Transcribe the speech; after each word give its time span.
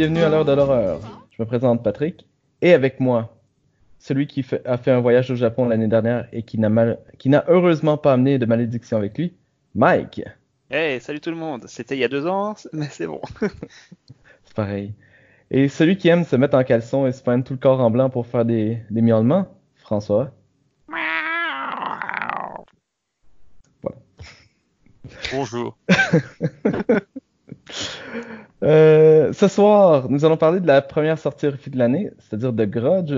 bienvenue 0.00 0.22
à 0.22 0.30
l'heure 0.30 0.46
de 0.46 0.52
l'horreur. 0.52 0.98
Je 1.30 1.42
me 1.42 1.46
présente 1.46 1.82
Patrick 1.84 2.26
et 2.62 2.72
avec 2.72 3.00
moi, 3.00 3.36
celui 3.98 4.26
qui 4.26 4.42
fait- 4.42 4.66
a 4.66 4.78
fait 4.78 4.90
un 4.90 5.00
voyage 5.00 5.30
au 5.30 5.34
Japon 5.34 5.68
l'année 5.68 5.88
dernière 5.88 6.26
et 6.32 6.42
qui 6.42 6.56
n'a 6.58 7.44
heureusement 7.48 7.98
pas 7.98 8.14
amené 8.14 8.38
de 8.38 8.46
malédiction 8.46 8.96
avec 8.96 9.18
lui, 9.18 9.34
Mike. 9.74 10.22
Hey, 10.70 11.02
salut 11.02 11.20
tout 11.20 11.28
le 11.28 11.36
monde. 11.36 11.64
C'était 11.66 11.96
il 11.98 12.00
y 12.00 12.04
a 12.04 12.08
deux 12.08 12.26
ans, 12.26 12.54
mais 12.72 12.86
c'est 12.90 13.06
bon. 13.06 13.20
C'est 14.44 14.54
pareil. 14.56 14.94
Et 15.50 15.68
celui 15.68 15.98
qui 15.98 16.08
aime 16.08 16.24
se 16.24 16.34
mettre 16.34 16.56
en 16.56 16.64
caleçon 16.64 17.06
et 17.06 17.12
se 17.12 17.22
peindre 17.22 17.44
tout 17.44 17.52
le 17.52 17.58
corps 17.58 17.80
en 17.80 17.90
blanc 17.90 18.08
pour 18.08 18.26
faire 18.26 18.46
des, 18.46 18.78
des 18.88 19.02
miaulements, 19.02 19.48
François. 19.76 20.32
Bonjour. 25.30 25.76
Euh, 28.62 29.32
ce 29.32 29.48
soir, 29.48 30.10
nous 30.10 30.24
allons 30.24 30.36
parler 30.36 30.60
de 30.60 30.66
la 30.66 30.82
première 30.82 31.18
sortie 31.18 31.46
horrifique 31.46 31.72
de 31.72 31.78
l'année, 31.78 32.10
c'est-à-dire 32.18 32.52
de 32.52 32.64
Grudge. 32.64 33.14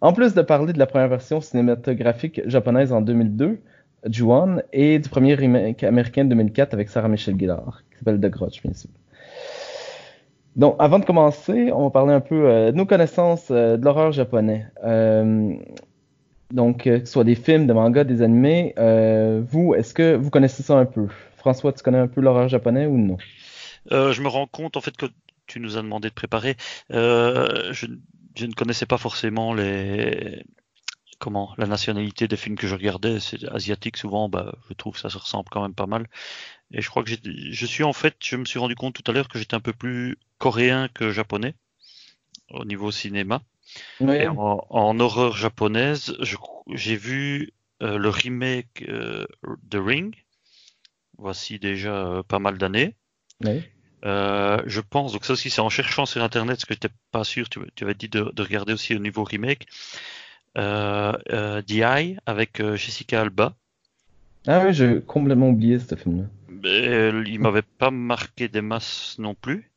En 0.00 0.12
plus 0.12 0.34
de 0.34 0.42
parler 0.42 0.72
de 0.72 0.78
la 0.78 0.86
première 0.86 1.08
version 1.08 1.40
cinématographique 1.40 2.42
japonaise 2.46 2.92
en 2.92 3.00
2002, 3.00 3.58
Ju-On, 4.08 4.58
et 4.72 4.98
du 4.98 5.08
premier 5.08 5.34
remake 5.34 5.82
américain 5.82 6.24
de 6.24 6.30
2004 6.30 6.74
avec 6.74 6.90
Sarah 6.90 7.08
Michelle 7.08 7.38
Gellar, 7.38 7.82
qui 7.90 7.98
s'appelle 7.98 8.20
The 8.20 8.30
Grudge, 8.30 8.62
bien 8.62 8.74
sûr. 8.74 8.90
Donc, 10.56 10.76
avant 10.78 11.00
de 11.00 11.04
commencer, 11.04 11.72
on 11.72 11.84
va 11.84 11.90
parler 11.90 12.12
un 12.12 12.20
peu 12.20 12.48
euh, 12.48 12.70
de 12.70 12.76
nos 12.76 12.86
connaissances 12.86 13.48
euh, 13.50 13.76
de 13.76 13.84
l'horreur 13.84 14.12
japonais. 14.12 14.66
Donc, 16.52 16.84
que 16.84 17.00
ce 17.00 17.06
soit 17.06 17.24
des 17.24 17.34
films, 17.34 17.66
des 17.66 17.72
mangas, 17.72 18.04
des 18.04 18.22
animés, 18.22 18.74
vous, 19.48 19.74
est-ce 19.74 19.92
que 19.92 20.14
vous 20.14 20.30
connaissez 20.30 20.62
ça 20.62 20.76
un 20.78 20.84
peu? 20.84 21.08
François, 21.36 21.72
tu 21.72 21.82
connais 21.82 21.98
un 21.98 22.06
peu 22.06 22.20
l'horreur 22.20 22.48
japonais 22.48 22.86
ou 22.86 22.96
non? 22.96 23.16
Euh, 23.92 24.12
je 24.12 24.22
me 24.22 24.28
rends 24.28 24.46
compte 24.46 24.76
en 24.76 24.80
fait 24.80 24.96
que 24.96 25.06
tu 25.46 25.60
nous 25.60 25.76
as 25.76 25.82
demandé 25.82 26.08
de 26.08 26.14
préparer. 26.14 26.56
Euh, 26.90 27.72
je, 27.72 27.86
je 28.36 28.46
ne 28.46 28.52
connaissais 28.52 28.86
pas 28.86 28.98
forcément 28.98 29.54
les 29.54 30.44
comment 31.18 31.54
la 31.58 31.66
nationalité 31.66 32.28
des 32.28 32.36
films 32.36 32.56
que 32.56 32.66
je 32.66 32.74
regardais. 32.74 33.20
C'est 33.20 33.44
asiatique 33.48 33.96
souvent. 33.96 34.28
Bah, 34.28 34.54
je 34.68 34.74
trouve 34.74 34.94
que 34.94 35.00
ça 35.00 35.10
se 35.10 35.18
ressemble 35.18 35.48
quand 35.50 35.62
même 35.62 35.74
pas 35.74 35.86
mal. 35.86 36.08
Et 36.72 36.80
je 36.80 36.88
crois 36.88 37.04
que 37.04 37.10
je 37.10 37.66
suis 37.66 37.84
en 37.84 37.92
fait, 37.92 38.16
je 38.20 38.36
me 38.36 38.44
suis 38.44 38.58
rendu 38.58 38.74
compte 38.74 38.94
tout 38.94 39.10
à 39.10 39.14
l'heure 39.14 39.28
que 39.28 39.38
j'étais 39.38 39.54
un 39.54 39.60
peu 39.60 39.72
plus 39.72 40.18
coréen 40.38 40.88
que 40.88 41.10
japonais 41.10 41.54
au 42.50 42.64
niveau 42.64 42.90
cinéma. 42.90 43.42
Oui. 44.00 44.16
Et 44.16 44.28
en, 44.28 44.66
en 44.68 45.00
horreur 45.00 45.36
japonaise, 45.36 46.16
j'ai 46.72 46.96
vu 46.96 47.52
euh, 47.82 47.98
le 47.98 48.08
remake 48.08 48.84
euh, 48.88 49.26
de 49.62 49.78
Ring. 49.78 50.14
Voici 51.16 51.58
déjà 51.58 51.94
euh, 52.06 52.22
pas 52.22 52.38
mal 52.38 52.58
d'années. 52.58 52.94
Oui. 53.44 53.62
Euh, 54.04 54.62
je 54.66 54.80
pense, 54.80 55.12
donc 55.12 55.24
ça 55.24 55.32
aussi 55.32 55.50
c'est 55.50 55.60
en 55.60 55.70
cherchant 55.70 56.04
sur 56.04 56.22
internet, 56.22 56.56
parce 56.56 56.64
que 56.66 56.74
j'étais 56.74 56.94
pas 57.10 57.24
sûr, 57.24 57.48
tu, 57.48 57.60
tu 57.74 57.84
avais 57.84 57.94
dit 57.94 58.08
de, 58.08 58.30
de 58.34 58.42
regarder 58.42 58.72
aussi 58.74 58.94
au 58.94 58.98
niveau 58.98 59.24
remake, 59.24 59.66
euh, 60.58 61.12
euh, 61.32 61.62
The 61.62 61.72
Eye 61.72 62.18
avec 62.26 62.60
euh, 62.60 62.76
Jessica 62.76 63.22
Alba. 63.22 63.54
Ah 64.46 64.62
oui, 64.64 64.74
j'ai 64.74 65.00
complètement 65.00 65.48
oublié 65.48 65.78
ce 65.78 65.94
film-là. 65.94 66.24
Euh, 66.66 67.24
il 67.26 67.40
m'avait 67.40 67.62
pas 67.62 67.90
marqué 67.90 68.48
des 68.48 68.60
masses 68.60 69.16
non 69.18 69.34
plus. 69.34 69.70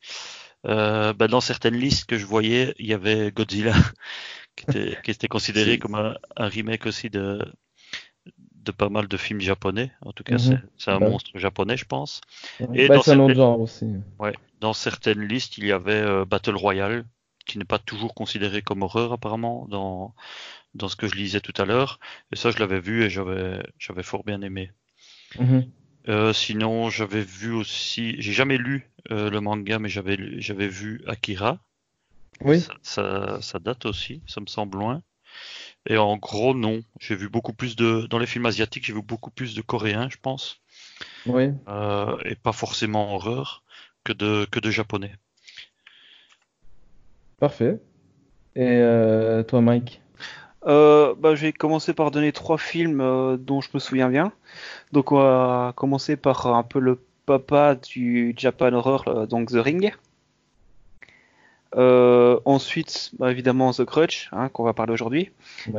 Bah, 0.64 1.14
dans 1.30 1.40
certaines 1.40 1.76
listes 1.76 2.06
que 2.06 2.18
je 2.18 2.26
voyais, 2.26 2.76
il 2.78 2.88
y 2.88 2.94
avait 2.94 3.32
Godzilla 3.32 3.74
qui 4.58 4.66
était, 4.68 4.98
qui 5.02 5.12
était 5.12 5.30
considéré 5.30 5.80
comme 5.80 5.96
un, 5.96 6.16
un 6.36 6.48
remake 6.50 6.86
aussi 6.86 7.10
de, 7.10 7.40
de 8.68 8.72
pas 8.72 8.90
mal 8.90 9.08
de 9.08 9.18
films 9.18 9.42
japonais. 9.42 9.92
En 10.02 10.12
tout 10.14 10.24
cas, 10.24 10.36
Mhm. 10.36 10.40
c'est 10.40 10.60
c'est 10.78 10.92
un 10.92 11.00
Bah. 11.00 11.10
monstre 11.10 11.32
japonais, 11.36 11.78
je 11.78 11.86
pense. 11.86 12.22
Ouais. 12.60 12.84
Et 12.84 12.88
Ben, 12.88 12.96
dans 13.06 13.34
genre 13.34 13.60
aussi. 13.62 13.86
Ouais, 14.20 14.34
certaines 14.74 15.22
listes, 15.28 15.58
il 15.58 15.66
y 15.66 15.72
avait 15.72 15.94
euh, 16.02 16.26
Battle 16.26 16.56
Royale, 16.56 17.06
qui 17.46 17.58
n'est 17.58 17.66
pas 17.66 17.80
toujours 17.80 18.14
considéré 18.14 18.62
comme 18.62 18.84
horreur 18.84 19.14
apparemment 19.14 19.68
dans 19.70 20.14
dans 20.76 20.90
ce 20.90 20.96
que 20.96 21.08
je 21.08 21.16
lisais 21.16 21.42
tout 21.42 21.54
à 21.62 21.66
l'heure. 21.66 22.00
Et 22.32 22.36
ça, 22.36 22.52
je 22.52 22.60
l'avais 22.60 22.80
vu 22.80 23.04
et 23.04 23.10
j'avais 23.10 23.64
j'avais 23.80 24.04
fort 24.04 24.24
bien 24.24 24.42
aimé. 24.42 24.72
Mhm. 25.40 25.72
Euh, 26.10 26.34
sinon, 26.34 26.90
j'avais 26.90 27.22
vu 27.22 27.52
aussi, 27.52 28.16
j'ai 28.20 28.32
jamais 28.32 28.58
lu 28.58 28.90
euh, 29.12 29.30
le 29.30 29.42
manga, 29.42 29.78
mais 29.80 29.90
j'avais 29.90 30.18
j'avais 30.42 30.68
vu 30.68 31.02
Akira. 31.08 31.60
Oui. 32.42 32.60
Ça, 32.62 32.74
ça, 32.82 33.42
ça 33.42 33.60
date 33.60 33.86
aussi, 33.86 34.22
ça 34.28 34.42
me 34.42 34.48
semble 34.48 34.78
loin. 34.80 35.02
Et 35.88 35.98
en 35.98 36.18
gros, 36.18 36.54
non. 36.54 36.82
J'ai 37.00 37.16
vu 37.16 37.30
beaucoup 37.30 37.54
plus 37.54 37.76
de 37.76 38.08
dans 38.10 38.20
les 38.20 38.26
films 38.26 38.46
asiatiques, 38.46 38.86
j'ai 38.86 38.94
vu 38.94 39.02
beaucoup 39.02 39.32
plus 39.32 39.56
de 39.56 39.62
coréens, 39.62 40.10
je 40.10 40.18
pense, 40.22 40.62
Oui. 41.26 41.52
euh, 41.68 42.18
et 42.26 42.36
pas 42.36 42.52
forcément 42.52 43.16
horreur 43.16 43.64
que 44.04 44.14
de 44.14 44.46
que 44.52 44.60
de 44.60 44.70
japonais. 44.70 45.16
Parfait. 47.40 47.80
Et 48.56 48.66
euh, 48.66 49.44
toi, 49.44 49.62
Mike? 49.62 50.02
Euh, 50.66 51.16
bah, 51.18 51.36
je 51.36 51.44
vais 51.44 51.54
commencer 51.54 51.94
par 51.94 52.12
donner 52.12 52.32
trois 52.32 52.58
films 52.58 53.00
euh, 53.00 53.38
dont 53.38 53.62
je 53.62 53.70
me 53.74 53.80
souviens 53.80 54.10
bien. 54.10 54.34
Donc, 54.92 55.12
on 55.12 55.20
va 55.20 55.74
commencer 55.76 56.18
par 56.18 56.48
un 56.48 56.64
peu 56.64 56.80
le 56.80 57.00
papa 57.26 57.76
du 57.76 58.34
Japan 58.36 58.74
Horror, 58.74 59.08
euh, 59.08 59.26
donc 59.28 59.52
The 59.52 59.58
Ring. 59.58 59.94
Euh, 61.76 62.40
ensuite, 62.46 63.12
bah, 63.20 63.32
évidemment, 63.32 63.72
The 63.74 63.86
Crutch, 63.86 64.30
hein, 64.32 64.50
qu'on 64.50 64.64
va 64.64 64.74
parler 64.74 64.94
aujourd'hui. 64.94 65.32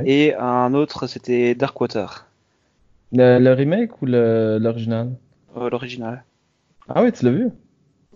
Et 0.05 0.35
un 0.35 0.75
autre, 0.75 1.07
c'était 1.07 1.55
Darkwater, 1.55 2.27
Le, 3.13 3.39
le 3.39 3.53
remake 3.53 4.01
ou 4.01 4.07
l'original? 4.07 5.13
euh, 5.57 5.69
l'original. 5.71 6.25
Ah 6.89 7.03
oui, 7.03 7.13
tu 7.13 7.25
l'as 7.25 7.31
vu? 7.31 7.51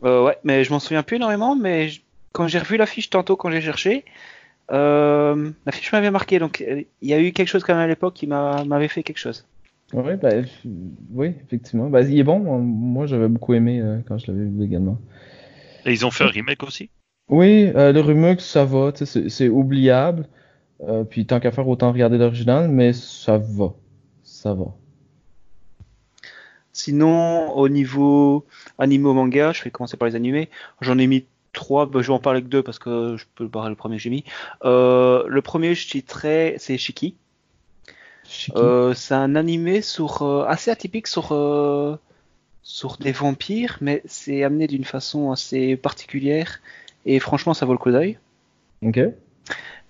Euh, 0.05 0.25
ouais, 0.25 0.39
mais 0.45 0.65
je 0.65 0.71
m'en 0.73 0.81
souviens 0.81 1.03
plus 1.03 1.17
énormément, 1.17 1.55
mais 1.57 1.89
je- 1.89 2.01
quand 2.33 2.49
j'ai 2.49 2.59
revu 2.59 2.77
l'affiche 2.77 3.11
tantôt, 3.11 3.37
quand 3.37 3.51
j'ai 3.51 3.61
cherché, 3.61 4.05
euh, 4.73 5.51
l'affiche 5.67 5.93
m'avait 5.93 6.11
marqué, 6.13 6.39
donc 6.41 6.63
euh, 6.63 6.83
il 7.03 7.09
y 7.09 7.15
a 7.15 7.21
eu 7.21 7.33
quelque 7.33 7.49
chose 7.49 7.65
quand 7.65 7.75
même 7.75 7.85
à 7.85 7.89
l'époque 7.89 8.15
qui 8.15 8.27
m'a- 8.29 8.65
m'avait 8.65 8.89
fait 8.89 9.03
quelque 9.05 9.19
chose. 9.19 9.47
Oui, 9.93 10.17
ben, 10.17 10.43
f- 10.45 10.67
oui, 11.13 11.35
effectivement. 11.45 11.91
Ben, 11.91 12.07
il 12.09 12.19
est 12.19 12.23
bon. 12.25 12.39
Moi, 12.41 13.07
j'avais 13.07 13.29
beaucoup 13.29 13.53
aimé 13.55 13.81
euh, 13.81 13.99
quand 14.07 14.17
je 14.19 14.31
l'avais 14.33 14.45
vu 14.45 14.65
également. 14.65 14.99
Et 15.85 15.93
ils 15.93 16.05
ont 16.05 16.11
fait 16.11 16.25
un 16.25 16.29
remake 16.29 16.63
aussi? 16.65 16.91
Oui, 17.29 17.71
euh, 17.75 17.93
le 17.93 18.01
remake, 18.01 18.41
ça 18.41 18.65
va. 18.65 18.93
C'est 18.95 19.49
oubliable. 19.49 20.29
Euh, 20.83 21.05
puis 21.05 21.27
tant 21.27 21.41
qu'à 21.41 21.53
faire, 21.53 21.69
autant 21.69 21.93
regarder 21.93 22.19
l'original, 22.19 22.69
mais 22.69 22.93
ça 22.93 23.39
va. 23.39 23.75
Ça 24.23 24.55
va. 24.55 24.75
Sinon, 26.73 27.53
au 27.53 27.69
niveau 27.69 28.47
anime 28.79 29.07
ou 29.07 29.13
manga, 29.13 29.53
je 29.53 29.63
vais 29.63 29.71
commencer 29.71 29.97
par 29.97 30.09
les 30.09 30.17
animés. 30.17 30.49
J'en 30.81 30.99
ai 30.99 31.07
mis 31.07 31.27
trois, 31.53 31.87
bah, 31.87 32.01
je 32.03 32.09
vais 32.09 32.13
en 32.15 32.19
parler 32.19 32.43
que 32.43 32.49
deux 32.49 32.63
parce 32.63 32.79
que 32.79 33.17
je 33.17 33.27
peux 33.35 33.49
parler 33.49 33.71
le 33.71 33.77
premier 33.77 33.97
que 33.97 34.03
j'ai 34.03 34.11
mis. 34.11 34.25
Euh, 34.65 35.25
le 35.29 35.43
premier, 35.43 35.75
je 35.75 35.87
citerai, 35.87 36.57
c'est 36.59 36.79
Shiki. 36.79 37.15
Shiki. 38.25 38.57
Euh, 38.57 38.95
c'est 38.95 39.15
un 39.15 39.35
animé 39.37 39.83
sur, 39.83 40.23
euh, 40.23 40.45
assez 40.47 40.71
atypique 40.71 41.07
sur, 41.07 41.29
sur 42.63 42.97
des 42.97 43.13
vampires, 43.13 43.79
mais 43.81 44.03
c'est 44.07 44.43
amené 44.43 44.67
d'une 44.67 44.85
façon 44.85 45.31
assez 45.31 45.77
particulière. 45.77 46.61
Et 47.07 47.19
franchement, 47.19 47.55
ça 47.55 47.67
vaut 47.67 47.73
le 47.73 47.79
coup 47.79 47.91
d'œil. 47.91 48.19
Ok. 48.83 48.99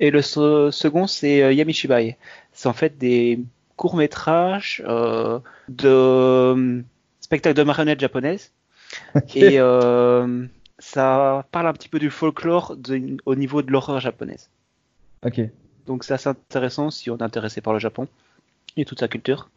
Et 0.00 0.10
le 0.10 0.22
se- 0.22 0.70
second, 0.72 1.06
c'est 1.06 1.42
euh, 1.42 1.52
Yamishibai. 1.52 2.16
C'est 2.52 2.68
en 2.68 2.72
fait 2.72 2.98
des 2.98 3.40
courts-métrages 3.76 4.82
euh, 4.86 5.38
de 5.68 5.88
euh, 5.88 6.80
spectacles 7.20 7.56
de 7.56 7.62
marionnettes 7.62 8.00
japonaises. 8.00 8.53
Ok. 9.14 9.36
Et 9.36 9.59
euh, 9.59 10.47
ça 10.78 11.47
parle 11.50 11.66
un 11.66 11.72
petit 11.72 11.88
peu 11.88 11.98
du 11.98 12.10
folklore 12.10 12.76
de- 12.76 13.16
au 13.24 13.34
niveau 13.34 13.62
de 13.62 13.70
l'horreur 13.72 14.00
japonaise. 14.00 14.50
Ok. 15.24 15.41
Donc 15.86 16.04
c'est 16.04 16.12
assez 16.15 16.28
intéressant 16.28 16.91
si 16.91 17.10
on 17.10 17.16
est 17.16 17.22
intéressé 17.22 17.60
par 17.60 17.72
le 17.72 17.78
Japon 17.78 18.06
et 18.76 18.84
toute 18.84 19.00
sa 19.00 19.08
culture. 19.08 19.48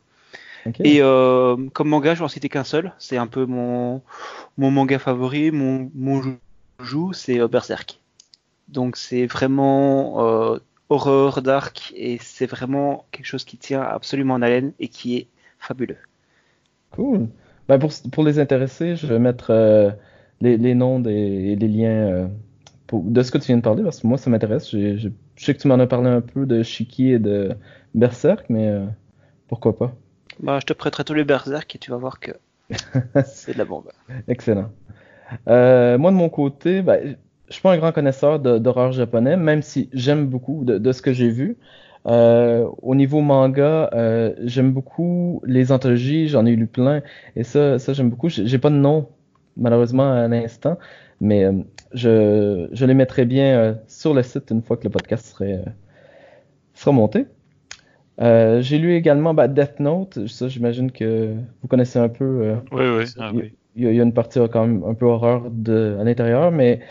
Ok. 0.66 0.80
Et 0.84 1.01
euh, 1.01 1.58
comme 1.74 1.90
manga, 1.90 2.13
je 2.13 2.19
vais 2.19 2.25
en 2.25 2.30
citer 2.30 2.48
qu'un 2.50 2.63
seul. 2.63 2.94
C'est 2.98 3.18
un 3.18 3.28
peu 3.28 3.46
mon, 3.46 4.01
mon 4.58 4.72
manga 4.72 5.00
favori, 5.00 5.51
mon, 5.51 5.92
mon 5.94 6.38
joujou, 6.80 7.13
c'est 7.13 7.39
euh, 7.39 7.48
Berserk. 7.48 8.00
Donc 8.69 8.98
c'est 8.98 9.27
vraiment 9.27 10.25
euh, 10.54 10.60
horreur, 10.89 11.42
dark, 11.44 11.94
et 11.95 12.18
c'est 12.22 12.48
vraiment 12.48 13.06
quelque 13.12 13.25
chose 13.27 13.45
qui 13.45 13.57
tient 13.57 13.81
absolument 13.83 14.36
en 14.36 14.42
haleine 14.44 14.74
et 14.80 14.89
qui 14.89 15.18
est 15.18 15.27
fabuleux. 15.60 15.98
Cool. 16.92 17.30
Ben 17.68 17.80
pour, 17.80 17.92
pour 18.12 18.24
les 18.24 18.39
intéressés, 18.39 18.95
je 18.95 19.07
vais 19.07 19.19
mettre 19.19 19.51
euh, 19.51 19.92
les, 20.42 20.57
les 20.57 20.75
noms 20.75 21.00
des, 21.00 21.12
et 21.12 21.56
les 21.56 21.68
liens 21.68 21.89
euh, 21.89 22.27
pour- 22.88 23.04
de 23.04 23.22
ce 23.24 23.31
que 23.31 23.38
tu 23.38 23.48
viens 23.48 23.57
de 23.57 23.62
parler, 23.62 23.83
parce 23.83 24.01
que 24.01 24.07
moi, 24.07 24.18
ça 24.18 24.30
m'intéresse. 24.30 24.72
Je 24.72 25.10
sais 25.38 25.54
que 25.56 25.62
tu 25.62 25.68
m'en 25.68 25.75
as 25.80 25.88
parlé 25.88 26.10
un 26.10 26.22
peu 26.22 26.45
de 26.45 26.63
Shiki 26.63 27.12
et 27.12 27.19
de 27.19 27.56
Berserk, 27.95 28.45
mais 28.50 28.68
euh, 28.69 28.86
pourquoi 29.48 29.77
pas? 29.77 29.95
Bah, 30.39 30.60
je 30.62 30.66
te 30.66 30.72
prêterai 30.72 31.04
tous 31.04 31.13
les 31.13 31.25
Berserk 31.25 31.75
et 31.75 31.80
tu 31.80 31.92
vas 31.92 31.98
voir 31.98 32.22
que 32.22 32.31
c'est 33.22 33.54
de 33.54 33.57
la 33.57 33.66
bombe. 33.66 33.92
Excellent. 34.27 34.72
Euh, 35.48 35.98
moi, 35.98 36.12
de 36.12 36.16
mon 36.16 36.30
côté, 36.30 36.81
ben, 36.81 37.18
je 37.48 37.54
suis 37.54 37.62
pas 37.62 37.74
un 37.74 37.77
grand 37.77 37.92
connaisseur 37.92 38.39
d'horreur 38.39 38.92
japonais, 38.92 39.38
même 39.38 39.62
si 39.62 39.89
j'aime 39.94 40.27
beaucoup 40.27 40.63
de, 40.66 40.77
de 40.77 40.92
ce 40.92 41.01
que 41.01 41.13
j'ai 41.13 41.30
vu. 41.30 41.57
Euh, 42.07 42.68
au 42.83 42.94
niveau 42.94 43.22
manga, 43.22 43.89
euh, 43.94 44.33
j'aime 44.44 44.72
beaucoup 44.72 45.42
les 45.45 45.72
anthologies, 45.72 46.27
j'en 46.27 46.45
ai 46.45 46.56
lu 46.56 46.68
plein, 46.68 47.01
et 47.36 47.44
ça, 47.44 47.80
ça 47.80 47.94
j'aime 47.94 48.10
beaucoup. 48.10 48.30
J'ai 48.30 48.60
pas 48.60 48.69
de 48.69 48.75
nom, 48.75 49.10
malheureusement, 49.57 50.12
à 50.12 50.27
l'instant, 50.27 50.77
mais 51.19 51.48
je, 51.94 52.68
je 52.72 52.86
les 52.86 52.94
mettrai 52.94 53.25
bien 53.25 53.80
sur 53.88 54.13
le 54.13 54.22
site 54.22 54.51
une 54.51 54.62
fois 54.62 54.77
que 54.77 54.83
le 54.83 54.92
podcast 54.92 55.25
serait, 55.25 55.63
sera 56.75 56.92
monté. 56.92 57.25
J'ai 58.19 58.77
lu 58.77 58.94
également 58.94 59.33
bah, 59.33 59.48
Death 59.48 59.80
Note, 59.80 60.27
ça 60.27 60.48
j'imagine 60.48 60.92
que 60.92 61.33
vous 61.62 61.68
connaissez 61.68 61.98
un 61.98 62.10
peu. 62.10 62.54
oui, 62.72 62.86
oui. 62.98 63.06
Ah, 63.18 63.31
oui. 63.33 63.54
Il, 63.75 63.83
y 63.83 63.88
a, 63.88 63.92
il, 63.92 63.98
y 63.98 64.00
a, 64.00 64.04
une 64.04 64.13
partie 64.13 64.39
quand 64.51 64.66
même 64.66 64.83
un 64.86 64.94
peu 64.94 65.06
horreur 65.06 65.50
de, 65.51 65.98
à 66.00 66.04
l'intérieur, 66.04 66.51
mais 66.51 66.81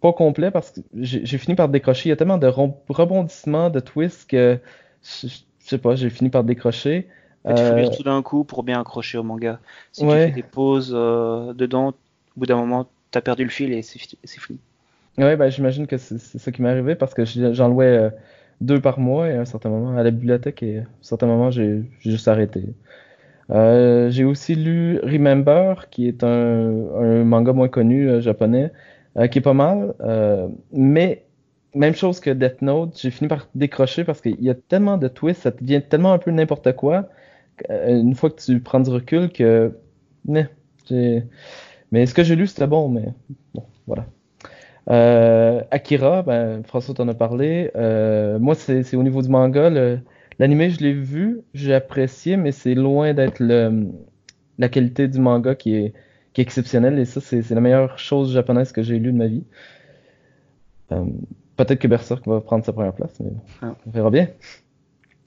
pas 0.00 0.12
complet 0.12 0.50
parce 0.50 0.70
que 0.70 0.80
j'ai 0.94 1.38
fini 1.38 1.54
par 1.54 1.68
décrocher. 1.68 2.08
Il 2.08 2.10
y 2.10 2.12
a 2.12 2.16
tellement 2.16 2.38
de 2.38 2.46
rebondissements, 2.88 3.70
de 3.70 3.80
twists 3.80 4.28
que 4.28 4.58
je, 5.02 5.28
sais 5.58 5.78
pas, 5.78 5.94
j'ai 5.94 6.10
fini 6.10 6.30
par 6.30 6.44
décrocher. 6.44 7.08
Il 7.48 7.56
faut 7.56 7.74
lire 7.76 7.90
tout 7.90 8.02
d'un 8.02 8.22
coup 8.22 8.44
pour 8.44 8.62
bien 8.62 8.80
accrocher 8.80 9.18
au 9.18 9.22
manga. 9.22 9.60
Si 9.92 10.02
tu 10.02 10.10
fais 10.10 10.30
des 10.30 10.42
pauses 10.42 10.92
euh, 10.94 11.52
dedans, 11.54 11.88
au 11.88 12.40
bout 12.40 12.46
d'un 12.46 12.56
moment, 12.56 12.86
tu 13.10 13.18
as 13.18 13.22
perdu 13.22 13.44
le 13.44 13.50
fil 13.50 13.72
et 13.72 13.82
c'est 13.82 13.98
fini. 13.98 14.58
Ouais, 15.18 15.36
ben, 15.36 15.50
j'imagine 15.50 15.86
que 15.86 15.98
c'est 15.98 16.18
ça 16.18 16.52
qui 16.52 16.62
m'est 16.62 16.70
arrivé 16.70 16.94
parce 16.94 17.14
que 17.14 17.24
j'en 17.24 17.68
louais 17.68 17.86
euh, 17.86 18.10
deux 18.60 18.80
par 18.80 18.98
mois 18.98 19.28
et 19.28 19.36
à 19.36 19.40
un 19.40 19.44
certain 19.44 19.68
moment 19.68 19.96
à 19.96 20.02
la 20.02 20.10
bibliothèque 20.10 20.62
et 20.62 20.78
à 20.78 20.82
un 20.82 20.86
certain 21.02 21.26
moment 21.26 21.50
j'ai 21.50 21.82
juste 22.00 22.28
arrêté. 22.28 22.64
Euh, 23.50 24.10
j'ai 24.10 24.24
aussi 24.24 24.54
lu 24.54 24.98
Remember, 25.02 25.88
qui 25.90 26.06
est 26.08 26.22
un, 26.24 27.24
manga 27.24 27.52
moins 27.52 27.68
connu 27.68 28.20
japonais, 28.20 28.72
euh, 29.16 29.26
qui 29.26 29.38
est 29.38 29.42
pas 29.42 29.54
mal. 29.54 29.94
Euh, 30.00 30.48
mais 30.72 31.24
même 31.74 31.94
chose 31.94 32.20
que 32.20 32.30
Death 32.30 32.62
Note, 32.62 32.98
j'ai 33.00 33.10
fini 33.10 33.28
par 33.28 33.48
décrocher 33.54 34.04
parce 34.04 34.20
qu'il 34.20 34.40
y 34.42 34.50
a 34.50 34.54
tellement 34.54 34.98
de 34.98 35.08
twists, 35.08 35.42
ça 35.42 35.50
devient 35.50 35.82
tellement 35.88 36.12
un 36.12 36.18
peu 36.18 36.30
n'importe 36.30 36.72
quoi. 36.74 37.08
Euh, 37.70 38.00
une 38.00 38.14
fois 38.14 38.30
que 38.30 38.40
tu 38.40 38.60
prends 38.60 38.80
du 38.80 38.90
recul 38.90 39.30
que. 39.30 39.76
Mais, 40.24 40.46
ce 42.06 42.14
que 42.14 42.22
j'ai 42.22 42.36
lu, 42.36 42.46
c'était 42.46 42.66
bon, 42.66 42.88
mais 42.88 43.08
bon, 43.54 43.64
voilà. 43.86 44.06
Euh, 44.90 45.62
Akira, 45.70 46.22
ben, 46.22 46.62
François 46.64 46.94
t'en 46.94 47.08
a 47.08 47.14
parlé. 47.14 47.70
Euh, 47.76 48.38
moi, 48.38 48.54
c'est 48.54 48.96
au 48.96 49.02
niveau 49.02 49.22
du 49.22 49.28
manga. 49.28 49.70
L'anime, 50.40 50.70
je 50.70 50.80
l'ai 50.80 50.94
vu, 50.94 51.42
j'ai 51.52 51.74
apprécié, 51.74 52.36
mais 52.36 52.50
c'est 52.50 52.74
loin 52.74 53.12
d'être 53.14 53.40
la 53.40 54.68
qualité 54.68 55.06
du 55.06 55.20
manga 55.20 55.54
qui 55.54 55.76
est, 55.76 55.92
qui 56.32 56.40
est 56.40 56.44
exceptionnel. 56.44 56.98
Et 56.98 57.04
ça, 57.04 57.20
c'est 57.20 57.48
la 57.50 57.60
meilleure 57.60 57.98
chose 57.98 58.32
japonaise 58.32 58.72
que 58.72 58.82
j'ai 58.82 58.98
lue 58.98 59.12
de 59.12 59.18
ma 59.18 59.26
vie. 59.26 59.44
Euh, 60.92 61.04
Peut-être 61.56 61.78
que 61.78 61.88
Berserk 61.88 62.26
va 62.26 62.40
prendre 62.40 62.64
sa 62.64 62.72
première 62.72 62.94
place, 62.94 63.12
mais 63.20 63.32
ah. 63.60 63.74
on 63.86 63.90
verra 63.90 64.10
bien. 64.10 64.28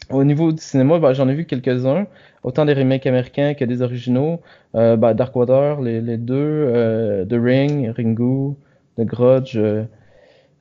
Au 0.10 0.24
niveau 0.24 0.52
du 0.52 0.60
cinéma, 0.60 0.98
bah, 0.98 1.14
j'en 1.14 1.30
ai 1.30 1.36
vu 1.36 1.46
quelques-uns, 1.46 2.08
autant 2.42 2.66
des 2.66 2.74
remakes 2.74 3.06
américains 3.06 3.54
que 3.54 3.64
des 3.66 3.84
originaux. 3.84 4.42
Euh, 4.74 4.98
bah, 4.98 5.14
Dark 5.14 5.36
Water, 5.36 5.80
les, 5.80 6.02
les 6.02 6.18
deux, 6.18 6.34
euh, 6.36 7.24
The 7.24 7.36
Ring, 7.40 7.94
Ringu, 7.96 8.56
The 8.98 9.02
Grudge. 9.02 9.58
Euh, 9.58 9.84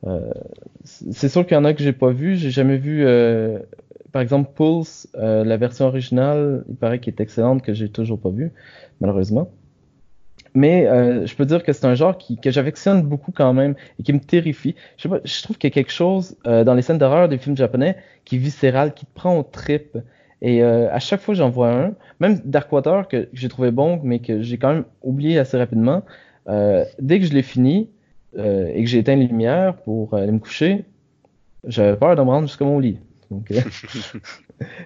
euh, 0.06 0.30
c'est 0.84 1.30
sûr 1.30 1.46
qu'il 1.46 1.54
y 1.56 1.58
en 1.58 1.64
a 1.64 1.72
que 1.72 1.82
j'ai 1.82 1.94
pas 1.94 2.10
vu. 2.10 2.36
J'ai 2.36 2.50
jamais 2.50 2.76
vu, 2.76 3.06
euh, 3.06 3.58
par 4.12 4.22
exemple, 4.22 4.50
Pulse, 4.54 5.08
la 5.14 5.56
version 5.56 5.86
originale, 5.86 6.64
il 6.68 6.76
paraît 6.76 6.98
qu'elle 7.00 7.14
est 7.14 7.20
excellente, 7.20 7.62
que 7.62 7.72
j'ai 7.72 7.88
toujours 7.88 8.20
pas 8.20 8.30
vu, 8.30 8.52
malheureusement. 9.00 9.50
Mais 10.54 10.86
euh, 10.86 11.26
je 11.26 11.34
peux 11.34 11.46
dire 11.46 11.62
que 11.62 11.72
c'est 11.72 11.86
un 11.86 11.94
genre 11.94 12.18
qui, 12.18 12.36
que 12.36 12.50
j'affectionne 12.50 13.02
beaucoup 13.02 13.32
quand 13.32 13.54
même 13.54 13.74
et 13.98 14.02
qui 14.02 14.12
me 14.12 14.20
terrifie. 14.20 14.74
Je, 14.96 15.02
sais 15.02 15.08
pas, 15.08 15.20
je 15.24 15.42
trouve 15.42 15.56
qu'il 15.56 15.68
y 15.68 15.72
a 15.72 15.74
quelque 15.74 15.92
chose 15.92 16.36
euh, 16.46 16.62
dans 16.64 16.74
les 16.74 16.82
scènes 16.82 16.98
d'horreur 16.98 17.28
des 17.28 17.38
films 17.38 17.56
japonais 17.56 17.96
qui 18.24 18.36
est 18.36 18.38
viscéral, 18.38 18.92
qui 18.94 19.06
te 19.06 19.14
prend 19.14 19.38
au 19.38 19.42
trip. 19.42 19.96
Et 20.42 20.62
euh, 20.62 20.92
à 20.92 20.98
chaque 20.98 21.20
fois 21.20 21.34
que 21.34 21.38
j'en 21.38 21.50
vois 21.50 21.72
un, 21.72 21.94
même 22.20 22.40
Darkwater 22.44 23.08
que 23.08 23.28
j'ai 23.32 23.48
trouvé 23.48 23.70
bon, 23.70 24.00
mais 24.02 24.18
que 24.18 24.42
j'ai 24.42 24.58
quand 24.58 24.74
même 24.74 24.84
oublié 25.02 25.38
assez 25.38 25.56
rapidement, 25.56 26.02
euh, 26.48 26.84
dès 26.98 27.20
que 27.20 27.26
je 27.26 27.32
l'ai 27.32 27.42
fini 27.42 27.88
euh, 28.36 28.70
et 28.74 28.82
que 28.82 28.90
j'ai 28.90 28.98
éteint 28.98 29.16
les 29.16 29.26
lumières 29.26 29.76
pour 29.76 30.14
aller 30.14 30.32
me 30.32 30.40
coucher, 30.40 30.84
j'avais 31.64 31.96
peur 31.96 32.16
de 32.16 32.22
me 32.22 32.26
rendre 32.26 32.48
jusqu'à 32.48 32.64
mon 32.64 32.78
lit. 32.78 32.98
Donc, 33.32 33.46
je 33.50 34.18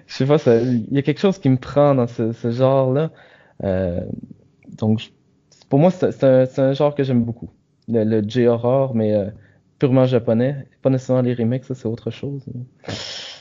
sais 0.07 0.25
pas, 0.25 0.37
il 0.61 0.87
y 0.91 0.97
a 0.97 1.01
quelque 1.01 1.19
chose 1.19 1.37
qui 1.37 1.49
me 1.49 1.57
prend 1.57 1.95
dans 1.95 2.07
ce, 2.07 2.51
genre-là. 2.51 3.11
donc, 4.79 4.99
je 4.99 5.09
pour 5.69 5.79
moi, 5.79 5.91
c'est 5.91 6.23
un, 6.23 6.73
genre 6.73 6.95
que 6.95 7.03
j'aime 7.03 7.23
beaucoup. 7.23 7.49
Le, 7.87 8.21
J-horror, 8.27 8.95
mais 8.95 9.13
euh, 9.13 9.29
purement 9.79 10.05
japonais. 10.05 10.67
Pas 10.81 10.89
nécessairement 10.89 11.21
les 11.21 11.33
remakes, 11.33 11.65
ça 11.65 11.75
c'est 11.75 11.87
autre 11.87 12.11
chose. 12.11 12.45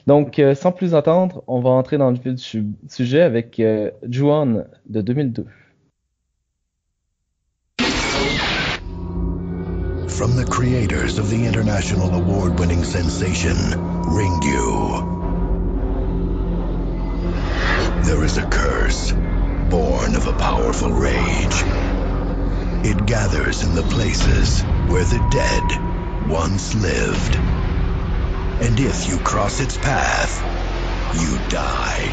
Donc, 0.06 0.38
euh, 0.38 0.55
sans 0.55 0.73
plus 0.73 0.94
attendre, 0.94 1.43
on 1.47 1.61
va 1.61 1.70
entrer 1.70 1.99
dans 1.99 2.11
le 2.11 2.17
vif 2.19 2.35
du 2.35 2.67
sujet 2.88 3.23
avec 3.23 3.59
euh, 3.61 3.91
Juan 4.09 4.67
de 4.88 5.00
2002. 5.00 5.47
From 10.17 10.35
the 10.35 10.47
creators 10.47 11.19
of 11.19 11.29
the 11.29 11.45
international 11.45 12.15
award-winning 12.15 12.85
sensation, 12.85 13.55
Ringyu. 13.55 15.05
There 18.03 18.25
is 18.25 18.39
a 18.39 18.49
curse, 18.49 19.13
born 19.13 20.17
of 20.17 20.27
a 20.27 20.33
powerful 20.33 20.91
rage. 20.91 21.63
It 22.83 23.05
gathers 23.05 23.63
in 23.63 23.75
the 23.75 23.83
places 23.83 24.63
where 24.89 25.05
the 25.05 25.21
dead 25.31 26.31
once 26.31 26.75
lived. 26.75 27.37
And 28.65 28.81
if 28.81 29.11
you 29.11 29.19
cross 29.19 29.61
its 29.61 29.77
path, 29.77 30.41
you 31.21 31.37
die. 31.51 32.11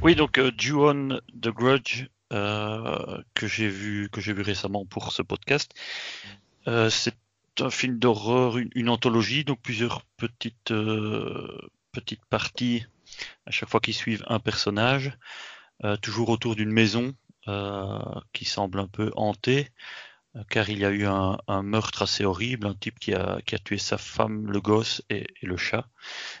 Oui, 0.00 0.14
donc 0.14 0.38
euh, 0.38 0.52
The 0.52 1.50
Grudge 1.50 2.08
euh, 2.32 3.22
que 3.34 3.46
j'ai 3.46 3.68
vu 3.68 4.08
que 4.10 4.20
j'ai 4.20 4.32
vu 4.32 4.42
récemment 4.42 4.86
pour 4.86 5.12
ce 5.12 5.22
podcast, 5.22 5.72
euh, 6.66 6.88
c'est 6.88 7.16
un 7.60 7.70
film 7.70 7.98
d'horreur, 7.98 8.56
une, 8.56 8.88
anthologie, 8.88 9.44
donc 9.44 9.60
plusieurs 9.60 10.02
petites 10.16 10.70
euh, 10.70 11.68
petites 11.92 12.24
parties 12.24 12.86
à 13.46 13.50
chaque 13.50 13.68
fois 13.68 13.80
qui 13.80 13.92
suivent 13.92 14.24
un 14.26 14.40
personnage. 14.40 15.16
Toujours 16.00 16.30
autour 16.30 16.56
d'une 16.56 16.70
maison 16.70 17.14
qui 18.32 18.44
semble 18.46 18.78
un 18.78 18.86
peu 18.86 19.10
hantée, 19.16 19.68
car 20.48 20.70
il 20.70 20.78
y 20.78 20.84
a 20.84 20.90
eu 20.90 21.04
un, 21.04 21.62
meurtre 21.62 22.02
assez 22.02 22.24
horrible, 22.24 22.66
un 22.66 22.74
type 22.74 22.98
qui 22.98 23.12
a, 23.12 23.40
qui 23.44 23.54
a 23.54 23.58
tué 23.58 23.76
sa 23.76 23.98
femme, 23.98 24.50
le 24.50 24.60
gosse 24.60 25.02
et, 25.10 25.26
le 25.42 25.58
chat, 25.58 25.86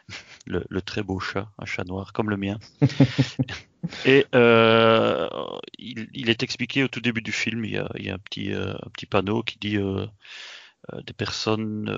le, 0.46 0.80
très 0.80 1.02
beau 1.02 1.20
chat, 1.20 1.48
un 1.58 1.66
chat 1.66 1.84
noir 1.84 2.14
comme 2.14 2.30
le 2.30 2.38
mien. 2.38 2.58
et 4.04 4.26
euh, 4.34 5.28
il, 5.78 6.30
est 6.30 6.42
expliqué 6.42 6.84
au 6.84 6.88
tout 6.88 7.00
début 7.00 7.22
du 7.22 7.32
film, 7.32 7.64
il 7.64 7.72
y 7.72 7.78
a, 7.78 7.88
il 7.98 8.10
un, 8.10 8.18
petit, 8.18 8.52
un 8.52 8.90
petit 8.92 9.06
panneau 9.06 9.42
qui 9.42 9.58
dit 9.58 9.76
euh, 9.76 10.06
des 11.06 11.12
personnes 11.12 11.90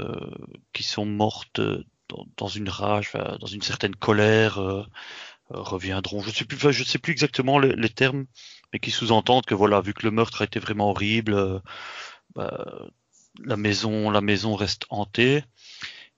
qui 0.73 0.83
sont 0.83 1.07
mortes 1.07 1.61
dans, 2.09 2.27
dans 2.37 2.49
une 2.49 2.69
rage, 2.69 3.13
dans 3.13 3.47
une 3.47 3.63
certaine 3.63 3.95
colère, 3.95 4.61
euh, 5.53 5.63
reviendront. 5.63 6.23
Je 6.23 6.29
ne 6.29 6.35
sais 6.35 6.45
plus, 6.45 6.73
je 6.73 6.85
sais 6.85 6.99
plus 6.99 7.13
exactement 7.13 7.59
les, 7.61 7.89
termes, 7.89 8.27
mais 8.73 8.81
qui 8.81 8.91
sous-entendent 8.91 9.47
que 9.47 9.55
voilà, 9.55 9.81
vu 9.81 9.95
que 9.95 10.05
le 10.05 10.11
meurtre 10.11 10.43
a 10.43 10.45
été 10.45 10.59
vraiment 10.59 10.91
horrible, 10.91 11.35
euh, 11.35 11.61
bah, 12.35 12.89
la 13.45 13.57
maison, 13.57 14.11
la 14.11 14.21
maison 14.21 14.57
reste 14.57 14.87
hantée. 14.91 15.45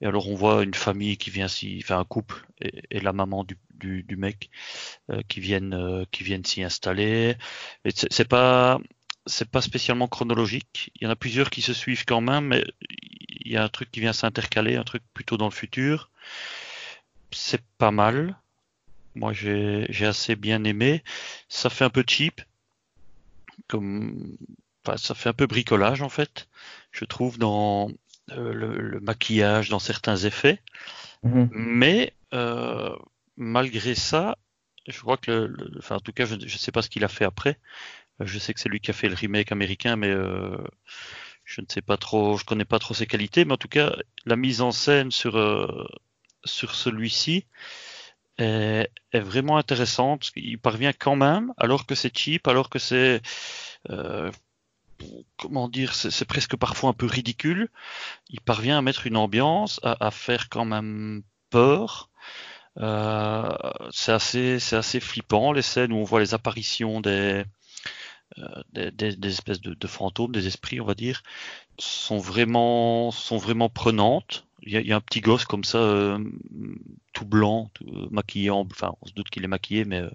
Et 0.00 0.06
alors 0.06 0.28
on 0.28 0.34
voit 0.34 0.62
une 0.62 0.74
famille 0.74 1.16
qui 1.16 1.30
vient 1.30 1.48
s'y, 1.48 1.80
enfin 1.82 1.98
un 1.98 2.04
couple 2.04 2.46
et, 2.60 3.00
la 3.00 3.12
maman 3.12 3.44
du, 3.44 3.58
du, 3.74 4.02
du 4.04 4.16
mec 4.16 4.50
euh, 5.10 5.22
qui 5.28 5.40
viennent 5.40 6.06
qui 6.10 6.24
viennent 6.24 6.44
s'y 6.44 6.62
installer. 6.62 7.36
C'est 8.10 8.28
pas 8.28 8.80
c'est 9.28 9.50
pas 9.50 9.60
spécialement 9.60 10.08
chronologique. 10.08 10.90
Il 10.96 11.04
y 11.04 11.06
en 11.06 11.10
a 11.10 11.16
plusieurs 11.16 11.50
qui 11.50 11.62
se 11.62 11.72
suivent 11.74 12.04
quand 12.04 12.20
même, 12.20 12.46
mais 12.46 12.64
il 13.48 13.52
y 13.52 13.56
a 13.56 13.64
un 13.64 13.68
truc 13.68 13.90
qui 13.90 14.00
vient 14.00 14.12
s'intercaler, 14.12 14.76
un 14.76 14.84
truc 14.84 15.02
plutôt 15.14 15.36
dans 15.36 15.46
le 15.46 15.52
futur. 15.52 16.10
C'est 17.30 17.62
pas 17.78 17.90
mal. 17.90 18.38
Moi, 19.14 19.32
j'ai 19.32 20.06
assez 20.06 20.36
bien 20.36 20.64
aimé. 20.64 21.02
Ça 21.48 21.70
fait 21.70 21.84
un 21.84 21.90
peu 21.90 22.04
cheap, 22.06 22.42
comme, 23.66 24.36
ça 24.96 25.14
fait 25.14 25.30
un 25.30 25.34
peu 25.34 25.46
bricolage 25.46 26.02
en 26.02 26.08
fait. 26.08 26.48
Je 26.92 27.04
trouve 27.04 27.38
dans 27.38 27.90
euh, 28.32 28.52
le, 28.52 29.00
maquillage, 29.00 29.68
dans 29.68 29.78
certains 29.78 30.16
effets. 30.16 30.60
Mhm. 31.22 31.48
Mais 31.52 32.14
euh, 32.34 32.94
malgré 33.36 33.94
ça, 33.94 34.36
je 34.86 35.00
crois 35.00 35.16
que, 35.16 35.30
le, 35.30 35.70
enfin, 35.78 35.96
en 35.96 36.00
tout 36.00 36.12
cas, 36.12 36.24
je 36.24 36.36
ne 36.36 36.48
sais 36.48 36.72
pas 36.72 36.82
ce 36.82 36.90
qu'il 36.90 37.04
a 37.04 37.08
fait 37.08 37.24
après. 37.24 37.58
Je 38.20 38.38
sais 38.38 38.52
que 38.52 38.60
c'est 38.60 38.68
lui 38.68 38.80
qui 38.80 38.90
a 38.90 38.94
fait 38.94 39.08
le 39.08 39.14
remake 39.14 39.52
américain, 39.52 39.96
mais 39.96 40.10
euh, 40.10 40.56
je 41.44 41.60
ne 41.60 41.66
sais 41.68 41.82
pas 41.82 41.96
trop, 41.96 42.36
je 42.36 42.44
connais 42.44 42.64
pas 42.64 42.78
trop 42.78 42.94
ses 42.94 43.06
qualités. 43.06 43.44
Mais 43.44 43.54
en 43.54 43.58
tout 43.58 43.68
cas, 43.68 43.94
la 44.26 44.36
mise 44.36 44.60
en 44.60 44.72
scène 44.72 45.10
sur 45.10 45.36
sur 46.44 46.74
celui-ci, 46.74 47.44
est, 48.38 48.90
vraiment 49.14 49.58
intéressante. 49.58 50.30
Il 50.36 50.58
parvient 50.58 50.92
quand 50.92 51.16
même, 51.16 51.52
alors 51.56 51.86
que 51.86 51.94
c'est 51.94 52.16
cheap, 52.16 52.46
alors 52.48 52.70
que 52.70 52.78
c'est 52.78 53.20
euh, 53.90 54.30
comment 55.36 55.68
dire, 55.68 55.94
c'est 55.94 56.24
presque 56.24 56.56
parfois 56.56 56.90
un 56.90 56.92
peu 56.92 57.06
ridicule. 57.06 57.68
Il 58.30 58.40
parvient 58.40 58.78
à 58.78 58.82
mettre 58.82 59.06
une 59.06 59.16
ambiance, 59.16 59.80
à, 59.82 60.10
faire 60.10 60.48
quand 60.48 60.64
même 60.64 61.22
peur. 61.50 62.10
Euh, 62.78 63.48
c'est 63.90 64.12
assez, 64.12 64.58
c'est 64.60 64.76
assez 64.76 65.00
flippant 65.00 65.52
les 65.52 65.62
scènes 65.62 65.92
où 65.92 65.96
on 65.96 66.04
voit 66.04 66.20
les 66.20 66.34
apparitions 66.34 67.00
des, 67.00 67.44
euh, 68.38 68.62
des, 68.72 68.90
des, 68.90 69.16
des, 69.16 69.28
espèces 69.28 69.60
de, 69.60 69.74
de, 69.74 69.86
fantômes, 69.86 70.32
des 70.32 70.46
esprits, 70.46 70.80
on 70.80 70.84
va 70.84 70.94
dire, 70.94 71.22
sont 71.78 72.18
vraiment, 72.18 73.10
sont 73.10 73.38
vraiment 73.38 73.68
prenantes. 73.68 74.47
Il 74.68 74.74
y 74.74 74.76
a, 74.76 74.80
il 74.80 74.86
y 74.86 74.92
a 74.92 74.96
un 74.96 75.00
petit 75.00 75.22
gosse 75.22 75.46
comme 75.46 75.64
ça, 75.64 75.78
euh, 75.78 76.22
tout 77.14 77.24
blanc, 77.24 77.70
tout, 77.72 77.86
euh, 77.88 78.06
maquillé, 78.10 78.50
en, 78.50 78.66
enfin, 78.70 78.94
on 79.00 79.06
se 79.06 79.14
doute 79.14 79.30
qu'il 79.30 79.42
est 79.42 79.48
maquillé, 79.48 79.86
mais 79.86 80.02
euh, 80.02 80.10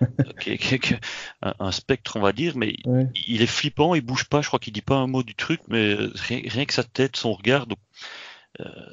qui, 0.40 0.56
qui, 0.56 0.78
qui, 0.78 0.94
un, 1.42 1.52
un, 1.58 1.72
spectre, 1.72 2.16
on 2.16 2.20
va 2.20 2.32
dire, 2.32 2.56
mais 2.56 2.76
ouais. 2.84 3.08
il, 3.16 3.34
il, 3.34 3.42
est 3.42 3.46
flippant, 3.46 3.96
il 3.96 4.02
bouge 4.02 4.26
pas, 4.26 4.40
je 4.40 4.46
crois 4.46 4.60
qu'il 4.60 4.72
dit 4.72 4.82
pas 4.82 4.94
un 4.94 5.08
mot 5.08 5.24
du 5.24 5.34
truc, 5.34 5.60
mais 5.66 5.94
rien, 5.94 6.42
rien 6.44 6.64
que 6.64 6.72
sa 6.72 6.84
tête, 6.84 7.16
son 7.16 7.32
regard, 7.32 7.66
donc 7.66 7.78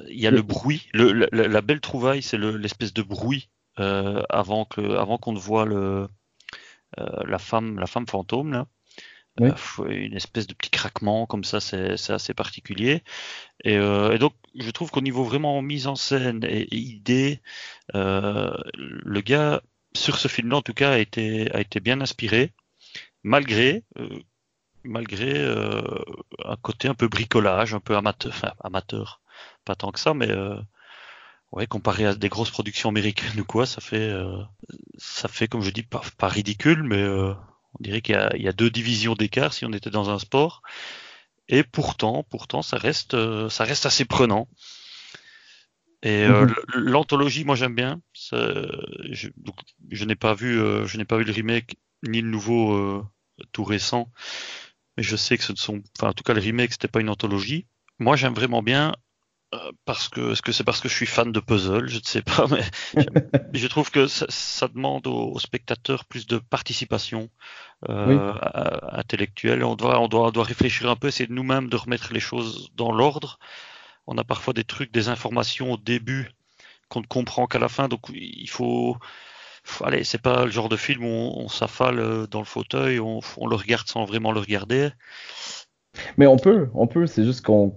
il 0.08 0.18
y 0.18 0.26
a 0.26 0.30
le 0.30 0.42
bruit, 0.42 0.88
le, 0.92 1.12
la, 1.12 1.28
la, 1.30 1.60
belle 1.60 1.80
trouvaille, 1.80 2.22
c'est 2.22 2.38
l'espèce 2.38 2.92
de 2.92 3.02
bruit 3.02 3.48
avant 3.76 4.64
que, 4.64 4.80
avant 4.96 5.18
qu'on 5.18 5.32
ne 5.32 5.38
voit 5.38 5.66
le, 5.66 6.08
la 6.96 7.38
femme, 7.38 7.78
la 7.78 7.86
femme 7.86 8.08
fantôme 8.08 8.52
là. 8.52 8.66
Oui. 9.38 9.50
une 9.88 10.16
espèce 10.16 10.46
de 10.46 10.54
petit 10.54 10.70
craquement 10.70 11.24
comme 11.26 11.44
ça, 11.44 11.60
c'est 11.60 12.10
assez 12.10 12.34
particulier. 12.34 13.02
Et, 13.64 13.74
et, 13.74 14.18
donc, 14.18 14.34
je 14.58 14.70
trouve 14.70 14.90
qu'au 14.90 15.00
niveau 15.00 15.24
vraiment 15.24 15.62
mise 15.62 15.86
en 15.86 15.96
scène 15.96 16.44
et, 16.44 16.74
idée, 16.74 17.40
le 17.94 19.20
gars 19.20 19.62
sur 19.94 20.18
ce 20.18 20.28
film-là, 20.28 20.56
en 20.56 20.62
tout 20.62 20.74
cas, 20.74 20.92
a 20.92 20.98
été, 20.98 21.50
a 21.52 21.60
été 21.60 21.80
bien 21.80 22.00
inspiré, 22.00 22.52
malgré, 23.22 23.84
euh, 23.98 24.08
malgré 24.84 25.36
euh, 25.36 25.82
un 26.44 26.56
côté 26.56 26.88
un 26.88 26.94
peu 26.94 27.08
bricolage, 27.08 27.74
un 27.74 27.80
peu 27.80 27.96
amateur, 27.96 28.32
enfin, 28.32 28.52
amateur, 28.60 29.20
pas 29.64 29.74
tant 29.74 29.92
que 29.92 30.00
ça, 30.00 30.14
mais 30.14 30.30
euh, 30.30 30.56
ouais, 31.52 31.66
comparé 31.66 32.06
à 32.06 32.14
des 32.14 32.28
grosses 32.28 32.50
productions 32.50 32.90
américaines 32.90 33.40
ou 33.40 33.44
quoi, 33.44 33.66
ça 33.66 33.80
fait, 33.80 34.10
euh, 34.10 34.42
ça 34.98 35.28
fait 35.28 35.48
comme 35.48 35.62
je 35.62 35.70
dis, 35.70 35.82
pas, 35.82 36.02
pas 36.18 36.28
ridicule, 36.28 36.82
mais 36.82 37.02
euh, 37.02 37.34
on 37.74 37.82
dirait 37.82 38.00
qu'il 38.02 38.16
y, 38.34 38.42
y, 38.42 38.48
a 38.48 38.52
deux 38.52 38.70
divisions 38.70 39.14
d'écart 39.14 39.52
si 39.52 39.64
on 39.64 39.72
était 39.72 39.90
dans 39.90 40.10
un 40.10 40.18
sport. 40.18 40.62
Et 41.48 41.64
pourtant, 41.64 42.24
pourtant, 42.30 42.62
ça 42.62 42.78
reste, 42.78 43.14
euh, 43.14 43.48
ça 43.48 43.64
reste 43.64 43.86
assez 43.86 44.04
prenant. 44.04 44.48
Et 46.02 46.26
mm 46.26 46.32
-hmm. 46.32 46.54
l'anthologie, 46.74 47.44
moi 47.44 47.56
j'aime 47.56 47.74
bien. 47.74 48.00
Je, 48.14 49.28
donc, 49.36 49.56
je 49.90 50.04
n'ai 50.04 50.16
pas 50.16 50.34
vu, 50.34 50.50
je 50.86 50.96
n'ai 50.96 51.04
pas 51.04 51.18
vu 51.18 51.24
le 51.24 51.32
remake 51.32 51.76
ni 52.02 52.20
le 52.22 52.30
nouveau 52.30 53.04
tout 53.52 53.64
récent, 53.64 54.10
mais 54.96 55.02
je 55.02 55.16
sais 55.16 55.36
que 55.38 55.44
ce 55.44 55.52
ne 55.52 55.56
sont, 55.56 55.82
enfin 55.96 56.10
en 56.10 56.12
tout 56.12 56.24
cas 56.24 56.34
le 56.34 56.40
remake 56.40 56.72
c'était 56.72 56.88
pas 56.88 57.00
une 57.00 57.10
anthologie. 57.10 57.66
Moi 57.98 58.16
j'aime 58.16 58.34
vraiment 58.34 58.62
bien 58.62 58.90
euh, 58.90 58.92
parce 59.84 60.08
que 60.08 60.32
est-ce 60.32 60.42
que 60.42 60.52
c'est 60.52 60.64
parce 60.64 60.80
que 60.80 60.88
je 60.88 60.94
suis 60.94 61.06
fan 61.06 61.32
de 61.32 61.40
puzzle? 61.40 61.88
Je 61.88 61.98
ne 61.98 62.04
sais 62.04 62.22
pas, 62.22 62.46
mais 62.48 62.62
je 63.52 63.66
trouve 63.66 63.90
que 63.90 64.06
ça, 64.06 64.26
ça 64.28 64.68
demande 64.68 65.06
aux, 65.06 65.32
aux, 65.32 65.38
spectateurs 65.38 66.04
plus 66.04 66.26
de 66.26 66.38
participation 66.38 67.28
euh, 67.88 68.32
oui. 68.32 68.38
intellectuelle. 68.92 69.64
On 69.64 69.74
doit, 69.74 70.00
on 70.00 70.08
doit, 70.08 70.28
on 70.28 70.30
doit 70.30 70.44
réfléchir 70.44 70.88
un 70.88 70.96
peu, 70.96 71.08
essayer 71.08 71.26
de 71.26 71.32
nous-mêmes 71.32 71.68
de 71.68 71.76
remettre 71.76 72.12
les 72.12 72.20
choses 72.20 72.70
dans 72.76 72.92
l'ordre. 72.92 73.38
On 74.06 74.16
a 74.18 74.24
parfois 74.24 74.52
des 74.52 74.64
trucs, 74.64 74.92
des 74.92 75.08
informations 75.08 75.72
au 75.72 75.76
début 75.76 76.30
qu'on 76.88 77.00
ne 77.00 77.06
comprend 77.06 77.46
qu'à 77.46 77.58
la 77.58 77.68
fin, 77.68 77.88
donc 77.88 78.08
il 78.12 78.48
faut, 78.48 78.96
faut 79.62 79.84
allez, 79.84 80.02
c'est 80.02 80.22
pas 80.22 80.44
le 80.44 80.50
genre 80.50 80.68
de 80.68 80.76
film 80.76 81.04
où 81.04 81.08
on, 81.08 81.44
on 81.44 81.48
s'affale 81.48 82.26
dans 82.28 82.40
le 82.40 82.44
fauteuil, 82.44 82.98
on, 82.98 83.20
on 83.36 83.46
le 83.46 83.56
regarde 83.56 83.86
sans 83.86 84.04
vraiment 84.04 84.32
le 84.32 84.40
regarder. 84.40 84.90
Mais 86.16 86.26
on 86.26 86.36
peut, 86.36 86.68
on 86.74 86.86
peut, 86.86 87.06
c'est 87.06 87.24
juste 87.24 87.44
qu'on 87.44 87.74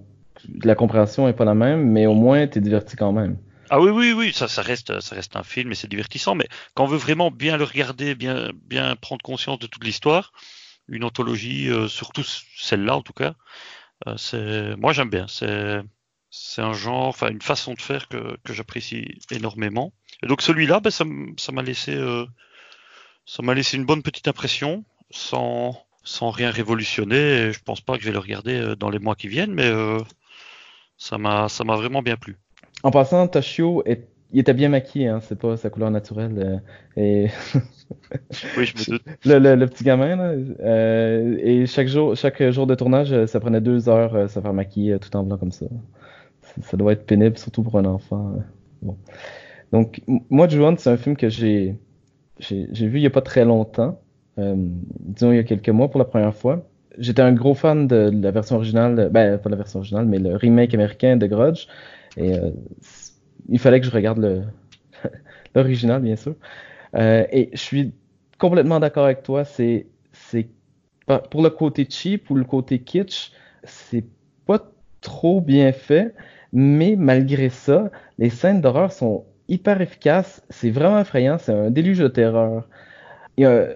la 0.63 0.75
compréhension 0.75 1.27
est 1.27 1.33
pas 1.33 1.45
la 1.45 1.55
même, 1.55 1.89
mais 1.89 2.05
au 2.05 2.13
moins 2.13 2.47
tu 2.47 2.57
es 2.59 2.61
diverti 2.61 2.95
quand 2.95 3.11
même. 3.11 3.37
Ah 3.69 3.79
oui, 3.79 3.89
oui, 3.89 4.13
oui, 4.13 4.33
ça, 4.33 4.61
reste, 4.61 4.99
ça 4.99 5.15
reste 5.15 5.35
un 5.35 5.43
film 5.43 5.71
et 5.71 5.75
c'est 5.75 5.87
divertissant. 5.87 6.35
Mais 6.35 6.47
quand 6.75 6.83
on 6.83 6.87
veut 6.87 6.97
vraiment 6.97 7.31
bien 7.31 7.57
le 7.57 7.63
regarder, 7.63 8.13
bien, 8.13 8.51
bien 8.67 8.95
prendre 8.95 9.23
conscience 9.23 9.57
de 9.57 9.67
toute 9.67 9.83
l'histoire, 9.83 10.31
une 10.87 11.03
anthologie, 11.03 11.69
euh, 11.69 11.87
surtout 11.87 12.23
celle-là 12.23 12.95
en 12.95 13.01
tout 13.01 13.13
cas, 13.13 13.33
euh, 14.07 14.15
c'est, 14.17 14.75
moi 14.75 14.93
j'aime 14.93 15.09
bien. 15.09 15.25
C'est, 15.27 16.61
un 16.61 16.73
genre, 16.73 17.07
enfin 17.07 17.29
une 17.29 17.41
façon 17.41 17.73
de 17.73 17.81
faire 17.81 18.07
que, 18.09 18.37
j'apprécie 18.49 19.17
énormément. 19.31 19.93
Et 20.21 20.27
donc 20.27 20.41
celui-là, 20.41 20.79
ben, 20.79 20.91
ça, 20.91 21.05
ça 21.37 21.51
m'a 21.51 21.63
laissé, 21.63 21.95
euh, 21.95 22.25
ça 23.25 23.43
m'a 23.43 23.53
laissé 23.53 23.77
une 23.77 23.85
bonne 23.85 24.03
petite 24.03 24.27
impression, 24.27 24.83
sans, 25.09 25.85
rien 26.21 26.51
révolutionner. 26.51 27.47
Et 27.47 27.53
je 27.53 27.59
pense 27.63 27.81
pas 27.81 27.95
que 27.95 28.01
je 28.01 28.07
vais 28.07 28.13
le 28.13 28.19
regarder 28.19 28.75
dans 28.77 28.89
les 28.89 28.99
mois 28.99 29.15
qui 29.15 29.29
viennent, 29.29 29.53
mais 29.53 29.71
ça 30.97 31.17
m'a 31.17 31.49
ça 31.49 31.63
m'a 31.63 31.75
vraiment 31.75 32.01
bien 32.01 32.17
plu. 32.17 32.37
En 32.83 32.91
passant, 32.91 33.27
Toshio 33.27 33.83
est 33.85 34.07
il 34.33 34.39
était 34.39 34.53
bien 34.55 34.69
maquillé, 34.69 35.07
hein, 35.07 35.19
c'est 35.21 35.37
pas 35.37 35.55
sa 35.57 35.69
couleur 35.69 35.91
naturelle. 35.91 36.33
Euh, 36.97 36.99
et 36.99 37.27
oui, 38.57 38.65
je 38.65 38.73
me 38.73 38.97
doute. 38.97 39.03
Le, 39.25 39.37
le, 39.37 39.55
le 39.55 39.67
petit 39.67 39.83
gamin, 39.83 40.15
là, 40.15 40.33
euh, 40.61 41.37
et 41.39 41.67
chaque 41.67 41.87
jour, 41.87 42.15
chaque 42.15 42.41
jour 42.49 42.65
de 42.65 42.73
tournage, 42.73 43.27
ça 43.27 43.39
prenait 43.39 43.61
deux 43.61 43.89
heures 43.89 44.15
euh, 44.15 44.27
se 44.27 44.39
faire 44.39 44.53
maquiller 44.53 44.97
tout 44.97 45.15
en 45.15 45.23
blanc 45.23 45.37
comme 45.37 45.51
ça. 45.51 45.67
Ça 46.63 46.77
doit 46.77 46.93
être 46.93 47.05
pénible, 47.05 47.37
surtout 47.37 47.61
pour 47.61 47.77
un 47.77 47.85
enfant. 47.85 48.33
Bon. 48.81 48.97
Donc, 49.71 50.01
moi, 50.07 50.47
Juan, 50.47 50.77
c'est 50.79 50.89
un 50.89 50.97
film 50.97 51.15
que 51.15 51.29
j'ai 51.29 51.75
j'ai 52.39 52.87
vu 52.87 52.97
il 52.99 53.03
y 53.03 53.07
a 53.07 53.11
pas 53.11 53.21
très 53.21 53.45
longtemps, 53.45 54.01
euh, 54.39 54.55
disons 54.57 55.31
il 55.31 55.35
y 55.35 55.39
a 55.39 55.43
quelques 55.43 55.69
mois 55.69 55.89
pour 55.89 55.99
la 55.99 56.05
première 56.05 56.35
fois. 56.35 56.67
J'étais 56.97 57.21
un 57.21 57.33
gros 57.33 57.55
fan 57.55 57.87
de 57.87 58.11
la 58.13 58.31
version 58.31 58.57
originale, 58.57 59.09
ben 59.11 59.37
pas 59.37 59.49
la 59.49 59.55
version 59.55 59.79
originale, 59.79 60.05
mais 60.05 60.19
le 60.19 60.35
remake 60.35 60.73
américain 60.73 61.17
de 61.17 61.27
Grudge. 61.27 61.67
Et 62.17 62.37
euh, 62.37 62.51
il 63.49 63.59
fallait 63.59 63.79
que 63.79 63.85
je 63.85 63.91
regarde 63.91 64.45
l'original, 65.55 66.01
bien 66.01 66.15
sûr. 66.15 66.35
Euh, 66.95 67.25
et 67.31 67.49
je 67.53 67.59
suis 67.59 67.93
complètement 68.37 68.79
d'accord 68.79 69.05
avec 69.05 69.23
toi. 69.23 69.43
C'est 69.45 69.87
c'est 70.11 70.47
pour 71.31 71.41
le 71.41 71.49
côté 71.49 71.87
cheap 71.89 72.29
ou 72.29 72.35
le 72.35 72.45
côté 72.45 72.79
kitsch, 72.79 73.31
c'est 73.63 74.05
pas 74.45 74.71
trop 75.01 75.41
bien 75.41 75.71
fait, 75.71 76.13
mais 76.53 76.95
malgré 76.97 77.49
ça, 77.49 77.91
les 78.17 78.29
scènes 78.29 78.61
d'horreur 78.61 78.91
sont 78.91 79.25
hyper 79.47 79.81
efficaces. 79.81 80.43
C'est 80.49 80.69
vraiment 80.69 80.99
effrayant. 80.99 81.37
C'est 81.37 81.53
un 81.53 81.71
déluge 81.71 81.99
de 81.99 82.07
terreur. 82.07 82.67
Et, 83.37 83.45
euh, 83.45 83.73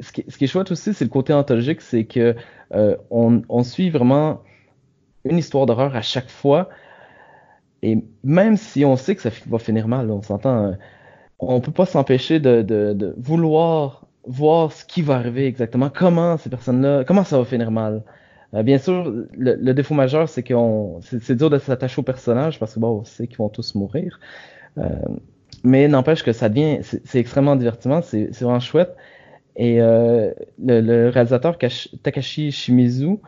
ce, 0.00 0.12
qui, 0.12 0.24
ce, 0.28 0.36
qui, 0.36 0.44
est 0.44 0.48
chouette 0.48 0.70
aussi, 0.70 0.92
c'est 0.92 1.04
le 1.04 1.10
côté 1.10 1.32
anthologique, 1.32 1.80
c'est 1.80 2.04
que 2.04 2.34
euh, 2.74 2.96
on, 3.10 3.62
suit 3.62 3.90
vraiment 3.90 4.42
une 5.24 5.38
histoire 5.38 5.66
d'horreur 5.66 5.94
à 5.94 6.02
chaque 6.02 6.28
fois. 6.28 6.68
Et 7.82 8.04
même 8.24 8.56
si 8.56 8.84
on 8.84 8.96
sait 8.96 9.14
que 9.14 9.22
ça 9.22 9.30
va 9.46 9.58
finir 9.58 9.88
mal, 9.88 10.10
on 10.10 10.22
s'entend, 10.22 10.66
euh, 10.66 10.72
on 11.38 11.60
peut 11.60 11.72
pas 11.72 11.86
s'empêcher 11.86 12.40
de, 12.40 13.14
vouloir 13.18 14.06
voir 14.24 14.72
ce 14.72 14.84
qui 14.84 15.02
va 15.02 15.14
arriver 15.14 15.46
exactement, 15.46 15.88
comment 15.88 16.36
ces 16.36 16.50
personnes-là, 16.50 17.04
comment 17.04 17.22
ça 17.22 17.38
va 17.38 17.44
finir 17.44 17.70
mal. 17.70 18.02
Euh, 18.54 18.62
bien 18.62 18.78
sûr, 18.78 19.12
le, 19.36 19.72
défaut 19.72 19.94
majeur, 19.94 20.28
c'est 20.28 20.42
qu'on, 20.42 21.00
c'est 21.02 21.36
dur 21.36 21.50
de 21.50 21.58
s'attacher 21.58 22.00
aux 22.00 22.04
personnages 22.04 22.58
parce 22.58 22.74
que 22.74 22.80
bon, 22.80 23.00
on 23.00 23.04
sait 23.04 23.28
qu'ils 23.28 23.38
vont 23.38 23.48
tous 23.48 23.74
mourir. 23.74 24.18
Mais 25.64 25.88
n'empêche 25.88 26.22
que 26.22 26.32
ça 26.32 26.48
devient, 26.48 26.80
c'est 26.82 27.18
extrêmement 27.18 27.56
divertissant, 27.56 28.02
c'est 28.02 28.30
vraiment 28.40 28.60
chouette. 28.60 28.96
Et 29.56 29.80
euh, 29.80 30.32
le, 30.62 30.80
le, 30.80 31.08
réalisateur 31.08 31.56
Takashi 32.02 32.52
Shimizu 32.52 33.18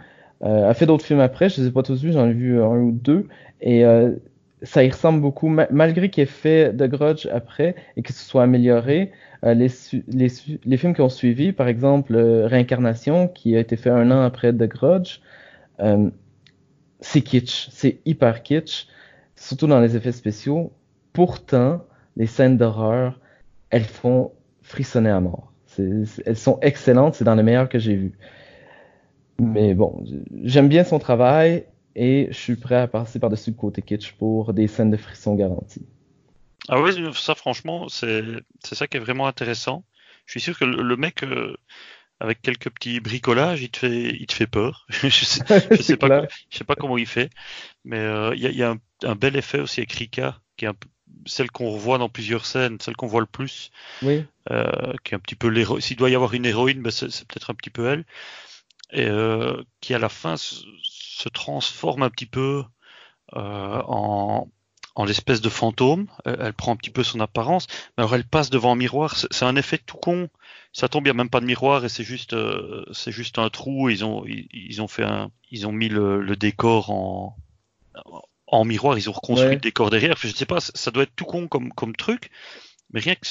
euh, 0.44 0.68
a 0.68 0.74
fait 0.74 0.86
d'autres 0.86 1.04
films 1.04 1.20
après, 1.20 1.48
je 1.48 1.60
les 1.60 1.68
ai 1.68 1.70
pas 1.70 1.82
tous 1.82 2.02
vus, 2.02 2.12
j'en 2.12 2.28
ai 2.28 2.32
vu 2.32 2.62
un 2.62 2.78
ou 2.78 2.92
deux, 2.92 3.26
et 3.60 3.84
euh, 3.84 4.14
ça 4.62 4.84
y 4.84 4.90
ressemble 4.90 5.20
beaucoup, 5.20 5.48
malgré 5.48 6.10
qu'il 6.10 6.22
ait 6.22 6.26
fait 6.26 6.72
The 6.76 6.84
Grudge 6.84 7.26
après 7.26 7.74
et 7.96 8.02
que 8.02 8.12
ce 8.12 8.22
soit 8.22 8.42
amélioré. 8.42 9.12
Euh, 9.44 9.54
les, 9.54 9.68
les, 10.08 10.28
les, 10.64 10.76
films 10.76 10.94
qui 10.94 11.00
ont 11.00 11.08
suivi, 11.08 11.52
par 11.52 11.68
exemple 11.68 12.16
Réincarnation, 12.16 13.28
qui 13.28 13.56
a 13.56 13.60
été 13.60 13.76
fait 13.76 13.90
un 13.90 14.10
an 14.10 14.22
après 14.22 14.52
The 14.52 14.64
Grudge, 14.64 15.20
c'est 17.00 17.22
kitsch, 17.22 17.68
c'est 17.70 18.00
hyper 18.04 18.42
kitsch, 18.42 18.88
surtout 19.36 19.68
dans 19.68 19.80
les 19.80 19.96
effets 19.96 20.12
spéciaux. 20.12 20.72
Pourtant, 21.12 21.84
les 22.16 22.26
scènes 22.26 22.56
d'horreur, 22.58 23.20
elles 23.70 23.84
font 23.84 24.32
frissonner 24.62 25.10
à 25.10 25.20
mort. 25.20 25.47
Elles 25.78 26.36
sont 26.36 26.58
excellentes, 26.60 27.14
c'est 27.14 27.24
dans 27.24 27.34
les 27.34 27.42
meilleures 27.42 27.68
que 27.68 27.78
j'ai 27.78 27.94
vues. 27.94 28.12
Mais 29.40 29.74
bon, 29.74 30.04
j'aime 30.42 30.68
bien 30.68 30.84
son 30.84 30.98
travail 30.98 31.64
et 31.94 32.28
je 32.30 32.36
suis 32.36 32.56
prêt 32.56 32.76
à 32.76 32.88
passer 32.88 33.18
par-dessus 33.18 33.50
le 33.50 33.56
côté 33.56 33.82
kitsch 33.82 34.12
pour 34.12 34.52
des 34.52 34.66
scènes 34.66 34.90
de 34.90 34.96
frissons 34.96 35.34
garanties. 35.34 35.86
Ah 36.68 36.80
oui, 36.80 36.92
ça 37.14 37.34
franchement, 37.34 37.88
c'est 37.88 38.42
ça 38.62 38.86
qui 38.86 38.96
est 38.96 39.00
vraiment 39.00 39.26
intéressant. 39.26 39.84
Je 40.26 40.32
suis 40.32 40.40
sûr 40.40 40.58
que 40.58 40.64
le, 40.64 40.82
le 40.82 40.96
mec, 40.96 41.22
euh, 41.22 41.56
avec 42.20 42.42
quelques 42.42 42.70
petits 42.70 43.00
bricolages, 43.00 43.62
il 43.62 43.70
te 43.70 43.78
fait, 43.78 44.10
il 44.10 44.26
te 44.26 44.34
fait 44.34 44.46
peur. 44.46 44.86
je 44.90 45.08
sais, 45.08 45.42
je 45.70 45.82
sais 45.82 45.96
pas, 45.96 46.26
je 46.50 46.58
sais 46.58 46.64
pas 46.64 46.74
comment 46.74 46.98
il 46.98 47.06
fait, 47.06 47.30
mais 47.84 47.98
euh, 47.98 48.34
il 48.34 48.42
y 48.42 48.46
a, 48.46 48.50
y 48.50 48.62
a 48.62 48.70
un, 48.72 48.78
un, 49.04 49.14
bel 49.14 49.36
effet 49.36 49.60
aussi 49.60 49.80
avec 49.80 49.92
Rika, 49.92 50.40
qui 50.56 50.66
est 50.66 50.68
un 50.68 50.74
peu 50.74 50.88
celle 51.26 51.50
qu'on 51.50 51.70
revoit 51.70 51.98
dans 51.98 52.08
plusieurs 52.08 52.46
scènes, 52.46 52.78
celle 52.80 52.96
qu'on 52.96 53.06
voit 53.06 53.20
le 53.20 53.26
plus, 53.26 53.70
oui. 54.02 54.24
euh, 54.50 54.92
qui 55.04 55.14
est 55.14 55.16
un 55.16 55.20
petit 55.20 55.34
peu 55.36 55.48
l'héroïne. 55.48 55.80
S'il 55.80 55.96
doit 55.96 56.10
y 56.10 56.14
avoir 56.14 56.34
une 56.34 56.46
héroïne, 56.46 56.82
ben 56.82 56.90
c'est 56.90 57.06
peut-être 57.26 57.50
un 57.50 57.54
petit 57.54 57.70
peu 57.70 57.88
elle. 57.88 58.04
et 58.92 59.06
euh, 59.06 59.62
qui 59.80 59.94
à 59.94 59.98
la 59.98 60.08
fin 60.08 60.36
se, 60.36 60.56
se 60.82 61.28
transforme 61.28 62.02
un 62.02 62.10
petit 62.10 62.26
peu 62.26 62.64
euh, 63.36 63.82
en, 63.86 64.48
en 64.94 65.04
l'espèce 65.04 65.40
de 65.40 65.48
fantôme. 65.48 66.08
Elle, 66.24 66.38
elle 66.40 66.52
prend 66.54 66.72
un 66.72 66.76
petit 66.76 66.90
peu 66.90 67.02
son 67.04 67.20
apparence, 67.20 67.66
mais 67.96 68.02
alors 68.04 68.14
elle 68.14 68.24
passe 68.24 68.50
devant 68.50 68.72
un 68.72 68.76
miroir. 68.76 69.16
C'est 69.16 69.44
un 69.44 69.56
effet 69.56 69.78
tout 69.78 69.96
con. 69.98 70.28
Ça 70.72 70.88
tombe, 70.88 71.04
il 71.04 71.08
n'y 71.08 71.10
a 71.10 71.14
même 71.14 71.30
pas 71.30 71.40
de 71.40 71.46
miroir 71.46 71.84
et 71.84 71.88
c'est 71.88 72.04
juste, 72.04 72.36
c'est 72.92 73.12
juste 73.12 73.38
un 73.38 73.48
trou. 73.50 73.88
Ils 73.90 74.04
ont, 74.04 74.24
ils, 74.26 74.48
ils 74.52 74.82
ont 74.82 74.88
fait 74.88 75.04
un, 75.04 75.30
ils 75.50 75.66
ont 75.66 75.72
mis 75.72 75.88
le, 75.88 76.20
le 76.20 76.36
décor 76.36 76.90
en, 76.90 77.36
en 78.50 78.64
miroir. 78.64 78.98
Ils 78.98 79.08
ont 79.08 79.12
reconstruit 79.12 79.48
Ouais. 79.48 79.54
le 79.54 79.60
décor 79.60 79.90
derrière. 79.90 80.16
Je 80.18 80.28
sais 80.28 80.46
pas, 80.46 80.60
ça 80.60 80.90
doit 80.90 81.04
être 81.04 81.14
tout 81.14 81.24
con 81.24 81.48
comme, 81.48 81.72
comme 81.72 81.94
truc, 81.94 82.30
mais 82.92 83.00
rien 83.00 83.14
que 83.14 83.26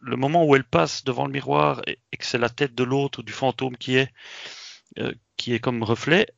le 0.00 0.16
moment 0.16 0.44
où 0.44 0.54
elle 0.56 0.64
passe 0.64 1.04
devant 1.04 1.26
le 1.26 1.32
miroir 1.32 1.82
et, 1.86 1.98
et 2.12 2.16
que 2.16 2.24
c'est 2.24 2.38
la 2.38 2.48
tête 2.48 2.74
de 2.74 2.84
l'autre 2.84 3.20
ou 3.20 3.22
du 3.22 3.32
fantôme 3.32 3.76
qui 3.76 3.96
est, 3.96 4.12
euh, 4.98 5.12
qui 5.36 5.54
est 5.54 5.60
comme 5.60 5.82
reflet, 5.82 6.28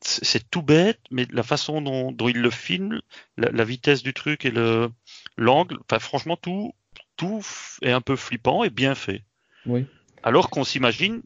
c'est 0.00 0.50
tout 0.50 0.62
bête, 0.62 1.00
mais 1.10 1.26
la 1.30 1.42
façon 1.42 1.80
dont, 1.80 2.12
dont 2.12 2.28
il 2.28 2.36
le 2.38 2.50
filme, 2.50 3.00
la, 3.36 3.50
la 3.50 3.64
vitesse 3.64 4.02
du 4.02 4.12
truc 4.12 4.44
et 4.44 4.50
le 4.50 4.90
l'angle, 5.36 5.78
enfin 5.84 5.98
franchement 5.98 6.36
tout 6.36 6.74
tout 7.16 7.42
est 7.82 7.92
un 7.92 8.02
peu 8.02 8.14
flippant 8.14 8.62
et 8.62 8.70
bien 8.70 8.94
fait. 8.94 9.24
Oui. 9.64 9.86
Alors 10.22 10.50
qu'on 10.50 10.64
s'imagine, 10.64 11.22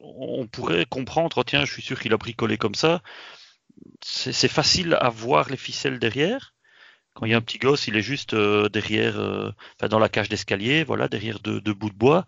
on 0.00 0.46
pourrait 0.46 0.86
comprendre, 0.86 1.44
tiens, 1.44 1.64
je 1.66 1.72
suis 1.72 1.82
sûr 1.82 2.00
qu'il 2.00 2.12
a 2.14 2.16
bricolé 2.16 2.56
comme 2.56 2.74
ça. 2.74 3.02
C'est 4.02 4.48
facile 4.48 4.96
à 5.00 5.08
voir 5.08 5.48
les 5.50 5.56
ficelles 5.56 5.98
derrière. 5.98 6.54
Quand 7.14 7.26
il 7.26 7.32
y 7.32 7.34
a 7.34 7.38
un 7.38 7.40
petit 7.42 7.58
gosse, 7.58 7.88
il 7.88 7.96
est 7.96 8.02
juste 8.02 8.34
euh, 8.34 8.68
derrière, 8.68 9.18
euh, 9.18 9.50
enfin, 9.78 9.88
dans 9.88 9.98
la 9.98 10.08
cage 10.08 10.28
d'escalier, 10.28 10.84
voilà, 10.84 11.08
derrière 11.08 11.40
deux, 11.40 11.60
deux 11.60 11.74
bouts 11.74 11.90
de 11.90 11.94
bois. 11.96 12.26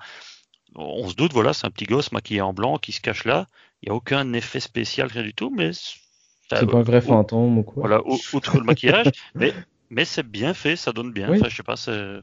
On 0.75 1.09
se 1.09 1.15
doute, 1.15 1.33
voilà, 1.33 1.53
c'est 1.53 1.67
un 1.67 1.71
petit 1.71 1.87
gosse 1.87 2.13
maquillé 2.13 2.41
en 2.41 2.53
blanc 2.53 2.79
qui 2.79 2.93
se 2.93 3.01
cache 3.01 3.25
là. 3.25 3.47
Il 3.83 3.89
n'y 3.89 3.93
a 3.93 3.97
aucun 3.97 4.33
effet 4.33 4.61
spécial, 4.61 5.09
rien 5.09 5.23
du 5.23 5.35
tout, 5.35 5.51
mais 5.51 5.73
C'est 5.73 6.63
euh, 6.63 6.67
pas 6.67 6.79
un 6.79 6.83
vrai 6.83 7.01
fantôme 7.01 7.59
ou 7.59 7.63
quoi. 7.63 7.83
voilà, 7.83 8.01
outre 8.07 8.59
le 8.59 8.65
maquillage, 8.65 9.11
mais, 9.35 9.53
mais 9.91 10.05
c'est 10.05 10.27
bien 10.27 10.55
fait, 10.55 10.77
ça 10.77 10.93
donne 10.93 11.13
bien. 11.13 11.31
Oui. 11.31 11.39
Enfin, 11.39 11.49
je 11.49 11.57
sais 11.57 11.63
pas, 11.63 11.77
c'est- 11.77 12.21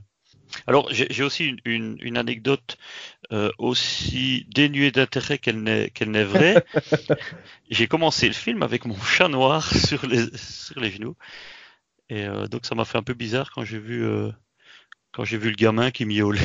Alors, 0.67 0.89
j'ai 0.91 1.23
aussi 1.23 1.45
une, 1.45 1.57
une, 1.65 1.97
une 2.01 2.17
anecdote 2.17 2.77
euh, 3.31 3.51
aussi 3.57 4.45
dénuée 4.53 4.91
d'intérêt 4.91 5.37
qu'elle 5.37 5.61
n'est 5.63 5.89
qu'elle 5.89 6.11
n'est 6.11 6.23
vraie. 6.23 6.63
j'ai 7.69 7.87
commencé 7.87 8.27
le 8.27 8.33
film 8.33 8.63
avec 8.63 8.85
mon 8.85 8.99
chat 8.99 9.27
noir 9.27 9.67
sur 9.75 10.05
les, 10.05 10.25
sur 10.37 10.79
les 10.79 10.91
genoux. 10.91 11.15
Et 12.09 12.25
euh, 12.25 12.47
donc, 12.47 12.65
ça 12.65 12.75
m'a 12.75 12.85
fait 12.85 12.97
un 12.97 13.03
peu 13.03 13.13
bizarre 13.13 13.51
quand 13.51 13.63
j'ai 13.63 13.79
vu, 13.79 14.05
euh, 14.05 14.29
quand 15.11 15.23
j'ai 15.23 15.37
vu 15.37 15.49
le 15.49 15.55
gamin 15.55 15.89
qui 15.89 16.05
miaulait. 16.05 16.41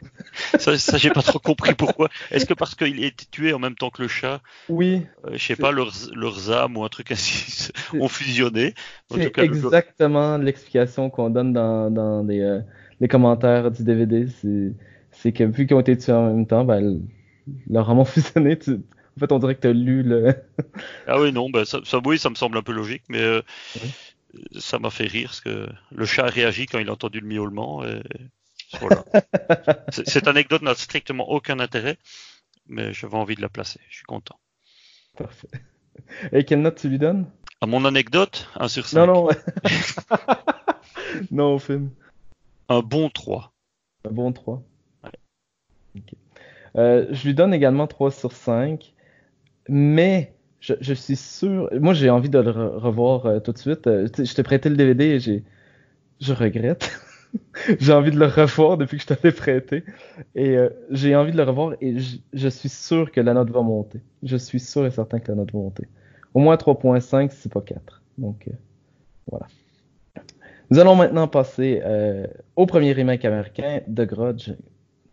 ça, 0.58 0.78
ça 0.78 0.96
j'ai 0.96 1.10
pas 1.10 1.22
trop 1.22 1.38
compris 1.38 1.74
pourquoi. 1.74 2.08
Est-ce 2.30 2.46
que 2.46 2.54
parce 2.54 2.74
qu'il 2.74 3.02
a 3.02 3.06
été 3.06 3.26
tué 3.30 3.52
en 3.52 3.58
même 3.58 3.74
temps 3.74 3.90
que 3.90 4.02
le 4.02 4.08
chat? 4.08 4.40
Oui, 4.68 5.06
euh, 5.26 5.30
je 5.34 5.44
sais 5.44 5.56
pas, 5.56 5.70
leurs, 5.70 5.92
leurs 6.14 6.50
âmes 6.50 6.76
ou 6.76 6.84
un 6.84 6.88
truc 6.88 7.12
ainsi 7.12 7.70
ont 7.94 8.08
fusionné. 8.08 8.74
C'est 9.10 9.38
exactement 9.38 10.38
l'explication 10.38 11.10
qu'on 11.10 11.30
donne 11.30 11.52
dans, 11.52 11.90
dans 11.90 12.22
les, 12.22 12.40
euh, 12.40 12.60
les 13.02 13.08
commentaires 13.08 13.70
du 13.70 13.84
DVD. 13.84 14.26
C'est, 15.12 15.32
que 15.32 15.44
vu 15.44 15.66
qu'ils 15.66 15.76
ont 15.76 15.80
été 15.80 15.98
tués 15.98 16.12
en 16.12 16.28
même 16.34 16.46
temps, 16.46 16.64
ben, 16.64 17.02
leur 17.68 17.90
âme 17.90 17.98
ont 17.98 18.04
fusionné. 18.06 18.58
Tu- 18.58 18.80
En 19.16 19.20
fait, 19.20 19.32
on 19.32 19.38
dirait 19.38 19.56
que 19.56 19.60
tu 19.60 19.66
as 19.68 19.72
lu 19.74 20.02
le. 20.02 20.34
Ah 21.06 21.20
oui, 21.20 21.32
non, 21.32 21.50
bah, 21.50 21.64
ça, 21.66 21.80
ça, 21.84 21.98
oui, 22.04 22.18
ça 22.18 22.30
me 22.30 22.34
semble 22.36 22.56
un 22.56 22.62
peu 22.62 22.72
logique, 22.72 23.02
mais 23.10 23.20
euh, 23.20 23.42
Oui. 23.76 23.90
ça 24.60 24.78
m'a 24.78 24.90
fait 24.90 25.04
rire 25.06 25.28
parce 25.28 25.40
que 25.42 25.68
le 25.90 26.04
chat 26.06 26.24
a 26.24 26.30
réagi 26.30 26.66
quand 26.66 26.78
il 26.78 26.88
a 26.88 26.92
entendu 26.92 27.20
le 27.20 27.26
miaulement. 27.26 27.84
Et... 27.84 28.00
Voilà. 28.80 29.04
Cette 29.90 30.28
anecdote 30.28 30.62
n'a 30.62 30.74
strictement 30.74 31.28
aucun 31.28 31.58
intérêt, 31.58 31.98
mais 32.68 32.92
j'avais 32.94 33.16
envie 33.16 33.34
de 33.34 33.42
la 33.42 33.50
placer. 33.50 33.80
Je 33.90 33.96
suis 33.96 34.04
content. 34.06 34.38
Parfait. 35.18 35.48
Et 36.32 36.44
quelle 36.44 36.62
note 36.62 36.76
tu 36.80 36.88
lui 36.88 36.98
donnes? 36.98 37.26
À 37.60 37.66
mon 37.66 37.84
anecdote, 37.84 38.48
1 38.58 38.68
sur 38.68 38.86
5. 38.86 39.04
Non, 39.06 39.12
non. 39.12 39.28
non, 41.30 41.54
au 41.54 41.58
film. 41.58 41.90
Un 42.72 42.80
bon 42.80 43.10
3. 43.10 43.52
Un 44.08 44.12
bon 44.12 44.32
3. 44.32 44.62
Ouais. 45.04 45.10
Ok. 45.94 46.14
Euh, 46.76 47.06
je 47.10 47.26
lui 47.26 47.34
donne 47.34 47.52
également 47.52 47.86
3 47.86 48.10
sur 48.10 48.32
5. 48.32 48.94
Mais 49.68 50.32
je, 50.60 50.72
je 50.80 50.94
suis 50.94 51.16
sûr. 51.16 51.68
Moi, 51.78 51.92
j'ai 51.92 52.08
envie 52.08 52.30
de 52.30 52.38
le 52.38 52.50
re- 52.50 52.78
revoir 52.78 53.26
euh, 53.26 53.40
tout 53.40 53.52
de 53.52 53.58
suite. 53.58 53.86
Euh, 53.88 54.08
je 54.16 54.34
t'ai 54.34 54.42
prêté 54.42 54.70
le 54.70 54.76
DVD 54.76 55.04
et 55.04 55.20
j'ai. 55.20 55.44
Je 56.18 56.32
regrette. 56.32 56.98
j'ai 57.78 57.92
envie 57.92 58.10
de 58.10 58.18
le 58.18 58.24
revoir 58.24 58.78
depuis 58.78 58.96
que 58.96 59.02
je 59.02 59.08
t'avais 59.08 59.32
prêté. 59.32 59.84
Et 60.34 60.56
j'ai 60.88 61.14
envie 61.14 61.32
de 61.32 61.36
le 61.36 61.42
revoir 61.42 61.74
et 61.82 61.98
je, 61.98 62.48
suis 62.48 62.70
sûr 62.70 63.12
que 63.12 63.20
la 63.20 63.34
note 63.34 63.50
va 63.50 63.60
monter. 63.60 64.00
Je 64.22 64.38
suis 64.38 64.60
sûr 64.60 64.86
et 64.86 64.90
certain 64.90 65.18
que 65.18 65.30
la 65.30 65.36
note 65.36 65.52
va 65.52 65.58
monter. 65.58 65.88
Au 66.32 66.40
moins 66.40 66.56
3.5 66.56 67.30
si 67.32 67.36
c'est 67.36 67.52
pas 67.52 67.60
4. 67.60 68.02
Donc 68.16 68.48
voilà. 69.30 69.46
Nous 70.72 70.78
allons 70.78 70.96
maintenant 70.96 71.28
passer 71.28 71.82
euh, 71.84 72.26
au 72.56 72.64
premier 72.64 72.92
remake 72.92 73.26
américain 73.26 73.82
de 73.86 74.06
Grudge, 74.06 74.52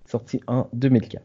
sorti 0.06 0.40
en 0.48 0.70
2004. 0.72 1.22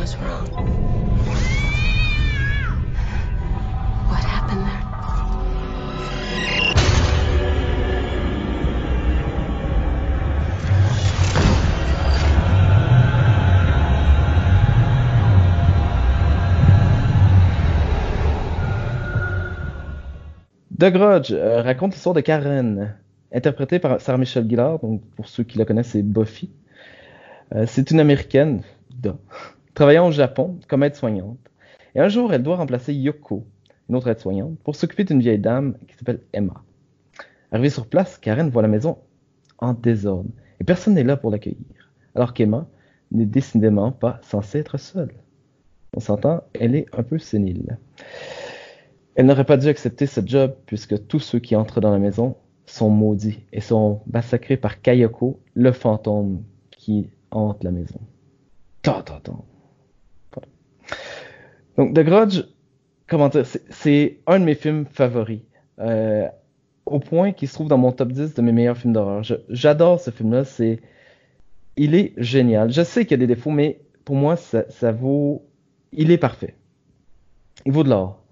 The 0.00 0.87
The 20.78 20.92
Grudge 20.92 21.32
euh, 21.32 21.60
raconte 21.60 21.94
l'histoire 21.94 22.14
de 22.14 22.20
Karen, 22.20 22.94
interprétée 23.32 23.80
par 23.80 24.00
Sarah 24.00 24.16
Michelle 24.16 24.48
Gellar, 24.48 24.78
donc 24.78 25.02
pour 25.16 25.28
ceux 25.28 25.42
qui 25.42 25.58
la 25.58 25.64
connaissent, 25.64 25.88
c'est 25.88 26.02
Buffy. 26.02 26.50
Euh, 27.52 27.64
c'est 27.66 27.90
une 27.90 27.98
américaine, 27.98 28.62
travaillant 29.74 30.06
au 30.06 30.12
Japon 30.12 30.60
comme 30.68 30.84
aide-soignante. 30.84 31.38
Et 31.96 32.00
un 32.00 32.08
jour, 32.08 32.32
elle 32.32 32.44
doit 32.44 32.54
remplacer 32.54 32.94
Yoko, 32.94 33.44
une 33.88 33.96
autre 33.96 34.06
aide-soignante, 34.06 34.56
pour 34.60 34.76
s'occuper 34.76 35.02
d'une 35.02 35.18
vieille 35.18 35.40
dame 35.40 35.74
qui 35.88 35.96
s'appelle 35.96 36.20
Emma. 36.32 36.62
Arrivée 37.50 37.70
sur 37.70 37.88
place, 37.88 38.16
Karen 38.16 38.48
voit 38.48 38.62
la 38.62 38.68
maison 38.68 38.98
en 39.58 39.72
désordre 39.72 40.30
et 40.60 40.64
personne 40.64 40.94
n'est 40.94 41.02
là 41.02 41.16
pour 41.16 41.32
l'accueillir. 41.32 41.90
Alors 42.14 42.34
qu'Emma 42.34 42.68
n'est 43.10 43.26
décidément 43.26 43.90
pas 43.90 44.20
censée 44.22 44.60
être 44.60 44.78
seule. 44.78 45.12
On 45.96 45.98
s'entend, 45.98 46.44
elle 46.54 46.76
est 46.76 46.86
un 46.96 47.02
peu 47.02 47.18
sénile. 47.18 47.78
Elle 49.18 49.26
n'aurait 49.26 49.44
pas 49.44 49.56
dû 49.56 49.66
accepter 49.66 50.06
ce 50.06 50.20
job 50.24 50.54
puisque 50.66 51.08
tous 51.08 51.18
ceux 51.18 51.40
qui 51.40 51.56
entrent 51.56 51.80
dans 51.80 51.90
la 51.90 51.98
maison 51.98 52.36
sont 52.66 52.88
maudits 52.88 53.40
et 53.52 53.60
sont 53.60 54.00
massacrés 54.12 54.56
par 54.56 54.80
Kayoko, 54.80 55.40
le 55.54 55.72
fantôme 55.72 56.44
qui 56.70 57.10
hante 57.32 57.64
la 57.64 57.72
maison. 57.72 57.98
Ta, 58.82 59.02
ta, 59.02 59.18
ta. 59.20 59.32
Voilà. 60.32 60.48
Donc, 61.76 61.94
The 61.96 62.00
Grudge, 62.04 62.44
comment 63.08 63.28
dire, 63.28 63.44
c'est- 63.44 64.20
un 64.28 64.38
de 64.38 64.44
mes 64.44 64.54
films 64.54 64.86
favoris. 64.88 65.40
Euh, 65.80 66.28
au 66.86 67.00
point 67.00 67.32
qu'il 67.32 67.48
se 67.48 67.54
trouve 67.54 67.66
dans 67.66 67.76
mon 67.76 67.90
top 67.90 68.12
10 68.12 68.34
de 68.34 68.40
mes 68.42 68.52
meilleurs 68.52 68.78
films 68.78 68.92
d'horreur. 68.92 69.22
J'adore 69.48 69.98
ce 69.98 70.12
film-là. 70.12 70.44
C'est, 70.44 70.80
il 71.76 71.96
est 71.96 72.12
génial. 72.18 72.70
Je 72.70 72.82
sais 72.82 73.04
qu'il 73.04 73.10
y 73.10 73.20
a 73.20 73.26
des 73.26 73.34
défauts, 73.34 73.50
mais 73.50 73.80
pour 74.04 74.14
moi, 74.14 74.36
ça 74.36 74.92
vaut, 74.92 75.42
il 75.90 76.12
est 76.12 76.18
parfait. 76.18 76.54
Il 77.66 77.72
vaut 77.72 77.82
de 77.82 77.88
l'or. 77.90 78.22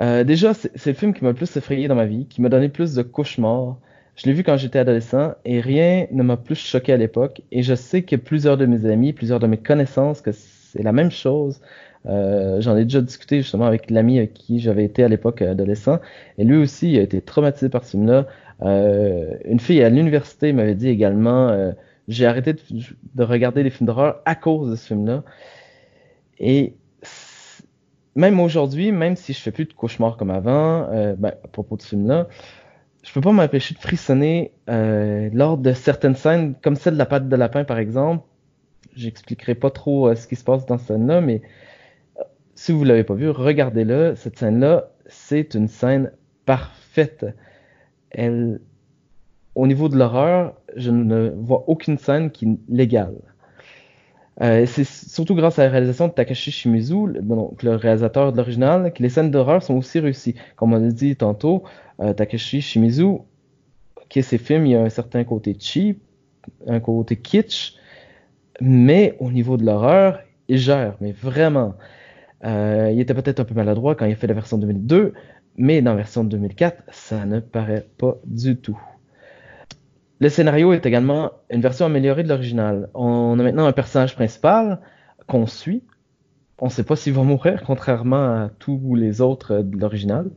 Euh, 0.00 0.24
déjà, 0.24 0.54
c'est 0.54 0.86
le 0.86 0.94
film 0.94 1.14
qui 1.14 1.22
m'a 1.24 1.30
le 1.30 1.36
plus 1.36 1.56
effrayé 1.56 1.88
dans 1.88 1.94
ma 1.94 2.06
vie, 2.06 2.26
qui 2.26 2.42
m'a 2.42 2.48
donné 2.48 2.68
plus 2.68 2.94
de 2.94 3.02
cauchemars. 3.02 3.76
Je 4.16 4.26
l'ai 4.26 4.32
vu 4.32 4.42
quand 4.44 4.56
j'étais 4.56 4.78
adolescent 4.78 5.34
et 5.44 5.60
rien 5.60 6.06
ne 6.12 6.22
m'a 6.22 6.36
plus 6.36 6.56
choqué 6.56 6.92
à 6.92 6.96
l'époque. 6.96 7.42
Et 7.52 7.62
je 7.62 7.74
sais 7.74 8.02
que 8.02 8.16
plusieurs 8.16 8.56
de 8.56 8.66
mes 8.66 8.86
amis, 8.86 9.12
plusieurs 9.12 9.40
de 9.40 9.46
mes 9.46 9.56
connaissances, 9.58 10.20
que 10.20 10.32
c'est 10.32 10.82
la 10.82 10.92
même 10.92 11.10
chose. 11.10 11.60
Euh, 12.06 12.60
J'en 12.60 12.76
ai 12.76 12.84
déjà 12.84 13.00
discuté 13.00 13.38
justement 13.38 13.66
avec 13.66 13.90
l'ami 13.90 14.18
avec 14.18 14.34
qui 14.34 14.58
j'avais 14.60 14.84
été 14.84 15.04
à 15.04 15.08
l'époque 15.08 15.42
adolescent. 15.42 16.00
Et 16.38 16.44
lui 16.44 16.56
aussi, 16.56 16.92
il 16.92 16.98
a 16.98 17.02
été 17.02 17.20
traumatisé 17.20 17.68
par 17.68 17.84
ce 17.84 17.92
film-là. 17.92 18.26
Euh, 18.62 19.36
une 19.44 19.60
fille 19.60 19.82
à 19.82 19.88
l'université 19.90 20.52
m'avait 20.52 20.74
dit 20.74 20.88
également, 20.88 21.72
j'ai 22.08 22.26
arrêté 22.26 22.52
de, 22.52 22.60
de 23.14 23.22
regarder 23.22 23.62
les 23.62 23.70
films 23.70 23.86
d'horreur 23.86 24.20
à 24.26 24.34
cause 24.34 24.70
de 24.70 24.76
ce 24.76 24.86
film-là. 24.88 25.24
Et 26.38 26.74
même 28.14 28.40
aujourd'hui, 28.40 28.92
même 28.92 29.16
si 29.16 29.32
je 29.32 29.40
fais 29.40 29.50
plus 29.50 29.64
de 29.64 29.72
cauchemars 29.72 30.16
comme 30.16 30.30
avant, 30.30 30.88
euh, 30.92 31.14
ben, 31.16 31.34
à 31.44 31.48
propos 31.48 31.76
de 31.76 31.82
ce 31.82 31.88
film-là, 31.88 32.28
je 33.04 33.12
peux 33.12 33.20
pas 33.20 33.32
m'empêcher 33.32 33.74
de 33.74 33.80
frissonner 33.80 34.52
euh, 34.70 35.28
lors 35.32 35.58
de 35.58 35.72
certaines 35.72 36.14
scènes, 36.14 36.54
comme 36.62 36.74
celle 36.74 36.94
de 36.94 36.98
la 36.98 37.06
pâte 37.06 37.28
de 37.28 37.36
lapin 37.36 37.64
par 37.64 37.78
exemple. 37.78 38.24
J'expliquerai 38.96 39.54
pas 39.54 39.70
trop 39.70 40.08
euh, 40.08 40.14
ce 40.14 40.26
qui 40.26 40.36
se 40.36 40.44
passe 40.44 40.64
dans 40.66 40.78
cette 40.78 40.88
scène-là, 40.88 41.20
mais 41.20 41.42
euh, 42.18 42.22
si 42.54 42.72
vous 42.72 42.82
l'avez 42.84 43.04
pas 43.04 43.14
vu, 43.14 43.28
regardez-le. 43.28 44.14
Cette 44.16 44.38
scène-là, 44.38 44.90
c'est 45.06 45.54
une 45.54 45.68
scène 45.68 46.12
parfaite. 46.46 47.26
Elle, 48.10 48.60
au 49.54 49.66
niveau 49.66 49.88
de 49.88 49.98
l'horreur, 49.98 50.54
je 50.74 50.90
ne 50.90 51.30
vois 51.36 51.64
aucune 51.66 51.98
scène 51.98 52.30
qui 52.30 52.58
légale. 52.68 53.16
Euh, 54.42 54.66
c'est 54.66 54.84
surtout 54.84 55.34
grâce 55.34 55.58
à 55.58 55.64
la 55.64 55.70
réalisation 55.70 56.08
de 56.08 56.12
Takashi 56.12 56.50
Shimizu, 56.50 57.20
donc 57.20 57.62
le 57.62 57.76
réalisateur 57.76 58.32
de 58.32 58.36
l'original, 58.36 58.92
que 58.92 59.02
les 59.02 59.08
scènes 59.08 59.30
d'horreur 59.30 59.62
sont 59.62 59.74
aussi 59.74 60.00
réussies. 60.00 60.34
Comme 60.56 60.72
on 60.72 60.78
l'a 60.78 60.90
dit 60.90 61.14
tantôt, 61.16 61.62
euh, 62.00 62.12
Takashi 62.12 62.60
Shimizu, 62.60 63.18
qui 64.08 64.22
ses 64.22 64.38
films, 64.38 64.66
il 64.66 64.72
y 64.72 64.76
a 64.76 64.82
un 64.82 64.88
certain 64.88 65.22
côté 65.24 65.56
cheap, 65.58 66.00
un 66.66 66.80
côté 66.80 67.16
kitsch, 67.16 67.74
mais 68.60 69.16
au 69.20 69.30
niveau 69.30 69.56
de 69.56 69.64
l'horreur, 69.64 70.20
il 70.48 70.58
gère, 70.58 70.96
mais 71.00 71.12
vraiment. 71.12 71.74
Euh, 72.44 72.90
il 72.92 73.00
était 73.00 73.14
peut-être 73.14 73.40
un 73.40 73.44
peu 73.44 73.54
maladroit 73.54 73.94
quand 73.94 74.04
il 74.06 74.12
a 74.12 74.16
fait 74.16 74.26
la 74.26 74.34
version 74.34 74.58
2002, 74.58 75.14
mais 75.56 75.80
dans 75.80 75.92
la 75.92 75.98
version 75.98 76.24
2004, 76.24 76.82
ça 76.90 77.24
ne 77.24 77.40
paraît 77.40 77.86
pas 77.98 78.16
du 78.26 78.56
tout. 78.56 78.78
Le 80.24 80.30
scénario 80.30 80.72
est 80.72 80.86
également 80.86 81.32
une 81.50 81.60
version 81.60 81.84
améliorée 81.84 82.22
de 82.22 82.30
l'original. 82.30 82.88
On 82.94 83.38
a 83.38 83.42
maintenant 83.42 83.66
un 83.66 83.72
personnage 83.72 84.14
principal 84.14 84.80
qu'on 85.26 85.46
suit. 85.46 85.82
On 86.58 86.64
ne 86.64 86.70
sait 86.70 86.82
pas 86.82 86.96
s'il 86.96 87.12
va 87.12 87.24
mourir, 87.24 87.62
contrairement 87.66 88.44
à 88.44 88.50
tous 88.58 88.94
les 88.94 89.20
autres 89.20 89.58
de 89.60 89.76
l'original. 89.78 90.30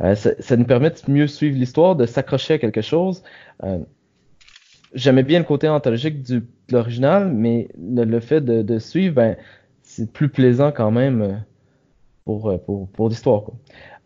Euh, 0.00 0.16
ça, 0.16 0.56
nous 0.56 0.64
permet 0.64 0.90
de 0.90 0.96
mieux 1.06 1.28
suivre 1.28 1.56
l'histoire, 1.56 1.94
de 1.94 2.06
s'accrocher 2.06 2.54
à 2.54 2.58
quelque 2.58 2.80
chose. 2.80 3.22
Euh, 3.62 3.78
J'aimais 4.94 5.22
bien 5.22 5.38
le 5.38 5.44
côté 5.44 5.68
anthologique 5.68 6.24
de 6.24 6.42
l'original, 6.72 7.32
mais 7.32 7.68
le, 7.78 8.18
fait 8.18 8.40
de, 8.40 8.78
suivre, 8.80 9.14
ben, 9.14 9.36
c'est 9.82 10.12
plus 10.12 10.28
plaisant 10.28 10.72
quand 10.72 10.90
même 10.90 11.22
euh, 11.22 11.34
pour, 12.38 12.50
euh, 12.50 12.58
pour, 12.58 12.88
pour 12.88 13.08
l'histoire. 13.08 13.42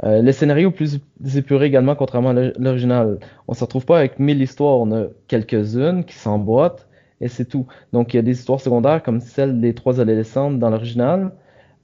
Euh, 0.03 0.23
le 0.23 0.33
scénario 0.33 0.71
plus 0.71 1.01
épuré 1.37 1.67
également, 1.67 1.95
contrairement 1.95 2.31
à 2.31 2.51
l'original. 2.59 3.19
On 3.49 3.53
ne 3.53 3.57
se 3.57 3.65
retrouve 3.65 3.85
pas 3.85 3.99
avec 3.99 4.19
mille 4.19 4.41
histoires, 4.41 4.79
on 4.79 4.91
a 4.93 5.07
quelques-unes 5.29 6.05
qui 6.05 6.15
s'emboîtent 6.15 6.89
et 7.21 7.29
c'est 7.29 7.45
tout. 7.45 7.67
Donc 7.93 8.15
il 8.15 8.17
y 8.17 8.21
a 8.21 8.23
des 8.23 8.33
histoires 8.33 8.61
secondaires 8.61 9.03
comme 9.03 9.21
celle 9.21 9.61
des 9.61 9.75
trois 9.75 10.01
adolescentes 10.01 10.59
dans 10.59 10.71
l'original, 10.71 11.33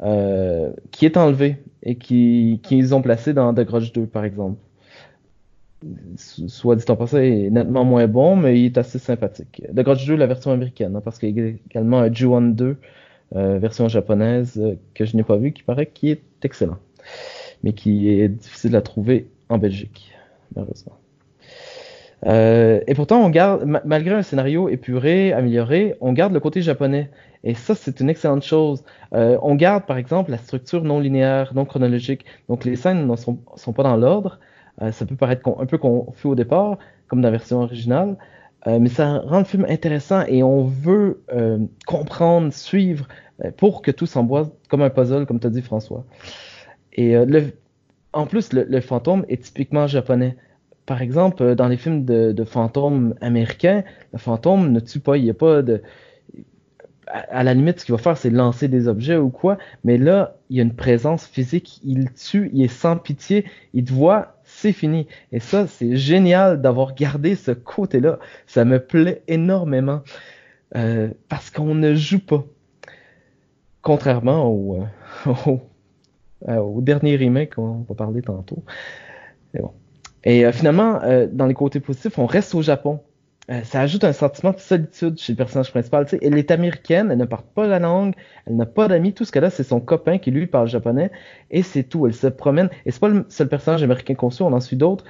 euh, 0.02 0.70
qui 0.90 1.04
est 1.04 1.16
enlevée 1.16 1.58
et 1.82 1.96
qui, 1.96 2.60
qui 2.62 2.78
ils 2.78 2.94
ont 2.94 3.02
placé 3.02 3.32
dans 3.34 3.52
The 3.54 3.60
Grudge 3.60 3.92
2 3.92 4.06
par 4.06 4.24
exemple. 4.24 4.56
Soit 6.16 6.76
dit 6.76 6.84
en 6.88 6.96
passant, 6.96 7.18
il 7.18 7.46
est 7.46 7.50
nettement 7.50 7.84
moins 7.84 8.06
bon, 8.06 8.36
mais 8.36 8.60
il 8.60 8.66
est 8.66 8.78
assez 8.78 8.98
sympathique. 8.98 9.62
The 9.74 9.80
Grudge 9.80 10.06
2, 10.06 10.14
la 10.14 10.26
version 10.26 10.50
américaine, 10.50 10.96
hein, 10.96 11.00
parce 11.02 11.18
qu'il 11.18 11.38
y 11.38 11.40
a 11.40 11.52
également 11.70 12.00
un 12.00 12.12
Ju-On 12.12 12.42
2, 12.42 12.64
euh, 12.66 12.74
version 13.32 13.88
japonaise, 13.88 14.58
euh, 14.58 14.74
que 14.94 15.04
je 15.04 15.16
n'ai 15.16 15.22
pas 15.22 15.36
vu, 15.36 15.52
qui 15.52 15.62
paraît 15.62 15.86
qui 15.86 16.10
est 16.10 16.22
excellent 16.42 16.78
mais 17.62 17.72
qui 17.72 18.08
est 18.08 18.28
difficile 18.28 18.76
à 18.76 18.82
trouver 18.82 19.28
en 19.48 19.58
Belgique, 19.58 20.12
malheureusement. 20.54 20.96
Euh, 22.26 22.80
et 22.86 22.94
pourtant, 22.94 23.24
on 23.24 23.30
garde, 23.30 23.64
malgré 23.84 24.14
un 24.14 24.22
scénario 24.22 24.68
épuré, 24.68 25.32
amélioré, 25.32 25.96
on 26.00 26.12
garde 26.12 26.32
le 26.32 26.40
côté 26.40 26.60
japonais. 26.62 27.10
Et 27.44 27.54
ça, 27.54 27.74
c'est 27.74 28.00
une 28.00 28.10
excellente 28.10 28.42
chose. 28.42 28.84
Euh, 29.14 29.38
on 29.42 29.54
garde, 29.54 29.86
par 29.86 29.96
exemple, 29.96 30.30
la 30.30 30.38
structure 30.38 30.84
non 30.84 31.00
linéaire, 31.00 31.54
non 31.54 31.64
chronologique. 31.64 32.26
Donc, 32.48 32.64
les 32.64 32.76
scènes 32.76 33.06
ne 33.06 33.16
sont, 33.16 33.38
pas 33.72 33.82
dans 33.82 33.96
l'ordre. 33.96 34.38
Euh, 34.82 34.92
ça 34.92 35.06
peut 35.06 35.16
paraître 35.16 35.48
un 35.58 35.66
peu 35.66 35.78
confus 35.78 36.26
au 36.26 36.34
départ, 36.34 36.78
comme 37.08 37.22
dans 37.22 37.28
la 37.28 37.32
version 37.32 37.62
originale. 37.62 38.16
Euh, 38.66 38.78
mais 38.78 38.88
ça 38.88 39.20
rend 39.20 39.38
le 39.38 39.44
film 39.44 39.64
intéressant 39.68 40.24
et 40.26 40.42
on 40.42 40.64
veut 40.64 41.22
euh, 41.32 41.58
comprendre, 41.86 42.52
suivre, 42.52 43.08
euh, 43.44 43.50
pour 43.56 43.80
que 43.80 43.90
tout 43.90 44.06
s'emboîte 44.06 44.52
comme 44.68 44.82
un 44.82 44.90
puzzle, 44.90 45.26
comme 45.26 45.40
tu 45.40 45.46
as 45.46 45.50
dit, 45.50 45.62
François. 45.62 46.04
Et 46.92 47.16
en 48.12 48.26
plus, 48.26 48.52
le, 48.52 48.80
fantôme 48.80 49.24
est 49.28 49.42
typiquement 49.42 49.86
japonais. 49.86 50.36
Par 50.84 51.00
exemple, 51.00 51.54
dans 51.54 51.68
les 51.68 51.76
films 51.76 52.04
de, 52.04 52.44
fantômes 52.44 53.14
américains, 53.20 53.84
le 54.12 54.18
fantôme 54.18 54.72
ne 54.72 54.80
tue 54.80 54.98
pas. 54.98 55.16
Il 55.16 55.24
n'y 55.24 55.30
a 55.30 55.34
pas 55.34 55.62
de. 55.62 55.82
À, 57.06 57.42
la 57.44 57.54
limite, 57.54 57.80
ce 57.80 57.84
qu'il 57.86 57.94
va 57.94 57.98
faire, 57.98 58.16
c'est 58.16 58.28
lancer 58.28 58.68
des 58.68 58.88
objets 58.88 59.16
ou 59.16 59.30
quoi. 59.30 59.56
Mais 59.84 59.98
là, 59.98 60.36
il 60.50 60.56
y 60.56 60.60
a 60.60 60.64
une 60.64 60.74
présence 60.74 61.26
physique. 61.26 61.80
Il 61.84 62.12
tue, 62.12 62.50
il 62.52 62.62
est 62.62 62.68
sans 62.68 62.96
pitié. 62.96 63.44
Il 63.72 63.84
te 63.84 63.92
voit, 63.92 64.39
c'est 64.60 64.72
fini. 64.72 65.06
Et 65.32 65.40
ça, 65.40 65.66
c'est 65.66 65.96
génial 65.96 66.60
d'avoir 66.60 66.94
gardé 66.94 67.34
ce 67.34 67.50
côté-là. 67.52 68.18
Ça 68.46 68.64
me 68.64 68.78
plaît 68.78 69.22
énormément. 69.28 70.02
Euh, 70.76 71.08
parce 71.28 71.50
qu'on 71.50 71.74
ne 71.74 71.94
joue 71.94 72.20
pas. 72.20 72.44
Contrairement 73.82 74.46
au, 74.46 74.84
euh, 75.26 76.56
au 76.58 76.80
dernier 76.80 77.16
remake 77.16 77.54
qu'on 77.54 77.84
va 77.88 77.94
parler 77.94 78.22
tantôt. 78.22 78.62
Et, 80.24 80.44
euh, 80.44 80.52
finalement, 80.52 81.00
euh, 81.02 81.26
dans 81.30 81.46
les 81.46 81.54
côtés 81.54 81.80
positifs, 81.80 82.18
on 82.18 82.26
reste 82.26 82.54
au 82.54 82.62
Japon. 82.62 83.00
Ça 83.64 83.80
ajoute 83.80 84.04
un 84.04 84.12
sentiment 84.12 84.52
de 84.52 84.58
solitude 84.58 85.18
chez 85.18 85.32
le 85.32 85.36
personnage 85.36 85.70
principal. 85.72 86.06
elle 86.22 86.38
est 86.38 86.50
américaine, 86.52 87.10
elle 87.10 87.18
ne 87.18 87.24
parle 87.24 87.42
pas 87.54 87.66
la 87.66 87.80
langue, 87.80 88.14
elle 88.46 88.56
n'a 88.56 88.66
pas 88.66 88.86
d'amis, 88.86 89.12
tout 89.12 89.24
ce 89.24 89.32
qu'elle 89.32 89.44
a, 89.44 89.50
c'est 89.50 89.64
son 89.64 89.80
copain 89.80 90.18
qui 90.18 90.30
lui 90.30 90.46
parle 90.46 90.68
japonais, 90.68 91.10
et 91.50 91.62
c'est 91.62 91.82
tout. 91.82 92.06
Elle 92.06 92.14
se 92.14 92.28
promène, 92.28 92.70
et 92.86 92.92
c'est 92.92 93.00
pas 93.00 93.08
le 93.08 93.26
seul 93.28 93.48
personnage 93.48 93.82
américain 93.82 94.14
qu'on 94.14 94.30
suit, 94.30 94.44
on 94.44 94.52
en 94.52 94.60
suit 94.60 94.76
d'autres. 94.76 95.04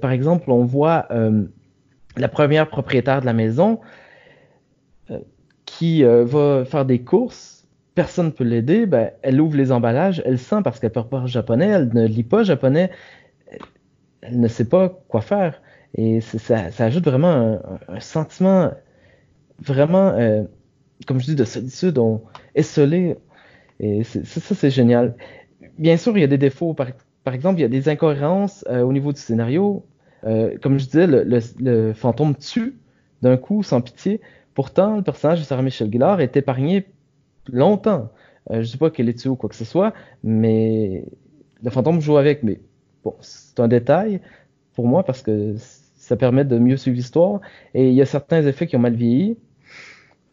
par 0.00 0.12
exemple, 0.12 0.52
on 0.52 0.64
voit 0.64 1.08
la 2.16 2.28
première 2.28 2.68
propriétaire 2.68 3.20
de 3.20 3.26
la 3.26 3.32
maison 3.32 3.80
qui 5.64 6.04
va 6.04 6.64
faire 6.64 6.84
des 6.84 7.00
courses 7.00 7.60
personne 7.94 8.26
ne 8.26 8.30
peut 8.30 8.44
l'aider, 8.44 8.86
ben, 8.86 9.10
elle 9.20 9.40
ouvre 9.40 9.56
les 9.56 9.72
emballages, 9.72 10.22
elle 10.24 10.38
sent 10.38 10.62
parce 10.64 10.80
qu'elle 10.80 10.90
parle 10.90 11.08
pas 11.08 11.26
japonais, 11.26 11.66
elle 11.66 11.92
ne 11.92 12.06
lit 12.06 12.22
pas 12.22 12.42
japonais, 12.42 12.90
elle 14.22 14.40
ne 14.40 14.48
sait 14.48 14.64
pas 14.68 14.88
quoi 15.08 15.20
faire. 15.20 15.60
Et 15.94 16.20
ça, 16.20 16.68
ajoute 16.78 17.04
vraiment 17.04 17.60
un, 17.88 18.00
sentiment 18.00 18.70
vraiment, 19.58 20.08
euh, 20.10 20.44
comme 21.06 21.20
je 21.20 21.26
dis, 21.26 21.34
de 21.34 21.44
solitude, 21.44 21.98
on, 21.98 22.22
esselé. 22.54 23.16
Et 23.80 24.04
ça, 24.04 24.54
c'est 24.54 24.70
génial. 24.70 25.16
Bien 25.78 25.96
sûr, 25.96 26.16
il 26.16 26.20
y 26.20 26.24
a 26.24 26.28
des 26.28 26.38
défauts. 26.38 26.74
Par, 26.74 26.88
exemple, 27.34 27.58
il 27.58 27.62
y 27.62 27.64
a 27.64 27.68
des 27.68 27.88
incohérences 27.88 28.64
euh, 28.68 28.82
au 28.82 28.92
niveau 28.92 29.12
du 29.12 29.20
scénario. 29.20 29.84
Euh, 30.24 30.58
comme 30.62 30.78
je 30.78 30.84
disais, 30.84 31.06
le, 31.06 31.92
fantôme 31.94 32.36
tue 32.36 32.78
d'un 33.22 33.36
coup, 33.36 33.62
sans 33.62 33.80
pitié. 33.80 34.20
Pourtant, 34.54 34.96
le 34.96 35.02
personnage 35.02 35.40
de 35.40 35.44
Sarah 35.44 35.62
Michel 35.62 35.90
Gellar 35.90 36.20
est 36.20 36.36
épargné 36.36 36.86
longtemps. 37.52 38.10
Je 38.50 38.62
sais 38.62 38.78
pas 38.78 38.90
qu'elle 38.90 39.08
est 39.08 39.18
tuée 39.18 39.30
ou 39.30 39.36
quoi 39.36 39.48
que 39.48 39.54
ce 39.54 39.64
soit, 39.64 39.92
mais 40.24 41.04
le 41.62 41.70
fantôme 41.70 42.00
joue 42.00 42.16
avec. 42.16 42.42
Mais 42.42 42.60
bon, 43.04 43.14
c'est 43.20 43.60
un 43.60 43.68
détail 43.68 44.20
pour 44.74 44.86
moi 44.86 45.04
parce 45.04 45.22
que 45.22 45.56
ça 46.10 46.16
permet 46.16 46.44
de 46.44 46.58
mieux 46.58 46.76
suivre 46.76 46.96
l'histoire. 46.96 47.40
Et 47.72 47.88
il 47.88 47.94
y 47.94 48.02
a 48.02 48.04
certains 48.04 48.44
effets 48.44 48.66
qui 48.66 48.74
ont 48.74 48.80
mal 48.80 48.94
vieilli. 48.94 49.38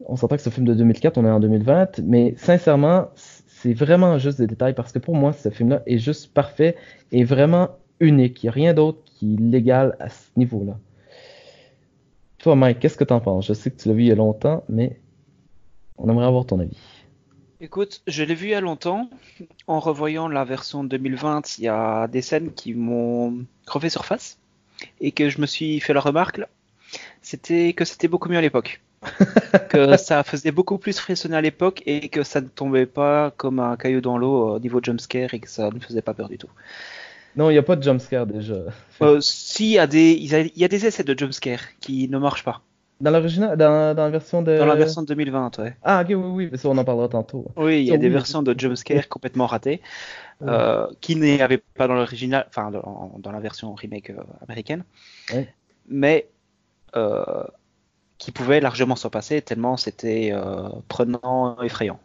On 0.07 0.15
s'entend 0.15 0.35
que 0.35 0.41
ce 0.41 0.49
film 0.49 0.65
de 0.65 0.73
2004, 0.73 1.19
on 1.19 1.25
est 1.25 1.29
en 1.29 1.39
2020, 1.39 1.99
mais 1.99 2.33
sincèrement, 2.35 3.09
c'est 3.13 3.75
vraiment 3.75 4.17
juste 4.17 4.39
des 4.39 4.47
détails 4.47 4.73
parce 4.73 4.91
que 4.91 4.97
pour 4.97 5.15
moi, 5.15 5.33
ce 5.33 5.49
film-là 5.49 5.83
est 5.85 5.99
juste 5.99 6.33
parfait 6.33 6.75
et 7.11 7.23
vraiment 7.23 7.69
unique. 7.99 8.41
Il 8.41 8.47
n'y 8.47 8.49
a 8.49 8.53
rien 8.53 8.73
d'autre 8.73 9.03
qui 9.05 9.35
est 9.35 9.39
légal 9.39 9.95
à 9.99 10.09
ce 10.09 10.29
niveau-là. 10.35 10.79
Toi, 12.39 12.55
Mike, 12.55 12.79
qu'est-ce 12.79 12.97
que 12.97 13.03
tu 13.03 13.13
en 13.13 13.19
penses? 13.19 13.45
Je 13.45 13.53
sais 13.53 13.69
que 13.69 13.79
tu 13.79 13.87
l'as 13.87 13.93
vu 13.93 14.01
il 14.01 14.07
y 14.07 14.11
a 14.11 14.15
longtemps, 14.15 14.63
mais 14.69 14.99
on 15.99 16.09
aimerait 16.09 16.25
avoir 16.25 16.47
ton 16.47 16.59
avis. 16.59 16.79
Écoute, 17.61 18.01
je 18.07 18.23
l'ai 18.23 18.33
vu 18.33 18.47
il 18.47 18.51
y 18.51 18.55
a 18.55 18.61
longtemps. 18.61 19.09
En 19.67 19.79
revoyant 19.79 20.27
la 20.27 20.43
version 20.43 20.83
2020, 20.83 21.59
il 21.59 21.65
y 21.65 21.67
a 21.67 22.07
des 22.07 22.23
scènes 22.23 22.51
qui 22.51 22.73
m'ont 22.73 23.45
refait 23.67 23.89
surface 23.89 24.39
et 25.01 25.11
que 25.11 25.29
je 25.29 25.39
me 25.41 25.45
suis 25.45 25.79
fait 25.79 25.93
la 25.93 25.99
remarque. 25.99 26.41
C'était 27.21 27.73
que 27.73 27.85
c'était 27.85 28.07
beaucoup 28.07 28.29
mieux 28.29 28.37
à 28.37 28.41
l'époque. 28.41 28.81
que 29.69 29.95
ça 29.97 30.23
faisait 30.23 30.51
beaucoup 30.51 30.77
plus 30.77 30.97
frissonner 30.97 31.37
à 31.37 31.41
l'époque 31.41 31.83
et 31.85 32.09
que 32.09 32.23
ça 32.23 32.41
ne 32.41 32.47
tombait 32.47 32.87
pas 32.87 33.31
comme 33.37 33.59
un 33.59 33.77
caillou 33.77 34.01
dans 34.01 34.17
l'eau 34.17 34.55
au 34.55 34.59
niveau 34.59 34.79
jumpscare 34.81 35.33
et 35.33 35.39
que 35.39 35.49
ça 35.49 35.69
ne 35.69 35.79
faisait 35.79 36.01
pas 36.01 36.13
peur 36.13 36.29
du 36.29 36.37
tout. 36.37 36.49
Non, 37.35 37.51
il 37.51 37.53
n'y 37.53 37.59
a 37.59 37.63
pas 37.63 37.75
de 37.75 37.83
jumpscare 37.83 38.25
déjà. 38.25 38.55
Euh, 39.01 39.21
si, 39.21 39.65
il 39.65 39.73
y, 39.73 39.79
a 39.79 39.85
des, 39.85 40.13
il 40.13 40.59
y 40.59 40.63
a 40.63 40.67
des 40.67 40.85
essais 40.87 41.03
de 41.03 41.17
jumpscare 41.17 41.59
qui 41.79 42.09
ne 42.09 42.17
marchent 42.17 42.43
pas. 42.43 42.61
Dans 42.99 43.12
l'original, 43.12 43.55
dans, 43.55 43.95
dans, 43.95 44.03
la 44.05 44.10
version 44.10 44.41
de. 44.41 44.57
Dans 44.57 44.65
la 44.65 44.75
version 44.75 45.03
de 45.03 45.07
2020, 45.07 45.60
ouais. 45.60 45.75
Ah, 45.83 46.01
ok, 46.01 46.07
oui, 46.10 46.15
oui, 46.15 46.49
mais 46.51 46.57
ça, 46.57 46.67
on 46.69 46.77
en 46.77 46.83
parlera 46.83 47.07
tantôt. 47.07 47.45
Oui, 47.55 47.81
il 47.81 47.86
y 47.86 47.93
a 47.93 47.97
des 47.97 48.10
versions 48.10 48.41
de 48.41 48.55
jumpscare 48.57 49.07
complètement 49.07 49.45
ratées, 49.45 49.81
euh, 50.41 50.88
qui 50.99 51.15
n'avaient 51.15 51.62
pas 51.75 51.88
dans 51.88 51.93
l'original, 51.93 52.45
enfin, 52.49 52.71
dans, 52.71 53.13
dans, 53.19 53.31
la 53.31 53.39
version 53.39 53.73
remake 53.75 54.10
euh, 54.10 54.17
américaine, 54.41 54.83
ouais. 55.31 55.47
mais 55.88 56.27
euh, 56.95 57.43
qui 58.17 58.31
pouvaient 58.31 58.62
largement 58.62 58.95
s'en 58.95 59.12
passer 59.12 59.43
tellement 59.43 59.77
c'était 59.77 60.31
euh, 60.33 60.69
prenant, 60.88 61.62
effrayant. 61.62 61.99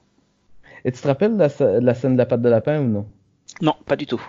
Et 0.85 0.93
tu 0.93 1.01
te 1.01 1.09
rappelles 1.09 1.37
la, 1.37 1.49
la, 1.81 1.95
scène 1.95 2.15
de 2.15 2.19
la 2.19 2.27
patte 2.27 2.43
de 2.43 2.49
lapin 2.51 2.81
ou 2.81 2.89
non? 2.89 3.07
Non, 3.63 3.75
pas 3.87 3.97
du 3.97 4.07
tout. 4.07 4.23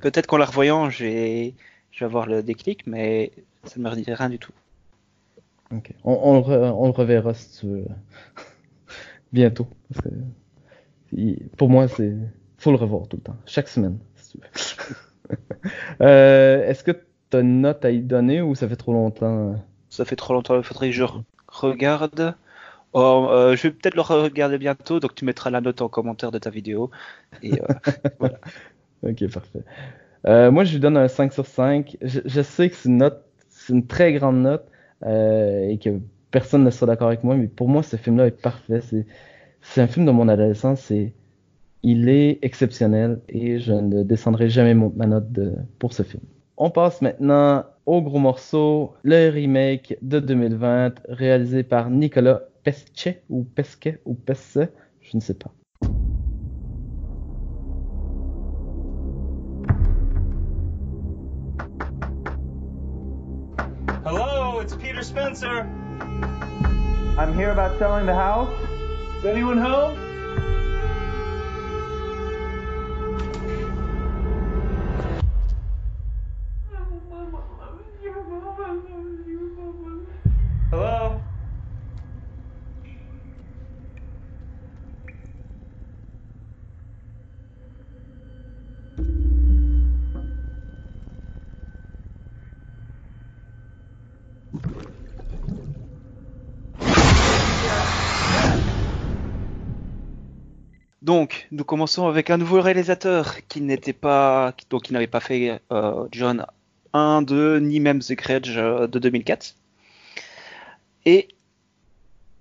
Peut-être 0.00 0.26
qu'en 0.26 0.38
la 0.38 0.46
revoyant, 0.46 0.88
je 0.88 1.04
vais 1.04 1.54
avoir 2.00 2.26
le 2.26 2.42
déclic, 2.42 2.86
mais 2.86 3.32
ça 3.64 3.74
ne 3.76 3.84
me 3.84 3.90
redit 3.90 4.04
rien 4.12 4.30
du 4.30 4.38
tout. 4.38 4.52
Ok. 5.72 5.92
On, 6.04 6.12
on, 6.12 6.48
le, 6.48 6.56
on, 6.72 6.86
le, 6.86 6.92
reverra 6.92 7.34
si 7.34 7.60
tu 7.60 7.66
veux. 7.66 7.84
bientôt. 9.32 9.66
Parce 9.88 10.06
que, 10.06 11.56
pour 11.56 11.68
moi, 11.68 11.88
c'est 11.88 12.14
faut 12.58 12.70
le 12.70 12.76
revoir 12.76 13.06
tout 13.08 13.16
le 13.16 13.22
temps, 13.22 13.36
chaque 13.46 13.68
semaine. 13.68 13.98
Si 14.14 14.32
tu 14.32 14.38
veux. 14.38 15.36
euh, 16.00 16.66
Est-ce 16.66 16.84
que 16.84 16.92
tu 16.92 17.36
as 17.36 17.40
une 17.40 17.60
note 17.60 17.84
à 17.84 17.90
y 17.90 18.00
donner 18.00 18.40
ou 18.42 18.54
ça 18.54 18.68
fait 18.68 18.76
trop 18.76 18.92
longtemps? 18.92 19.56
Ça 19.90 20.04
fait 20.04 20.16
trop 20.16 20.34
longtemps, 20.34 20.56
il 20.56 20.62
faudrait 20.62 20.88
que 20.90 20.96
je 20.96 21.04
re- 21.04 21.22
regarde. 21.48 22.34
Oh, 22.92 23.28
euh, 23.30 23.56
je 23.56 23.64
vais 23.64 23.70
peut-être 23.72 23.94
le 23.94 24.00
regarder 24.00 24.58
bientôt, 24.58 25.00
donc 25.00 25.14
tu 25.14 25.24
mettras 25.24 25.50
la 25.50 25.60
note 25.60 25.82
en 25.82 25.88
commentaire 25.88 26.30
de 26.30 26.38
ta 26.38 26.50
vidéo. 26.50 26.90
Et, 27.42 27.60
euh, 27.60 28.28
Ok, 29.02 29.28
parfait. 29.30 29.62
Euh, 30.26 30.50
moi, 30.50 30.64
je 30.64 30.72
lui 30.72 30.80
donne 30.80 30.96
un 30.96 31.08
5 31.08 31.32
sur 31.32 31.46
5. 31.46 31.96
Je, 32.02 32.20
je 32.24 32.40
sais 32.42 32.70
que 32.70 32.76
c'est 32.76 32.88
une 32.88 32.98
note, 32.98 33.22
c'est 33.48 33.72
une 33.72 33.86
très 33.86 34.12
grande 34.12 34.42
note 34.42 34.66
et 35.04 35.78
que 35.82 36.00
personne 36.30 36.64
ne 36.64 36.70
sera 36.70 36.86
d'accord 36.86 37.08
avec 37.08 37.24
moi, 37.24 37.36
mais 37.36 37.48
pour 37.48 37.68
moi, 37.68 37.82
ce 37.82 37.96
film-là 37.96 38.26
est 38.26 38.42
parfait. 38.42 38.80
C'est, 39.62 39.80
un 39.80 39.86
film 39.86 40.06
de 40.06 40.10
mon 40.10 40.28
adolescence. 40.28 40.80
C'est, 40.80 41.12
il 41.82 42.08
est 42.08 42.38
exceptionnel 42.42 43.20
et 43.28 43.58
je 43.58 43.72
ne 43.72 44.02
descendrai 44.02 44.48
jamais 44.48 44.74
ma 44.74 45.06
note 45.06 45.26
pour 45.78 45.92
ce 45.92 46.02
film. 46.02 46.22
On 46.56 46.70
passe 46.70 47.02
maintenant 47.02 47.64
au 47.84 48.02
gros 48.02 48.18
morceau, 48.18 48.94
le 49.02 49.30
remake 49.30 49.96
de 50.02 50.18
2020, 50.18 50.94
réalisé 51.08 51.62
par 51.62 51.90
Nicolas 51.90 52.42
Pesce 52.64 52.84
ou 53.30 53.44
Pesquet 53.44 54.00
ou 54.04 54.14
Pesce, 54.14 54.58
je 55.00 55.16
ne 55.16 55.20
sais 55.20 55.34
pas. 55.34 55.52
It's 64.66 64.74
Peter 64.74 65.04
Spencer. 65.04 65.60
I'm 67.16 67.32
here 67.34 67.52
about 67.52 67.78
selling 67.78 68.04
the 68.04 68.14
house. 68.14 68.50
Is 69.18 69.24
anyone 69.24 69.58
home? 69.58 69.96
Donc, 101.16 101.48
nous 101.50 101.64
commençons 101.64 102.08
avec 102.08 102.28
un 102.28 102.36
nouveau 102.36 102.60
réalisateur 102.60 103.36
qui 103.48 103.62
n'était 103.62 103.94
pas, 103.94 104.52
donc 104.68 104.82
qui 104.82 104.92
n'avait 104.92 105.06
pas 105.06 105.20
fait 105.20 105.62
euh, 105.72 106.06
John 106.12 106.44
1, 106.92 107.22
2, 107.22 107.58
ni 107.60 107.80
même 107.80 108.00
The 108.00 108.12
Grudge 108.12 108.58
euh, 108.58 108.86
de 108.86 108.98
2004. 108.98 109.54
Et 111.06 111.28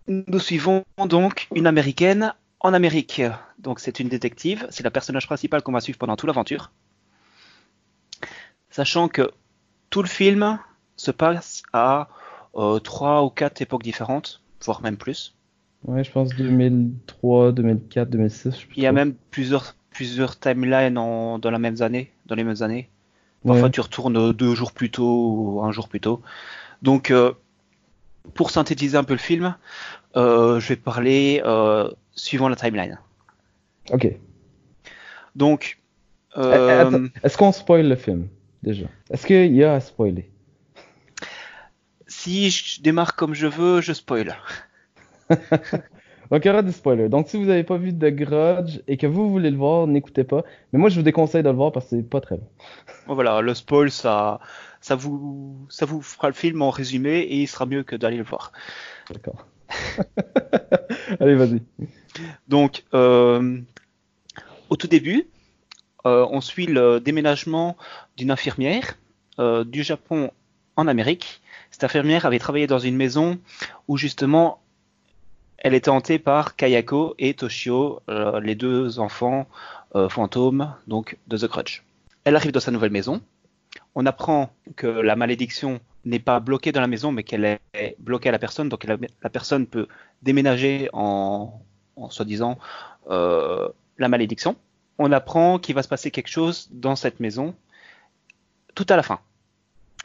nous 0.10 0.40
suivons 0.40 0.84
donc 0.98 1.48
une 1.56 1.68
américaine 1.68 2.34
en 2.60 2.74
Amérique. 2.74 3.22
Donc, 3.60 3.80
c'est 3.80 4.02
une 4.02 4.10
détective, 4.10 4.68
c'est 4.72 4.84
la 4.84 4.92
personnage 4.92 5.26
principale 5.26 5.64
qu'on 5.64 5.72
va 5.72 5.80
suivre 5.80 5.98
pendant 5.98 6.18
toute 6.18 6.28
l'aventure. 6.28 6.74
Sachant 8.72 9.08
que 9.08 9.32
tout 9.90 10.02
le 10.02 10.10
film 10.10 10.60
se 10.98 11.12
passe 11.12 11.64
à 11.72 12.10
euh, 12.58 12.80
trois 12.80 13.24
ou 13.24 13.30
quatre 13.30 13.62
époques 13.62 13.84
différentes, 13.84 14.42
voire 14.66 14.82
même 14.82 14.98
plus. 14.98 15.34
Ouais, 15.88 16.04
je 16.04 16.12
pense 16.12 16.30
2003, 16.36 17.52
2004, 17.52 18.10
2006. 18.10 18.52
je 18.52 18.58
sais 18.60 18.66
plus 18.66 18.78
Il 18.78 18.84
y 18.84 18.86
a 18.88 18.90
trop. 18.90 18.96
même 18.96 19.14
plusieurs, 19.32 19.76
plusieurs 19.92 20.40
timelines 20.40 20.98
en- 20.98 21.38
dans, 21.40 21.52
la 21.52 21.60
même 21.60 21.82
année, 21.82 22.12
dans 22.26 22.36
les 22.36 22.44
mêmes 22.44 22.62
années. 22.62 22.90
Parfois, 23.46 23.66
Ouais. 23.66 23.72
tu 23.72 23.82
retournes 23.82 24.34
deux 24.34 24.56
jours 24.56 24.72
plus 24.72 24.90
tôt 24.90 25.34
ou 25.58 25.62
un 25.64 25.72
jour 25.72 25.88
plus 25.88 26.00
tôt. 26.02 26.22
Donc, 26.82 27.12
euh, 27.12 27.34
pour 28.34 28.50
synthétiser 28.50 28.98
un 28.98 29.04
peu 29.04 29.14
le 29.14 29.20
film, 29.20 29.56
euh, 30.16 30.60
je 30.60 30.70
vais 30.70 30.76
parler 30.76 31.42
euh, 31.46 31.92
suivant 32.16 32.50
la 32.50 32.56
timeline. 32.56 33.00
Ok. 33.92 34.08
Donc, 35.36 35.78
Est-ce 36.36 37.38
qu'on 37.38 37.52
spoil 37.52 37.88
le 37.88 37.96
film 37.96 38.28
déjà? 38.64 38.88
Est-ce 39.12 39.28
qu'il 39.28 39.56
y 39.56 39.64
a 39.64 39.76
à 39.76 39.80
spoiler? 39.80 40.30
si 42.08 42.50
je 42.50 42.82
démarre 42.82 43.16
comme 43.16 43.34
je 43.34 43.48
veux, 43.48 43.82
je 43.82 43.94
spoil. 43.94 44.36
Donc 46.32 46.44
il 46.44 46.48
y 46.48 46.52
aura 46.52 46.64
des 46.64 46.72
spoilers. 46.72 47.10
Donc 47.10 47.28
si 47.30 47.38
vous 47.38 47.46
n'avez 47.46 47.64
pas 47.64 47.78
vu 47.78 47.94
The 47.94 48.08
Grudge 48.08 48.80
et 48.88 48.98
que 48.98 49.08
vous 49.08 49.30
voulez 49.30 49.52
le 49.52 49.58
voir, 49.58 49.88
n'écoutez 49.88 50.24
pas. 50.24 50.44
Mais 50.74 50.80
moi 50.80 50.90
je 50.90 50.96
vous 50.96 51.04
déconseille 51.04 51.44
de 51.44 51.50
le 51.50 51.56
voir 51.56 51.72
parce 51.72 51.86
que 51.86 51.98
c'est 51.98 52.10
pas 52.10 52.22
très 52.22 52.38
bon. 52.38 52.48
Voilà, 53.08 53.42
le 53.42 53.54
spoil, 53.54 53.92
ça, 53.92 54.40
ça, 54.82 54.96
vous, 54.96 55.68
ça 55.70 55.86
vous 55.86 56.02
fera 56.02 56.28
le 56.28 56.34
film 56.34 56.62
en 56.62 56.72
résumé 56.72 57.20
et 57.20 57.42
il 57.42 57.48
sera 57.48 57.66
mieux 57.66 57.84
que 57.84 57.96
d'aller 57.96 58.18
le 58.18 58.24
voir. 58.24 58.52
D'accord. 59.12 59.46
Allez, 61.20 61.36
vas-y. 61.36 61.62
Donc, 62.48 62.84
euh, 62.94 63.60
au 64.70 64.76
tout 64.76 64.88
début, 64.88 65.28
euh, 66.06 66.26
on 66.30 66.42
suit 66.42 66.68
le 66.68 67.00
déménagement 67.00 67.78
d'une 68.18 68.32
infirmière 68.32 68.98
euh, 69.40 69.64
du 69.64 69.84
Japon 69.84 70.32
en 70.76 70.88
Amérique. 70.88 71.42
Cette 71.72 71.84
infirmière 71.84 72.26
avait 72.26 72.40
travaillé 72.40 72.68
dans 72.68 72.80
une 72.80 72.96
maison 72.96 73.40
où 73.88 73.98
justement 73.98 74.62
elle 75.66 75.74
était 75.74 75.90
hantée 75.90 76.20
par 76.20 76.56
Kayako 76.56 77.16
et 77.18 77.34
Toshio, 77.34 78.04
euh, 78.08 78.40
les 78.40 78.54
deux 78.54 79.00
enfants 79.00 79.48
euh, 79.96 80.10
fantômes 80.10 80.72
donc 80.86 81.18
de 81.26 81.38
The 81.38 81.46
Grudge. 81.46 81.82
Elle 82.24 82.36
arrive 82.36 82.52
dans 82.52 82.60
sa 82.60 82.70
nouvelle 82.70 82.92
maison. 82.92 83.20
On 83.96 84.06
apprend 84.06 84.52
que 84.76 84.86
la 84.86 85.16
malédiction 85.16 85.80
n'est 86.06 86.20
pas 86.20 86.40
bloquée 86.40 86.72
dans 86.72 86.82
la 86.82 86.88
maison, 86.88 87.12
mais 87.12 87.24
qu'elle 87.24 87.60
est 87.74 87.96
bloquée 87.98 88.30
à 88.30 88.32
la 88.32 88.38
personne. 88.38 88.70
Donc 88.70 88.84
la, 88.84 88.98
la 89.24 89.30
personne 89.32 89.66
peut 89.66 89.88
déménager 90.22 90.88
en, 90.94 91.60
en 91.96 92.10
soi-disant 92.12 92.60
euh, 93.10 93.68
la 93.98 94.08
malédiction. 94.08 94.56
On 95.00 95.12
apprend 95.12 95.58
qu'il 95.58 95.74
va 95.74 95.82
se 95.82 95.88
passer 95.88 96.12
quelque 96.12 96.30
chose 96.30 96.70
dans 96.74 96.96
cette 96.96 97.20
maison 97.20 97.56
tout 98.76 98.86
à 98.88 98.96
la 98.96 99.02
fin. 99.02 99.20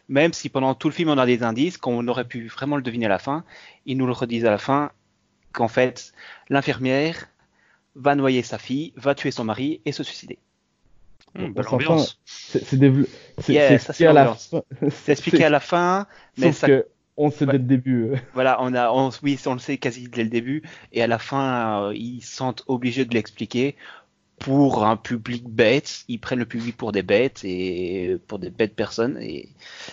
Même 0.08 0.32
si 0.32 0.48
pendant 0.48 0.74
tout 0.74 0.88
le 0.88 0.94
film 0.94 1.10
on 1.10 1.18
a 1.18 1.26
des 1.26 1.42
indices, 1.42 1.76
qu'on 1.76 2.08
aurait 2.08 2.24
pu 2.24 2.48
vraiment 2.48 2.76
le 2.76 2.82
deviner 2.82 3.06
à 3.06 3.10
la 3.10 3.18
fin, 3.18 3.44
ils 3.84 3.98
nous 3.98 4.06
le 4.06 4.12
redisent 4.12 4.46
à 4.46 4.50
la 4.50 4.56
fin 4.56 4.90
qu'en 5.52 5.68
fait 5.68 6.12
l'infirmière 6.48 7.28
va 7.96 8.14
noyer 8.14 8.42
sa 8.42 8.58
fille, 8.58 8.92
va 8.96 9.14
tuer 9.14 9.30
son 9.30 9.44
mari 9.44 9.80
et 9.84 9.92
se 9.92 10.02
suicider. 10.02 10.38
S'entend. 11.36 11.74
ambiance. 11.74 12.20
C'est 12.26 12.76
Yeah, 13.48 13.72
expliqué 13.74 14.06
à 14.06 14.12
la 14.12 14.34
fin. 14.34 14.62
C'est 14.90 15.12
expliqué 15.12 15.44
à 15.44 15.50
la 15.50 15.60
fin, 15.60 16.06
mais 16.38 16.46
Sauf 16.46 16.56
ça, 16.56 16.66
que 16.66 16.86
on 17.16 17.30
sait 17.30 17.44
Ouais. 17.46 17.52
dès 17.52 17.58
le 17.58 17.64
début. 17.64 18.04
euh. 18.10 18.16
voilà, 18.34 18.58
on 18.60 18.74
a, 18.74 18.90
on, 18.90 19.10
oui, 19.22 19.38
on 19.46 19.52
le 19.52 19.58
sait 19.58 19.78
quasi 19.78 20.08
dès 20.08 20.24
le 20.24 20.30
début, 20.30 20.62
et 20.92 21.02
à 21.02 21.06
la 21.06 21.18
fin, 21.18 21.84
euh, 21.88 21.94
ils 21.94 22.22
se 22.22 22.34
sentent 22.34 22.64
obligés 22.66 23.04
de 23.04 23.14
l'expliquer 23.14 23.76
pour 24.38 24.84
un 24.86 24.96
public 24.96 25.44
bête. 25.48 26.04
Ils 26.08 26.18
prennent 26.18 26.38
le 26.38 26.46
public 26.46 26.76
pour 26.76 26.92
des 26.92 27.02
bêtes 27.02 27.44
et 27.44 28.16
pour 28.26 28.38
des 28.38 28.50
bêtes 28.50 28.74
personnes, 28.74 29.18
et 29.20 29.48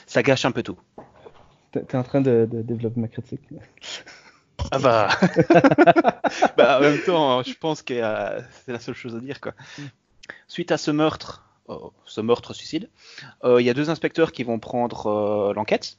ça 0.05 0.23
gâche 0.23 0.45
un 0.45 0.51
peu 0.51 0.63
tout. 0.63 0.77
T'es 1.71 1.95
en 1.97 2.03
train 2.03 2.21
de, 2.21 2.47
de 2.49 2.61
développer 2.61 2.99
ma 2.99 3.07
critique. 3.09 3.41
Ah 4.71 4.79
bah, 4.79 5.09
bah 6.57 6.77
en 6.77 6.81
même 6.81 6.99
temps, 7.01 7.43
je 7.43 7.53
pense 7.53 7.81
que 7.81 7.93
euh, 7.93 8.41
c'est 8.65 8.71
la 8.71 8.79
seule 8.79 8.95
chose 8.95 9.15
à 9.15 9.19
dire 9.19 9.39
quoi. 9.39 9.53
Suite 10.47 10.71
à 10.71 10.77
ce 10.77 10.91
meurtre, 10.91 11.43
euh, 11.69 11.77
ce 12.05 12.21
meurtre-suicide, 12.21 12.89
euh, 13.43 13.61
il 13.61 13.65
y 13.65 13.69
a 13.69 13.73
deux 13.73 13.89
inspecteurs 13.89 14.31
qui 14.31 14.43
vont 14.43 14.59
prendre 14.59 15.07
euh, 15.07 15.53
l'enquête. 15.53 15.97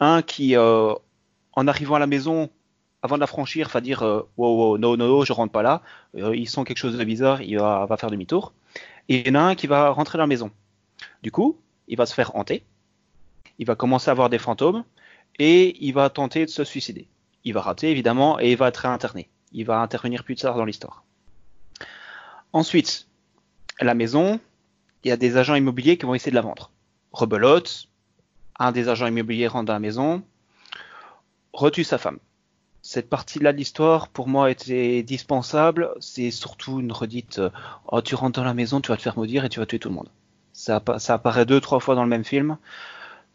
Un 0.00 0.22
qui, 0.22 0.56
euh, 0.56 0.94
en 1.52 1.66
arrivant 1.66 1.96
à 1.96 1.98
la 1.98 2.06
maison, 2.06 2.50
avant 3.02 3.16
de 3.16 3.20
la 3.20 3.26
franchir, 3.26 3.68
va 3.68 3.80
dire 3.80 4.02
euh, 4.02 4.22
wow, 4.36 4.56
wow, 4.56 4.78
no, 4.78 4.96
no, 4.96 5.06
no, 5.06 5.24
je 5.24 5.32
rentre 5.32 5.52
pas 5.52 5.62
là. 5.62 5.82
Euh, 6.16 6.34
ils 6.36 6.48
sent 6.48 6.64
quelque 6.64 6.78
chose 6.78 6.96
de 6.96 7.04
bizarre, 7.04 7.42
il 7.42 7.58
va, 7.58 7.86
va 7.86 7.96
faire 7.96 8.10
demi-tour. 8.10 8.52
Et 9.08 9.20
il 9.20 9.28
y 9.28 9.30
en 9.30 9.34
a 9.34 9.40
un 9.40 9.54
qui 9.54 9.66
va 9.66 9.90
rentrer 9.90 10.18
dans 10.18 10.24
la 10.24 10.28
maison. 10.28 10.50
Du 11.22 11.30
coup, 11.30 11.58
il 11.86 11.96
va 11.96 12.06
se 12.06 12.14
faire 12.14 12.36
hanter. 12.36 12.64
Il 13.58 13.66
va 13.66 13.74
commencer 13.74 14.08
à 14.08 14.12
avoir 14.12 14.28
des 14.30 14.38
fantômes 14.38 14.84
et 15.38 15.76
il 15.84 15.92
va 15.92 16.10
tenter 16.10 16.44
de 16.44 16.50
se 16.50 16.64
suicider. 16.64 17.08
Il 17.48 17.54
va 17.54 17.62
rater 17.62 17.90
évidemment 17.90 18.38
et 18.38 18.52
il 18.52 18.58
va 18.58 18.68
être 18.68 18.76
réinterné. 18.76 19.30
Il 19.52 19.64
va 19.64 19.80
intervenir 19.80 20.22
plus 20.22 20.36
tard 20.36 20.58
dans 20.58 20.66
l'histoire. 20.66 21.02
Ensuite, 22.52 23.08
la 23.80 23.94
maison, 23.94 24.38
il 25.02 25.08
y 25.08 25.12
a 25.12 25.16
des 25.16 25.38
agents 25.38 25.54
immobiliers 25.54 25.96
qui 25.96 26.04
vont 26.04 26.14
essayer 26.14 26.30
de 26.30 26.36
la 26.36 26.42
vendre. 26.42 26.70
Rebelote, 27.10 27.88
un 28.58 28.70
des 28.70 28.90
agents 28.90 29.06
immobiliers 29.06 29.46
rentre 29.46 29.64
dans 29.64 29.72
la 29.72 29.78
maison, 29.78 30.22
retue 31.54 31.84
sa 31.84 31.96
femme. 31.96 32.18
Cette 32.82 33.08
partie-là 33.08 33.54
de 33.54 33.56
l'histoire, 33.56 34.08
pour 34.08 34.28
moi, 34.28 34.50
était 34.50 35.02
dispensable. 35.02 35.88
C'est 36.00 36.30
surtout 36.30 36.80
une 36.80 36.92
redite 36.92 37.38
euh, 37.38 37.48
Oh, 37.86 38.02
tu 38.02 38.14
rentres 38.14 38.40
dans 38.40 38.44
la 38.44 38.52
maison, 38.52 38.82
tu 38.82 38.88
vas 38.88 38.98
te 38.98 39.02
faire 39.02 39.16
maudire 39.16 39.46
et 39.46 39.48
tu 39.48 39.58
vas 39.58 39.64
tuer 39.64 39.78
tout 39.78 39.88
le 39.88 39.94
monde. 39.94 40.10
Ça, 40.52 40.82
ça 40.98 41.14
apparaît 41.14 41.46
deux, 41.46 41.62
trois 41.62 41.80
fois 41.80 41.94
dans 41.94 42.04
le 42.04 42.10
même 42.10 42.24
film. 42.24 42.58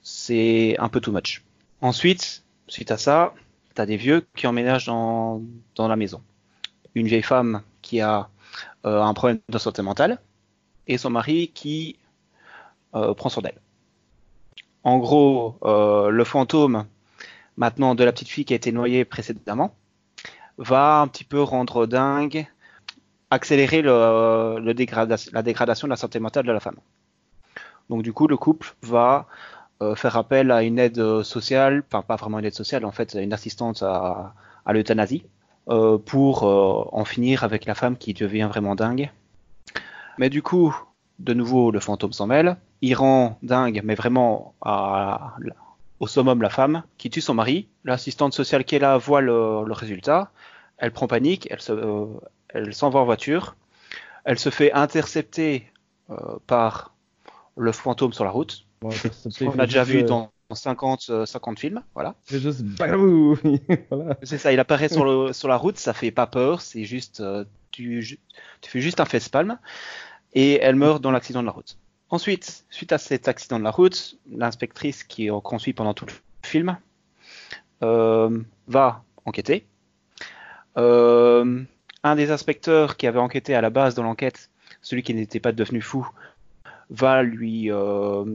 C'est 0.03 0.75
un 0.77 0.89
peu 0.89 0.99
too 0.99 1.11
much. 1.11 1.43
Ensuite, 1.81 2.43
suite 2.67 2.91
à 2.91 2.97
ça, 2.97 3.33
t'as 3.73 3.85
des 3.85 3.97
vieux 3.97 4.25
qui 4.35 4.47
emménagent 4.47 4.85
dans, 4.85 5.41
la 5.77 5.95
maison. 5.95 6.21
Une 6.95 7.07
vieille 7.07 7.23
femme 7.23 7.61
qui 7.81 8.01
a 8.01 8.29
euh, 8.85 9.01
un 9.01 9.13
problème 9.13 9.39
de 9.49 9.57
santé 9.57 9.81
mentale 9.81 10.19
et 10.87 10.97
son 10.97 11.09
mari 11.09 11.51
qui 11.53 11.97
euh, 12.95 13.13
prend 13.13 13.29
soin 13.29 13.43
d'elle. 13.43 13.59
En 14.83 14.99
gros, 14.99 15.57
euh, 15.63 16.09
le 16.09 16.23
fantôme 16.23 16.85
maintenant 17.57 17.95
de 17.95 18.03
la 18.03 18.11
petite 18.11 18.29
fille 18.29 18.45
qui 18.45 18.53
a 18.53 18.55
été 18.55 18.71
noyée 18.71 19.05
précédemment, 19.05 19.75
va 20.57 21.01
un 21.01 21.07
petit 21.07 21.23
peu 21.23 21.41
rendre 21.41 21.85
dingue, 21.85 22.47
accélérer 23.29 23.81
la 23.81 24.73
dégradation 24.73 25.87
de 25.87 25.89
la 25.89 25.95
santé 25.95 26.19
mentale 26.19 26.45
de 26.45 26.51
la 26.51 26.59
femme. 26.59 26.77
Donc 27.89 28.03
du 28.03 28.13
coup, 28.13 28.27
le 28.27 28.37
couple 28.37 28.75
va 28.81 29.27
faire 29.95 30.17
appel 30.17 30.51
à 30.51 30.63
une 30.63 30.79
aide 30.79 30.99
euh, 30.99 31.23
sociale, 31.23 31.83
enfin 31.87 32.01
pas 32.01 32.15
vraiment 32.15 32.39
une 32.39 32.45
aide 32.45 32.53
sociale, 32.53 32.85
en 32.85 32.91
fait, 32.91 33.15
une 33.15 33.33
assistance 33.33 33.83
à, 33.83 34.33
l'euthanasie, 34.67 35.25
euh, 35.69 35.97
pour 35.97 36.43
euh, 36.43 36.87
en 36.91 37.05
finir 37.05 37.43
avec 37.43 37.65
la 37.65 37.75
femme 37.75 37.97
qui 37.97 38.13
devient 38.13 38.47
vraiment 38.49 38.75
dingue. 38.75 39.11
Mais 40.17 40.29
du 40.29 40.41
coup, 40.41 40.75
de 41.19 41.33
nouveau, 41.33 41.71
le 41.71 41.79
fantôme 41.79 42.13
s'en 42.13 42.27
mêle. 42.27 42.57
Il 42.81 42.95
rend 42.95 43.37
dingue, 43.43 43.81
mais 43.83 43.95
vraiment 43.95 44.53
au 45.99 46.07
summum 46.07 46.41
la 46.41 46.49
femme, 46.49 46.83
qui 46.97 47.09
tue 47.09 47.21
son 47.21 47.33
mari. 47.33 47.67
L'assistante 47.85 48.33
sociale 48.33 48.65
qui 48.65 48.75
est 48.75 48.79
là 48.79 48.97
voit 48.97 49.21
le, 49.21 49.71
résultat. 49.71 50.31
Elle 50.77 50.91
prend 50.91 51.07
panique, 51.07 51.47
elle 51.49 51.61
se, 51.61 51.71
euh, 51.71 52.05
elle 52.49 52.73
s'en 52.73 52.89
va 52.89 52.99
en 52.99 53.05
voiture. 53.05 53.55
Elle 54.25 54.37
se 54.37 54.49
fait 54.49 54.73
intercepter 54.73 55.71
euh, 56.09 56.15
par 56.45 56.93
le 57.55 57.71
fantôme 57.71 58.11
sur 58.11 58.25
la 58.25 58.31
route. 58.31 58.65
Bon, 58.83 58.89
On 58.89 59.29
il 59.39 59.47
a 59.47 59.51
fait 59.51 59.57
déjà 59.65 59.83
vu 59.83 59.99
euh, 59.99 60.03
dans 60.03 60.31
50, 60.51 61.07
euh, 61.09 61.25
50 61.25 61.59
films. 61.59 61.81
Voilà. 61.93 62.15
C'est 62.25 62.39
juste 62.39 62.61
voilà. 63.89 64.17
C'est 64.23 64.37
ça, 64.37 64.51
il 64.51 64.59
apparaît 64.59 64.89
sur, 64.89 65.05
le, 65.05 65.31
sur 65.33 65.47
la 65.47 65.55
route, 65.55 65.77
ça 65.77 65.93
fait 65.93 66.11
pas 66.11 66.27
peur, 66.27 66.61
c'est 66.61 66.83
juste. 66.83 67.21
euh, 67.21 67.45
tu, 67.71 68.19
tu 68.61 68.69
fais 68.69 68.81
juste 68.81 68.99
un 68.99 69.05
face-palme. 69.05 69.57
Et 70.33 70.59
elle 70.59 70.75
meurt 70.75 71.01
dans 71.01 71.11
l'accident 71.11 71.41
de 71.41 71.45
la 71.45 71.51
route. 71.51 71.77
Ensuite, 72.09 72.65
suite 72.69 72.91
à 72.91 72.97
cet 72.97 73.27
accident 73.27 73.57
de 73.57 73.63
la 73.63 73.71
route, 73.71 74.17
l'inspectrice 74.31 75.03
qui 75.03 75.27
est 75.27 75.31
qu'on 75.43 75.59
suit 75.59 75.73
pendant 75.73 75.93
tout 75.93 76.05
le 76.05 76.11
film 76.43 76.77
euh, 77.81 78.39
va 78.67 79.03
enquêter. 79.25 79.65
Euh, 80.77 81.63
un 82.03 82.15
des 82.15 82.31
inspecteurs 82.31 82.97
qui 82.97 83.07
avait 83.07 83.19
enquêté 83.19 83.55
à 83.55 83.61
la 83.61 83.69
base 83.69 83.95
de 83.95 84.01
l'enquête, 84.01 84.49
celui 84.81 85.03
qui 85.03 85.13
n'était 85.13 85.39
pas 85.39 85.51
devenu 85.51 85.81
fou, 85.81 86.07
va 86.89 87.23
lui, 87.23 87.71
euh, 87.71 88.25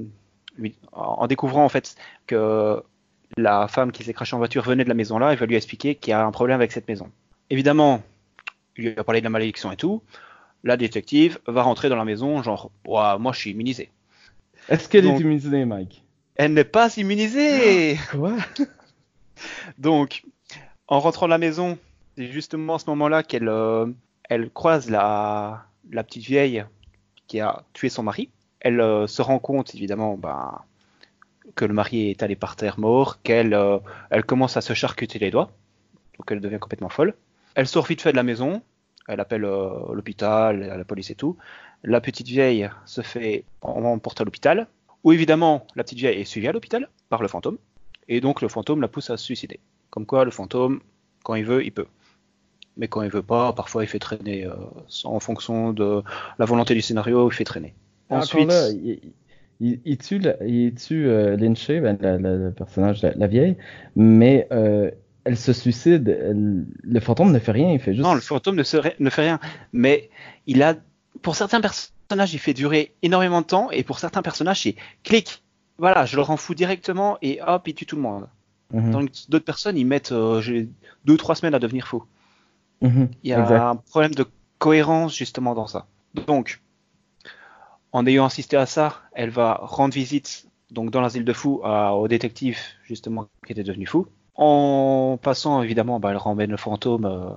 lui- 0.59 0.75
en 0.93 1.27
découvrant 1.27 1.65
en 1.65 1.69
fait 1.69 1.95
que 2.27 2.83
la 3.37 3.69
femme 3.69 3.93
qui 3.93 4.05
s'est 4.05 4.13
crachée 4.13 4.35
en 4.35 4.39
voiture 4.39 4.63
venait 4.65 4.85
de 4.85 4.89
la 4.89 4.95
maison 4.95 5.19
là, 5.19 5.33
il 5.33 5.39
va 5.39 5.47
lui 5.47 5.57
expliquer 5.57 5.95
qu'il 5.95 6.11
y 6.11 6.15
a 6.15 6.25
un 6.25 6.31
problème 6.31 6.57
avec 6.57 6.73
cette 6.73 6.89
maison. 6.89 7.11
Évidemment, 7.51 8.03
il 8.77 8.85
lui 8.91 8.99
a 8.99 9.05
parlé 9.05 9.21
de 9.21 9.25
la 9.25 9.31
malédiction 9.31 9.73
et 9.73 9.77
tout. 9.77 10.03
La 10.65 10.77
détective 10.77 11.39
va 11.47 11.63
rentrer 11.63 11.89
dans 11.89 11.97
la 11.97 12.05
maison, 12.05 12.43
genre, 12.43 12.71
moi 12.87 13.33
je 13.33 13.39
suis 13.39 13.51
immunisé. 13.53 13.91
Est-ce 14.69 14.89
qu'elle 14.89 15.07
est 15.07 15.19
immunisée, 15.21 15.65
Mike? 15.65 16.03
Elle 16.37 16.53
n'est 16.55 16.65
pas 16.65 16.95
immunisée 16.97 17.99
Quoi? 18.11 18.37
Donc, 19.79 20.23
en 20.89 21.01
rentrant 21.01 21.27
de 21.27 21.31
la 21.31 21.39
maison, 21.39 21.79
c'est 22.17 22.27
justement 22.31 22.75
à 22.77 22.79
ce 22.79 22.89
moment-là 22.91 23.23
qu'elle 23.23 23.49
euh, 23.49 23.87
elle 24.29 24.51
croise 24.51 24.91
la, 24.91 25.65
la 25.91 26.05
petite 26.05 26.25
vieille 26.25 26.65
qui 27.27 27.41
a 27.41 27.63
tué 27.73 27.89
son 27.89 28.03
mari. 28.03 28.31
Elle 28.61 28.81
euh, 28.81 29.07
se 29.07 29.23
rend 29.23 29.39
compte, 29.39 29.75
évidemment, 29.75 30.17
ben, 30.17 30.63
que 31.55 31.65
le 31.65 31.75
mari 31.75 32.11
est 32.11 32.23
allé 32.23 32.37
par 32.37 32.57
terre 32.57 32.79
mort, 32.79 33.23
qu'elle 33.23 33.55
euh, 33.55 33.79
commence 34.27 34.57
à 34.57 34.61
se 34.61 34.75
charcuter 34.75 35.19
les 35.19 35.31
doigts, 35.31 35.51
donc 36.19 36.31
elle 36.31 36.41
devient 36.41 36.59
complètement 36.59 36.89
folle. 36.89 37.15
Elle 37.55 37.69
sort 37.69 37.87
vite 37.87 38.03
fait 38.03 38.13
de 38.13 38.17
la 38.17 38.23
maison, 38.23 38.63
elle 39.07 39.21
appelle 39.21 39.45
euh, 39.45 39.93
l'hôpital, 39.93 40.61
la 40.61 40.85
police 40.85 41.11
et 41.11 41.15
tout. 41.15 41.37
La 41.85 42.01
petite 42.01 42.27
vieille 42.27 42.69
se 42.85 43.03
fait 43.03 43.45
emporter 43.63 44.23
à 44.23 44.25
l'hôpital, 44.25 44.67
où 45.05 45.13
évidemment 45.13 45.67
la 45.77 45.85
petite 45.85 45.99
vieille 45.99 46.21
est 46.21 46.25
suivie 46.25 46.49
à 46.49 46.53
l'hôpital 46.53 46.89
par 47.09 47.23
le 47.23 47.29
fantôme, 47.29 47.59
et 48.09 48.21
donc 48.21 48.43
le 48.43 48.49
fantôme 48.49 48.81
la 48.81 48.89
pousse 48.89 49.11
à 49.11 49.17
se 49.17 49.25
suicider. 49.25 49.61
Comme 49.91 50.05
quoi 50.05 50.25
le 50.25 50.31
fantôme, 50.31 50.81
quand 51.23 51.37
il 51.37 51.45
veut, 51.45 51.65
il 51.65 51.73
peut. 51.73 51.87
Mais 52.77 52.89
quand 52.89 53.03
il 53.03 53.11
veut 53.11 53.23
pas, 53.23 53.53
parfois 53.53 53.85
il 53.85 53.87
fait 53.87 53.99
traîner, 53.99 54.49
en 55.05 55.21
fonction 55.21 55.73
de 55.73 56.03
la 56.39 56.45
volonté 56.45 56.75
du 56.75 56.81
scénario, 56.81 57.31
il 57.31 57.35
fait 57.35 57.45
traîner. 57.45 57.75
Encore 58.11 58.21
Ensuite, 58.23 58.49
là, 58.49 58.69
il, 58.71 59.01
il- 59.61 59.81
il 59.85 59.99
tue, 59.99 60.21
il 60.47 60.75
tue 60.75 61.07
euh, 61.09 61.37
Lynché, 61.37 61.81
ben, 61.81 61.99
la- 62.01 62.19
la- 62.19 62.37
le 62.37 62.53
personnage, 62.53 63.03
la, 63.03 63.13
la 63.15 63.27
vieille, 63.27 63.57
mais 63.97 64.47
euh, 64.53 64.91
elle 65.25 65.37
se 65.37 65.53
suicide. 65.53 66.09
elle- 66.09 66.65
le 66.83 67.01
fantôme 67.01 67.33
ne 67.33 67.39
fait 67.39 67.53
rien, 67.53 67.73
il 67.73 67.81
fait 67.81 67.95
juste. 67.95 68.05
non, 68.05 68.15
le 68.15 68.21
fantôme 68.21 68.57
ne, 68.57 68.63
fait 68.63 68.81
rien. 69.23 69.41
Mais 69.73 70.11
il 70.47 70.63
a, 70.63 70.75
pour 71.23 71.35
certains 71.37 71.61
personnages, 71.61 72.33
il 72.35 72.39
fait 72.39 72.55
durer 72.55 72.95
énormément 73.03 73.41
de 73.41 73.47
temps, 73.47 73.71
et 73.71 73.83
pour 73.83 73.99
certains 73.99 74.23
personnages, 74.23 74.63
c'est 74.63 74.77
clic. 75.03 75.43
Voilà, 75.79 76.07
je 76.07 76.17
le 76.17 76.23
rends 76.23 76.37
fou 76.37 76.55
directement, 76.55 77.19
et 77.23 77.41
hop, 77.47 77.67
il 77.69 77.75
tue 77.75 77.87
tout 77.87 77.97
le 77.97 78.03
monde. 78.03 78.29
Mhm, 78.73 78.91
Dans 78.93 79.01
d'autres 79.29 79.45
personnes, 79.45 79.77
ils 79.77 79.87
mettent 79.87 80.13
euh, 80.13 80.41
j'ai 80.41 80.69
deux 81.05 81.17
trois 81.17 81.35
semaines 81.35 81.55
à 81.55 81.59
devenir 81.59 81.87
fou. 81.89 82.05
mhm, 82.81 83.09
Il 83.23 83.31
y 83.31 83.33
a 83.33 83.41
exact. 83.43 83.61
un 83.71 83.77
problème 83.77 84.15
de 84.15 84.27
cohérence 84.59 85.17
justement 85.17 85.55
dans 85.55 85.67
ça. 85.67 85.87
Donc, 86.27 86.61
en 87.93 88.07
ayant 88.07 88.25
assisté 88.25 88.57
à 88.57 88.67
ça, 88.67 89.03
elle 89.13 89.31
va 89.31 89.55
rendre 89.63 89.95
visite 89.95 90.47
donc 90.71 90.91
dans 90.91 91.01
l'asile 91.01 91.25
de 91.25 91.33
fous 91.33 91.63
au 91.65 92.09
détective 92.09 92.59
justement 92.85 93.29
qui 93.47 93.53
était 93.53 93.63
devenu 93.63 93.87
fou. 93.87 94.07
En 94.35 95.19
passant 95.21 95.63
évidemment, 95.63 95.99
bah, 95.99 96.11
elle 96.11 96.17
ramène 96.17 96.51
le 96.51 96.57
fantôme 96.57 97.07
euh, 97.07 97.31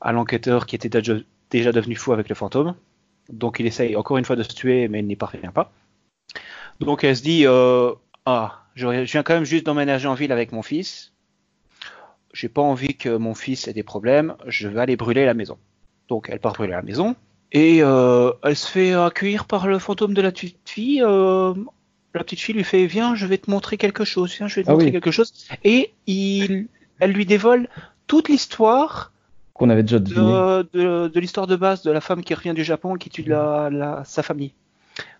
à 0.00 0.12
l'enquêteur 0.12 0.64
qui 0.66 0.74
était 0.74 0.88
déjà, 0.88 1.72
devenu 1.72 1.96
fou 1.96 2.12
avec 2.12 2.28
le 2.28 2.34
fantôme. 2.34 2.74
Donc 3.28 3.60
il 3.60 3.66
essaye 3.66 3.94
encore 3.96 4.16
une 4.16 4.24
fois 4.24 4.36
de 4.36 4.42
se 4.42 4.54
tuer, 4.54 4.88
mais 4.88 5.00
il 5.00 5.06
n'y 5.06 5.16
parvient 5.16 5.52
pas. 5.52 5.70
Donc 6.78 7.04
elle 7.04 7.16
se 7.16 7.22
dit 7.22 7.42
euh, 7.46 7.92
ah, 8.24 8.62
je, 8.74 9.04
je 9.04 9.12
viens 9.12 9.22
quand 9.22 9.34
même 9.34 9.44
juste 9.44 9.66
d'emménager 9.66 10.08
en 10.08 10.14
ville 10.14 10.32
avec 10.32 10.52
mon 10.52 10.62
fils. 10.62 11.12
J'ai 12.32 12.48
pas 12.48 12.62
envie 12.62 12.96
que 12.96 13.16
mon 13.16 13.34
fils 13.34 13.68
ait 13.68 13.72
des 13.72 13.82
problèmes. 13.82 14.36
Je 14.46 14.68
vais 14.68 14.80
aller 14.80 14.96
brûler 14.96 15.26
la 15.26 15.34
maison. 15.34 15.58
Donc 16.08 16.28
elle 16.30 16.40
part 16.40 16.54
brûler 16.54 16.72
la 16.72 16.82
maison 16.82 17.16
et 17.52 17.82
euh, 17.82 18.32
elle 18.42 18.56
se 18.56 18.68
fait 18.70 18.92
accueillir 18.94 19.44
par 19.46 19.66
le 19.66 19.78
fantôme 19.78 20.14
de 20.14 20.22
la 20.22 20.30
petite 20.32 20.56
fille. 20.68 21.02
euh, 21.04 21.54
la 22.14 22.24
petite 22.24 22.40
fille 22.40 22.54
lui 22.54 22.64
fait 22.64 22.86
viens, 22.86 23.14
je 23.14 23.26
vais 23.26 23.38
te 23.38 23.50
montrer 23.50 23.76
quelque 23.76 24.04
chose. 24.04 24.34
Viens, 24.36 24.48
je 24.48 24.56
vais 24.56 24.64
te 24.64 24.68
Ah 24.68 24.72
montrer 24.72 24.86
oui. 24.86 24.92
quelque 24.92 25.10
chose. 25.10 25.32
Et 25.64 25.92
il, 26.06 26.66
elle 26.98 27.12
lui 27.12 27.26
dévole 27.26 27.68
toute 28.06 28.28
l'histoire 28.28 29.12
Qu'on 29.54 29.70
avait 29.70 29.82
déjà 29.84 29.98
deviné. 30.00 30.32
de, 30.32 30.68
de, 30.72 31.08
de 31.08 31.20
l'histoire 31.20 31.46
de 31.46 31.56
base 31.56 31.82
de 31.82 31.90
la 31.90 32.00
femme 32.00 32.22
qui 32.24 32.34
revient 32.34 32.54
du 32.54 32.64
Japon 32.64 32.96
et 32.96 32.98
qui 32.98 33.10
tue 33.10 33.22
la, 33.22 33.68
la- 33.70 34.02
sa 34.04 34.22
famille. 34.22 34.52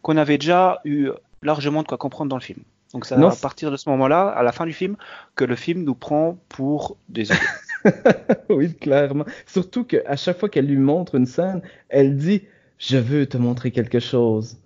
Qu'on 0.03 0.16
avait 0.16 0.38
déjà 0.38 0.81
eu 0.85 1.11
largement 1.43 1.83
de 1.83 1.88
quoi 1.88 1.97
comprendre 1.99 2.29
dans 2.29 2.37
le 2.37 2.43
film. 2.43 2.61
Donc 2.93 3.07
c'est 3.07 3.14
à 3.14 3.31
partir 3.40 3.71
de 3.71 3.77
ce 3.77 3.88
moment-là, 3.90 4.27
à 4.29 4.43
la 4.43 4.51
fin 4.51 4.66
du 4.66 4.73
film, 4.73 4.97
que 5.37 5.45
le 5.45 5.55
film 5.55 5.85
nous 5.85 5.95
prend 5.95 6.38
pour 6.49 6.97
des. 7.09 7.25
oui, 8.49 8.75
clairement. 8.75 9.25
Surtout 9.47 9.85
qu'à 9.85 10.16
chaque 10.16 10.38
fois 10.38 10.49
qu'elle 10.49 10.66
lui 10.66 10.77
montre 10.77 11.14
une 11.14 11.27
scène, 11.27 11.62
elle 11.88 12.16
dit 12.16 12.43
Je 12.79 12.97
veux 12.99 13.27
te 13.27 13.37
montrer 13.37 13.71
quelque 13.71 14.01
chose. 14.01 14.59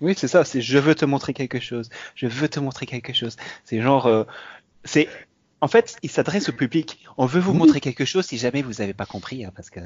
Oui, 0.00 0.14
c'est 0.16 0.28
ça, 0.28 0.44
c'est 0.44 0.60
je 0.60 0.78
veux 0.78 0.94
te 0.94 1.04
montrer 1.04 1.34
quelque 1.34 1.60
chose. 1.60 1.88
Je 2.14 2.26
veux 2.26 2.48
te 2.48 2.60
montrer 2.60 2.86
quelque 2.86 3.12
chose. 3.12 3.36
C'est 3.64 3.80
genre, 3.80 4.06
euh, 4.06 4.24
c'est, 4.84 5.08
en 5.60 5.68
fait, 5.68 5.96
il 6.02 6.10
s'adresse 6.10 6.48
au 6.48 6.52
public. 6.52 7.04
On 7.16 7.26
veut 7.26 7.40
vous 7.40 7.52
Oui. 7.52 7.58
montrer 7.58 7.80
quelque 7.80 8.04
chose 8.04 8.26
si 8.26 8.36
jamais 8.36 8.62
vous 8.62 8.74
n'avez 8.74 8.92
pas 8.92 9.06
compris, 9.06 9.44
hein, 9.44 9.52
parce 9.54 9.70
que. 9.70 9.80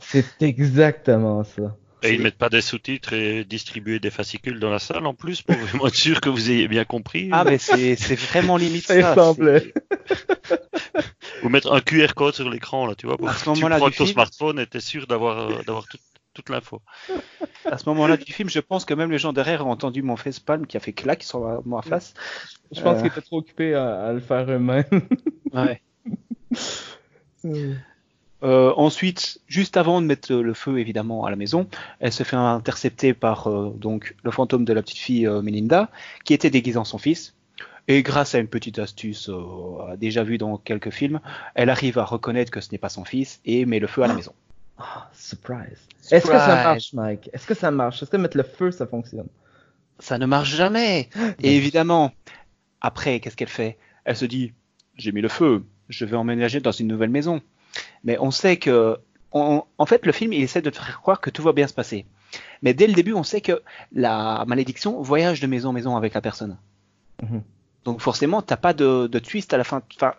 C'est 0.00 0.24
exactement 0.42 1.42
ça. 1.42 1.76
Et 2.02 2.12
ils 2.14 2.20
mettent 2.20 2.36
pas 2.38 2.50
des 2.50 2.60
sous-titres 2.60 3.14
et 3.14 3.44
distribuer 3.44 3.98
des 3.98 4.10
fascicules 4.10 4.60
dans 4.60 4.70
la 4.70 4.78
salle 4.78 5.06
en 5.06 5.14
plus 5.14 5.42
pour 5.42 5.56
être 5.86 5.94
sûr 5.94 6.20
que 6.20 6.28
vous 6.28 6.50
ayez 6.50 6.68
bien 6.68 6.84
compris. 6.84 7.30
Ah, 7.32 7.42
mais 7.44 7.58
c'est, 7.58 7.96
c'est 7.96 8.16
vraiment 8.18 8.56
limite 8.58 8.84
Ça 8.86 9.14
c'est- 9.34 9.72
Ou 11.42 11.48
mettre 11.48 11.72
un 11.72 11.80
QR 11.80 12.08
code 12.14 12.34
sur 12.34 12.48
l'écran 12.50 12.86
là, 12.86 12.94
tu 12.94 13.06
vois, 13.06 13.16
pour 13.16 13.28
À 13.28 13.32
que 13.32 13.38
ce 13.38 13.50
tu 13.52 13.60
prends 13.60 13.78
ton 13.78 13.90
film- 13.90 14.08
smartphone 14.08 14.58
et 14.60 14.66
t'es 14.66 14.80
sûr 14.80 15.06
d'avoir 15.06 15.38
euh, 15.50 15.62
d'avoir 15.66 15.86
tout- 15.88 15.98
toute 16.34 16.50
l'info. 16.50 16.82
À 17.64 17.78
ce 17.78 17.88
moment-là 17.88 18.18
du 18.18 18.30
film, 18.30 18.50
je 18.50 18.60
pense 18.60 18.84
que 18.84 18.92
même 18.92 19.10
les 19.10 19.18
gens 19.18 19.32
derrière 19.32 19.66
ont 19.66 19.70
entendu 19.70 20.02
mon 20.02 20.16
facepalm 20.16 20.66
qui 20.66 20.76
a 20.76 20.80
fait 20.80 20.92
claque 20.92 21.22
sur 21.22 21.40
ma, 21.40 21.60
ma 21.64 21.80
face. 21.82 22.12
Je 22.72 22.80
pense 22.82 22.98
Euh. 22.98 23.00
qu'ils 23.00 23.06
étaient 23.10 23.22
trop 23.22 23.38
occupés 23.38 23.74
à, 23.74 24.04
à 24.08 24.12
le 24.12 24.20
faire 24.20 24.44
eux-mêmes. 24.50 24.84
Ouais. 25.54 25.80
Euh, 28.42 28.72
ensuite, 28.76 29.40
juste 29.48 29.76
avant 29.76 30.02
de 30.02 30.06
mettre 30.06 30.34
le 30.34 30.54
feu 30.54 30.78
évidemment 30.78 31.24
à 31.24 31.30
la 31.30 31.36
maison, 31.36 31.68
elle 32.00 32.12
se 32.12 32.22
fait 32.22 32.36
intercepter 32.36 33.14
par 33.14 33.48
euh, 33.48 33.74
donc 33.76 34.14
le 34.22 34.30
fantôme 34.30 34.64
de 34.64 34.72
la 34.72 34.82
petite 34.82 34.98
fille 34.98 35.26
euh, 35.26 35.40
Melinda, 35.40 35.90
qui 36.24 36.34
était 36.34 36.50
déguisé 36.50 36.78
en 36.78 36.84
son 36.84 36.98
fils. 36.98 37.34
Et 37.88 38.02
grâce 38.02 38.34
à 38.34 38.38
une 38.38 38.48
petite 38.48 38.78
astuce 38.78 39.30
euh, 39.30 39.96
déjà 39.96 40.22
vue 40.22 40.38
dans 40.38 40.58
quelques 40.58 40.90
films, 40.90 41.20
elle 41.54 41.70
arrive 41.70 41.98
à 41.98 42.04
reconnaître 42.04 42.50
que 42.50 42.60
ce 42.60 42.70
n'est 42.72 42.78
pas 42.78 42.88
son 42.88 43.04
fils 43.04 43.40
et 43.44 43.64
met 43.64 43.78
le 43.78 43.86
feu 43.86 44.02
à 44.02 44.08
la 44.08 44.14
maison. 44.14 44.34
Ah, 44.78 45.08
surprise. 45.14 45.78
Est-ce 46.10 46.26
que 46.26 46.32
ça 46.32 46.46
Surprise. 46.46 46.64
marche, 46.64 46.92
Mike? 46.92 47.30
Est-ce 47.32 47.46
que 47.46 47.54
ça 47.54 47.70
marche? 47.70 48.02
Est-ce 48.02 48.10
que 48.10 48.16
mettre 48.18 48.36
le 48.36 48.42
feu, 48.42 48.70
ça 48.70 48.86
fonctionne? 48.86 49.28
Ça 49.98 50.18
ne 50.18 50.26
marche 50.26 50.54
jamais. 50.54 51.08
Et 51.42 51.56
évidemment, 51.56 52.12
après, 52.82 53.20
qu'est-ce 53.20 53.36
qu'elle 53.36 53.48
fait? 53.48 53.78
Elle 54.04 54.16
se 54.16 54.26
dit, 54.26 54.52
j'ai 54.96 55.12
mis 55.12 55.22
le 55.22 55.28
feu, 55.28 55.64
je 55.88 56.04
vais 56.04 56.16
emménager 56.16 56.60
dans 56.60 56.72
une 56.72 56.88
nouvelle 56.88 57.08
maison. 57.08 57.40
Mais 58.04 58.18
on 58.18 58.30
sait 58.30 58.56
que, 58.56 58.98
on- 59.32 59.64
en 59.78 59.86
fait, 59.86 60.04
le 60.06 60.12
film, 60.12 60.32
il 60.32 60.42
essaie 60.42 60.62
de 60.62 60.70
te 60.70 60.76
faire 60.78 61.00
croire 61.00 61.20
que 61.20 61.30
tout 61.30 61.42
va 61.42 61.52
bien 61.52 61.66
se 61.66 61.74
passer. 61.74 62.06
Mais 62.62 62.74
dès 62.74 62.86
le 62.86 62.92
début, 62.94 63.12
on 63.14 63.22
sait 63.22 63.40
que 63.40 63.62
la 63.92 64.44
malédiction 64.46 65.00
voyage 65.02 65.40
de 65.40 65.46
maison 65.46 65.70
en 65.70 65.72
maison 65.72 65.96
avec 65.96 66.14
la 66.14 66.20
personne. 66.20 66.58
Mhm. 67.22 67.42
Donc 67.84 68.00
forcément, 68.00 68.42
t'as 68.42 68.56
pas 68.56 68.72
de, 68.74 69.06
de 69.06 69.18
twist 69.18 69.54
à 69.54 69.58
la 69.58 69.64
fin. 69.64 69.82
Enfin, 69.96 70.14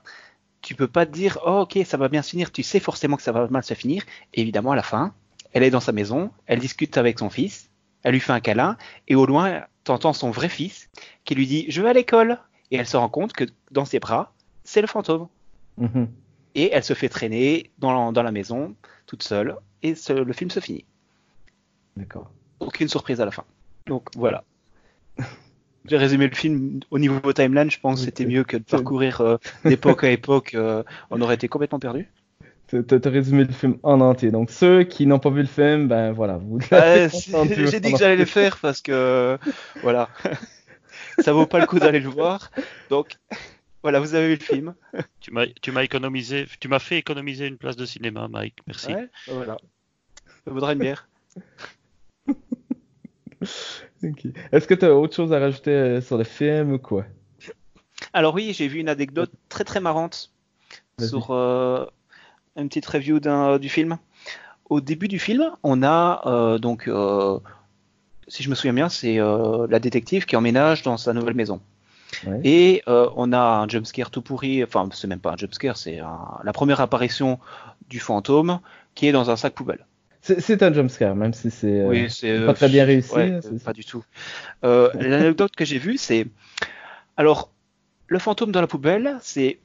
tu 0.61 0.73
peux 0.75 0.87
pas 0.87 1.05
te 1.05 1.11
dire, 1.11 1.37
oh, 1.45 1.61
ok, 1.69 1.79
ça 1.85 1.97
va 1.97 2.07
bien 2.09 2.21
se 2.21 2.29
finir. 2.31 2.51
Tu 2.51 2.63
sais 2.63 2.79
forcément 2.79 3.17
que 3.17 3.23
ça 3.23 3.31
va 3.31 3.47
mal 3.47 3.63
se 3.63 3.73
finir. 3.73 4.03
Et 4.33 4.41
évidemment, 4.41 4.71
à 4.71 4.75
la 4.75 4.83
fin, 4.83 5.13
elle 5.53 5.63
est 5.63 5.69
dans 5.69 5.79
sa 5.79 5.91
maison, 5.91 6.31
elle 6.45 6.59
discute 6.59 6.97
avec 6.97 7.19
son 7.19 7.29
fils, 7.29 7.69
elle 8.03 8.13
lui 8.13 8.19
fait 8.19 8.31
un 8.33 8.39
câlin, 8.39 8.77
et 9.07 9.15
au 9.15 9.25
loin, 9.25 9.63
t'entends 9.83 10.13
son 10.13 10.29
vrai 10.31 10.49
fils 10.49 10.89
qui 11.25 11.35
lui 11.35 11.47
dit, 11.47 11.65
je 11.69 11.81
vais 11.81 11.89
à 11.89 11.93
l'école. 11.93 12.39
Et 12.71 12.75
elle 12.77 12.87
se 12.87 12.97
rend 12.97 13.07
compte 13.09 13.31
que 13.33 13.45
dans 13.71 13.85
ses 13.85 13.99
bras, 13.99 14.33
c'est 14.65 14.81
le 14.81 14.87
fantôme. 14.87 15.27
Mhm. 15.77 16.07
Et 16.57 16.71
elle 16.73 16.83
se 16.83 16.93
fait 16.93 17.07
traîner 17.07 17.69
dans, 17.77 18.11
dans 18.11 18.23
la 18.23 18.31
maison, 18.31 18.75
toute 19.05 19.21
seule, 19.23 19.55
et 19.83 19.93
ce- 19.95 20.11
le 20.13 20.33
film 20.33 20.49
se 20.49 20.59
finit. 20.59 20.85
D'accord. 21.95 22.29
Aucune 22.59 22.87
surprise 22.89 23.21
à 23.21 23.25
la 23.25 23.31
fin. 23.31 23.43
Donc 23.85 24.07
voilà. 24.15 24.43
J'ai 25.85 25.97
résumé 25.97 26.27
le 26.27 26.35
film 26.35 26.79
au 26.91 26.99
niveau 26.99 27.31
timeline, 27.31 27.71
je 27.71 27.79
pense 27.79 27.99
que 27.99 28.05
c'était 28.05 28.25
mieux 28.25 28.43
que 28.43 28.57
de 28.57 28.63
parcourir 28.63 29.21
euh, 29.21 29.37
d'époque 29.63 30.03
à 30.03 30.09
époque. 30.11 30.53
euh, 30.55 30.83
on 31.11 31.21
aurait 31.21 31.35
été 31.35 31.47
complètement 31.47 31.79
perdu. 31.79 32.09
T'as 32.67 33.09
résumé 33.09 33.45
le 33.45 33.53
film 33.53 33.77
en 33.83 34.01
entier. 34.01 34.29
Donc 34.31 34.49
ceux 34.51 34.83
qui 34.83 35.05
n'ont 35.07 35.19
pas 35.19 35.29
vu 35.29 35.39
le 35.41 35.47
film, 35.47 35.87
ben 35.87 36.11
voilà, 36.11 36.37
vous 36.37 36.57
entendu 36.73 37.67
J'ai 37.67 37.79
dit 37.79 37.93
que 37.93 37.97
j'allais 37.97 38.17
le 38.17 38.25
faire 38.25 38.57
parce 38.57 38.81
que 38.81 39.37
voilà, 39.81 40.09
ça 41.19 41.31
vaut 41.31 41.45
pas 41.45 41.59
le 41.59 41.65
coup 41.65 41.79
d'aller 41.79 42.01
le 42.01 42.09
voir. 42.09 42.51
Donc 42.89 43.15
voilà, 43.83 43.99
vous 43.99 44.15
avez 44.15 44.27
vu 44.29 44.35
le 44.35 44.43
film. 44.43 44.75
Tu 45.19 45.31
m'as, 45.31 45.47
tu 45.61 45.71
m'as 45.71 45.83
économisé, 45.83 46.45
tu 46.59 46.67
m'as 46.67 46.79
fait 46.79 46.97
économiser 46.97 47.47
une 47.47 47.57
place 47.57 47.75
de 47.75 47.85
cinéma, 47.85 48.27
Mike. 48.27 48.59
Merci. 48.67 48.93
Ouais, 48.93 49.09
voilà. 49.25 49.57
Ça 50.45 50.51
vaudra 50.51 50.73
une 50.73 50.79
bière. 50.79 51.09
Est-ce 54.51 54.67
que 54.67 54.73
tu 54.73 54.85
as 54.85 54.95
autre 54.95 55.15
chose 55.15 55.33
à 55.33 55.39
rajouter 55.39 55.71
euh, 55.71 56.01
sur 56.01 56.17
le 56.17 56.23
film 56.23 56.73
ou 56.73 56.79
quoi? 56.79 57.05
Alors 58.13 58.33
oui, 58.35 58.53
j'ai 58.53 58.67
vu 58.67 58.79
une 58.79 58.89
anecdote 58.89 59.31
très 59.49 59.63
très 59.63 59.79
marrante 59.79 60.31
sur 61.01 61.31
euh, 61.31 61.85
une 62.55 62.67
petite 62.69 62.85
review 62.85 63.19
d'un- 63.19 63.57
du 63.59 63.69
film. 63.69 63.97
Au 64.69 64.79
début 64.81 65.07
du 65.07 65.19
film, 65.19 65.51
on 65.63 65.81
a 65.83 66.21
euh, 66.25 66.57
donc, 66.57 66.87
euh, 66.87 67.39
si 68.27 68.43
je 68.43 68.49
me 68.49 68.55
souviens 68.55 68.73
bien, 68.73 68.89
c'est 68.89 69.19
euh, 69.19 69.65
la 69.69 69.79
détective 69.79 70.25
qui 70.25 70.35
emménage 70.35 70.83
dans 70.83 70.97
sa 70.97 71.13
nouvelle 71.13 71.35
maison. 71.35 71.59
Ouais. 72.25 72.39
Et 72.43 72.83
euh, 72.87 73.09
on 73.15 73.31
a 73.33 73.39
un 73.39 73.67
jumpscare 73.67 74.09
tout 74.11 74.21
pourri, 74.21 74.63
enfin 74.63 74.87
c'est 74.93 75.07
même 75.07 75.19
pas 75.19 75.31
un 75.33 75.37
jumpscare, 75.37 75.77
c'est 75.77 75.99
un- 75.99 76.39
la 76.43 76.53
première 76.53 76.81
apparition 76.81 77.39
du 77.89 77.99
fantôme 77.99 78.59
qui 78.95 79.07
est 79.07 79.11
dans 79.11 79.29
un 79.29 79.35
sac 79.35 79.53
poubelle. 79.53 79.85
C'est 80.21 80.61
un 80.63 80.73
jumpscare, 80.73 81.15
même 81.15 81.33
si 81.33 81.49
c'est 81.51 81.81
euh, 81.81 81.87
Oui, 81.87 82.07
pas 82.45 82.53
très 82.53 82.67
bien 82.69 82.83
réussi. 82.85 83.13
ouais, 83.15 83.31
hein, 83.33 83.39
euh, 83.45 83.59
pas 83.63 83.71
du 83.73 83.85
tout. 83.85 84.03
Euh, 84.65 84.89
L'anecdote 84.95 85.55
que 85.55 85.63
j'ai 85.63 85.77
vue, 85.79 85.97
c'est 85.97 86.27
alors 87.15 87.51
le 88.07 88.19
fantôme 88.19 88.51
dans 88.51 88.61
la 88.61 88.67
poubelle, 88.67 89.17
c'est 89.21 89.59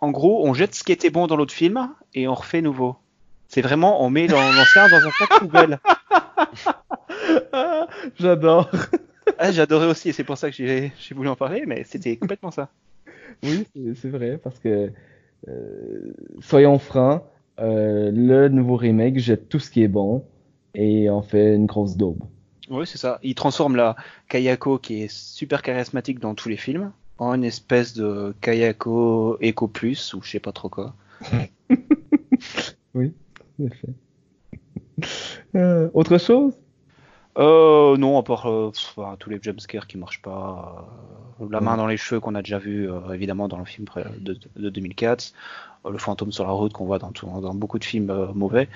en 0.00 0.10
gros 0.10 0.46
on 0.48 0.54
jette 0.54 0.74
ce 0.74 0.82
qui 0.84 0.92
était 0.92 1.10
bon 1.10 1.26
dans 1.26 1.36
l'autre 1.36 1.52
film 1.54 1.90
et 2.14 2.26
on 2.26 2.34
refait 2.34 2.62
nouveau. 2.62 2.96
C'est 3.48 3.62
vraiment 3.62 4.02
on 4.04 4.10
met 4.10 4.26
l'an- 4.26 4.52
l'ancien 4.56 4.88
dans 4.88 4.96
un 5.06 5.10
sac 5.12 5.28
poubelle. 5.38 5.78
Ah, 7.52 7.86
J'adore. 8.18 8.70
Ah, 9.38 9.52
J'adorais 9.52 9.86
aussi 9.86 10.10
et 10.10 10.12
c'est 10.12 10.24
pour 10.24 10.38
ça 10.38 10.50
que 10.50 10.56
j'ai 10.56 10.92
voulu 11.14 11.28
en 11.28 11.36
parler, 11.36 11.64
mais 11.66 11.84
c'était 11.84 12.16
complètement 12.16 12.50
ça. 12.50 12.68
Oui, 13.42 13.66
c'est- 13.94 14.08
vrai, 14.08 14.38
parce 14.42 14.58
que 14.58 14.90
euh, 15.48 16.12
soyons 16.40 16.78
francs, 16.78 17.22
euh, 17.58 18.10
le 18.12 18.48
nouveau 18.48 18.76
remake 18.76 19.18
jette 19.18 19.48
tout 19.48 19.58
ce 19.58 19.70
qui 19.70 19.82
est 19.82 19.88
bon 19.88 20.24
et 20.74 21.08
on 21.10 21.22
fait 21.22 21.54
une 21.54 21.66
grosse 21.66 21.96
daube. 21.96 22.22
Oui, 22.68 22.86
c'est 22.86 22.98
ça. 22.98 23.18
Il 23.22 23.34
transforme 23.34 23.76
la 23.76 23.96
Kayako 24.28 24.78
qui 24.78 25.02
est 25.02 25.10
super 25.12 25.62
charismatique 25.62 26.18
dans 26.20 26.34
tous 26.34 26.48
les 26.48 26.56
films 26.56 26.92
en 27.18 27.34
une 27.34 27.44
espèce 27.44 27.94
de 27.94 28.34
Kayako 28.40 29.38
Eco 29.42 29.68
Plus 29.68 30.14
ou 30.14 30.22
je 30.22 30.30
sais 30.30 30.40
pas 30.40 30.52
trop 30.52 30.68
quoi. 30.68 30.94
Oui, 32.94 33.12
en 33.60 33.66
effet. 33.66 33.88
Euh, 35.54 35.88
autre 35.94 36.18
chose? 36.18 36.59
Euh, 37.38 37.96
non, 37.96 38.18
à 38.18 38.22
part 38.22 38.46
euh, 38.50 38.70
pff, 38.70 38.94
bah, 38.96 39.16
tous 39.18 39.30
les 39.30 39.38
jumpscares 39.40 39.86
qui 39.86 39.96
marchent 39.98 40.20
pas, 40.22 40.86
euh, 41.40 41.46
la 41.50 41.60
main 41.60 41.76
dans 41.76 41.86
les 41.86 41.96
cheveux 41.96 42.20
qu'on 42.20 42.34
a 42.34 42.42
déjà 42.42 42.58
vu 42.58 42.90
euh, 42.90 43.12
évidemment 43.12 43.48
dans 43.48 43.58
le 43.58 43.64
film 43.64 43.86
de, 44.20 44.36
de 44.56 44.68
2004, 44.68 45.32
euh, 45.86 45.90
le 45.90 45.98
fantôme 45.98 46.32
sur 46.32 46.44
la 46.44 46.50
route 46.50 46.72
qu'on 46.72 46.86
voit 46.86 46.98
dans, 46.98 47.12
tout- 47.12 47.26
dans 47.40 47.54
beaucoup 47.54 47.78
de 47.78 47.84
films 47.84 48.30
mauvais, 48.34 48.68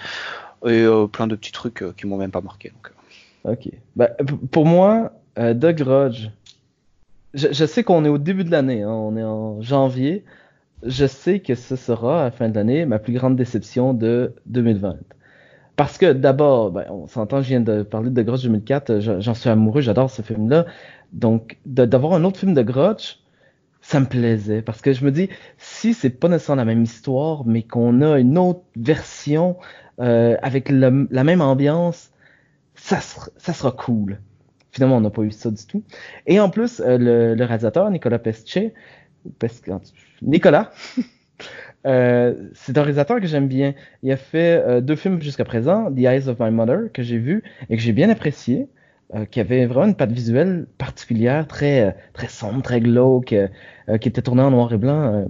et 0.67 0.87
plein 1.13 1.27
de 1.27 1.35
petits 1.35 1.53
trucs 1.53 1.85
qui 1.97 2.07
m'ont 2.07 2.17
même 2.17 2.31
pas 2.31 2.41
marqué. 2.41 2.71
Donc. 2.71 2.93
Ok. 3.53 3.69
P- 3.99 4.25
pour 4.51 4.65
moi, 4.67 5.13
Grudge, 5.37 6.31
je, 7.35 7.49
je 7.51 7.65
sais 7.67 7.83
qu'on 7.85 8.05
est 8.05 8.09
au 8.09 8.19
début 8.19 8.45
de 8.45 8.51
l'année, 8.51 8.83
hein, 8.83 8.91
on 8.91 9.17
est 9.17 9.23
en 9.25 9.61
janvier. 9.61 10.25
Je 10.83 11.07
sais 11.07 11.41
que 11.41 11.55
ce 11.55 11.77
sera, 11.77 12.21
à 12.21 12.25
la 12.25 12.31
fin 12.31 12.49
de 12.49 12.55
l'année, 12.55 12.87
ma 12.87 12.99
plus 12.99 13.13
grande 13.15 13.37
déception 13.37 13.95
de 13.95 14.35
2020. 14.47 14.97
Parce 15.77 15.99
que 15.99 16.12
d'abord, 16.12 16.70
ben, 16.70 16.87
on 16.91 17.07
s'entend, 17.07 17.43
je 17.43 17.49
viens 17.49 17.61
de 17.61 17.83
parler 17.83 18.11
de 18.11 18.22
Grudge 18.22 18.43
2004, 18.45 18.91
euh, 18.91 19.01
je- 19.01 19.20
j'en 19.20 19.35
suis 19.35 19.51
amoureux, 19.51 19.81
j'adore 19.81 20.11
ce 20.11 20.22
film-là. 20.22 20.66
Donc, 21.12 21.59
d'avoir 21.66 22.12
un 22.14 22.25
autre 22.25 22.39
film 22.39 22.55
de 22.55 22.62
Grudge, 22.62 23.16
ça 23.83 24.01
me 24.01 24.07
plaisait. 24.07 24.62
Parce 24.62 24.83
que 24.83 24.93
je 24.93 25.05
me 25.05 25.12
dis, 25.12 25.31
si 25.59 25.95
c'est 25.95 26.11
pas 26.11 26.29
nécessairement 26.29 26.62
la 26.62 26.66
même 26.66 26.85
histoire, 26.85 27.47
mais 27.47 27.62
qu'on 27.64 28.03
a 28.03 28.18
une 28.20 28.39
autre 28.39 28.62
version 28.77 29.57
euh, 30.01 30.37
avec 30.43 30.70
la 30.70 31.25
même 31.25 31.41
ambiance, 31.43 32.12
ça 32.75 33.01
ça 33.01 33.53
sera 33.53 33.72
cool. 33.72 34.20
Finalement, 34.72 34.97
on 34.99 35.01
n'a 35.03 35.11
pas 35.11 35.22
eu 35.22 35.31
ça 35.33 35.51
du 35.51 35.66
tout. 35.66 35.85
Et 36.27 36.41
en 36.41 36.51
plus, 36.51 36.81
euh, 36.81 36.99
le, 36.99 37.45
réalisateur, 37.45 37.91
Nicolas 37.91 38.18
Pesce, 38.18 38.45
Pesce- 39.39 39.62
Nicolas, 40.22 40.72
euh, 41.87 42.35
c'est 42.55 42.76
un 42.78 42.82
réalisateur 42.82 43.20
que 43.20 43.26
j'aime 43.26 43.49
bien. 43.49 43.74
Il 44.03 44.11
a 44.11 44.16
fait 44.16 44.62
euh, 44.66 44.80
deux 44.80 44.97
films 44.97 45.20
jusqu'à 45.20 45.45
présent, 45.45 45.93
The 45.93 45.99
Eyes 45.99 46.28
of 46.28 46.39
My 46.41 46.51
Mother, 46.51 46.93
que 46.93 47.03
j'ai 47.03 47.18
vu 47.18 47.43
et 47.68 47.76
que 47.76 47.82
j'ai 47.82 47.93
bien 47.93 48.09
apprécié, 48.09 48.68
euh, 49.14 49.24
qui 49.26 49.41
avait 49.41 49.66
vraiment 49.66 49.87
une 49.87 49.95
patte 49.95 50.12
visuelle 50.12 50.66
particulière, 50.78 51.47
très, 51.47 51.89
euh, 51.89 51.91
très 52.14 52.28
sombre, 52.28 52.62
très 52.62 52.80
glauque, 52.80 53.35
qui 54.01 54.09
était 54.09 54.22
tourné 54.22 54.43
en 54.43 54.51
noir 54.51 54.72
et 54.72 54.78
blanc. 54.78 55.28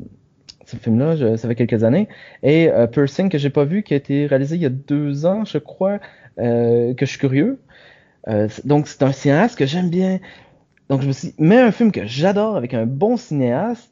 ce 0.64 0.76
film-là, 0.76 1.36
ça 1.36 1.48
fait 1.48 1.57
quelques 1.57 1.82
années. 1.82 2.09
Et 2.44 2.70
Pursing, 2.92 3.28
que 3.28 3.38
j'ai 3.38 3.50
pas 3.50 3.64
vu, 3.64 3.82
qui 3.82 3.94
a 3.94 3.96
été 3.96 4.26
réalisé 4.26 4.55
il 4.55 4.62
y 4.62 4.66
a 4.66 4.70
deux 4.70 5.26
ans, 5.26 5.44
je 5.44 5.59
crois, 5.59 5.98
que 6.36 6.94
je 6.96 7.05
suis 7.05 7.18
curieux. 7.18 7.59
Donc 8.64 8.86
c'est 8.86 9.02
un 9.02 9.11
cinéaste 9.11 9.59
que 9.59 9.66
j'aime 9.66 9.90
bien. 9.90 10.20
Donc 10.88 11.02
je 11.02 11.09
me 11.09 11.12
suis 11.12 11.28
dit, 11.28 11.34
mets 11.38 11.59
un 11.59 11.72
film 11.72 11.90
que 11.90 12.07
j'adore 12.07 12.57
avec 12.57 12.74
un 12.74 12.86
bon 12.86 13.16
cinéaste, 13.16 13.90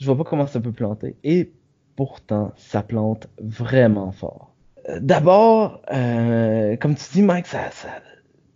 je 0.00 0.06
vois 0.06 0.16
pas 0.16 0.24
comment 0.30 0.46
ça 0.46 0.60
peut 0.60 0.70
planter. 0.70 1.16
Et 1.24 1.50
pourtant, 1.98 2.52
ça 2.56 2.84
plante 2.84 3.26
vraiment 3.42 4.12
fort. 4.12 4.54
Euh, 4.88 5.00
D'abord, 5.00 5.82
euh, 5.92 6.76
comme 6.76 6.94
tu 6.94 7.02
dis, 7.12 7.22
Mike, 7.22 7.46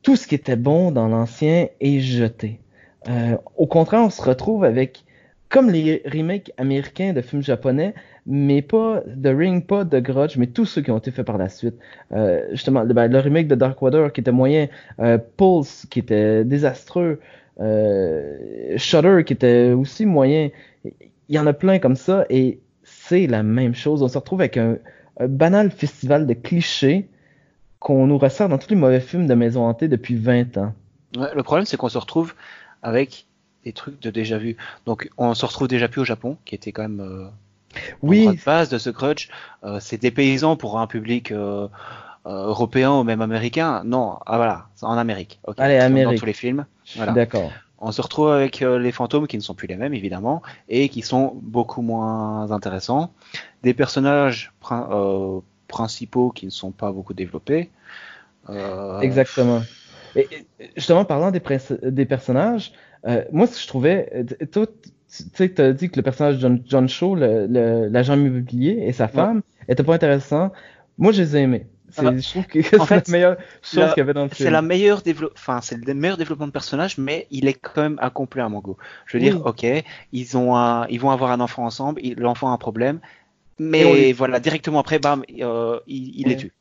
tout 0.03 0.15
ce 0.15 0.29
qui 0.29 0.37
était 0.37 0.55
bon 0.55 0.93
dans 0.93 1.09
l'ancien 1.09 1.67
est 1.81 1.99
jeté. 1.99 2.61
Euh, 3.09 3.37
au 3.57 3.67
contraire, 3.67 4.03
on 4.03 4.11
se 4.11 4.23
retrouve 4.23 4.63
avec 4.63 5.05
comme 5.49 5.71
les 5.71 6.05
remakes 6.07 6.53
américains 6.57 7.13
de 7.15 7.21
films 7.21 7.43
japonais, 7.43 7.95
mais 8.27 8.63
pas 8.63 9.01
The 9.01 9.35
Ring, 9.37 9.67
pas 9.67 9.85
The 9.85 9.97
Grudge, 9.97 10.37
mais 10.37 10.47
tous 10.47 10.67
ceux 10.67 10.81
qui 10.81 10.93
ont 10.93 10.99
été 10.99 11.11
faits 11.11 11.27
par 11.27 11.37
la 11.37 11.49
suite. 11.49 11.75
Justement, 12.53 12.85
le, 12.85 12.95
ben, 12.95 13.11
le 13.11 13.19
remake 13.19 13.49
de 13.49 13.57
Dark 13.57 13.83
Water 13.83 14.13
qui 14.13 14.21
était 14.21 14.31
moyen, 14.31 14.69
Pulse 15.37 15.85
qui 15.91 15.99
était 15.99 16.45
désastreux, 16.45 17.19
Shudder 18.77 19.25
qui 19.27 19.33
était 19.33 19.73
aussi 19.73 20.07
moyen. 20.07 20.51
Il 20.85 21.35
y 21.35 21.41
en 21.41 21.47
a 21.49 21.53
plein 21.53 21.81
comme 21.81 21.97
ça 21.97 22.25
et 22.31 22.61
c'est 23.07 23.27
la 23.27 23.43
même 23.43 23.75
chose. 23.75 24.03
On 24.03 24.09
se 24.09 24.19
retrouve 24.19 24.41
avec 24.41 24.57
un, 24.57 24.77
un 25.19 25.29
banal 25.29 25.71
festival 25.71 26.27
de 26.27 26.35
clichés 26.35 27.09
qu'on 27.79 28.07
nous 28.07 28.19
ressort 28.19 28.49
dans 28.49 28.59
tous 28.59 28.71
les 28.71 28.77
mauvais 28.77 29.01
films 29.01 29.27
de 29.27 29.35
maison 29.35 29.67
hantée 29.67 29.89
depuis 29.89 30.15
20 30.15 30.57
ans. 30.59 30.73
Ouais, 31.17 31.35
le 31.35 31.43
problème, 31.43 31.67
c'est 31.67 31.77
qu'on 31.77 31.89
se 31.89 31.99
retrouve 31.99 32.35
avec 32.83 33.27
des 33.65 33.73
trucs 33.73 34.01
de 34.01 34.11
déjà 34.11 34.39
vu. 34.39 34.57
Donc, 34.87 35.11
on 35.19 35.35
se 35.35 35.45
retrouve 35.45 35.69
déjà 35.69 35.89
plus 35.89 36.03
au 36.03 36.05
Japon, 36.05 36.37
qui 36.45 36.55
était 36.55 36.73
quand 36.73 36.83
même 36.83 37.01
euh, 37.01 37.29
Oui, 38.03 38.27
de 38.27 38.45
base 38.45 38.69
de 38.69 38.79
ce 38.79 38.91
grudge. 38.91 39.29
Euh, 39.65 39.79
c'est 39.81 40.01
dépaysant 40.01 40.57
pour 40.57 40.79
un 40.79 40.87
public 40.87 41.33
euh, 41.33 41.69
euh, 42.27 42.47
européen 42.47 42.93
ou 42.93 43.03
même 43.03 43.21
américain. 43.21 43.83
Non, 43.85 44.19
ah 44.27 44.37
voilà, 44.37 44.67
en 44.83 44.97
Amérique. 44.97 45.41
Allez, 45.59 45.77
Amérique. 45.77 46.15
Dans 46.15 46.21
tous 46.21 46.27
les 46.27 46.33
films. 46.33 46.67
Voilà. 46.97 47.13
d'accord. 47.13 47.51
On 47.85 47.91
se 47.91 48.01
retrouve 48.01 48.31
avec 48.31 48.63
euh, 48.63 48.79
les 48.79 48.93
fantômes 48.93 49.27
qui 49.27 49.37
ne 49.37 49.43
sont 49.43 49.55
plus 49.55 49.67
les 49.67 49.77
mêmes, 49.77 49.93
évidemment, 49.93 50.41
et 50.69 50.89
qui 50.89 51.03
sont 51.03 51.33
beaucoup 51.43 51.83
moins 51.83 52.53
intéressants. 52.53 53.13
Des 53.65 53.75
personnages 53.75 54.53
prin- 54.61 54.89
euh, 54.93 55.41
principaux 55.67 56.31
qui 56.31 56.47
ne 56.47 56.51
sont 56.51 56.71
pas 56.71 56.93
beaucoup 56.93 57.13
développés. 57.13 57.71
Euh, 58.49 59.01
Exactement. 59.01 59.63
Et, 60.15 60.29
justement, 60.77 61.05
parlant 61.05 61.33
des, 61.33 61.43
des 61.83 62.07
personnages, 62.07 62.73
euh, 63.07 63.25
moi, 63.33 63.47
ce 63.49 63.55
que 63.55 63.61
je 63.61 63.67
trouvais, 63.67 64.27
toi, 64.53 64.67
tu 64.67 65.25
sais, 65.35 65.61
as 65.61 65.73
dit 65.73 65.91
que 65.91 65.97
le 65.97 66.03
personnage 66.03 66.37
de 66.37 66.41
John, 66.41 66.63
John 66.65 66.89
Shaw, 66.89 67.17
l'agent 67.17 68.15
immobilier 68.15 68.85
et 68.87 68.93
sa 68.93 69.09
femme, 69.09 69.43
était 69.69 69.83
pas 69.83 69.95
intéressant. 69.95 70.53
Moi, 70.99 71.11
je 71.13 71.23
les 71.23 71.37
ai 71.37 71.41
aimés. 71.41 71.67
C'est, 71.93 72.21
je 72.21 72.29
trouve 72.31 72.47
que 72.47 72.63
c'est 72.63 72.79
En 72.79 72.87
fait, 72.87 73.09
la 73.09 73.13
meilleure 73.13 73.37
chose 73.63 73.79
la- 73.81 73.95
qu'il 73.95 74.01
y 74.01 74.03
avait 74.03 74.15
dans 74.15 74.25
le 74.25 74.31
C'est 74.31 74.51
film. 74.51 74.51
la 74.51 74.63
meilleure 74.63 75.03
développe, 75.03 75.33
enfin 75.37 75.61
c'est 75.61 75.77
le 75.85 75.95
meilleur 75.95 76.17
développement 76.17 76.47
de 76.47 76.53
personnage, 76.53 76.97
mais 76.99 77.27
il 77.31 77.47
est 77.49 77.55
quand 77.55 77.83
même 77.83 77.99
incomplet 78.01 78.43
à 78.43 78.49
mon 78.49 78.61
goût. 78.61 78.77
Je 79.07 79.17
veux 79.17 79.21
Oui. 79.21 79.31
dire, 79.31 79.45
ok, 79.45 79.67
ils 80.13 80.37
ont 80.39 80.57
un, 80.57 80.87
ils 80.89 80.99
vont 81.01 81.11
avoir 81.11 81.31
un 81.33 81.41
enfant 81.41 81.65
ensemble, 81.67 82.01
l'enfant 82.17 82.49
a 82.49 82.53
un 82.53 82.59
problème, 82.59 83.01
mais 83.59 84.13
voilà, 84.13 84.41
directement 84.41 84.81
après, 84.81 84.99
bam, 85.01 85.25
euh, 85.41 85.81
il, 85.87 86.21
il 86.21 86.29
Ouais. 86.29 86.31
les 86.31 86.37
tue. 86.37 86.53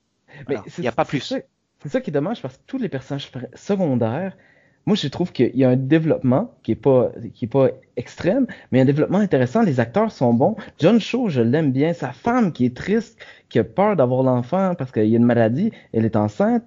Mais 0.50 0.56
Voilà. 0.56 0.66
Il 0.78 0.82
n'y 0.84 0.88
a 0.88 0.92
pas 0.94 1.06
plus. 1.06 1.40
C'est 1.84 1.90
ça 1.90 2.02
qui 2.02 2.12
est 2.12 2.14
dommage 2.14 2.42
parce 2.42 2.58
que 2.58 2.64
tous 2.68 2.78
les 2.78 2.90
personnages 2.90 3.32
secondaires, 3.56 4.38
moi 4.86 4.96
je 4.96 5.08
trouve 5.08 5.32
qu'il 5.32 5.56
y 5.56 5.64
a 5.64 5.70
un 5.70 5.76
développement 5.76 6.54
qui 6.64 6.72
est 6.72 6.76
pas 6.76 7.12
qui 7.34 7.46
est 7.46 7.48
pas 7.48 7.70
extrême, 7.98 8.48
mais 8.72 8.82
un 8.82 8.86
développement 8.86 9.20
intéressant. 9.20 9.62
Les 9.62 9.80
acteurs 9.80 10.12
sont 10.12 10.34
bons. 10.34 10.56
John 10.80 11.00
Cho, 11.00 11.30
je 11.30 11.42
l'aime 11.42 11.72
bien. 11.72 11.94
Sa 11.94 12.12
femme 12.12 12.52
qui 12.52 12.66
est 12.66 12.76
triste, 12.76 13.20
qui 13.50 13.60
a 13.60 13.64
peur 13.64 13.96
d'avoir 13.96 14.24
l'enfant 14.24 14.74
parce 14.76 14.92
qu'il 14.92 15.06
y 15.06 15.14
a 15.14 15.18
une 15.18 15.26
maladie, 15.26 15.72
elle 15.94 16.06
est 16.06 16.16
enceinte. 16.16 16.64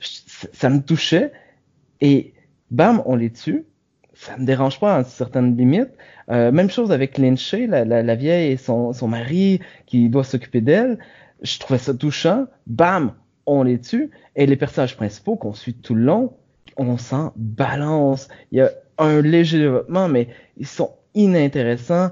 Ça 0.00 0.68
me 0.68 0.80
touchait 0.80 1.32
et 2.00 2.34
bam, 2.70 3.02
on 3.06 3.14
les 3.14 3.30
tue. 3.30 3.64
Ça 4.14 4.36
me 4.36 4.44
dérange 4.44 4.80
pas 4.80 4.96
à 4.96 5.04
certaines 5.04 5.56
limites. 5.56 5.90
Euh, 6.30 6.52
même 6.52 6.70
chose 6.70 6.92
avec 6.92 7.18
Lynché, 7.18 7.66
la, 7.66 7.84
la, 7.84 8.02
la 8.02 8.14
vieille 8.14 8.52
et 8.52 8.56
son, 8.56 8.92
son 8.92 9.08
mari 9.08 9.60
qui 9.86 10.08
doit 10.08 10.24
s'occuper 10.24 10.60
d'elle. 10.60 10.98
Je 11.42 11.58
trouvais 11.58 11.78
ça 11.78 11.94
touchant. 11.94 12.46
Bam, 12.66 13.12
on 13.46 13.62
les 13.62 13.80
tue. 13.80 14.10
Et 14.36 14.46
les 14.46 14.56
personnages 14.56 14.96
principaux 14.96 15.36
qu'on 15.36 15.54
suit 15.54 15.74
tout 15.74 15.94
le 15.94 16.02
long, 16.02 16.34
on 16.76 16.98
s'en 16.98 17.32
balance. 17.36 18.28
Il 18.50 18.58
y 18.58 18.60
a 18.60 18.70
un 18.98 19.20
léger 19.20 19.58
développement, 19.58 20.08
mais 20.08 20.28
ils 20.56 20.66
sont 20.66 20.92
inintéressants. 21.14 22.10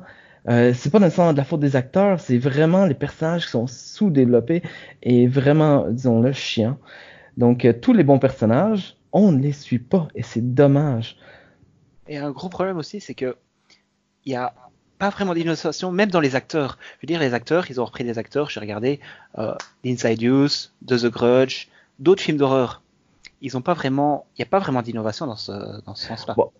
Euh, 0.48 0.72
c'est 0.74 0.90
pas 0.90 0.98
nécessairement 0.98 1.32
de 1.32 1.38
la 1.38 1.44
faute 1.44 1.60
des 1.60 1.76
acteurs, 1.76 2.18
c'est 2.18 2.38
vraiment 2.38 2.86
les 2.86 2.94
personnages 2.94 3.44
qui 3.44 3.50
sont 3.50 3.66
sous-développés 3.66 4.62
et 5.02 5.26
vraiment, 5.26 5.86
disons-le, 5.90 6.32
chiants. 6.32 6.78
Donc, 7.36 7.64
euh, 7.64 7.74
tous 7.74 7.92
les 7.92 8.04
bons 8.04 8.18
personnages, 8.18 8.96
on 9.12 9.32
ne 9.32 9.40
les 9.40 9.52
suit 9.52 9.78
pas 9.78 10.08
et 10.14 10.22
c'est 10.22 10.54
dommage. 10.54 11.18
Et 12.08 12.16
un 12.16 12.30
gros 12.30 12.48
problème 12.48 12.78
aussi, 12.78 13.00
c'est 13.00 13.14
que 13.14 13.36
il 14.24 14.32
y 14.32 14.36
a 14.36 14.54
pas 14.98 15.10
vraiment 15.10 15.34
d'innovation, 15.34 15.92
même 15.92 16.10
dans 16.10 16.20
les 16.20 16.36
acteurs. 16.36 16.78
Je 16.98 17.06
veux 17.06 17.06
dire, 17.06 17.20
les 17.20 17.34
acteurs, 17.34 17.70
ils 17.70 17.80
ont 17.80 17.84
repris 17.84 18.04
des 18.04 18.18
acteurs. 18.18 18.50
J'ai 18.50 18.60
regardé 18.60 19.00
euh, 19.38 19.54
Inside 19.84 20.20
Use, 20.22 20.72
The 20.86 21.06
Grudge, 21.06 21.68
d'autres 21.98 22.22
films 22.22 22.36
d'horreur. 22.36 22.82
Ils 23.40 23.56
ont 23.56 23.62
pas 23.62 23.74
vraiment, 23.74 24.26
il 24.36 24.42
n'y 24.42 24.44
a 24.44 24.50
pas 24.50 24.58
vraiment 24.58 24.82
d'innovation 24.82 25.26
dans 25.26 25.36
ce, 25.36 25.52
dans 25.84 25.94
ce 25.94 26.06
sens-là. 26.06 26.34
Bon, 26.36 26.50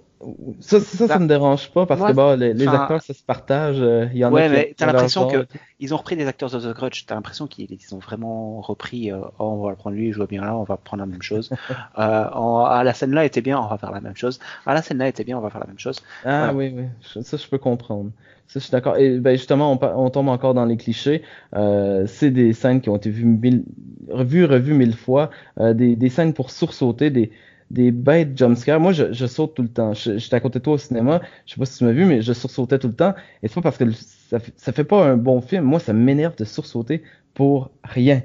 Ça, 0.61 0.81
ça, 0.81 1.09
ça, 1.09 1.15
Bah, 1.15 1.19
me 1.19 1.27
dérange 1.27 1.71
pas 1.73 1.87
parce 1.87 2.01
moi, 2.01 2.09
que 2.09 2.13
bon, 2.13 2.39
les, 2.39 2.67
acteurs, 2.75 3.03
ça 3.03 3.15
se 3.15 3.23
partage. 3.23 3.81
euh, 3.81 4.07
Il 4.13 4.19
y 4.19 4.25
en 4.25 4.33
Ouais, 4.35 4.43
a 4.47 4.49
mais 4.51 4.75
t'as 4.77 4.87
l'impression 4.87 5.27
que 5.27 5.47
ils 5.79 5.95
ont 5.95 5.97
repris 5.97 6.15
des 6.17 6.27
acteurs 6.27 6.51
de 6.51 6.61
The 6.61 6.75
Grudge. 6.75 7.05
T'as 7.07 7.15
l'impression 7.15 7.47
qu'ils 7.47 7.73
ils 7.73 7.95
ont 7.95 7.99
vraiment 7.99 8.61
repris. 8.61 9.11
euh, 9.11 9.21
oh, 9.39 9.45
on 9.61 9.63
va 9.65 9.71
le 9.71 9.77
prendre 9.77 9.97
lui, 9.97 10.09
il 10.09 10.13
joue 10.13 10.27
bien 10.27 10.43
là, 10.43 10.57
on 10.57 10.63
va 10.65 10.77
prendre 10.77 11.03
la 11.03 11.07
même 11.07 11.23
chose. 11.23 11.51
euh, 11.99 12.29
en- 12.31 12.65
ah, 12.67 12.85
la 12.85 12.93
scène 12.95 13.13
là 13.13 13.25
était 13.25 13.41
bien, 13.41 13.59
on 13.59 13.67
va 13.67 13.79
faire 13.79 13.91
la 13.93 14.01
même 14.01 14.17
chose. 14.17 14.39
Ah, 14.67 14.75
la 14.75 14.83
scène 14.83 14.99
là 14.99 15.09
était 15.09 15.25
bien, 15.25 15.39
on 15.39 15.41
va 15.41 15.51
faire 15.51 15.61
la 15.61 15.67
même 15.67 15.79
chose. 15.79 16.01
Ah 16.23 16.51
Voilà. 16.51 16.55
oui, 16.55 16.73
oui, 16.75 16.85
ça 17.25 17.37
je 17.37 17.47
peux 17.49 17.59
comprendre. 17.59 18.11
Ça 18.53 18.59
je 18.59 18.65
suis 18.65 18.73
d'accord. 18.73 18.97
Et 18.97 19.19
ben 19.21 19.37
justement, 19.37 19.79
on, 19.81 20.11
tombe 20.11 20.29
encore 20.29 20.55
dans 20.55 20.65
les 20.65 20.77
clichés. 20.77 21.23
Euh, 21.55 22.05
c'est 22.09 22.33
des 22.33 22.53
scènes 22.53 22.81
qui 22.81 22.89
ont 22.89 22.97
été 22.97 23.09
vues 23.09 23.25
mille, 23.25 23.65
revues, 24.09 24.45
revues 24.45 24.75
mille 24.75 24.95
fois. 24.97 25.31
Euh, 25.61 25.73
des, 25.73 25.95
des 25.95 26.09
scènes 26.09 26.35
pour 26.35 26.51
sursauter, 26.51 27.11
des, 27.11 27.31
des 27.71 27.93
bêtes 27.93 28.37
jumpscares. 28.37 28.81
Moi, 28.81 28.93
je, 28.93 29.13
je 29.13 29.27
saute 29.27 29.55
tout 29.55 29.63
le 29.63 29.69
temps. 29.69 29.95
Je- 29.95 30.19
J'étais 30.19 30.35
à 30.35 30.41
côté 30.41 30.59
de 30.59 30.65
toi 30.65 30.73
au 30.75 30.79
cinéma. 30.79 31.21
Je 31.47 31.55
sais 31.55 31.61
pas 31.61 31.65
si 31.65 31.79
tu 31.79 31.85
m'as 31.85 31.93
vu, 31.93 32.05
mais 32.07 32.23
je 32.23 32.33
sursautais 32.33 32.79
tout 32.81 32.89
le 32.89 32.95
temps. 32.95 33.15
Et 33.45 33.47
c'est 33.49 33.55
pas 33.55 33.63
parce 33.63 33.79
que 33.79 33.89
ça, 33.93 34.39
ça 34.57 34.73
fait 34.73 34.83
pas 34.85 35.05
un 35.07 35.17
bon 35.17 35.41
film. 35.41 35.63
Moi, 35.65 35.79
ça 35.79 35.93
m'énerve 35.93 36.35
de 36.37 36.45
sursauter 36.45 37.03
pour 37.35 37.71
rien. 37.85 38.23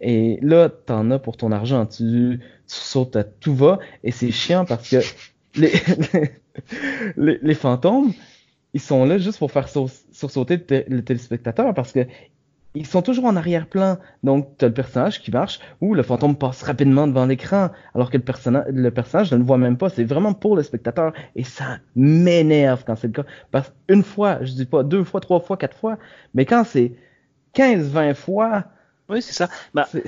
Et 0.00 0.38
là, 0.42 0.68
t'en 0.68 1.10
as 1.10 1.18
pour 1.18 1.36
ton 1.36 1.50
argent. 1.50 1.84
Tu, 1.86 2.38
tu 2.38 2.76
sautes 2.76 3.16
à 3.16 3.24
tout 3.24 3.54
va. 3.56 3.80
Et 4.04 4.12
c'est 4.12 4.30
chiant 4.30 4.64
parce 4.66 4.88
que 4.88 4.98
les, 5.56 5.72
les, 7.16 7.38
les 7.42 7.54
fantômes, 7.54 8.12
ils 8.74 8.80
sont 8.80 9.04
là 9.06 9.18
juste 9.18 9.38
pour 9.38 9.50
faire 9.52 9.68
sau- 9.68 9.88
sursauter 10.12 10.56
le, 10.58 10.64
té- 10.66 10.84
le 10.88 11.02
téléspectateur 11.04 11.72
parce 11.74 11.92
que 11.92 12.06
ils 12.76 12.86
sont 12.86 13.02
toujours 13.02 13.26
en 13.26 13.36
arrière-plan. 13.36 13.98
Donc, 14.24 14.58
tu 14.58 14.64
as 14.64 14.68
le 14.68 14.74
personnage 14.74 15.22
qui 15.22 15.30
marche 15.30 15.60
ou 15.80 15.94
le 15.94 16.02
fantôme 16.02 16.36
passe 16.36 16.62
rapidement 16.64 17.06
devant 17.06 17.24
l'écran 17.26 17.70
alors 17.94 18.10
que 18.10 18.16
le, 18.16 18.24
personna- 18.24 18.64
le 18.68 18.90
personnage 18.90 19.30
ne 19.32 19.36
le 19.38 19.44
voit 19.44 19.58
même 19.58 19.76
pas. 19.78 19.90
C'est 19.90 20.04
vraiment 20.04 20.34
pour 20.34 20.56
le 20.56 20.62
spectateur 20.64 21.12
et 21.36 21.44
ça 21.44 21.78
m'énerve 21.94 22.82
quand 22.84 22.96
c'est 22.96 23.06
le 23.08 23.12
cas. 23.12 23.24
Parce 23.52 23.72
qu'une 23.88 24.02
fois, 24.02 24.44
je 24.44 24.52
dis 24.54 24.66
pas 24.66 24.82
deux 24.82 25.04
fois, 25.04 25.20
trois 25.20 25.40
fois, 25.40 25.56
quatre 25.56 25.76
fois, 25.76 25.98
mais 26.34 26.44
quand 26.46 26.64
c'est 26.64 26.92
15, 27.52 27.88
20 27.90 28.14
fois, 28.14 28.64
Oui, 29.08 29.22
c'est 29.22 29.34
ça. 29.34 29.48
Bah, 29.74 29.86
c'est- 29.92 30.04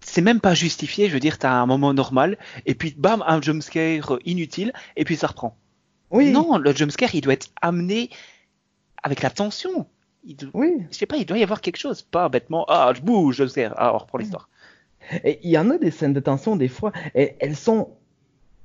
c'est 0.00 0.20
même 0.22 0.40
pas 0.40 0.54
justifié. 0.54 1.08
Je 1.08 1.14
veux 1.14 1.20
dire, 1.20 1.38
t'as 1.38 1.52
un 1.52 1.66
moment 1.66 1.94
normal 1.94 2.38
et 2.66 2.74
puis 2.74 2.94
bam, 2.96 3.22
un 3.26 3.40
jumpscare 3.42 4.18
inutile 4.24 4.72
et 4.96 5.04
puis 5.04 5.16
ça 5.16 5.28
reprend. 5.28 5.56
Oui, 6.14 6.32
Non, 6.32 6.56
le 6.58 6.72
jumpscare, 6.72 7.14
il 7.14 7.20
doit 7.20 7.34
être 7.34 7.48
amené 7.60 8.10
avec 9.02 9.22
la 9.22 9.30
tension. 9.30 9.86
Il 10.24 10.36
oui. 10.54 10.86
Je 10.90 10.96
sais 10.96 11.06
pas, 11.06 11.16
il 11.16 11.26
doit 11.26 11.36
y 11.38 11.42
avoir 11.42 11.60
quelque 11.60 11.76
chose, 11.76 12.00
pas 12.02 12.28
bêtement. 12.30 12.64
Ah, 12.68 12.92
je 12.96 13.02
bouge, 13.02 13.36
jumpscare. 13.36 13.74
Ah, 13.76 13.94
on 13.94 13.98
reprend 13.98 14.18
l'histoire. 14.18 14.48
Et 15.22 15.38
il 15.42 15.50
y 15.50 15.58
en 15.58 15.68
a 15.70 15.76
des 15.76 15.90
scènes 15.90 16.14
de 16.14 16.20
tension, 16.20 16.56
des 16.56 16.68
fois, 16.68 16.92
et 17.14 17.34
elles 17.40 17.56
sont 17.56 17.90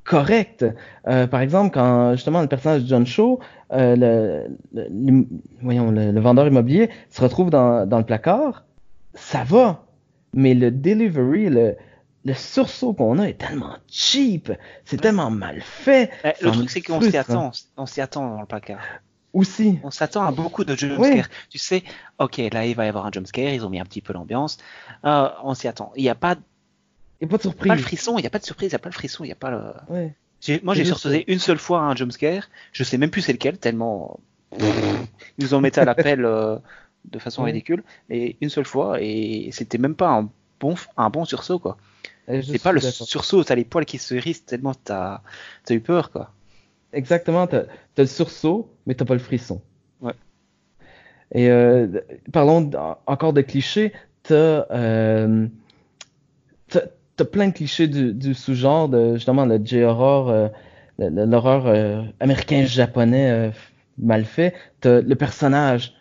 correctes. 0.05 0.65
Euh, 1.07 1.27
par 1.27 1.41
exemple, 1.41 1.71
quand 1.73 2.13
justement 2.15 2.41
le 2.41 2.47
personnage 2.47 2.83
de 2.83 2.87
John 2.87 3.05
Shaw, 3.05 3.39
euh, 3.73 3.95
le, 3.95 4.57
le- 4.73 4.87
le- 4.89 5.27
voyons, 5.61 5.91
le, 5.91 6.11
le 6.11 6.19
vendeur 6.21 6.47
immobilier, 6.47 6.89
se 7.09 7.21
retrouve 7.21 7.49
dans, 7.49 7.85
dans 7.85 7.97
le 7.97 8.05
placard, 8.05 8.63
ça 9.13 9.43
va. 9.43 9.85
Mais 10.33 10.53
le 10.53 10.71
delivery, 10.71 11.49
le, 11.49 11.75
le 12.25 12.33
sursaut 12.33 12.93
qu'on 12.93 13.17
a 13.19 13.25
est 13.29 13.37
tellement 13.37 13.75
cheap, 13.87 14.51
c'est 14.85 14.99
tellement 14.99 15.29
mal 15.31 15.61
fait. 15.61 16.11
Eh, 16.23 16.31
Le 16.41 16.51
truc, 16.51 16.69
c'est 16.69 16.81
qu'on 16.81 16.99
s'y 17.01 17.11
frustre, 17.11 17.31
attend. 17.31 17.51
On 17.77 17.85
s'y 17.85 18.01
attend 18.01 18.29
dans 18.29 18.41
le 18.41 18.45
placard. 18.45 18.81
Aussi. 19.31 19.77
On 19.83 19.91
s'attend 19.91 20.25
à 20.25 20.31
beaucoup 20.31 20.63
de 20.63 20.75
jumpscares. 20.75 20.99
Oui. 21.07 21.21
Tu 21.49 21.59
sais, 21.59 21.83
ok, 22.17 22.37
là, 22.51 22.65
il 22.65 22.75
va 22.75 22.85
y 22.85 22.89
avoir 22.89 23.05
un 23.05 23.11
jumpscare. 23.11 23.53
Ils 23.53 23.63
ont 23.65 23.69
mis 23.69 23.79
un 23.79 23.85
petit 23.85 24.01
peu 24.01 24.11
l'ambiance. 24.11 24.57
Euh, 25.05 25.29
on 25.43 25.53
s'y 25.53 25.67
attend. 25.67 25.93
Il 25.95 26.01
n'y 26.01 26.09
a 26.09 26.15
pas, 26.15 26.35
Il 27.21 27.27
n'y 27.27 27.29
a 27.29 27.31
pas 27.31 27.37
de 27.37 27.41
surprise. 27.43 27.67
pas 27.69 27.75
le 27.75 27.81
frisson. 27.81 28.17
Il 28.17 28.21
n'y 28.21 28.27
a 28.27 28.31
pas 28.31 28.39
de 28.39 28.45
surprise. 28.45 28.69
Il 28.69 28.73
n'y 28.73 28.75
a 28.75 28.79
pas 28.79 28.89
le 28.89 28.93
frisson. 28.95 29.23
Il 29.23 29.27
n'y 29.27 29.33
a 29.33 29.35
pas 29.35 29.51
le. 29.51 29.61
Ouais. 29.87 30.13
Moi, 30.63 30.73
j'ai 30.73 30.83
sursauté 30.85 31.25
une 31.31 31.37
seule 31.39 31.59
fois 31.59 31.81
à 31.81 31.83
un 31.83 31.95
jumpscare. 31.95 32.49
Je 32.71 32.83
sais 32.83 32.97
même 32.97 33.11
plus 33.11 33.21
c'est 33.21 33.33
lequel, 33.33 33.57
tellement 33.59 34.19
ils 34.57 34.65
nous 35.37 35.53
en 35.53 35.61
mettaient 35.61 35.81
à 35.81 35.85
l'appel 35.85 36.25
euh, 36.25 36.57
de 37.05 37.19
façon 37.19 37.43
Ouais. 37.43 37.51
ridicule. 37.51 37.83
Mais 38.09 38.35
une 38.41 38.49
seule 38.49 38.65
fois, 38.65 38.97
et 38.99 39.49
c'était 39.51 39.77
même 39.77 39.95
pas 39.95 40.09
un 40.09 40.29
bon, 40.59 40.75
un 40.97 41.09
bon 41.09 41.25
sursaut, 41.25 41.59
quoi. 41.59 41.77
C'est 42.27 42.61
pas 42.61 42.71
le 42.71 42.79
sursaut, 42.79 43.43
t'as 43.43 43.55
les 43.55 43.65
poils 43.65 43.85
qui 43.85 43.97
se 43.97 44.13
hérissent 44.13 44.45
tellement 44.45 44.73
t'as 44.75 45.21
as 45.67 45.73
eu 45.73 45.79
peur, 45.79 46.11
quoi. 46.11 46.31
Exactement, 46.93 47.47
t'as 47.47 47.61
as 47.97 48.01
le 48.01 48.05
sursaut, 48.05 48.71
mais 48.85 48.93
t'as 48.93 49.05
pas 49.05 49.13
le 49.15 49.19
frisson. 49.19 49.61
Ouais. 50.01 50.13
Et 51.33 51.49
euh, 51.49 51.87
parlons 52.31 52.69
encore 53.05 53.33
de 53.33 53.41
clichés, 53.41 53.93
t'as 54.23 54.65
euh, 54.71 55.47
t'as 56.67 56.81
t'as 57.15 57.25
plein 57.25 57.49
de 57.49 57.53
clichés 57.53 57.87
du, 57.87 58.13
du 58.13 58.33
sous-genre 58.33 58.89
de 58.89 59.15
justement 59.15 59.45
le 59.45 59.59
J-horror, 59.63 60.29
euh, 60.29 60.47
l'horreur 60.99 62.11
américain-japonais 62.19 63.51
mal 63.97 64.23
fait. 64.25 64.53
T'as 64.81 65.01
le 65.01 65.15
personnage 65.15 65.93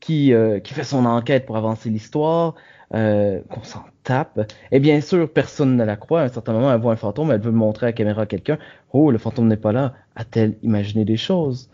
qui 0.00 0.32
qui 0.62 0.74
fait 0.74 0.84
son 0.84 1.04
enquête 1.06 1.46
pour 1.46 1.56
avancer 1.56 1.90
l'histoire, 1.90 2.54
euh, 2.94 3.40
qu'on 3.50 3.62
s'en 3.62 3.84
tape. 4.04 4.52
Et 4.70 4.78
bien 4.78 5.00
sûr, 5.00 5.30
personne 5.30 5.76
ne 5.76 5.84
la 5.84 5.96
croit. 5.96 6.22
À 6.22 6.24
un 6.24 6.28
certain 6.28 6.52
moment, 6.52 6.72
elle 6.72 6.80
voit 6.80 6.92
un 6.92 6.96
fantôme, 6.96 7.32
elle 7.32 7.40
veut 7.40 7.50
le 7.50 7.56
montrer 7.56 7.86
à 7.86 7.88
la 7.88 7.92
caméra 7.92 8.22
à 8.22 8.26
quelqu'un. 8.26 8.58
Oh, 8.92 9.10
le 9.10 9.18
fantôme 9.18 9.48
n'est 9.48 9.56
pas 9.56 9.72
là. 9.72 9.94
A-t-elle 10.14 10.56
imaginé 10.62 11.04
des 11.04 11.16
choses? 11.16 11.70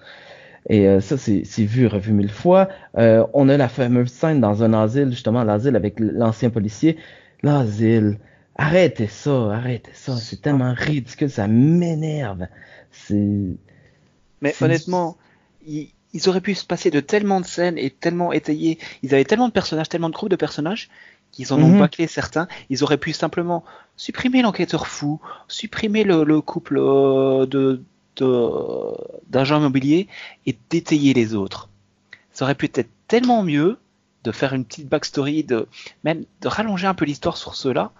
Et 0.68 0.88
euh, 0.88 1.00
ça, 1.00 1.18
c'est 1.18 1.42
c'est 1.44 1.64
vu 1.64 1.86
revu 1.86 2.12
mille 2.12 2.30
fois. 2.30 2.68
Euh, 2.96 3.26
on 3.34 3.48
a 3.48 3.56
la 3.56 3.68
fameuse 3.68 4.10
scène 4.10 4.40
dans 4.40 4.62
un 4.62 4.72
asile, 4.72 5.10
justement, 5.10 5.44
l'asile 5.44 5.76
avec 5.76 5.98
l'ancien 5.98 6.50
policier. 6.50 6.96
L'asile. 7.42 8.18
Arrêtez 8.56 9.06
ça, 9.06 9.52
arrêtez 9.52 9.90
ça. 9.94 10.16
C'est 10.16 10.40
tellement 10.40 10.72
ridicule, 10.74 11.30
ça 11.30 11.48
m'énerve. 11.48 12.46
C'est. 12.90 13.56
Mais 14.40 14.54
honnêtement, 14.60 15.16
ils, 15.66 15.92
ils 16.14 16.28
auraient 16.28 16.40
pu 16.40 16.54
se 16.54 16.64
passer 16.66 16.90
de 16.90 17.00
tellement 17.00 17.40
de 17.40 17.46
scènes 17.46 17.78
et 17.78 17.90
tellement 17.90 18.32
étayer. 18.32 18.78
Ils 19.02 19.14
avaient 19.14 19.24
tellement 19.24 19.48
de 19.48 19.52
personnages, 19.52 19.88
tellement 19.88 20.08
de 20.10 20.14
groupes 20.14 20.30
de 20.30 20.36
personnages 20.36 20.90
qu'ils 21.30 21.52
en 21.54 21.62
ont 21.62 21.68
Mhm. 21.68 21.78
bâclé 21.78 22.06
certains. 22.06 22.46
Ils 22.68 22.84
auraient 22.84 22.98
pu 22.98 23.12
simplement 23.12 23.64
supprimer 23.96 24.42
l'enquêteur 24.42 24.86
fou, 24.86 25.20
supprimer 25.48 26.04
le, 26.04 26.24
le 26.24 26.40
couple 26.40 26.78
euh, 26.78 27.46
de 27.46 27.82
d'agents 29.30 29.58
immobiliers 29.58 30.06
et 30.44 30.54
d'étayer 30.68 31.14
les 31.14 31.34
autres. 31.34 31.70
Ça 32.32 32.44
aurait 32.44 32.54
pu 32.54 32.66
être 32.66 32.88
tellement 33.08 33.42
mieux 33.42 33.78
de 34.24 34.32
faire 34.32 34.52
une 34.52 34.64
petite 34.66 34.86
backstory, 34.88 35.44
de 35.44 35.66
même 36.04 36.24
de 36.42 36.48
rallonger 36.48 36.86
un 36.86 36.94
peu 36.94 37.06
l'histoire 37.06 37.38
sur 37.38 37.54
ceux-là. 37.54 37.90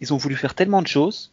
Ils 0.00 0.12
ont 0.12 0.16
voulu 0.16 0.34
faire 0.36 0.54
tellement 0.54 0.82
de 0.82 0.88
choses 0.88 1.30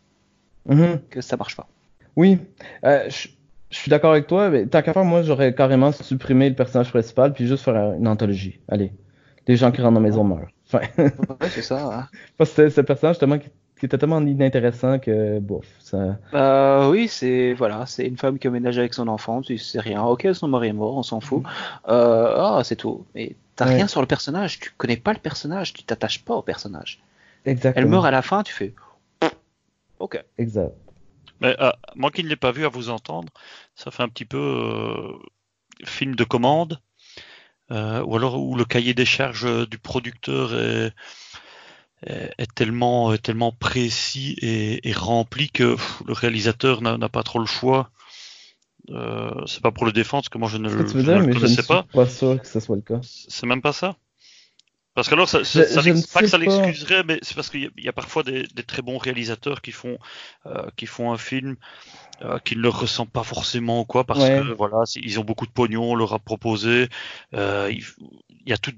Mhm. 0.68 1.02
que 1.10 1.22
ça 1.22 1.36
marche 1.36 1.56
pas. 1.56 1.68
Oui, 2.16 2.38
euh, 2.84 3.10
je 3.10 3.30
je 3.72 3.78
suis 3.78 3.90
d'accord 3.90 4.12
avec 4.12 4.28
toi, 4.28 4.50
mais 4.50 4.68
tant 4.68 4.82
qu'à 4.82 4.94
faire, 4.94 5.04
moi, 5.06 5.24
j'aurais 5.24 5.56
carrément 5.56 5.92
supprimé 5.92 6.50
le 6.50 6.56
personnage 6.56 6.90
principal 6.92 7.34
puis 7.34 7.48
juste 7.48 7.64
faire 7.64 7.94
une 7.94 8.08
anthologie. 8.08 8.60
Allez, 8.68 8.92
les 9.48 9.56
gens 9.58 9.72
qui 9.72 9.82
rentrent 9.82 9.94
dans 9.96 10.00
la 10.02 10.08
maison 10.08 10.24
meurent. 10.24 10.50
Enfin, 10.68 10.82
Ouais, 10.98 11.50
c'est 11.50 11.62
ça. 11.64 12.00
hein. 12.00 12.08
parce 12.38 12.52
que 12.52 12.56
c'est 12.56 12.70
ce 12.70 12.82
personnage 12.82 13.16
justement 13.16 13.40
qui, 13.40 13.50
qui 13.80 13.86
était 13.88 13.98
tellement 13.98 14.22
inintéressant 14.22 15.00
que, 15.00 15.40
bof, 15.40 15.66
ça... 15.80 16.20
Bah 16.32 16.90
oui, 16.90 17.08
c'est 17.08 17.54
voilà, 17.54 17.86
c'est 17.88 18.06
une 18.06 18.18
femme 18.18 18.38
qui 18.40 18.48
emménage 18.48 18.78
avec 18.78 18.94
son 18.94 19.08
enfant, 19.08 19.42
tu 19.42 19.58
sais 19.58 19.80
rien. 19.80 20.04
Ok, 20.04 20.28
son 20.34 20.48
mari 20.48 20.68
est 20.70 20.74
mort, 20.74 20.96
on 20.98 21.04
s'en 21.04 21.20
fout. 21.20 21.44
Euh, 21.88 22.34
ah, 22.38 22.62
c'est 22.64 22.76
tout. 22.78 23.06
Mais 23.16 23.36
t'as 23.56 23.66
Ouais. 23.68 23.76
rien 23.76 23.88
sur 23.88 24.02
le 24.02 24.08
personnage, 24.08 24.60
tu 24.60 24.72
connais 24.78 24.98
pas 24.98 25.14
le 25.14 25.20
personnage, 25.20 25.74
tu 25.74 25.84
t'attaches 25.84 26.24
pas 26.24 26.36
au 26.36 26.42
personnage. 26.42 27.02
Exactement. 27.46 27.84
Elle 27.86 27.90
meurt 27.90 28.06
à 28.06 28.12
la 28.12 28.22
fin, 28.22 28.44
tu 28.44 28.54
fais. 28.54 28.74
Ok. 30.00 30.24
Exact. 30.38 30.74
Mais 31.42 31.56
euh, 31.60 31.72
moi 31.96 32.12
qui 32.12 32.24
ne 32.24 32.30
l'ai 32.30 32.36
pas 32.36 32.52
vu 32.52 32.66
à 32.66 32.70
vous 32.70 32.90
entendre, 32.90 33.30
ça 33.84 33.92
fait 33.92 34.04
un 34.04 34.10
petit 34.10 34.26
peu 34.26 34.38
euh, 34.38 35.14
film 35.86 36.16
de 36.16 36.24
commande, 36.24 36.82
euh, 37.72 38.04
ou 38.04 38.16
alors 38.18 38.42
où 38.44 38.56
le 38.56 38.66
cahier 38.66 38.94
des 38.94 39.06
charges 39.06 39.68
du 39.70 39.80
producteur 39.80 40.56
est, 40.56 40.94
est, 42.06 42.32
est 42.38 42.54
tellement, 42.56 43.14
est 43.14 43.20
tellement 43.20 43.52
précis 43.52 44.36
et, 44.42 44.88
et 44.90 44.94
rempli 44.94 45.50
que 45.50 45.76
pff, 45.76 46.04
le 46.08 46.14
réalisateur 46.14 46.82
n'a 46.82 47.10
pas 47.10 47.24
trop 47.24 47.40
le 47.40 47.46
choix. 47.46 47.90
Euh, 48.90 49.46
c'est 49.48 49.62
pas 49.62 49.72
pour 49.72 49.86
le 49.86 49.92
défendre, 49.92 50.24
parce 50.24 50.30
que 50.30 50.38
moi 50.38 50.50
je 50.50 50.58
ne, 50.58 50.70
le- 50.70 50.94
veux 50.94 51.04
je 51.04 51.12
dire, 51.12 51.12
ne 51.12 51.22
le 51.22 51.28
mais 51.28 51.36
je 51.36 51.48
ne 51.48 51.56
connaissais 51.56 51.56
suis 51.56 51.78
pas. 51.78 51.86
pas 51.94 52.08
sûr 52.08 52.40
que 52.42 52.48
ce 52.48 52.60
soit 52.60 52.76
le 52.76 52.82
cas. 52.82 53.02
C'est 53.02 53.46
même 53.46 53.62
pas 53.62 53.74
ça. 53.74 53.96
Parce 54.94 55.08
que 55.08 55.14
alors, 55.14 55.30
ça, 55.30 55.44
ça, 55.46 55.62
Je- 55.62 55.64
ça 55.64 55.82
je 55.82 55.92
pas 56.14 56.22
que 56.22 56.28
ça 56.28 56.38
l'excuserait, 56.38 57.04
mais 57.04 57.20
c'est 57.22 57.36
parce 57.36 57.50
qu'il 57.50 57.72
y, 57.78 57.84
y 57.84 57.88
a 57.88 57.94
parfois 57.94 58.24
des, 58.24 58.44
des 58.44 58.64
très 58.64 58.82
bons 58.82 58.98
réalisateurs 58.98 59.62
qui 59.62 59.72
font, 59.72 59.98
euh, 60.48 60.68
qui 60.76 60.86
font 60.86 61.14
un 61.14 61.18
film 61.18 61.56
euh, 62.24 62.40
qui 62.40 62.56
ne 62.56 62.62
leur 62.62 62.80
ressemble 62.80 63.12
pas 63.12 63.24
forcément 63.24 63.86
quoi, 63.86 64.06
parce 64.06 64.22
Ouais. 64.22 64.30
que 64.30 64.54
voilà, 64.54 64.84
ils 64.96 65.20
ont 65.20 65.24
beaucoup 65.24 65.48
de 65.48 65.52
pognon, 65.52 65.92
on 65.92 65.96
leur 65.96 66.14
a 66.14 66.20
proposé. 66.20 66.90
Euh, 67.34 67.70
il, 67.72 67.84
il 68.30 68.50
y 68.50 68.54
a 68.54 68.58
tout, 68.58 68.74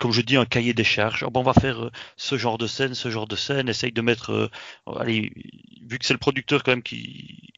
comme 0.00 0.12
je 0.12 0.22
dis, 0.22 0.36
un 0.36 0.46
cahier 0.46 0.74
des 0.74 0.84
charges. 0.84 1.24
Ah 1.26 1.30
bon, 1.30 1.40
on 1.40 1.44
va 1.44 1.54
faire 1.54 1.86
euh, 1.86 1.90
ce 2.16 2.36
genre 2.38 2.58
de 2.58 2.66
scène, 2.66 2.94
ce 2.94 3.10
genre 3.10 3.26
de 3.28 3.36
scène. 3.36 3.68
Essaye 3.68 3.92
de 3.92 4.00
mettre, 4.02 4.30
euh, 4.32 4.50
allez, 4.98 5.32
vu 5.88 5.98
que 5.98 6.06
c'est 6.06 6.14
le 6.14 6.18
producteur 6.20 6.62
quand 6.64 6.72
même 6.72 6.82
qui, 6.82 7.52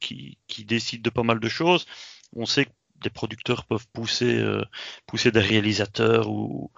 qui, 0.00 0.38
qui 0.48 0.64
décide 0.64 1.02
de 1.02 1.10
pas 1.10 1.22
mal 1.22 1.40
de 1.40 1.48
choses, 1.48 1.86
on 2.34 2.46
sait 2.46 2.66
que 2.66 2.70
des 3.02 3.10
producteurs 3.10 3.64
peuvent 3.66 3.86
pousser, 3.92 4.38
euh, 4.38 4.64
pousser 5.06 5.30
des 5.32 5.40
réalisateurs 5.40 6.30
ou 6.30 6.70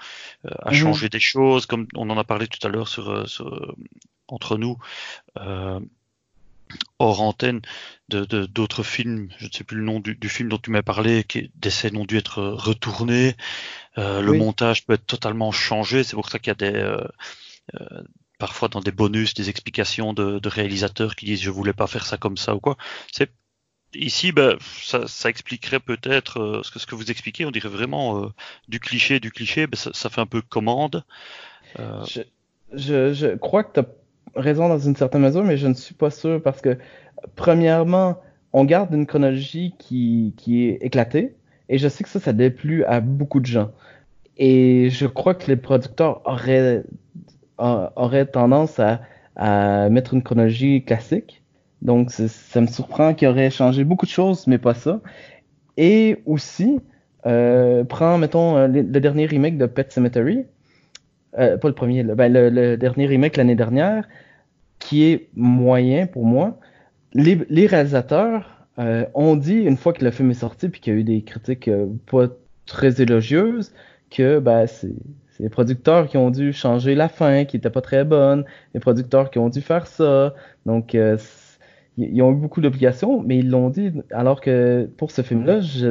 euh, 0.47 0.51
à 0.63 0.73
Mhm. 0.73 0.75
changer 0.75 1.09
des 1.11 1.21
choses, 1.21 1.67
comme 1.67 1.87
on 1.97 2.11
en 2.11 2.19
a 2.19 2.25
parlé 2.25 2.49
tout 2.49 2.65
à 2.67 2.71
l'heure 2.71 2.89
sur, 2.89 3.11
euh, 3.11 3.27
sur, 3.27 3.75
entre 4.29 4.59
nous, 4.59 4.79
euh, 5.39 5.81
hors 6.99 7.21
antenne, 7.21 7.61
de 8.09 8.25
de- 8.25 8.47
d'autres 8.47 8.83
films. 8.83 9.29
Je 9.39 9.47
ne 9.47 9.51
sais 9.53 9.65
plus 9.65 9.77
le 9.79 9.85
nom 9.85 10.01
du, 10.01 10.15
du 10.17 10.29
film 10.29 10.49
dont 10.49 10.59
tu 10.59 10.71
m'as 10.71 10.83
parlé, 10.83 11.25
qui 11.25 11.51
des 11.57 11.71
scènes 11.71 11.97
ont 11.97 12.05
dû 12.05 12.17
être 12.17 12.43
retournées. 12.43 13.37
Euh, 13.99 14.23
le 14.23 14.33
montage 14.35 14.87
peut 14.87 14.95
être 14.95 15.07
totalement 15.07 15.53
changé. 15.53 16.05
C'est 16.05 16.17
pour 16.17 16.31
ça 16.31 16.39
qu'il 16.41 16.49
y 16.51 16.53
a 16.53 16.55
des 16.73 16.77
euh, 16.79 16.99
euh, 17.81 18.03
parfois 18.39 18.69
dans 18.69 18.81
des 18.81 18.93
bonus 18.93 19.35
des 19.35 19.51
explications 19.51 20.13
de, 20.15 20.39
de 20.39 20.49
réalisateurs 20.49 21.17
qui 21.17 21.27
disent 21.27 21.43
je 21.43 21.51
voulais 21.51 21.73
pas 21.75 21.87
faire 21.87 22.07
ça 22.07 22.19
comme 22.19 22.37
ça 22.37 22.55
ou 22.57 22.61
quoi. 22.61 22.77
C'est 23.13 23.31
ici, 23.95 24.33
ben, 24.33 24.57
ça, 24.61 25.29
expliquerait 25.29 25.81
peut-être 25.81 26.41
euh, 26.41 26.63
ce 26.63 26.71
que 26.71 26.79
ce 26.79 26.87
que 26.87 26.95
vous 26.95 27.11
expliquez. 27.11 27.45
On 27.45 27.51
dirait 27.51 27.69
vraiment 27.69 28.23
euh, 28.23 28.29
du 28.69 28.81
cliché, 28.81 29.21
du 29.21 29.31
cliché. 29.31 29.67
Ben, 29.67 29.77
ça, 29.77 30.11
fait 30.11 30.21
un 30.21 30.27
peu 30.27 30.43
commande. 30.43 31.05
Euh, 31.79 32.05
Je, 32.73 33.13
je, 33.13 33.37
crois 33.37 33.65
que 33.65 33.81
tu 33.81 33.81
as 33.81 34.41
raison 34.41 34.69
dans 34.69 34.79
une 34.79 34.97
certaine 34.97 35.23
mesure, 35.23 35.45
mais 35.45 35.57
je 35.57 35.67
ne 35.67 35.75
suis 35.75 35.95
pas 35.95 36.11
sûr 36.11 36.43
parce 36.43 36.61
que, 36.61 36.79
premièrement, 37.37 38.21
on 38.53 38.65
garde 38.65 38.93
une 38.93 39.07
chronologie 39.07 39.75
qui, 39.79 40.35
qui 40.37 40.65
est 40.65 40.79
éclatée, 40.83 41.35
et 41.69 41.79
je 41.79 41.89
sais 41.89 42.05
que 42.05 42.11
ça, 42.11 42.21
ça 42.21 42.33
déplut 42.33 42.85
à 42.85 43.01
beaucoup 43.01 43.41
de 43.41 43.47
gens. 43.47 43.71
Et 44.37 44.91
je 44.91 45.07
crois 45.07 45.35
que 45.35 45.47
les 45.47 45.57
producteurs 45.57 46.21
auraient, 46.27 46.83
auraient 47.59 48.27
tendance 48.27 48.81
à, 48.81 49.01
à 49.37 49.89
mettre 49.89 50.15
une 50.15 50.23
chronologie 50.23 50.85
classique. 50.85 51.44
Donc, 51.85 52.11
ça 52.11 52.61
me 52.61 52.67
surprend 52.67 53.15
qu'ils 53.15 53.29
auraient 53.29 53.51
changé 53.51 53.85
beaucoup 53.85 54.07
de 54.07 54.11
choses, 54.11 54.47
mais 54.47 54.59
pas 54.59 54.75
ça. 54.75 55.01
Et 55.77 56.23
aussi, 56.25 56.81
euh, 57.27 57.85
prends, 57.85 58.17
mettons, 58.19 58.57
euh, 58.57 58.69
le, 58.69 58.83
dernier 58.83 59.27
remake 59.27 59.59
de 59.59 59.67
Pet 59.67 59.93
Cemetery. 59.93 60.45
Euh, 61.39 61.59
pas 61.59 61.69
le 61.69 61.75
premier, 61.75 62.03
le, 62.03 62.15
ben, 62.15 62.33
le, 62.33 62.77
dernier 62.77 63.07
remake 63.07 63.37
l'année 63.37 63.55
dernière, 63.55 64.09
qui 64.79 65.05
est 65.05 65.29
moyen 65.35 66.07
pour 66.07 66.25
moi. 66.25 66.59
Les, 67.13 67.67
réalisateurs 67.67 68.67
ont 69.15 69.37
dit, 69.37 69.61
une 69.61 69.77
fois 69.77 69.93
que 69.93 70.05
le 70.05 70.11
film 70.11 70.31
est 70.31 70.35
sorti, 70.35 70.69
puis 70.69 70.81
qu'il 70.81 70.95
y 70.95 70.97
a 70.97 71.01
eu 71.01 71.05
des 71.05 71.23
critiques 71.23 71.71
pas 72.11 72.27
très 72.67 73.01
élogieuses, 73.01 73.73
que 74.11 74.39
ben, 74.41 74.67
c'est 74.67 74.93
les 75.39 75.49
producteurs 75.49 76.09
qui 76.09 76.17
ont 76.17 76.31
dû 76.31 76.53
changer 76.53 76.95
la 76.95 77.09
fin, 77.09 77.45
qui 77.45 77.57
était 77.57 77.71
pas 77.71 77.81
très 77.83 78.05
bonne, 78.05 78.45
les 78.73 78.81
producteurs 78.81 79.31
qui 79.31 79.39
ont 79.39 79.49
dû 79.49 79.61
faire 79.61 79.87
ça. 79.87 80.35
Donc, 80.67 80.97
ils 81.97 82.21
ont 82.23 82.33
eu 82.33 82.37
beaucoup 82.37 82.61
d'obligations, 82.61 83.23
mais 83.23 83.39
ils 83.39 83.49
l'ont 83.51 83.71
dit, 83.71 83.93
alors 84.11 84.41
que 84.41 84.89
pour 84.97 85.11
ce 85.11 85.23
film-là, 85.23 85.61
je, 85.61 85.89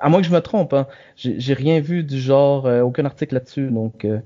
à 0.00 0.08
moins 0.08 0.20
que 0.22 0.26
je 0.26 0.32
me 0.32 0.40
trompe, 0.40 0.72
hein, 0.72 0.86
j'ai 1.16 1.54
rien 1.54 1.80
vu 1.80 2.02
du 2.04 2.18
genre, 2.18 2.66
euh, 2.66 2.80
aucun 2.82 3.04
article 3.04 3.34
là-dessus. 3.34 3.70
Donc, 3.70 4.04
euh, 4.04 4.20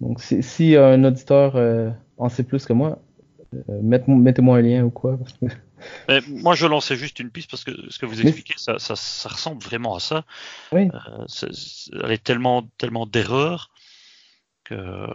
donc 0.00 0.20
si, 0.20 0.42
si 0.42 0.76
un 0.76 1.02
auditeur 1.04 1.56
euh, 1.56 1.90
en 2.18 2.28
sait 2.28 2.42
plus 2.44 2.66
que 2.66 2.72
moi, 2.72 2.98
mettez- 3.68 4.10
mettez-moi 4.12 4.58
un 4.58 4.62
lien 4.62 4.84
ou 4.84 4.90
quoi. 4.90 5.16
parce 5.16 5.32
que- 5.38 5.46
mais 6.08 6.20
moi, 6.28 6.54
je 6.54 6.66
lançais 6.66 6.96
juste 6.96 7.20
une 7.20 7.30
piste 7.30 7.50
parce 7.50 7.62
que 7.64 7.70
ce 7.90 7.98
que 7.98 8.06
vous 8.06 8.16
Mais- 8.16 8.22
expliquez, 8.30 8.54
ça, 8.56 8.78
ça, 8.78 8.96
ça 8.96 9.28
ressemble 9.28 9.62
vraiment 9.62 9.94
à 9.94 10.00
ça. 10.00 10.24
Oui. 10.72 10.88
C'est- 11.28 11.48
elle 12.02 12.10
est 12.12 12.22
tellement, 12.24 12.66
tellement 12.78 13.06
d'erreurs 13.06 13.70
que 14.64 15.06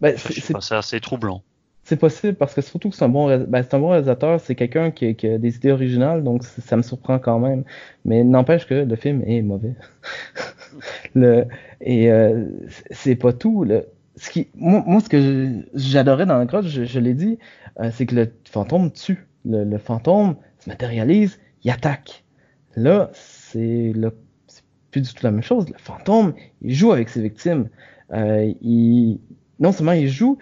Ben, 0.00 0.16
c'est 0.18 0.74
assez 0.74 1.00
troublant. 1.00 1.42
C'est 1.86 1.96
possible 1.96 2.34
parce 2.34 2.52
que 2.52 2.60
surtout 2.60 2.90
que 2.90 2.96
c'est 2.96 3.04
un 3.04 3.08
bon, 3.08 3.28
ben, 3.46 3.62
c'est 3.62 3.74
un 3.74 3.78
bon 3.78 3.90
réalisateur, 3.90 4.40
c'est 4.40 4.56
quelqu'un 4.56 4.90
qui, 4.90 5.06
a 5.06 5.38
des 5.38 5.56
idées 5.56 5.70
originales, 5.70 6.24
donc 6.24 6.42
ça 6.42 6.76
me 6.76 6.82
surprend 6.82 7.20
quand 7.20 7.38
même. 7.38 7.62
Mais 8.04 8.24
n'empêche 8.24 8.66
que 8.66 8.74
le 8.74 8.96
film 8.96 9.22
est 9.24 9.40
mauvais. 9.40 9.74
le, 11.14 11.44
et 11.80 12.10
euh, 12.10 12.46
c'est 12.90 13.14
pas 13.14 13.32
tout. 13.32 13.62
Le, 13.62 13.86
ce 14.16 14.30
qui, 14.30 14.48
moi, 14.56 14.82
moi, 14.84 15.00
ce 15.00 15.08
que 15.08 15.62
j'adorais 15.74 16.26
dans 16.26 16.38
la 16.38 16.44
grotte, 16.44 16.66
je, 16.66 16.98
l'ai 16.98 17.14
dit, 17.14 17.38
euh, 17.78 17.90
c'est 17.92 18.04
que 18.04 18.16
le 18.16 18.32
fantôme 18.44 18.90
tue. 18.90 19.24
Le, 19.44 19.78
fantôme 19.78 20.34
se 20.58 20.68
matérialise, 20.68 21.38
il 21.62 21.70
attaque. 21.70 22.24
Là, 22.74 23.10
c'est 23.12 23.92
le 23.94 24.12
plus 24.90 25.02
du 25.02 25.14
tout 25.14 25.22
la 25.22 25.30
même 25.30 25.44
chose. 25.44 25.68
Le 25.68 25.78
fantôme, 25.78 26.34
il 26.62 26.74
joue 26.74 26.90
avec 26.90 27.10
ses 27.10 27.22
victimes. 27.22 27.68
Euh, 28.12 28.52
il, 28.60 29.20
non 29.60 29.70
seulement 29.70 29.92
il 29.92 30.08
joue, 30.08 30.38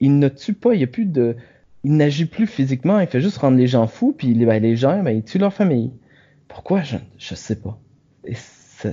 il 0.00 0.18
ne 0.18 0.28
tue 0.28 0.54
pas, 0.54 0.74
il 0.74 0.80
y 0.80 0.84
a 0.84 0.88
plus 0.88 1.06
de, 1.06 1.36
il 1.84 1.96
n'agit 1.96 2.26
plus 2.26 2.46
physiquement, 2.46 2.98
il 3.00 3.06
fait 3.06 3.20
juste 3.20 3.38
rendre 3.38 3.56
les 3.56 3.66
gens 3.66 3.86
fous, 3.86 4.14
puis 4.16 4.34
les, 4.34 4.44
ben, 4.44 4.60
les 4.60 4.76
gens, 4.76 5.02
ben, 5.02 5.12
ils 5.12 5.22
tuent 5.22 5.38
leur 5.38 5.52
famille. 5.52 5.92
Pourquoi? 6.48 6.82
Je, 6.82 6.96
je 7.18 7.34
sais 7.34 7.56
pas. 7.56 7.78
Et 8.24 8.34
ça, 8.34 8.90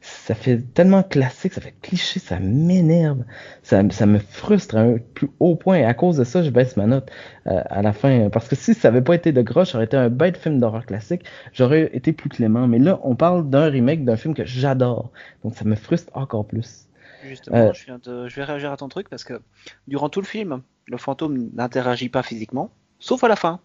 ça 0.00 0.34
fait 0.34 0.58
tellement 0.74 1.02
classique, 1.02 1.52
ça 1.52 1.60
fait 1.60 1.74
cliché, 1.82 2.20
ça 2.20 2.38
m'énerve, 2.38 3.24
ça, 3.62 3.82
ça 3.90 4.06
me 4.06 4.18
frustre 4.18 4.76
à 4.76 4.80
un 4.80 4.98
plus 4.98 5.30
haut 5.40 5.56
point. 5.56 5.78
Et 5.78 5.84
à 5.84 5.94
cause 5.94 6.16
de 6.16 6.24
ça, 6.24 6.42
je 6.42 6.50
baisse 6.50 6.76
ma 6.76 6.86
note 6.86 7.10
euh, 7.46 7.60
à 7.66 7.82
la 7.82 7.92
fin. 7.92 8.30
Parce 8.30 8.48
que 8.48 8.56
si 8.56 8.74
ça 8.74 8.88
avait 8.88 9.02
pas 9.02 9.14
été 9.14 9.32
de 9.32 9.42
gros, 9.42 9.64
ça 9.64 9.76
aurait 9.76 9.86
été 9.86 9.96
un 9.96 10.08
bête 10.08 10.36
film 10.36 10.58
d'horreur 10.60 10.86
classique, 10.86 11.24
j'aurais 11.52 11.90
été 11.92 12.12
plus 12.12 12.28
clément. 12.28 12.68
Mais 12.68 12.78
là, 12.78 13.00
on 13.02 13.16
parle 13.16 13.50
d'un 13.50 13.68
remake 13.68 14.04
d'un 14.04 14.16
film 14.16 14.34
que 14.34 14.44
j'adore, 14.44 15.10
donc 15.44 15.54
ça 15.54 15.64
me 15.64 15.74
frustre 15.74 16.10
encore 16.14 16.46
plus. 16.46 16.87
Justement, 17.24 17.56
Euh, 17.56 17.72
je, 17.72 17.84
viens 17.84 17.98
de- 17.98 18.28
je 18.28 18.36
vais 18.36 18.44
réagir 18.44 18.72
à 18.72 18.76
ton 18.76 18.88
truc 18.88 19.08
parce 19.08 19.24
que 19.24 19.40
durant 19.86 20.08
tout 20.08 20.20
le 20.20 20.26
film, 20.26 20.62
le 20.86 20.96
fantôme 20.98 21.50
n'interagit 21.54 22.08
pas 22.08 22.22
physiquement, 22.22 22.70
sauf 23.00 23.24
à 23.24 23.28
la 23.28 23.36
fin. 23.36 23.60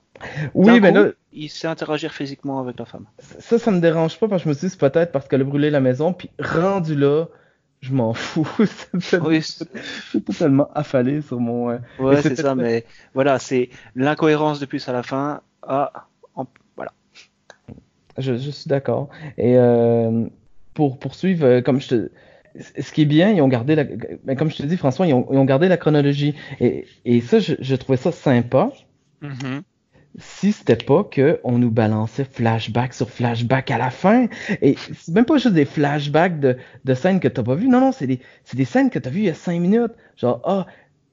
Oui, 0.53 0.79
mais 0.79 0.91
coup, 0.91 0.97
là, 0.97 1.11
il 1.31 1.49
sait 1.49 1.67
interagir 1.67 2.13
physiquement 2.13 2.59
avec 2.59 2.77
la 2.79 2.85
femme. 2.85 3.05
Ça, 3.39 3.59
ça 3.59 3.71
me 3.71 3.79
dérange 3.79 4.19
pas 4.19 4.27
parce 4.27 4.41
que 4.43 4.45
je 4.45 4.49
me 4.49 4.53
suis 4.53 4.67
dit, 4.67 4.71
c'est 4.71 4.79
peut-être 4.79 5.11
parce 5.11 5.27
qu'elle 5.27 5.41
a 5.41 5.45
brûlé 5.45 5.69
la 5.69 5.79
maison, 5.81 6.13
puis 6.13 6.29
rendu 6.39 6.95
là, 6.95 7.25
je 7.81 7.93
m'en 7.93 8.13
fous. 8.13 8.47
Oui, 9.21 9.41
c'est 10.11 10.25
totalement 10.25 10.69
affalé 10.73 11.21
sur 11.21 11.39
mon. 11.39 11.69
euh, 11.71 11.77
Ouais, 11.99 12.21
c'est 12.21 12.35
ça, 12.35 12.55
mais 12.55 12.85
voilà, 13.13 13.39
c'est 13.39 13.69
l'incohérence 13.95 14.59
de 14.59 14.65
plus 14.65 14.87
à 14.89 14.93
la 14.93 15.03
fin. 15.03 15.41
Ah, 15.63 16.07
en- 16.35 16.47
voilà. 16.75 16.91
Je, 18.17 18.35
je 18.37 18.49
suis 18.51 18.67
d'accord. 18.67 19.09
Et 19.37 19.57
euh, 19.57 20.25
pour 20.73 20.99
poursuivre, 20.99 21.45
euh, 21.45 21.61
comme 21.61 21.81
je 21.81 21.87
te. 21.87 22.11
Ce 22.59 22.91
qui 22.91 23.01
est 23.01 23.05
bien, 23.05 23.31
ils 23.31 23.41
ont 23.41 23.47
gardé 23.47 23.75
la. 23.75 23.83
ben, 23.83 24.35
comme 24.37 24.51
je 24.51 24.57
te 24.57 24.63
dis, 24.63 24.77
François, 24.77 25.07
ils 25.07 25.13
ont, 25.13 25.27
ils 25.31 25.37
ont 25.37 25.45
gardé 25.45 25.67
la 25.67 25.77
chronologie. 25.77 26.35
Et, 26.59 26.85
et 27.05 27.21
ça, 27.21 27.39
je, 27.39 27.55
je 27.59 27.75
trouvais 27.75 27.97
ça 27.97 28.11
sympa. 28.11 28.71
si 30.17 30.51
c'était 30.51 30.75
pas 30.75 31.03
que 31.03 31.39
on 31.43 31.57
nous 31.57 31.71
balançait 31.71 32.25
flashback 32.25 32.93
sur 32.93 33.09
flashback 33.09 33.71
à 33.71 33.77
la 33.77 33.89
fin. 33.89 34.27
Et 34.61 34.75
c'est 34.93 35.13
même 35.13 35.25
pas 35.25 35.37
juste 35.37 35.55
des 35.55 35.65
flashbacks 35.65 36.39
de, 36.39 36.57
de 36.85 36.93
scènes 36.93 37.19
que 37.19 37.27
t'as 37.27 37.43
pas 37.43 37.55
vues. 37.55 37.67
Non, 37.67 37.79
non, 37.79 37.91
c'est 37.91 38.07
des, 38.07 38.65
scènes 38.65 38.89
que 38.89 38.99
t'as 38.99 39.09
vues 39.09 39.21
il 39.21 39.25
y 39.25 39.29
a 39.29 39.33
cinq 39.33 39.59
minutes. 39.59 39.93
Genre, 40.15 40.41
ah, 40.45 40.67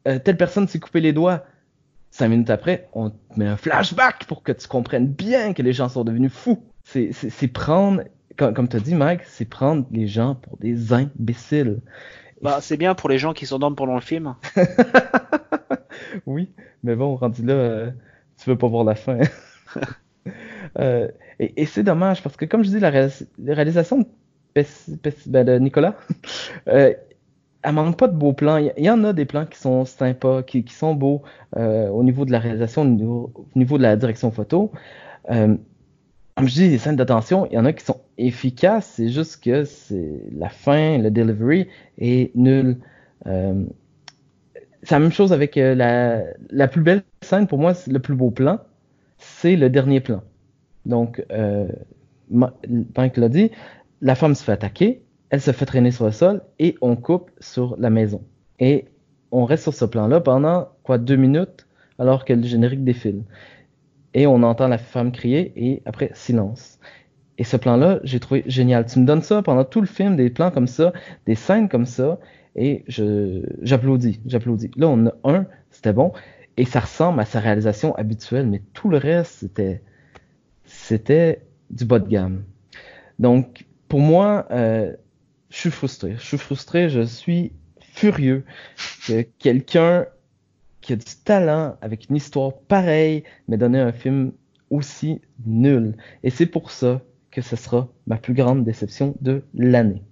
euh, 0.09 0.19
telle 0.19 0.37
personne 0.37 0.69
s'est 0.69 0.81
coupé 0.81 1.01
les 1.01 1.13
doigts. 1.13 1.45
Cinq 2.11 2.29
minutes 2.29 2.51
après, 2.51 2.89
on 2.93 3.11
te 3.11 3.17
met 3.37 3.47
un 3.47 3.57
flashback 3.57 4.25
pour 4.25 4.43
que 4.43 4.53
tu 4.53 4.67
comprennes 4.67 5.07
bien 5.07 5.53
que 5.53 5.63
les 5.63 5.73
gens 5.73 5.89
sont 5.89 6.05
devenus 6.05 6.33
fous. 6.33 6.63
C'est 6.85 7.49
prendre, 7.53 8.03
comme, 8.41 8.55
comme 8.55 8.69
t'as 8.69 8.81
dit, 8.81 8.95
Mike, 8.95 9.21
c'est 9.27 9.45
prendre 9.45 9.87
les 9.91 10.07
gens 10.07 10.35
pour 10.35 10.57
des 10.57 10.93
imbéciles. 10.95 11.81
Bah, 12.41 12.59
c'est 12.63 12.79
bien 12.79 12.95
pour 12.95 13.11
les 13.11 13.19
gens 13.19 13.35
qui 13.35 13.45
s'endorment 13.47 13.77
pendant 13.77 13.95
le 13.95 14.01
film. 14.01 14.35
oui, 16.27 16.51
mais 16.83 16.97
bon, 16.97 17.17
rendu 17.17 17.45
là, 17.45 17.53
euh, 17.53 17.91
tu 18.39 18.49
veux 18.49 18.57
pas 18.57 18.69
voir 18.69 18.85
la 18.85 18.95
fin. 18.95 19.19
Euh, 20.79 21.09
et 21.41 21.63
et 21.63 21.67
c'est 21.67 21.83
dommage 21.83 22.23
parce 22.23 22.37
que, 22.37 22.45
comme 22.45 22.63
je 22.63 22.69
dis, 22.69 22.79
la, 22.79 22.91
réalis- 22.91 23.27
la 23.39 23.55
réalisation 23.55 23.99
de, 23.99 24.07
ben, 25.27 25.45
de 25.45 25.59
Nicolas, 25.59 25.97
euh, 26.69 26.95
elle 27.63 27.75
manque 27.75 27.99
pas 27.99 28.09
de 28.09 28.17
beaux 28.17 28.33
plans. 28.35 28.59
Il 28.59 28.67
y, 28.67 28.73
il 28.79 28.85
y 28.85 28.91
en 28.91 29.05
a 29.05 29.13
des 29.13 29.25
plans 29.25 29.47
qui 29.47 29.59
sont 29.59 29.85
sympas, 29.85 30.43
qui, 30.45 30.65
qui 30.65 30.75
sont 30.75 30.95
beaux 30.95 31.23
euh, 31.57 31.89
au 31.91 32.03
niveau 32.05 32.25
de 32.25 32.33
la 32.33 32.39
réalisation, 32.41 32.83
au 32.83 32.87
niveau, 32.87 33.33
au 33.37 33.59
niveau 33.59 33.79
de 33.79 33.83
la 33.83 33.97
direction 33.97 34.31
photo. 34.31 34.73
Comme 36.41 36.49
je 36.49 36.55
dis, 36.55 36.71
les 36.71 36.79
scènes 36.79 36.97
d'attention, 36.97 37.45
il 37.51 37.53
y 37.53 37.59
en 37.59 37.67
a 37.67 37.75
qui 37.75 37.85
sont 37.85 38.01
efficaces, 38.17 38.95
c'est 38.97 39.11
juste 39.11 39.45
que 39.45 39.65
c'est 39.65 40.23
la 40.33 40.49
fin, 40.49 40.97
le 40.97 41.11
delivery 41.11 41.69
est 41.99 42.35
nul. 42.35 42.79
Euh, 43.27 43.63
c'est 44.83 44.95
la 44.95 45.01
même 45.01 45.13
chose 45.13 45.35
avec 45.35 45.59
euh, 45.59 45.75
la, 45.75 46.23
la 46.49 46.67
plus 46.67 46.81
belle 46.81 47.03
scène, 47.21 47.47
pour 47.47 47.59
moi, 47.59 47.75
le 47.87 47.99
plus 47.99 48.15
beau 48.15 48.31
plan, 48.31 48.59
c'est 49.19 49.55
le 49.55 49.69
dernier 49.69 50.01
plan. 50.01 50.23
Donc, 50.87 51.23
euh, 51.31 51.69
l'a 52.31 53.29
dit, 53.29 53.51
la 54.01 54.15
femme 54.15 54.35
se 54.35 54.43
fait 54.43 54.53
attaquer, 54.53 55.03
elle 55.29 55.43
se 55.43 55.51
fait 55.51 55.67
traîner 55.67 55.91
sur 55.91 56.07
le 56.07 56.13
sol 56.13 56.41
et 56.59 56.75
on 56.81 56.97
coupe 56.97 57.31
sur 57.41 57.77
la 57.79 57.91
maison. 57.91 58.23
Et 58.61 58.87
on 59.31 59.45
reste 59.45 59.65
sur 59.65 59.75
ce 59.75 59.85
plan-là 59.85 60.21
pendant, 60.21 60.71
quoi, 60.85 60.97
deux 60.97 61.17
minutes, 61.17 61.67
alors 61.99 62.25
que 62.25 62.33
le 62.33 62.45
générique 62.45 62.83
défile. 62.83 63.25
Et 64.15 64.27
on 64.27 64.43
entend 64.43 64.69
la 64.69 64.79
femme 64.79 65.13
crier 65.13 65.53
et 65.57 65.83
après, 65.87 66.11
silence. 66.15 66.79
Et 67.39 67.45
ce 67.45 67.57
plan-là, 67.57 68.01
j'ai 68.03 68.21
trouvé 68.21 68.43
génial. 68.47 68.85
Tu 68.87 68.99
me 68.99 69.07
donnes 69.07 69.23
ça 69.23 69.43
pendant 69.43 69.65
tout 69.65 69.81
le 69.81 69.87
film, 69.87 70.17
des 70.17 70.31
plans 70.31 70.51
comme 70.51 70.67
ça, 70.67 70.93
des 71.27 71.35
scènes 71.35 71.69
comme 71.69 71.87
ça, 71.87 72.19
et 72.57 72.85
je 72.89 73.43
j'applaudis, 73.63 74.21
j'applaudis. 74.27 74.71
Là, 74.77 74.89
on 74.89 75.07
a 75.07 75.13
un, 75.25 75.47
c'était 75.71 75.93
bon, 75.93 76.13
et 76.57 76.65
ça 76.65 76.81
ressemble 76.81 77.21
à 77.21 77.25
sa 77.25 77.41
réalisation 77.41 77.95
habituelle, 77.95 78.47
mais 78.47 78.63
tout 78.75 78.91
le 78.91 78.99
reste, 78.99 79.33
c'était 79.41 79.83
c'était 80.65 81.43
du 81.71 81.85
bas 81.85 81.99
de 81.99 82.09
gamme. 82.09 82.45
Donc, 83.19 83.65
pour 83.89 84.01
moi, 84.01 84.47
euh, 84.51 84.93
je 85.51 85.57
suis 85.57 85.71
frustré. 85.71 86.17
Je 86.19 86.25
suis 86.25 86.39
frustré, 86.39 86.89
je 86.89 87.01
suis 87.01 87.53
furieux 87.81 88.45
que 89.07 89.23
quelqu'un 89.39 90.07
qui 90.91 90.95
a 90.95 90.97
du 90.97 91.23
talent, 91.25 91.77
avec 91.83 92.09
une 92.11 92.17
histoire 92.17 92.53
pareille, 92.67 93.23
m'ait 93.47 93.57
donné 93.57 93.79
un 93.79 93.93
film 93.93 94.33
aussi 94.71 95.21
nul. 95.47 95.97
Et 96.25 96.31
c'est 96.31 96.47
pour 96.47 96.73
ça 96.73 97.01
que 97.31 97.43
ce 97.43 97.55
sera 97.55 97.89
ma 98.09 98.17
plus 98.17 98.35
grande 98.35 98.65
déception 98.65 99.15
de 99.21 99.45
l'année. 99.55 100.03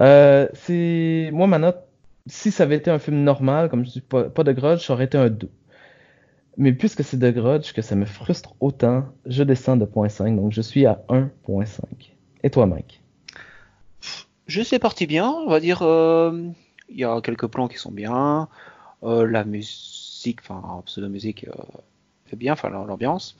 Euh, 0.00 0.46
c'est 0.52 1.30
moi 1.32 1.46
ma 1.46 1.58
note. 1.58 1.78
Si 2.26 2.50
ça 2.50 2.64
avait 2.64 2.76
été 2.76 2.90
un 2.90 2.98
film 2.98 3.24
normal, 3.24 3.70
comme 3.70 3.84
je 3.84 3.90
dis 3.92 4.00
pas, 4.02 4.24
pas 4.24 4.44
de 4.44 4.52
grudge, 4.52 4.86
ça 4.86 4.92
aurait 4.92 5.06
été 5.06 5.16
un 5.16 5.30
2. 5.30 5.50
Mais 6.58 6.72
puisque 6.74 7.02
c'est 7.02 7.18
de 7.18 7.30
grudge 7.30 7.72
que 7.72 7.80
ça 7.80 7.96
me 7.96 8.04
frustre 8.04 8.54
autant, 8.60 9.06
je 9.24 9.42
descends 9.42 9.78
de 9.78 9.86
0.5, 9.86 10.36
donc 10.36 10.52
je 10.52 10.60
suis 10.60 10.84
à 10.84 11.02
1.5. 11.08 11.80
Et 12.42 12.50
toi, 12.50 12.66
Mike? 12.66 13.02
Je 14.46 14.62
sais 14.62 14.78
parti 14.78 15.06
bien, 15.06 15.30
on 15.30 15.48
va 15.48 15.60
dire. 15.60 15.80
euh, 15.82 16.50
Il 16.90 16.98
y 16.98 17.04
a 17.04 17.20
quelques 17.22 17.46
plans 17.46 17.68
qui 17.68 17.78
sont 17.78 17.90
bien. 17.90 18.48
Euh, 19.04 19.26
la 19.26 19.44
musique, 19.44 20.40
enfin 20.40 20.82
pseudo 20.86 21.08
musique, 21.08 21.46
euh, 21.48 21.52
est 22.32 22.36
bien, 22.36 22.52
enfin 22.54 22.70
l'ambiance, 22.70 23.36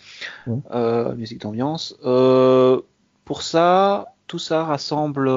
Ouais. 0.47 0.59
euh, 0.73 1.15
musique 1.15 1.41
d'ambiance. 1.41 1.97
Pour 3.25 3.43
ça, 3.43 4.15
tout 4.27 4.39
ça 4.39 4.65
rassemble 4.65 5.31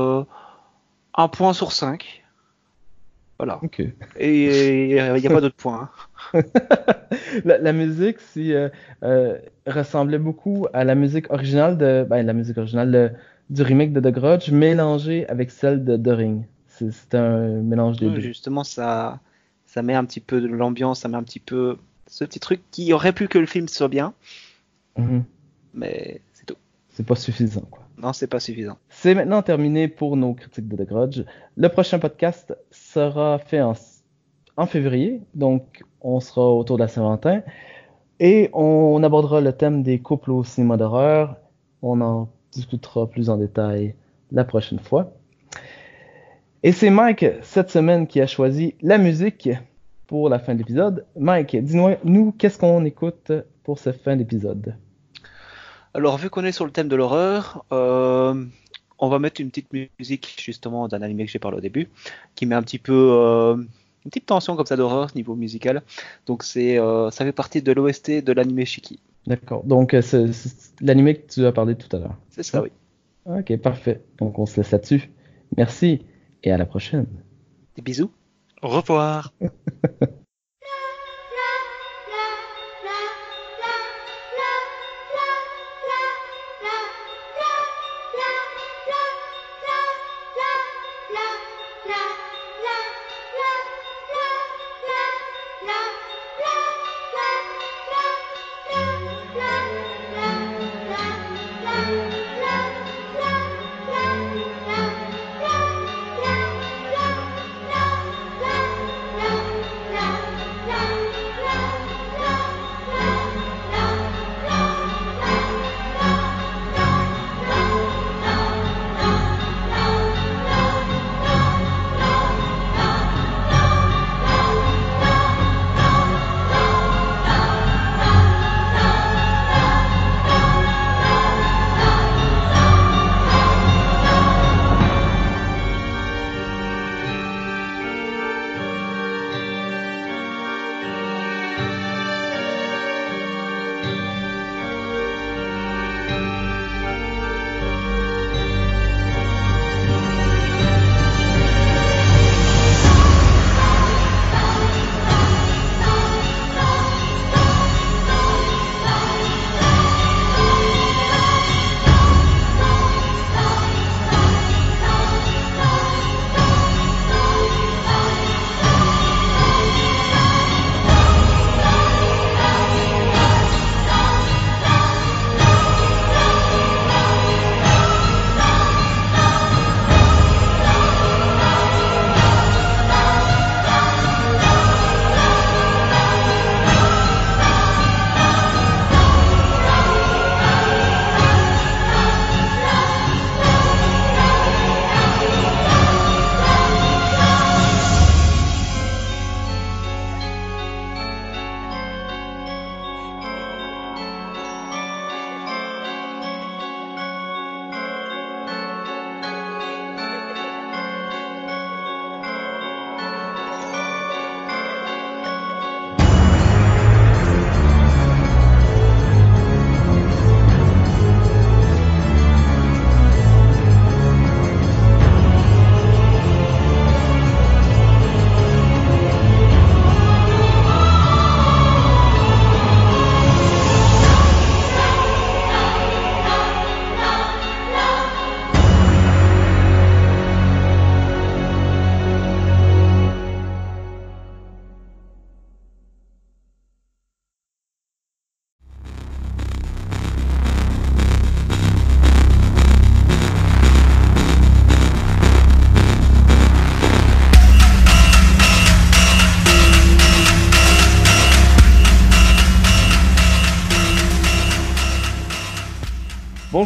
un 1.18 1.28
point 1.30 1.54
sur 1.54 1.72
5 1.72 2.24
Voilà. 3.38 3.62
Et 4.18 4.90
il 4.90 4.96
n'y 5.22 5.28
a 5.28 5.30
pas 5.30 5.42
d'autre 5.42 5.56
point. 5.56 5.90
hein. 6.34 6.42
la, 7.46 7.58
la 7.60 7.74
musique, 7.74 8.20
si, 8.20 8.54
euh, 8.54 8.70
euh, 9.04 9.38
ressemblait 9.68 10.18
beaucoup 10.18 10.68
à 10.74 10.84
la 10.84 10.96
musique 10.96 11.32
originale 11.32 11.78
de, 11.78 12.06
ben, 12.10 12.26
la 12.26 12.34
musique 12.34 12.58
originale 12.58 12.92
de- 12.92 13.12
du 13.50 13.62
remake 13.62 13.94
de 13.94 14.00
The 14.00 14.12
Grudge, 14.14 14.50
mélangée 14.52 15.28
avec 15.30 15.52
celle 15.52 15.86
de 15.86 15.96
The 15.98 16.16
Ring. 16.18 16.46
C'est 16.68 17.16
un 17.16 17.62
mélange 17.62 17.98
des 17.98 18.08
Ouais, 18.08 18.16
deux. 18.16 18.22
Justement, 18.22 18.64
ça, 18.64 19.20
ça 19.76 19.82
met 19.82 19.94
un 19.94 20.06
petit 20.06 20.22
peu 20.22 20.40
de 20.40 20.48
l'ambiance, 20.48 21.02
ça 21.02 21.10
met 21.10 21.18
un 21.18 21.24
petit 21.24 21.42
peu 21.42 21.78
ce 22.08 22.24
petit 22.24 22.40
truc 22.40 22.62
qui 22.72 22.94
aurait 22.94 23.12
pu 23.12 23.28
que 23.28 23.38
le 23.38 23.46
film 23.46 23.68
soit 23.68 23.90
bien, 23.90 24.14
Mhm. 24.98 25.26
mais 25.74 26.22
c'est 26.32 26.46
tout. 26.46 26.56
C'est 26.92 27.06
pas 27.06 27.16
suffisant, 27.18 27.66
quoi. 27.70 27.84
Non, 27.98 28.14
c'est 28.14 28.28
pas 28.28 28.40
suffisant. 28.40 28.78
C'est 28.88 29.14
maintenant 29.16 29.42
terminé 29.42 29.90
pour 29.90 30.16
nos 30.16 30.34
critiques 30.34 30.70
de 30.70 30.82
The 30.82 30.88
Grudge. 30.88 31.22
Le 31.58 31.68
prochain 31.68 32.00
podcast 32.00 32.56
sera 32.72 33.38
fait 33.38 33.60
en, 33.62 33.74
en 34.56 34.66
février, 34.66 35.20
donc 35.34 35.84
on 36.00 36.22
sera 36.22 36.50
autour 36.54 36.78
de 36.78 36.84
la 36.84 36.88
Saint-Valentin. 36.88 37.42
Et 38.22 38.50
on 38.54 39.04
abordera 39.04 39.42
le 39.42 39.52
thème 39.52 39.84
des 39.84 40.00
couples 40.00 40.32
au 40.32 40.46
cinéma 40.46 40.78
d'horreur. 40.78 41.36
On 41.82 42.00
en 42.00 42.30
discutera 42.54 43.10
plus 43.10 43.30
en 43.30 43.36
détail 43.36 43.94
la 44.32 44.46
prochaine 44.46 44.80
fois. 44.80 45.12
Et 46.66 46.72
c'est 46.72 46.90
Mike, 46.90 47.28
cette 47.44 47.70
semaine, 47.70 48.08
qui 48.08 48.20
a 48.22 48.26
choisi 48.26 48.74
la 48.82 48.98
musique 48.98 49.50
pour 50.08 50.30
la 50.30 50.40
fin 50.40 50.56
de 50.56 50.58
l'épisode. 50.58 51.06
Mike, 51.16 51.56
dis-nous, 51.64 51.90
nous, 52.04 52.32
qu'est-ce 52.32 52.58
qu'on 52.58 52.84
écoute 52.86 53.32
pour 53.62 53.78
cette 53.78 54.02
fin 54.02 54.16
d'épisode? 54.16 54.76
Alors, 55.94 56.18
vu 56.18 56.32
qu'on 56.32 56.44
est 56.44 56.52
sur 56.52 56.66
le 56.66 56.72
thème 56.72 56.88
de 56.88 56.96
l'horreur, 56.96 57.64
euh, 57.72 58.44
on 58.98 59.10
va 59.10 59.20
mettre 59.20 59.42
une 59.42 59.50
petite 59.50 59.68
musique 60.00 60.42
justement 60.44 60.88
d'un 60.88 61.04
animé 61.04 61.26
que 61.26 61.32
j'ai 61.32 61.38
parlé 61.38 61.60
au 61.60 61.62
début, 61.62 61.88
qui 62.34 62.48
met 62.48 62.56
un 62.56 62.64
petit 62.64 62.80
peu 62.80 63.12
euh, 63.12 63.58
une 63.58 64.10
petite 64.10 64.26
tension 64.26 64.56
comme 64.56 64.66
ça 64.66 64.76
d'horreur 64.76 65.10
niveau 65.14 65.36
musical. 65.36 65.84
Donc 66.26 66.42
c'est, 66.42 66.80
euh, 66.80 67.12
ça 67.12 67.26
fait 67.26 67.32
partie 67.32 67.62
de 67.62 67.72
l'OST 67.74 68.24
de 68.24 68.32
l'animé 68.32 68.66
Shiki. 68.66 69.00
D'accord. 69.28 69.64
Donc, 69.66 69.94
euh, 69.94 70.02
c'est 70.02 70.34
c'est 70.34 70.82
l'animé 70.82 71.14
que 71.14 71.32
tu 71.32 71.46
as 71.46 71.52
parlé 71.52 71.76
tout 71.76 71.96
à 71.96 72.00
l'heure. 72.00 72.16
C'est 72.32 72.42
ça, 72.42 72.64
oui. 72.64 72.70
Ok, 73.28 73.56
parfait. 73.58 74.02
Donc 74.18 74.40
on 74.40 74.48
se 74.48 74.58
laisse 74.58 74.72
là-dessus. 74.72 75.12
Merci 75.58 76.02
et 76.46 76.52
à 76.52 76.58
la 76.58 76.66
prochaine. 76.66 77.08
Des 77.76 77.82
bisous. 77.82 78.12
Au 78.62 78.70
revoir. 78.70 79.34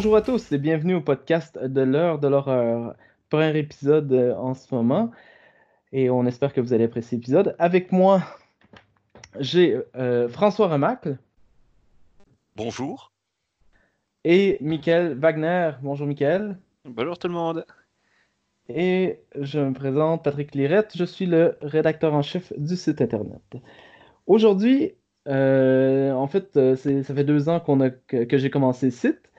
Bonjour 0.00 0.16
à 0.16 0.22
tous 0.22 0.50
et 0.50 0.56
bienvenue 0.56 0.94
au 0.94 1.02
podcast 1.02 1.62
de 1.62 1.82
l'heure 1.82 2.18
de 2.18 2.26
l'horreur. 2.26 2.96
Premier 3.28 3.58
épisode 3.58 4.10
euh, 4.14 4.34
en 4.34 4.54
ce 4.54 4.74
moment 4.74 5.10
et 5.92 6.08
on 6.08 6.24
espère 6.24 6.54
que 6.54 6.62
vous 6.62 6.72
allez 6.72 6.84
apprécier 6.84 7.18
l'épisode. 7.18 7.54
Avec 7.58 7.92
moi, 7.92 8.22
j'ai 9.40 9.78
euh, 9.96 10.26
François 10.30 10.68
Remacle 10.68 11.18
Bonjour. 12.56 13.12
et 14.24 14.56
Michael 14.62 15.18
Wagner. 15.18 15.72
Bonjour 15.82 16.06
Michael. 16.06 16.56
Bonjour 16.86 17.18
tout 17.18 17.28
le 17.28 17.34
monde. 17.34 17.66
Et 18.70 19.20
je 19.38 19.60
me 19.60 19.74
présente 19.74 20.24
Patrick 20.24 20.54
Lirette, 20.54 20.96
je 20.96 21.04
suis 21.04 21.26
le 21.26 21.58
rédacteur 21.60 22.14
en 22.14 22.22
chef 22.22 22.58
du 22.58 22.74
site 22.74 23.02
internet. 23.02 23.42
Aujourd'hui, 24.26 24.94
euh, 25.28 26.12
en 26.12 26.26
fait, 26.26 26.56
euh, 26.56 26.74
ça 26.74 27.14
fait 27.14 27.24
deux 27.24 27.50
ans 27.50 27.60
qu'on 27.60 27.80
a, 27.80 27.90
que, 27.90 28.24
que 28.24 28.38
j'ai 28.38 28.48
commencé 28.48 28.86
le 28.86 28.92
site. 28.92 29.29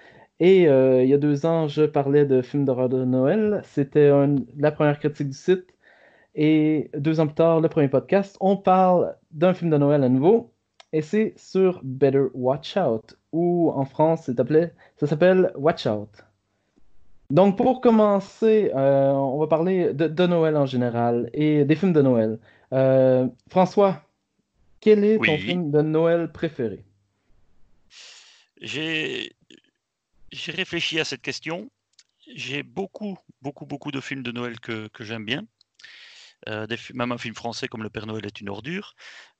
Et 0.44 0.68
euh, 0.68 1.04
il 1.04 1.10
y 1.10 1.14
a 1.14 1.20
deux 1.20 1.46
ans, 1.46 1.68
je 1.68 1.84
parlais 1.84 2.26
de 2.26 2.42
films 2.42 2.66
d'horreur 2.66 2.90
de 2.90 3.06
Noël. 3.06 3.62
C'était 3.64 4.10
la 4.58 4.72
première 4.72 4.98
critique 4.98 5.28
du 5.28 5.38
site. 5.38 5.68
Et 6.34 6.90
deux 6.98 7.20
ans 7.20 7.28
plus 7.28 7.36
tard, 7.36 7.62
le 7.62 7.70
premier 7.70 7.90
podcast, 7.90 8.38
on 8.40 8.58
parle 8.58 9.16
d'un 9.30 9.54
film 9.54 9.70
de 9.70 9.78
Noël 9.78 10.04
à 10.04 10.10
nouveau. 10.10 10.52
Et 10.94 11.04
c'est 11.04 11.36
sur 11.38 11.80
Better 11.84 12.24
Watch 12.34 12.76
Out, 12.76 13.18
ou 13.32 13.72
en 13.76 13.86
France, 13.86 14.32
ça 14.98 15.08
s'appelle 15.08 15.52
Watch 15.56 15.86
Out. 15.86 16.10
Donc, 17.30 17.56
pour 17.56 17.80
commencer, 17.80 18.72
euh, 18.76 19.12
on 19.12 19.38
va 19.38 19.46
parler 19.46 19.94
de, 19.94 20.08
de 20.08 20.26
Noël 20.26 20.58
en 20.58 20.66
général 20.66 21.30
et 21.36 21.66
des 21.66 21.76
films 21.76 21.94
de 21.94 22.02
Noël. 22.02 22.40
Euh, 22.74 23.28
François, 23.48 24.02
quel 24.80 25.04
est 25.06 25.18
ton 25.18 25.38
film 25.38 25.70
de 25.70 25.82
Noël 25.82 26.32
préféré? 26.32 26.84
J'ai 28.60 29.34
j'ai 30.32 30.52
réfléchi 30.52 31.00
à 31.00 31.06
cette 31.06 31.22
question. 31.22 31.72
J'ai 32.36 32.64
beaucoup, 32.64 33.18
beaucoup, 33.42 33.66
beaucoup 33.66 33.92
de 33.92 34.02
films 34.02 34.24
de 34.24 34.32
Noël 34.32 34.60
que, 34.60 34.88
que 34.90 35.04
j'aime 35.04 35.26
bien. 35.26 35.46
Euh, 36.50 36.66
des 36.68 36.78
même 36.94 37.12
un 37.12 37.18
film 37.18 37.36
français 37.36 37.68
comme 37.68 37.84
Le 37.84 37.90
Père 37.90 38.08
Noël 38.08 38.26
est 38.26 38.42
une 38.42 38.50
ordure. 38.50 38.96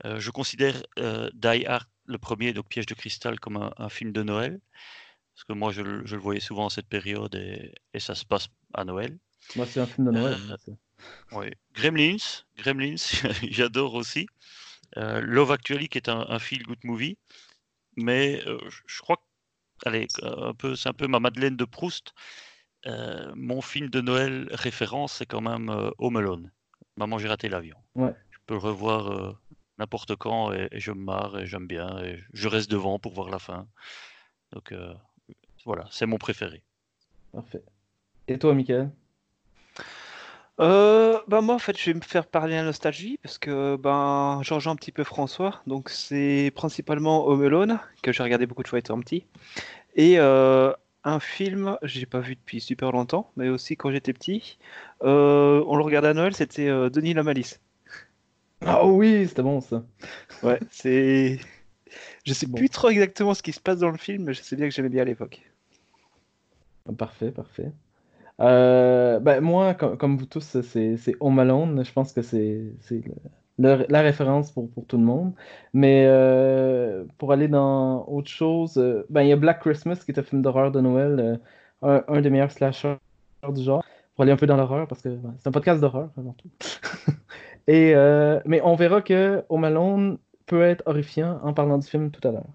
Euh, 0.06 0.20
je 0.20 0.30
considère 0.32 0.84
euh, 1.00 1.30
Die 1.34 1.66
Hard, 1.66 1.88
le 2.06 2.18
premier, 2.18 2.54
donc 2.54 2.68
Piège 2.68 2.86
de 2.86 2.94
cristal, 2.94 3.40
comme 3.40 3.58
un, 3.58 3.74
un 3.78 3.90
film 3.90 4.12
de 4.12 4.22
Noël. 4.24 4.60
Parce 5.34 5.46
que 5.46 5.54
moi, 5.54 5.72
je, 5.72 5.82
le- 5.82 6.06
je 6.06 6.16
le 6.16 6.22
voyais 6.22 6.40
souvent 6.42 6.66
en 6.66 6.70
cette 6.70 6.88
période 6.88 7.36
et, 7.36 7.74
et 7.94 8.00
ça 8.00 8.16
se 8.16 8.26
passe 8.26 8.50
à 8.74 8.86
Noël. 8.86 9.18
Moi, 9.56 9.66
c'est 9.66 9.80
un 9.80 9.88
film 9.88 10.08
de 10.08 10.12
Noël. 10.12 10.38
Oui. 11.32 11.48
Gremlins, 11.74 12.18
Gremlins, 12.58 12.96
j'adore 13.50 13.96
aussi. 13.96 14.28
Love 14.96 15.52
Actually, 15.52 15.90
qui 15.90 15.98
est 15.98 16.10
un, 16.10 16.26
un 16.30 16.40
feel-good 16.40 16.80
movie. 16.84 17.18
Mais 17.96 18.42
je 18.88 19.02
crois 19.02 19.18
que, 19.18 19.22
allez, 19.86 20.08
un 20.22 20.54
peu, 20.54 20.76
c'est 20.76 20.90
un 20.90 20.94
peu 20.94 21.08
ma 21.08 21.20
Madeleine 21.20 21.56
de 21.56 21.66
Proust. 21.66 22.14
Euh, 22.88 23.32
mon 23.36 23.62
film 23.62 23.90
de 23.90 24.02
Noël 24.02 24.48
référence, 24.52 25.14
c'est 25.14 25.26
quand 25.26 25.42
même 25.42 25.70
euh, 25.70 25.92
Home 26.00 26.18
Alone. 26.18 26.52
Maman, 26.98 27.20
j'ai 27.20 27.28
raté 27.28 27.48
l'avion. 27.48 27.78
Ouais. 27.96 28.14
Je 28.32 28.38
peux 28.46 28.56
le 28.56 28.60
revoir 28.60 29.12
euh, 29.12 29.38
n'importe 29.78 30.16
quand 30.16 30.52
et, 30.52 30.68
et 30.72 30.80
je 30.80 30.92
me 30.92 31.04
marre 31.04 31.40
et 31.40 31.46
j'aime 31.46 31.68
bien 31.68 32.00
et 32.04 32.20
je 32.34 32.48
reste 32.48 32.72
devant 32.72 32.98
pour 32.98 33.14
voir 33.14 33.30
la 33.30 33.40
fin. 33.40 33.68
Donc 34.52 34.72
euh, 34.72 34.94
voilà, 35.66 35.88
c'est 35.92 36.06
mon 36.06 36.18
préféré. 36.18 36.64
Parfait. 37.32 37.64
Et 38.28 38.40
toi, 38.40 38.54
Michael? 38.54 38.92
Euh, 40.62 41.20
bah 41.28 41.42
moi 41.42 41.56
en 41.56 41.60
fait 41.60 41.76
je 41.76 41.86
vais 41.86 41.96
me 41.96 42.02
faire 42.02 42.28
parler 42.28 42.54
à 42.54 42.58
la 42.60 42.66
nostalgie 42.66 43.18
parce 43.24 43.40
que 43.40 43.78
ben 43.78 44.42
je 44.44 44.54
rejoins 44.54 44.74
un 44.74 44.76
petit 44.76 44.92
peu 44.92 45.04
François 45.04 45.62
donc 45.66 45.90
c'est 45.90 46.52
principalement 46.54 47.26
Home 47.28 47.42
Alone 47.44 47.80
que 48.04 48.12
j'ai 48.12 48.22
regardé 48.22 48.46
beaucoup 48.46 48.62
de 48.62 48.68
fois 48.68 48.78
étant 48.78 49.00
petit 49.00 49.26
et 49.96 50.20
euh, 50.20 50.72
un 51.04 51.20
film 51.20 51.78
j'ai 51.84 52.06
pas 52.06 52.20
vu 52.20 52.36
depuis 52.36 52.62
super 52.62 52.92
longtemps 52.92 53.32
mais 53.38 53.50
aussi 53.50 53.76
quand 53.78 53.92
j'étais 53.92 54.14
petit 54.14 54.60
euh, 55.04 55.64
on 55.68 55.78
le 55.78 55.84
regardait 55.84 56.10
à 56.10 56.14
Noël 56.14 56.36
c'était 56.36 56.68
euh, 56.70 56.90
Denis 56.92 57.14
la 57.16 57.24
Malice 57.24 57.60
Ah 58.66 58.86
oui, 58.86 59.28
c'était 59.28 59.44
bon 59.44 59.62
ça. 59.62 59.84
ouais 60.44 60.60
c'est 60.70 61.40
je 62.26 62.34
sais 62.34 62.48
Bon. 62.48 62.58
plus 62.58 62.70
trop 62.70 62.90
exactement 62.90 63.34
ce 63.34 63.44
qui 63.44 63.54
se 63.54 63.60
passe 63.60 63.80
dans 63.80 63.92
le 63.92 63.98
film 63.98 64.26
mais 64.26 64.34
je 64.34 64.42
sais 64.42 64.56
bien 64.56 64.70
que 64.70 64.76
j'aimais 64.76 64.90
bien 64.90 65.02
à 65.04 65.06
l'époque 65.06 65.42
Parfait, 66.98 67.32
parfait. 67.32 67.72
Euh, 68.42 69.20
ben, 69.20 69.42
moi, 69.42 69.74
com- 69.76 69.98
comme, 69.98 70.18
vous 70.18 70.26
tous, 70.26 70.62
c'est 70.62 71.16
Home 71.20 71.40
Alone. 71.40 71.84
Je 71.86 71.92
pense 71.94 72.14
que 72.14 72.22
c'est 72.22 72.64
la 73.58 74.02
référence 74.02 74.52
pour, 74.52 74.70
pour 74.72 74.86
tout 74.88 74.98
le 74.98 75.04
monde. 75.04 75.34
Mais 75.74 76.06
euh, 76.08 77.06
pour 77.18 77.32
aller 77.32 77.48
dans 77.48 78.06
autre 78.08 78.30
chose, 78.30 78.78
euh, 78.78 79.06
ben, 79.10 79.22
il 79.24 79.30
y 79.30 79.32
a 79.32 79.36
Black 79.36 79.60
Christmas 79.62 79.98
qui 80.06 80.12
est 80.12 80.20
un 80.20 80.24
film 80.24 80.42
d'horreur 80.42 80.72
de 80.72 80.82
Noël, 80.82 81.40
un, 81.82 82.04
un 82.08 82.22
des 82.22 82.30
meilleurs 82.30 82.52
slashers 82.52 82.98
du 83.50 83.64
genre. 83.64 83.84
Pour 84.16 84.24
aller 84.24 84.32
un 84.34 84.38
peu 84.38 84.48
dans 84.48 84.58
l'horreur, 84.58 84.88
parce 84.88 85.02
que 85.02 85.10
ben, 85.10 85.36
c'est 85.38 85.48
un 85.48 85.52
podcast 85.52 85.80
d'horreur 85.82 86.10
avant 86.18 86.34
tout. 86.34 86.50
Et, 87.68 87.94
mais 88.46 88.62
on 88.64 88.76
verra 88.76 89.02
que 89.02 89.44
Home 89.50 89.64
Alone 89.66 90.18
peut 90.48 90.64
être 90.64 90.84
horrifiant 90.88 91.40
en 91.44 91.54
parlant 91.54 91.78
du 91.78 91.88
film 91.88 92.12
tout 92.12 92.28
à 92.28 92.32
l'heure. 92.32 92.48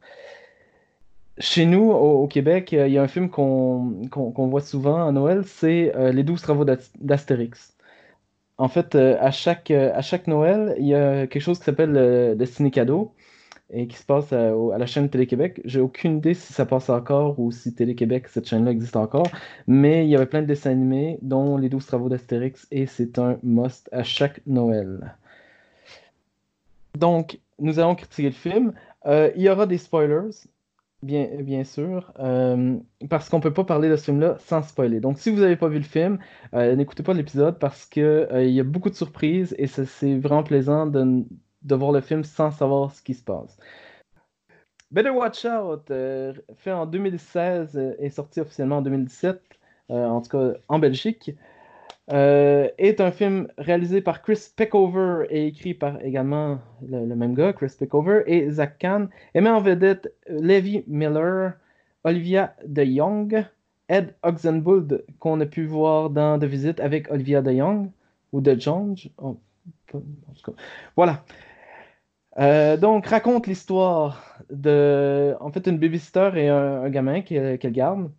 Chez 1.38 1.66
nous, 1.66 1.90
au, 1.90 2.26
Québec, 2.28 2.72
euh, 2.72 2.86
il 2.88 2.94
y 2.94 2.98
a 2.98 3.02
un 3.02 3.08
film 3.08 3.28
qu'on 3.28 4.48
voit 4.48 4.60
souvent 4.62 5.06
à 5.06 5.12
Noël, 5.12 5.44
c'est 5.44 5.94
euh, 5.94 6.10
Les 6.10 6.22
douze 6.22 6.40
travaux 6.40 6.64
d'As- 6.64 6.92
d'Astérix. 6.98 7.76
En 8.58 8.68
fait, 8.68 8.94
euh, 8.94 9.16
à 9.20 9.30
chaque, 9.32 9.70
à 9.70 10.02
chaque 10.02 10.28
Noël, 10.28 10.76
il 10.78 10.86
y 10.86 10.94
a 10.94 11.26
quelque 11.26 11.42
chose 11.42 11.58
qui 11.58 11.64
s'appelle 11.66 11.92
le 12.38 12.46
Ciné 12.46 12.70
Cadeau 12.70 13.14
et 13.70 13.88
qui 13.88 13.96
se 13.96 14.04
passe 14.04 14.32
à, 14.32 14.52
la 14.78 14.86
chaîne 14.86 15.10
Télé-Québec. 15.10 15.60
J'ai 15.64 15.80
aucune 15.80 16.18
idée 16.18 16.34
si 16.34 16.52
ça 16.52 16.66
passe 16.66 16.90
encore 16.90 17.38
ou 17.40 17.52
si 17.52 17.74
Télé-Québec, 17.74 18.28
cette 18.28 18.48
chaîne-là, 18.48 18.72
existe 18.72 18.96
encore, 18.96 19.28
mais 19.66 20.06
il 20.06 20.10
y 20.10 20.16
avait 20.16 20.26
plein 20.26 20.42
de 20.42 20.46
dessins 20.46 20.70
animés, 20.70 21.18
dont 21.22 21.58
Les 21.58 21.68
douze 21.68 21.86
travaux 21.86 22.08
d'Astérix, 22.08 22.66
et 22.70 22.86
c'est 22.86 23.18
un 23.18 23.38
must 23.42 23.88
à 23.92 24.04
chaque 24.04 24.40
Noël. 24.46 25.16
Donc, 26.98 27.40
nous 27.58 27.78
allons 27.78 27.94
critiquer 27.94 28.28
le 28.28 28.34
film. 28.34 28.72
Il 29.06 29.42
y 29.42 29.48
aura 29.50 29.66
des 29.66 29.78
spoilers, 29.78 30.30
bien, 31.02 31.28
bien 31.42 31.64
sûr, 31.64 32.12
euh, 32.18 32.78
parce 33.10 33.28
qu'on 33.28 33.40
peut 33.40 33.52
pas 33.52 33.64
parler 33.64 33.88
de 33.88 33.96
ce 33.96 34.04
film-là 34.04 34.36
sans 34.38 34.62
spoiler. 34.62 35.00
Donc, 35.00 35.18
si 35.18 35.30
vous 35.30 35.40
n'avez 35.40 35.56
pas 35.56 35.68
vu 35.68 35.78
le 35.78 35.84
film, 35.84 36.18
euh, 36.54 36.74
n'écoutez 36.76 37.02
pas 37.02 37.14
l'épisode 37.14 37.58
parce 37.58 37.86
que 37.86 38.28
euh, 38.32 38.44
y 38.44 38.60
a 38.60 38.64
beaucoup 38.64 38.90
de 38.90 38.94
surprises 38.94 39.54
et 39.58 39.66
c'est 39.66 40.18
vraiment 40.18 40.42
plaisant 40.42 40.86
de, 40.86 41.24
de 41.62 41.74
voir 41.74 41.92
le 41.92 42.00
film 42.00 42.24
sans 42.24 42.50
savoir 42.50 42.92
ce 42.92 43.02
qui 43.02 43.14
se 43.14 43.22
passe. 43.22 43.58
Better 44.90 45.10
Watch 45.10 45.44
Out, 45.44 45.88
fait 46.56 46.72
en 46.72 46.86
2016 46.86 47.76
euh, 47.76 47.94
et 47.98 48.10
sorti 48.10 48.40
officiellement 48.40 48.78
en 48.78 48.82
2017, 48.82 49.40
euh, 49.90 50.06
en 50.06 50.20
tout 50.20 50.30
cas 50.30 50.52
en 50.68 50.78
Belgique, 50.78 51.32
euh, 52.12 52.68
est 52.78 53.00
un 53.00 53.10
film 53.10 53.48
réalisé 53.58 54.00
par 54.00 54.22
Chris 54.22 54.50
Peckover 54.54 55.26
et 55.28 55.48
écrit 55.48 55.74
par 55.74 56.00
également 56.04 56.60
le, 56.88 57.04
même 57.16 57.34
gars, 57.34 57.52
Chris 57.52 57.72
Peckover, 57.78 58.22
et 58.26 58.48
Zach 58.50 58.78
Kahn, 58.78 59.08
et 59.34 59.40
met 59.40 59.50
en 59.50 59.60
vedette 59.60 60.12
euh, 60.30 60.38
Levi 60.40 60.84
Miller, 60.86 61.54
Olivia 62.04 62.54
de 62.64 62.84
Jong, 62.84 63.44
Ed 63.88 64.14
Oxenbould, 64.22 65.04
qu'on 65.18 65.40
a 65.40 65.46
pu 65.46 65.66
voir 65.66 66.10
dans 66.10 66.38
De 66.38 66.46
Visite 66.46 66.78
avec 66.78 67.10
Olivia 67.10 67.42
de 67.42 67.52
Jong, 67.52 67.90
ou 68.32 68.40
de 68.40 68.58
Jong. 68.58 68.96
oh. 69.18 69.36
Voilà. 70.96 71.24
Euh, 72.38 72.76
donc, 72.76 73.06
raconte 73.06 73.46
l'histoire 73.46 74.36
de, 74.50 75.34
en 75.40 75.50
fait, 75.50 75.66
une 75.66 75.78
babysitter 75.78 76.30
et 76.36 76.48
un, 76.48 76.88
gamin 76.90 77.22
qu'elle 77.22 77.72
garde. 77.72 78.10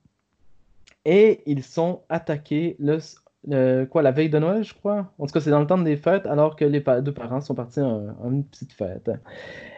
Et 1.05 1.41
ils 1.45 1.63
sont 1.63 2.01
attaqués 2.09 2.75
le, 2.79 2.99
le- 3.47 3.85
quoi, 3.85 4.01
la 4.01 4.11
veille 4.11 4.29
de 4.29 4.39
Noël, 4.39 4.63
je 4.63 4.73
crois? 4.73 5.11
En 5.19 5.25
tout 5.25 5.33
cas, 5.33 5.39
c'est 5.41 5.49
dans 5.49 5.59
le 5.59 5.67
temps 5.67 5.77
des 5.77 5.97
fêtes, 5.97 6.25
alors 6.27 6.55
que 6.55 6.65
les 6.65 6.83
deux 7.01 7.13
parents 7.13 7.41
sont 7.41 7.55
partis 7.55 7.81
en, 7.81 8.15
en 8.21 8.31
une 8.31 8.43
petite 8.43 8.73
fête. 8.73 9.09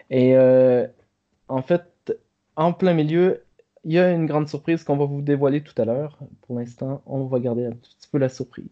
Et 0.09 0.35
euh, 0.35 0.87
en 1.47 1.61
fait, 1.61 1.85
en 2.55 2.73
plein 2.73 2.93
milieu, 2.93 3.43
il 3.85 3.93
y 3.93 3.99
a 3.99 4.11
une 4.11 4.25
grande 4.25 4.47
surprise 4.49 4.83
qu'on 4.83 4.97
va 4.97 5.05
vous 5.05 5.21
dévoiler 5.21 5.61
tout 5.61 5.79
à 5.81 5.85
l'heure. 5.85 6.17
Pour 6.41 6.59
l'instant, 6.59 7.01
on 7.05 7.25
va 7.25 7.39
garder 7.39 7.65
un 7.65 7.71
petit 7.71 8.09
peu 8.11 8.17
la 8.17 8.29
surprise. 8.29 8.67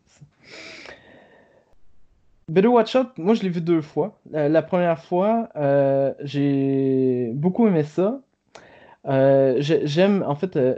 Better 2.49 2.67
Watch 2.69 2.95
Out, 2.95 3.09
moi 3.17 3.33
je 3.33 3.43
l'ai 3.43 3.49
vu 3.49 3.61
deux 3.61 3.81
fois. 3.81 4.19
La, 4.31 4.47
la 4.47 4.61
première 4.61 5.03
fois, 5.03 5.49
euh, 5.57 6.13
j'ai 6.21 7.31
beaucoup 7.33 7.67
aimé 7.67 7.83
ça. 7.83 8.21
Euh, 9.05 9.55
j'ai- 9.59 9.85
j'aime, 9.87 10.23
en 10.25 10.35
fait, 10.35 10.55
euh, 10.55 10.75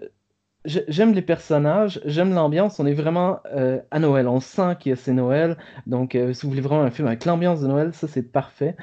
j'aime 0.88 1.14
les 1.14 1.22
personnages, 1.22 2.02
j'aime 2.06 2.34
l'ambiance. 2.34 2.80
On 2.80 2.86
est 2.86 2.94
vraiment 2.94 3.40
euh, 3.48 3.80
à 3.92 4.00
Noël. 4.00 4.28
On 4.28 4.40
sent 4.40 4.78
que 4.84 4.96
c'est 4.96 5.14
Noël. 5.14 5.58
Donc, 5.88 6.16
euh, 6.16 6.34
si 6.34 6.44
vous 6.46 6.50
voulez 6.50 6.62
vraiment 6.62 6.84
un 6.84 6.92
film 6.92 7.08
avec 7.08 7.26
l'ambiance 7.26 7.62
de 7.62 7.68
Noël, 7.68 7.94
ça 7.94 8.08
c'est 8.08 8.24
parfait. 8.24 8.76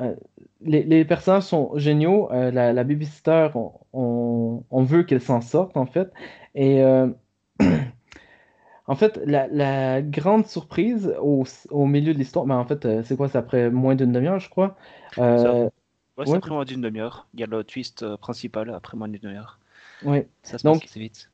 Euh, 0.00 0.14
les, 0.60 0.82
les 0.82 1.04
personnages 1.04 1.44
sont 1.44 1.72
géniaux. 1.76 2.28
La, 2.30 2.72
la 2.72 2.84
babysitter, 2.84 3.48
on, 3.54 3.72
on, 3.92 4.64
on 4.70 4.82
veut 4.82 5.04
qu'elle 5.04 5.20
s'en 5.20 5.40
sorte, 5.40 5.76
en 5.76 5.86
fait. 5.86 6.12
Et 6.54 6.82
en 8.86 8.94
fait, 8.94 9.20
la, 9.24 9.46
la 9.48 10.02
grande 10.02 10.46
surprise 10.46 11.14
au, 11.20 11.44
au 11.70 11.86
milieu 11.86 12.12
de 12.14 12.18
l'histoire, 12.18 12.46
ben, 12.46 12.56
en 12.56 12.66
fait, 12.66 13.02
c'est 13.04 13.16
quoi? 13.16 13.28
C'est 13.28 13.38
après 13.38 13.70
moins 13.70 13.94
d'une 13.94 14.12
demi-heure, 14.12 14.40
je 14.40 14.50
crois? 14.50 14.76
Ouais, 15.16 15.68
c'est 16.26 16.30
Ouais. 16.30 16.36
après 16.36 16.50
moins 16.50 16.64
d'une 16.64 16.80
demi-heure. 16.80 17.26
Il 17.34 17.40
y 17.40 17.42
a 17.42 17.46
le 17.46 17.64
twist 17.64 18.06
principal 18.16 18.70
après 18.70 18.96
moins 18.96 19.08
d'une 19.08 19.20
demi-heure. 19.20 19.58
Oui. 20.04 20.22
Ça 20.42 20.58
se 20.58 20.66
Donc- 20.66 20.80
passe 20.80 20.90
assez 20.90 21.00
vite. 21.00 21.30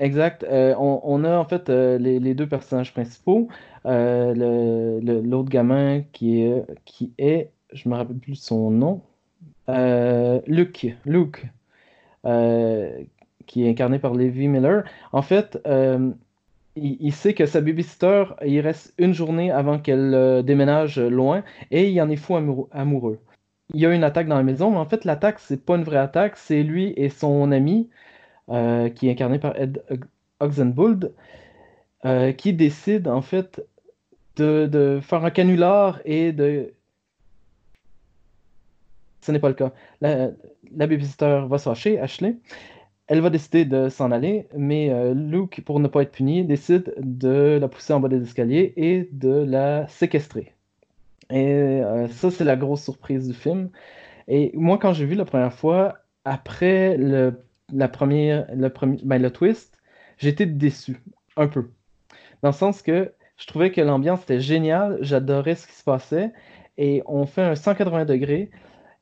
Exact. 0.00 0.42
Euh, 0.42 0.74
on, 0.76 1.00
on 1.04 1.22
a 1.24 1.36
en 1.38 1.44
fait 1.44 1.68
euh, 1.70 1.98
les, 1.98 2.18
les 2.18 2.34
deux 2.34 2.48
personnages 2.48 2.92
principaux. 2.92 3.48
Euh, 3.86 5.00
l'autre 5.22 5.48
gamin 5.48 6.02
qui 6.12 6.42
est, 6.42 6.64
qui 6.84 7.12
est, 7.18 7.50
je 7.72 7.88
me 7.88 7.94
rappelle 7.94 8.16
plus 8.16 8.34
son 8.34 8.70
nom, 8.70 9.02
Luke, 10.46 10.86
Luke, 11.04 11.46
qui 13.46 13.64
est 13.64 13.68
incarné 13.70 13.98
par 13.98 14.14
Levi 14.14 14.48
Miller. 14.48 14.84
En 15.12 15.22
fait, 15.22 15.58
il, 16.76 16.96
il 17.00 17.12
sait 17.12 17.34
que 17.34 17.46
sa 17.46 17.60
babysitter, 17.60 18.24
il 18.44 18.60
reste 18.60 18.94
une 18.98 19.12
journée 19.12 19.50
avant 19.52 19.78
qu'elle 19.78 20.42
déménage 20.44 20.98
loin 20.98 21.44
et 21.70 21.88
il 21.90 22.00
en 22.00 22.10
est 22.10 22.16
fou 22.16 22.34
amoureux. 22.36 22.68
amoureux. 22.72 23.18
Il 23.72 23.80
y 23.80 23.86
a 23.86 23.94
une 23.94 24.04
attaque 24.04 24.28
dans 24.28 24.36
la 24.36 24.42
maison, 24.42 24.70
mais 24.70 24.78
en 24.78 24.86
fait, 24.86 25.04
l'attaque, 25.04 25.38
c'est 25.38 25.64
pas 25.64 25.76
une 25.76 25.84
vraie 25.84 25.98
attaque, 25.98 26.36
c'est 26.36 26.62
lui 26.62 26.92
et 26.96 27.08
son 27.08 27.50
ami 27.52 27.88
euh, 28.50 28.88
qui 28.88 29.08
est 29.08 29.12
incarné 29.12 29.38
par 29.38 29.56
Ed 29.56 29.82
Oxenbould, 30.40 31.12
euh, 32.04 32.32
qui 32.32 32.52
décide 32.52 33.08
en 33.08 33.22
fait 33.22 33.64
de, 34.36 35.00
faire 35.02 35.24
un 35.24 35.30
canular 35.30 36.00
et 36.04 36.32
de. 36.32 36.72
Ce 39.20 39.32
n'est 39.32 39.38
pas 39.38 39.48
le 39.48 39.54
cas. 39.54 39.72
La, 40.00 40.30
la 40.76 40.86
babysitter 40.86 41.44
va 41.48 41.58
fâcher, 41.58 41.98
Ashley. 41.98 42.36
Elle 43.06 43.20
va 43.20 43.30
décider 43.30 43.64
de 43.66 43.90
s'en 43.90 44.10
aller, 44.10 44.48
mais 44.56 44.90
euh, 44.90 45.12
Luke, 45.12 45.62
pour 45.64 45.78
ne 45.78 45.88
pas 45.88 46.02
être 46.02 46.12
puni, 46.12 46.44
décide 46.44 46.94
de 46.98 47.58
la 47.60 47.68
pousser 47.68 47.92
en 47.92 48.00
bas 48.00 48.08
des 48.08 48.22
escaliers 48.22 48.72
et 48.76 49.08
de 49.12 49.44
la 49.44 49.86
séquestrer. 49.88 50.54
Et 51.30 51.46
euh, 51.46 52.08
ça, 52.08 52.30
c'est 52.30 52.44
la 52.44 52.56
grosse 52.56 52.82
surprise 52.82 53.28
du 53.28 53.34
film. 53.34 53.70
Et 54.28 54.52
moi, 54.54 54.78
quand 54.78 54.94
j'ai 54.94 55.04
vu 55.04 55.16
la 55.16 55.26
première 55.26 55.52
fois, 55.52 55.98
après 56.24 56.96
le 56.96 57.43
la 57.72 57.88
première, 57.88 58.46
le, 58.54 58.68
premier, 58.70 58.98
ben, 59.04 59.20
le 59.20 59.30
twist, 59.30 59.78
j'étais 60.18 60.46
déçu, 60.46 61.02
un 61.36 61.48
peu. 61.48 61.70
Dans 62.42 62.50
le 62.50 62.54
sens 62.54 62.82
que 62.82 63.12
je 63.36 63.46
trouvais 63.46 63.70
que 63.72 63.80
l'ambiance 63.80 64.22
était 64.22 64.40
géniale, 64.40 64.98
j'adorais 65.00 65.54
ce 65.54 65.66
qui 65.66 65.74
se 65.74 65.84
passait, 65.84 66.32
et 66.78 67.02
on 67.06 67.26
fait 67.26 67.42
un 67.42 67.54
180 67.54 68.04
degrés. 68.04 68.50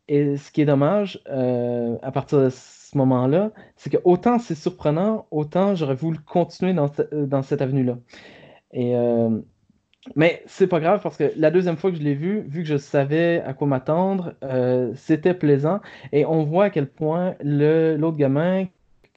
Et 0.08 0.36
ce 0.36 0.50
qui 0.50 0.62
est 0.62 0.66
dommage, 0.66 1.22
euh, 1.28 1.96
à 2.02 2.12
partir 2.12 2.40
de 2.40 2.50
ce 2.50 2.96
moment-là, 2.98 3.52
c'est 3.76 3.90
que 3.90 3.98
autant 4.04 4.38
c'est 4.38 4.54
surprenant, 4.54 5.26
autant 5.30 5.74
j'aurais 5.74 5.94
voulu 5.94 6.18
continuer 6.18 6.74
dans, 6.74 6.90
dans 7.12 7.42
cette 7.42 7.62
avenue-là. 7.62 7.98
Et 8.72 8.96
euh, 8.96 9.40
mais 10.16 10.42
c'est 10.46 10.66
pas 10.66 10.80
grave 10.80 11.00
parce 11.02 11.16
que 11.16 11.32
la 11.36 11.50
deuxième 11.50 11.76
fois 11.76 11.90
que 11.92 11.96
je 11.96 12.02
l'ai 12.02 12.14
vu, 12.14 12.40
vu 12.48 12.62
que 12.62 12.68
je 12.68 12.76
savais 12.76 13.40
à 13.46 13.54
quoi 13.54 13.68
m'attendre, 13.68 14.34
euh, 14.42 14.92
c'était 14.96 15.34
plaisant. 15.34 15.80
Et 16.12 16.26
on 16.26 16.42
voit 16.44 16.64
à 16.64 16.70
quel 16.70 16.88
point 16.88 17.36
l'autre 17.42 18.16
gamin, 18.16 18.66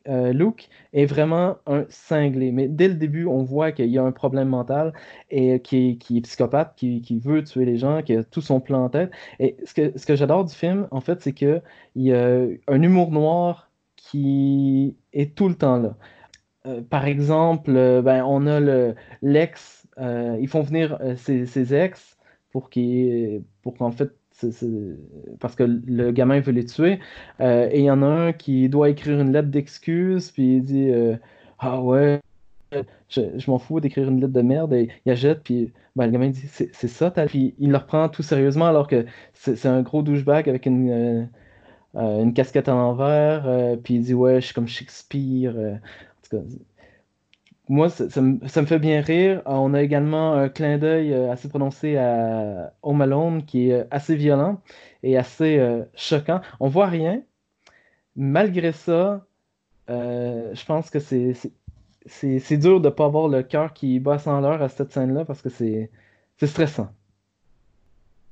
euh, 0.08 0.32
Luke, 0.32 0.70
est 0.94 1.08
vraiment 1.08 1.58
un 1.66 1.86
cinglé. 1.90 2.52
Mais 2.52 2.68
dès 2.68 2.88
le 2.88 2.94
début, 2.96 3.26
on 3.26 3.44
voit 3.44 3.72
qu'il 3.72 3.88
y 3.88 3.98
a 3.98 4.04
un 4.04 4.12
problème 4.12 4.50
mental 4.50 4.94
et 5.32 5.60
qui 5.60 5.98
qui 5.98 6.18
est 6.20 6.22
psychopathe, 6.22 6.74
qui, 6.76 7.02
qui 7.02 7.18
veut 7.20 7.44
tuer 7.44 7.66
les 7.66 7.78
gens, 7.78 8.04
qui 8.04 8.16
a 8.16 8.24
tout 8.24 8.42
son 8.42 8.60
plan 8.60 8.86
en 8.86 8.90
tête. 8.90 9.12
Et 9.40 9.58
ce 9.66 9.74
que, 9.74 9.98
ce 9.98 10.06
que 10.06 10.16
j'adore 10.16 10.46
du 10.46 10.54
film, 10.54 10.88
en 10.92 11.02
fait, 11.02 11.22
c'est 11.22 11.34
qu'il 11.34 11.62
y 11.96 12.14
a 12.14 12.46
un 12.68 12.82
humour 12.82 13.12
noir 13.12 13.72
qui 13.96 14.96
est 15.14 15.36
tout 15.36 15.50
le 15.50 15.56
temps 15.56 15.78
là. 15.80 15.96
Euh, 16.68 16.82
par 16.82 17.06
exemple, 17.06 17.72
ben, 18.04 18.24
on 18.26 18.48
a 18.48 18.60
le, 18.60 18.96
l'ex, 19.22 19.85
euh, 20.00 20.38
ils 20.40 20.48
font 20.48 20.62
venir 20.62 20.98
euh, 21.02 21.16
ses, 21.16 21.74
ex 21.74 22.18
pour 22.52 22.70
qu'en 22.70 23.92
fait, 23.92 24.12
parce 25.40 25.56
que 25.56 25.64
le 25.64 26.12
gamin 26.12 26.40
veut 26.40 26.52
les 26.52 26.66
tuer. 26.66 27.00
Euh, 27.42 27.70
et 27.72 27.80
il 27.80 27.86
y 27.86 27.92
en 27.92 28.02
a 28.02 28.06
un 28.06 28.34
qui 28.34 28.70
doit 28.70 28.90
écrire 28.90 29.20
une 29.20 29.32
lettre 29.32 29.50
d'excuse, 29.50 30.32
puis 30.32 30.58
il 30.58 30.64
dit 30.64 30.92
Ah 31.60 31.82
ouais, 31.82 32.22
je, 33.10 33.50
m'en 33.50 33.60
fous 33.60 33.80
d'écrire 33.80 34.10
une 34.10 34.22
lettre 34.22 34.34
de 34.34 34.42
merde. 34.42 34.74
Et 34.74 34.90
il 35.06 35.16
jette, 35.16 35.44
puis 35.44 35.74
ben, 35.96 36.06
le 36.06 36.12
gamin 36.12 36.30
dit 36.30 36.48
C'est 36.48 36.88
ça, 36.88 37.12
ta... 37.12 37.26
Puis 37.26 37.56
il 37.60 37.72
le 37.72 37.78
reprend 37.78 38.10
tout 38.10 38.24
sérieusement 38.24 38.68
alors 38.68 38.88
que 38.88 39.06
c'est 39.34 39.66
un 39.66 39.82
gros 39.82 40.02
douchebag 40.02 40.50
avec 40.50 40.66
une. 40.66 41.30
casquette 42.36 42.70
à 42.70 42.74
l'envers, 42.74 43.78
puis 43.84 43.96
il 43.96 44.02
dit 44.02 44.14
ouais, 44.14 44.42
je 44.42 44.48
suis 44.48 44.54
comme 44.54 44.68
Shakespeare. 44.68 45.56
en 45.58 45.80
tout 46.30 46.38
cas, 46.38 46.44
moi, 47.68 47.90
ça, 47.90 48.22
me, 48.22 48.40
fait 48.48 48.80
bien 48.80 49.02
rire. 49.02 49.40
Euh, 49.48 49.52
On 49.54 49.74
a 49.74 49.82
également 49.82 50.34
un 50.34 50.50
clin 50.50 50.78
d'œil 50.78 51.14
euh, 51.14 51.32
assez 51.32 51.50
prononcé 51.50 51.98
à 51.98 52.74
Home 52.84 53.02
Alone 53.02 53.46
qui 53.46 53.70
est 53.70 53.74
euh, 53.74 53.84
assez 53.92 54.16
violent 54.16 54.62
et 55.04 55.18
assez 55.18 55.60
choquant. 55.96 56.42
On 56.60 56.68
voit 56.68 56.88
rien. 56.88 57.22
Malgré 58.16 58.72
ça, 58.72 59.26
je 59.90 60.66
pense 60.66 60.90
que 60.90 61.00
c'est 61.00 61.34
c'est- 62.08 62.58
dur 62.58 62.82
de 62.82 62.88
ne 62.90 62.94
pas 62.94 63.06
avoir 63.06 63.28
le 63.28 63.44
cœur 63.44 63.74
qui 63.74 64.00
bat 64.00 64.20
sans 64.20 64.42
l'heure 64.42 64.62
à 64.62 64.70
cette 64.70 64.92
scène-là 64.92 65.26
parce 65.26 65.42
que 65.42 65.50
c'est 65.50 65.90
stressant. 66.44 66.90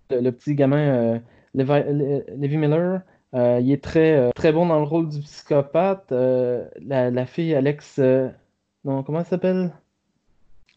Le, 0.10 0.32
petit 0.32 0.56
gamin, 0.56 1.22
Levi, 1.54 1.84
Le- 1.88 2.26
Levi 2.38 2.58
Miller, 2.58 3.02
il 3.34 3.72
est 3.72 3.84
très, 3.84 4.32
bon 4.54 4.68
dans 4.68 4.80
le 4.80 4.86
rôle 4.86 5.10
du 5.10 5.20
psychopathe. 5.22 6.12
La, 6.12 7.26
fille, 7.26 7.56
Alex, 7.56 8.00
non, 8.84 9.04
comment 9.04 9.20
elle 9.20 9.26
s'appelle? 9.26 9.72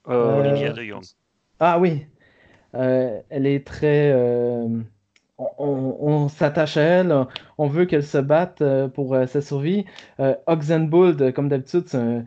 Euh, 0.09 0.13
Euh, 0.13 0.41
Olivia 0.41 0.73
de 0.73 0.83
Jong. 0.83 1.05
Ah 1.61 1.79
oui, 1.79 2.07
Euh, 2.75 3.23
elle 3.31 3.47
est 3.47 3.67
très. 3.67 4.13
euh, 4.13 4.69
on 5.39 5.47
on- 5.59 5.97
on 6.01 6.29
s'attache 6.29 6.77
à 6.77 6.83
elle, 6.83 7.15
on 7.59 7.69
veut 7.69 7.87
qu'elle 7.87 8.05
se 8.05 8.19
batte 8.19 8.61
euh, 8.63 8.89
pour 8.89 9.15
euh, 9.15 9.27
sa 9.27 9.41
survie. 9.41 9.87
Euh, 10.21 10.35
Oxenbould, 10.47 11.23
euh, 11.23 11.33
comme 11.33 11.49
d'habitude, 11.49 11.85
c'est 11.89 11.97
un- 11.99 12.25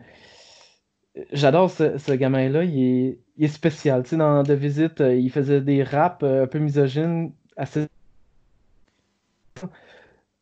J'adore 1.32 1.70
ce, 1.70 1.98
ce 1.98 2.12
gamin-là, 2.12 2.64
il 2.64 2.78
est, 2.82 3.18
il 3.36 3.44
est 3.44 3.48
spécial. 3.48 4.02
Tu 4.04 4.10
sais, 4.10 4.16
dans 4.16 4.42
De 4.44 4.54
Visite, 4.54 5.00
euh, 5.00 5.14
il 5.14 5.30
faisait 5.30 5.60
des 5.60 5.82
raps 5.82 6.22
euh, 6.22 6.44
un 6.44 6.46
peu 6.46 6.58
misogynes, 6.58 7.32
assez. 7.56 7.86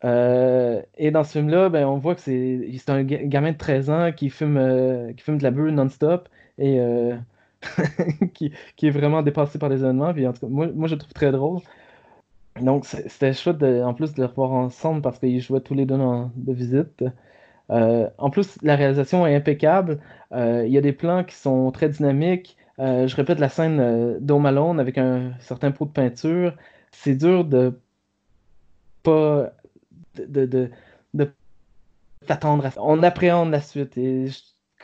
Euh, 0.04 0.82
et 0.96 1.10
dans 1.10 1.24
ce 1.24 1.32
film-là, 1.32 1.68
ben, 1.70 1.86
on 1.86 1.98
voit 1.98 2.14
que 2.14 2.20
c'est 2.20 2.70
c'est 2.78 2.90
un 2.90 3.02
ga- 3.04 3.24
gamin 3.24 3.52
de 3.52 3.56
13 3.58 3.90
ans 3.90 4.12
qui 4.12 4.30
fume, 4.30 4.56
euh, 4.56 5.12
qui 5.12 5.30
de 5.30 5.42
la 5.42 5.50
beuh 5.50 5.70
non-stop 5.70 6.28
et 6.58 6.80
euh, 6.80 7.16
qui, 8.34 8.52
qui 8.76 8.86
est 8.88 8.90
vraiment 8.90 9.22
dépassé 9.22 9.58
par 9.58 9.68
les 9.68 9.80
événements. 9.82 10.12
Puis 10.14 10.24
moi, 10.48 10.68
moi 10.74 10.88
je 10.88 10.94
le 10.94 10.98
trouve 11.00 11.12
très 11.14 11.32
drôle. 11.32 11.60
Donc 12.60 12.86
c'était 12.86 13.32
chouette 13.32 13.62
en 13.62 13.94
plus 13.94 14.14
de 14.14 14.20
les 14.22 14.26
revoir 14.26 14.50
ensemble 14.52 15.00
parce 15.02 15.18
qu'ils 15.18 15.40
jouaient 15.40 15.60
tous 15.60 15.74
les 15.74 15.86
deux 15.86 15.96
dans 15.96 16.30
de 16.34 16.52
visite. 16.52 17.04
En 17.70 18.30
plus, 18.30 18.58
la 18.62 18.76
réalisation 18.76 19.26
est 19.26 19.34
impeccable. 19.36 20.00
Il 20.32 20.68
y 20.68 20.78
a 20.78 20.80
des 20.80 20.92
plans 20.92 21.24
qui 21.24 21.36
sont 21.36 21.70
très 21.72 21.88
dynamiques. 21.88 22.56
Je 22.78 23.14
répète 23.16 23.40
la 23.40 23.48
scène 23.48 23.80
euh, 23.80 24.18
d'Home 24.20 24.46
Alone 24.46 24.80
avec 24.80 24.98
un 24.98 25.32
certain 25.40 25.72
pot 25.72 25.84
de 25.86 25.90
peinture. 25.92 26.54
C'est 26.92 27.16
dur 27.16 27.44
de 27.44 27.74
pas 29.02 29.52
de, 30.26 30.46
de, 30.46 30.70
de, 31.14 31.32
t'attendre 32.26 32.66
à. 32.66 32.70
On 32.78 33.02
appréhende 33.02 33.50
la 33.50 33.60
suite 33.60 33.96
et 33.98 34.26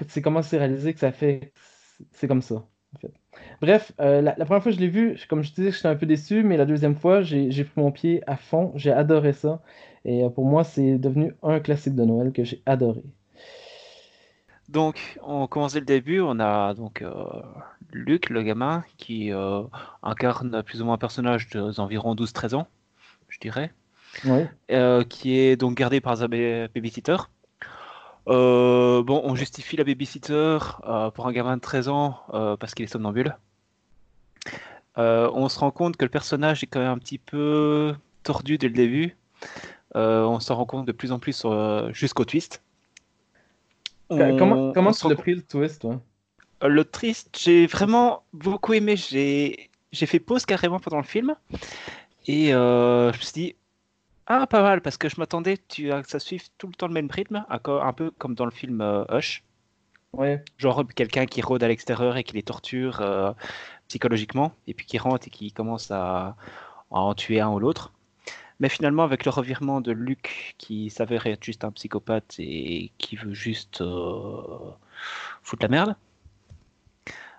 c'est 0.09 0.22
comment 0.22 0.43
c'est 0.43 0.59
réalisé 0.59 0.95
que 0.95 1.01
ça 1.01 1.12
fait. 1.12 1.53
C'est 2.12 2.28
comme 2.28 2.43
ça, 2.43 2.57
en 2.57 2.99
fait. 3.01 3.12
Bref, 3.61 3.93
euh, 4.01 4.20
la, 4.20 4.32
première 4.32 4.62
fois 4.62 4.72
que 4.72 4.76
je 4.76 4.80
l'ai 4.80 4.89
vu, 4.89 5.18
comme 5.28 5.43
je 5.43 5.53
disais, 5.53 5.72
j'étais 5.72 5.89
un 5.89 5.97
peu 5.97 6.07
déçu, 6.07 6.43
mais 6.43 6.57
la 6.57 6.66
deuxième 6.66 6.97
fois, 6.97 7.22
j'ai 7.22 7.64
pris 7.64 7.80
mon 7.80 7.93
pied 7.93 8.22
à 8.26 8.37
fond. 8.37 8.72
J'ai 8.76 8.93
adoré 8.93 9.32
ça. 9.32 9.62
Et 10.05 10.22
euh, 10.24 10.28
pour 10.28 10.45
moi, 10.45 10.64
c'est 10.64 10.99
devenu 10.99 11.35
un 11.43 11.61
classique 11.61 11.95
de 11.95 12.05
Noël 12.05 12.32
que 12.32 12.45
j'ai 12.45 12.62
adoré. 12.66 13.03
Donc, 14.68 15.18
on 15.22 15.47
commence 15.47 15.74
le 15.74 15.82
début. 15.82 16.20
On 16.20 16.41
a 16.41 16.74
donc 16.74 17.03
euh, 17.03 17.12
Luc, 17.93 18.30
le 18.30 18.43
gamin, 18.43 18.85
qui 18.97 19.30
incarne 20.03 20.62
plus 20.62 20.82
ou 20.82 20.85
moins 20.85 20.95
un 20.95 20.99
personnage 20.99 21.49
d'environ 21.51 22.14
12-13 22.14 22.55
ans, 22.55 22.66
je 23.28 23.39
dirais, 23.39 23.72
Oui. 24.25 24.43
euh, 24.71 25.05
qui 25.05 25.39
est 25.39 25.57
donc 25.57 25.77
gardé 25.77 26.01
par 26.01 26.17
ba- 26.17 26.69
babysitter. 26.69 27.17
Euh, 28.29 29.03
bon, 29.03 29.21
on 29.25 29.35
justifie 29.35 29.77
la 29.77 29.85
babysitter 29.85 30.59
euh, 30.87 31.11
pour 31.11 31.27
un 31.27 31.33
gamin 31.33 31.57
de 31.57 31.61
13 31.61 31.89
ans 31.89 32.21
euh, 32.33 32.57
parce 32.57 32.75
qu'il 32.75 32.85
est 32.85 32.89
somnambule. 32.89 33.37
On 34.97 35.49
se 35.49 35.59
rend 35.59 35.71
compte 35.71 35.97
que 35.97 36.05
le 36.05 36.11
personnage 36.11 36.62
est 36.62 36.67
quand 36.67 36.81
même 36.81 36.91
un 36.91 36.99
petit 36.99 37.19
peu 37.19 37.95
tordu 38.23 38.59
dès 38.59 38.69
le 38.69 38.75
début. 38.75 39.17
On 39.95 40.41
s'en 40.41 40.55
rend 40.57 40.67
compte 40.67 40.87
de 40.87 40.93
plus 40.93 41.12
en 41.12 41.19
plus 41.19 41.45
jusqu'au 41.93 42.25
twist. 42.25 42.62
On- 44.11 44.73
comment 44.73 44.93
tu 44.93 45.09
l'as 45.09 45.17
pris 45.17 45.35
le 45.35 45.43
twist, 45.43 45.81
toi? 45.81 46.01
Le 46.62 46.85
triste, 46.85 47.37
j'ai 47.39 47.67
vraiment 47.67 48.23
beaucoup 48.33 48.73
aimé. 48.73 48.97
J'ai 48.97 49.71
j'ai 49.93 50.07
fait 50.07 50.19
pause 50.21 50.47
carrément 50.47 50.81
pendant 50.81 50.97
le 50.99 51.05
film. 51.05 51.35
Et 52.27 52.55
euh, 52.55 53.12
je 53.12 53.19
me 53.19 53.23
suis 53.23 53.33
dit, 53.33 53.57
ah, 54.27 54.47
pas 54.47 54.62
mal, 54.62 54.81
parce 54.81 54.97
que 54.97 55.09
je 55.09 55.16
m'attendais 55.18 55.59
tu- 55.68 55.93
à 55.93 56.03
que 56.03 56.09
ça 56.09 56.18
suive 56.18 56.49
tout 56.59 56.66
le 56.66 56.75
temps 56.75 56.87
le 56.87 56.95
même 56.95 57.11
rythme, 57.11 57.45
un 57.49 57.93
peu 57.93 58.11
comme 58.12 58.35
dans 58.35 58.45
le 58.45 58.51
film 58.51 58.81
euh, 58.81 59.05
Hush. 59.11 59.43
Ouais. 60.12 60.45
Genre 60.59 60.85
quelqu'un 60.95 61.27
qui 61.27 61.43
rôde 61.43 61.62
à 61.62 61.68
l'extérieur 61.68 62.16
et 62.16 62.25
qui 62.25 62.35
les 62.35 62.43
torture 62.43 63.01
euh, 63.01 63.33
psychologiquement, 63.89 64.53
et 64.66 64.75
puis 64.75 64.87
qui 64.87 64.99
rentre 64.99 65.27
et 65.27 65.31
qui 65.31 65.53
commence 65.53 65.91
à, 65.91 66.37
à 66.91 67.01
en 67.01 67.14
tuer 67.14 67.41
un 67.41 67.51
ou 67.51 67.59
l'autre. 67.59 67.93
Mais 68.61 68.68
finalement, 68.68 69.03
avec 69.03 69.25
le 69.25 69.33
revirement 69.33 69.81
de 69.81 69.91
Luke, 69.91 70.55
qui 70.59 70.89
s'avère 70.89 71.27
être 71.27 71.43
juste 71.43 71.64
un 71.64 71.72
psychopathe 71.72 72.37
et 72.39 72.93
qui 72.99 73.16
veut 73.16 73.35
juste 73.35 73.81
euh, 73.81 74.70
foutre 75.43 75.64
la 75.64 75.68
merde, 75.68 75.97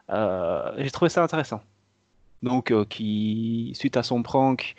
euh, 0.09 0.73
j'ai 0.77 0.91
trouvé 0.91 1.09
ça 1.09 1.23
intéressant. 1.23 1.61
Donc, 2.43 2.73
qui, 2.89 3.71
suite 3.75 3.95
à 3.95 4.03
son 4.03 4.21
prank, 4.21 4.75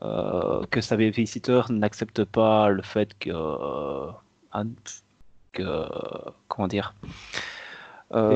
que 0.00 0.80
sa 0.80 0.96
babysitter 0.96 1.62
n'accepte 1.70 2.24
pas 2.24 2.68
le 2.68 2.82
fait 2.82 3.16
que, 3.18 3.30
euh, 3.32 4.12
que 5.52 5.86
comment 6.48 6.68
dire, 6.68 6.94
euh, 8.12 8.28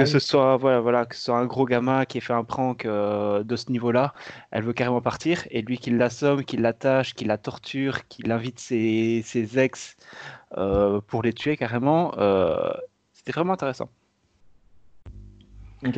Que- 0.00 0.06
ce 0.06 0.18
soit 0.18 0.56
voilà 0.56 0.80
voilà 0.80 1.06
que 1.06 1.14
ce 1.14 1.22
soit 1.24 1.38
un 1.38 1.46
gros 1.46 1.64
gamin 1.64 2.04
qui 2.06 2.18
ait 2.18 2.20
fait 2.20 2.32
un 2.32 2.44
prank 2.44 2.84
euh, 2.86 3.44
de 3.44 3.54
ce 3.56 3.70
niveau-là, 3.70 4.14
elle 4.50 4.64
veut 4.64 4.72
carrément 4.72 5.00
partir. 5.00 5.46
Et 5.50 5.62
lui 5.62 5.78
qui 5.78 5.90
l'assomme, 5.90 6.44
qui 6.44 6.56
l'attache, 6.56 7.14
qui 7.14 7.24
la 7.24 7.38
torture, 7.38 8.08
qui 8.08 8.28
invite 8.30 8.58
ses, 8.58 9.22
ses 9.24 9.58
ex 9.58 9.96
euh, 10.56 11.00
pour 11.06 11.22
les 11.22 11.32
tuer 11.32 11.56
carrément, 11.56 12.14
euh, 12.18 12.72
c'était 13.12 13.32
vraiment 13.32 13.52
intéressant. 13.52 13.90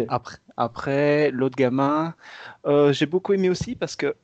Après, 0.08 0.36
après 0.56 1.30
l'autre 1.30 1.56
gamin, 1.56 2.14
euh, 2.66 2.92
j'ai 2.92 3.06
beaucoup 3.06 3.32
aimé 3.32 3.48
aussi 3.48 3.74
parce 3.74 3.96
que, 3.96 4.16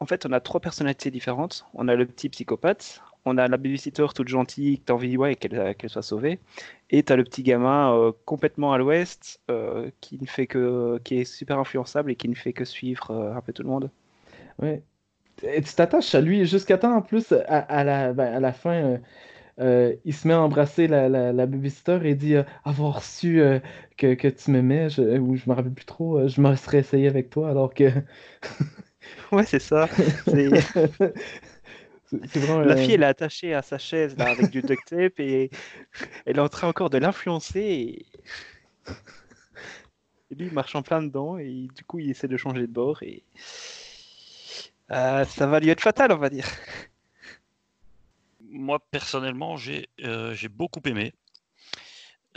en 0.00 0.06
fait, 0.06 0.26
on 0.26 0.32
a 0.32 0.40
trois 0.40 0.60
personnalités 0.60 1.10
différentes. 1.10 1.66
On 1.74 1.88
a 1.88 1.94
le 1.94 2.06
petit 2.06 2.28
psychopathe, 2.28 3.02
on 3.24 3.38
a 3.38 3.48
la 3.48 3.56
babysitter 3.56 4.06
toute 4.14 4.28
gentille, 4.28 4.78
que 4.78 4.84
t'as 4.86 4.94
envie 4.94 5.16
ouais, 5.16 5.36
qu'elle 5.36 5.74
qu'elle 5.76 5.90
soit 5.90 6.02
sauvée, 6.02 6.40
et 6.90 7.02
t'as 7.02 7.16
le 7.16 7.24
petit 7.24 7.42
gamin 7.42 7.94
euh, 7.94 8.12
complètement 8.24 8.72
à 8.72 8.78
l'ouest 8.78 9.40
euh, 9.50 9.90
qui 10.00 10.18
ne 10.20 10.26
fait 10.26 10.46
que, 10.46 10.98
qui 11.04 11.18
est 11.18 11.24
super 11.24 11.58
influençable 11.58 12.10
et 12.10 12.16
qui 12.16 12.28
ne 12.28 12.34
fait 12.34 12.52
que 12.52 12.64
suivre 12.64 13.10
euh, 13.10 13.34
un 13.36 13.40
peu 13.42 13.52
tout 13.52 13.62
le 13.62 13.68
monde. 13.68 13.90
Ouais. 14.60 14.82
Et 15.42 15.62
tu 15.62 15.74
t'attaches 15.74 16.14
à 16.14 16.20
lui 16.20 16.46
jusqu'à 16.46 16.78
temps 16.78 16.94
en 16.94 17.02
plus 17.02 17.32
à, 17.32 17.58
à 17.58 17.84
la, 17.84 18.12
ben, 18.12 18.34
à 18.34 18.40
la 18.40 18.52
fin 18.52 18.74
euh, 18.74 18.98
euh, 19.60 19.94
il 20.04 20.14
se 20.14 20.26
met 20.28 20.34
à 20.34 20.40
embrasser 20.40 20.86
la, 20.86 21.08
la, 21.08 21.32
la 21.32 21.46
babysitter 21.46 21.98
et 22.04 22.14
dit 22.14 22.36
euh, 22.36 22.44
avoir 22.64 23.02
su 23.02 23.40
euh, 23.40 23.60
que, 23.98 24.14
que 24.14 24.28
tu 24.28 24.50
m'aimais 24.50 24.86
ou 25.18 25.36
je 25.36 25.48
me 25.48 25.54
rappelle 25.54 25.72
plus 25.74 25.84
trop 25.84 26.18
euh, 26.18 26.28
je 26.28 26.40
me 26.40 26.54
serais 26.56 26.78
essayé 26.78 27.08
avec 27.08 27.30
toi 27.30 27.50
alors 27.50 27.74
que 27.74 27.90
Ouais, 29.32 29.46
c'est 29.46 29.58
ça. 29.60 29.88
C'est- 30.26 30.50
c'est 32.06 32.26
c'est 32.26 32.40
vraiment 32.40 32.60
La 32.62 32.74
euh, 32.74 32.76
fille, 32.76 32.94
elle 32.94 33.02
est 33.02 33.06
attachée 33.06 33.54
à 33.54 33.62
sa 33.62 33.78
chaise 33.78 34.16
là, 34.16 34.30
avec 34.30 34.50
du 34.50 34.62
duct 34.62 34.84
tape 34.88 35.20
et 35.20 35.50
elle 36.26 36.36
est 36.38 36.40
en 36.40 36.48
train 36.48 36.68
encore 36.68 36.90
de 36.90 36.98
l'influencer. 36.98 37.60
Et... 37.60 38.06
et 40.30 40.34
lui, 40.34 40.46
il 40.46 40.52
marche 40.52 40.74
en 40.74 40.82
plein 40.82 41.02
dedans 41.02 41.38
et 41.38 41.68
du 41.74 41.84
coup, 41.84 41.98
il 41.98 42.10
essaie 42.10 42.28
de 42.28 42.36
changer 42.36 42.62
de 42.62 42.72
bord 42.72 43.02
et 43.02 43.24
Euh, 44.90 45.24
ça 45.24 45.46
va 45.46 45.60
lui 45.60 45.68
être 45.70 45.80
fatal, 45.80 46.12
on 46.12 46.16
va 46.18 46.30
dire. 46.30 46.46
Moi, 48.50 48.78
personnellement, 48.90 49.56
j'ai 49.56 49.88
euh, 50.02 50.34
j'ai 50.34 50.48
beaucoup 50.50 50.80
aimé. 50.84 51.14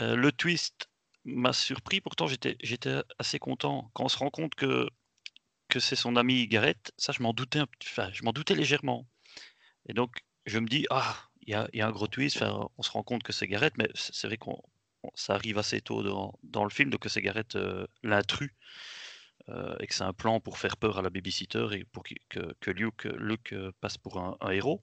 Euh, 0.00 0.16
le 0.16 0.32
twist 0.32 0.88
m'a 1.24 1.52
surpris, 1.52 2.00
pourtant 2.00 2.26
j'étais 2.26 2.56
j'étais 2.62 3.02
assez 3.18 3.38
content 3.38 3.90
quand 3.94 4.04
on 4.04 4.08
se 4.08 4.18
rend 4.18 4.30
compte 4.30 4.54
que, 4.54 4.88
que 5.74 5.80
c'est 5.80 5.96
son 5.96 6.14
ami 6.14 6.46
Gareth. 6.46 6.92
Ça, 6.96 7.12
je 7.12 7.20
m'en 7.20 7.32
doutais, 7.32 7.62
enfin, 7.82 8.08
je 8.12 8.22
m'en 8.22 8.32
doutais 8.32 8.54
légèrement. 8.54 9.08
Et 9.88 9.92
donc, 9.92 10.24
je 10.46 10.60
me 10.60 10.68
dis, 10.68 10.86
ah, 10.90 11.16
il 11.42 11.50
y 11.50 11.54
a, 11.82 11.86
un 11.86 11.90
gros 11.90 12.06
twist. 12.06 12.42
On 12.78 12.82
se 12.82 12.92
rend 12.92 13.02
compte 13.02 13.24
que 13.24 13.32
c'est 13.32 13.48
Gareth, 13.48 13.74
mais 13.76 13.88
c'est 13.94 14.28
vrai 14.28 14.36
qu'on 14.36 14.62
on- 15.02 15.10
ça 15.16 15.34
arrive 15.34 15.58
assez 15.58 15.80
tôt 15.80 16.02
dans, 16.04 16.38
dans 16.44 16.64
le 16.64 16.70
film, 16.70 16.90
donc 16.90 17.00
que 17.00 17.08
c'est 17.08 17.22
Gareth 17.22 17.56
euh, 17.56 17.86
l'intrus. 18.04 18.52
euh, 19.48 19.76
et 19.80 19.86
que 19.88 19.94
c'est 19.94 20.04
un 20.04 20.12
plan 20.12 20.40
pour 20.40 20.58
faire 20.58 20.76
peur 20.76 20.98
à 20.98 21.02
la 21.02 21.10
babysitter 21.10 21.66
et 21.72 21.84
pour 21.84 22.04
que, 22.04 22.54
que 22.60 22.70
Luke, 22.70 23.06
euh, 23.52 23.72
passe 23.80 23.98
pour 23.98 24.18
un, 24.18 24.50
héros. 24.50 24.82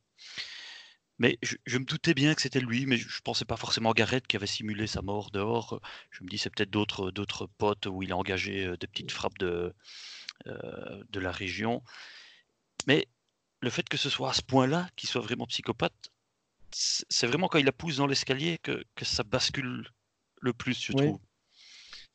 Mais 1.19 1.37
je, 1.43 1.77
me 1.77 1.85
doutais 1.85 2.13
bien 2.13 2.35
que 2.35 2.41
c'était 2.41 2.59
lui, 2.59 2.85
mais 2.85 2.97
je, 2.97 3.21
pensais 3.23 3.45
pas 3.45 3.57
forcément 3.57 3.91
à 3.91 3.93
Gareth 3.93 4.27
qui 4.27 4.35
avait 4.35 4.47
simulé 4.47 4.87
sa 4.87 5.01
mort 5.01 5.31
dehors. 5.31 5.79
Je 6.11 6.23
me 6.23 6.29
dis 6.29 6.37
c'est 6.37 6.49
peut-être 6.49 6.71
d'autres 6.71 7.11
d'autres 7.11 7.47
potes 7.47 7.85
où 7.85 8.03
il 8.03 8.11
a 8.11 8.17
engagé 8.17 8.75
des 8.79 8.87
petites 8.87 9.11
frappes 9.11 9.37
de, 9.37 9.73
de 10.45 11.19
la 11.19 11.31
région. 11.31 11.83
Mais 12.87 13.07
le 13.61 13.69
fait 13.69 13.87
que 13.89 13.97
ce 13.97 14.09
soit 14.09 14.31
à 14.31 14.33
ce 14.33 14.41
point-là, 14.41 14.89
qu'il 14.95 15.09
soit 15.09 15.21
vraiment 15.21 15.47
psychopathe, 15.47 16.11
c'est 16.71 17.27
vraiment 17.27 17.47
quand 17.47 17.59
il 17.59 17.65
la 17.65 17.71
pousse 17.71 17.97
dans 17.97 18.07
l'escalier 18.07 18.57
que, 18.59 18.83
que 18.95 19.05
ça 19.05 19.23
bascule 19.23 19.89
le 20.41 20.53
plus, 20.53 20.81
je 20.81 20.93
Oui. 20.93 21.03
trouve. 21.03 21.19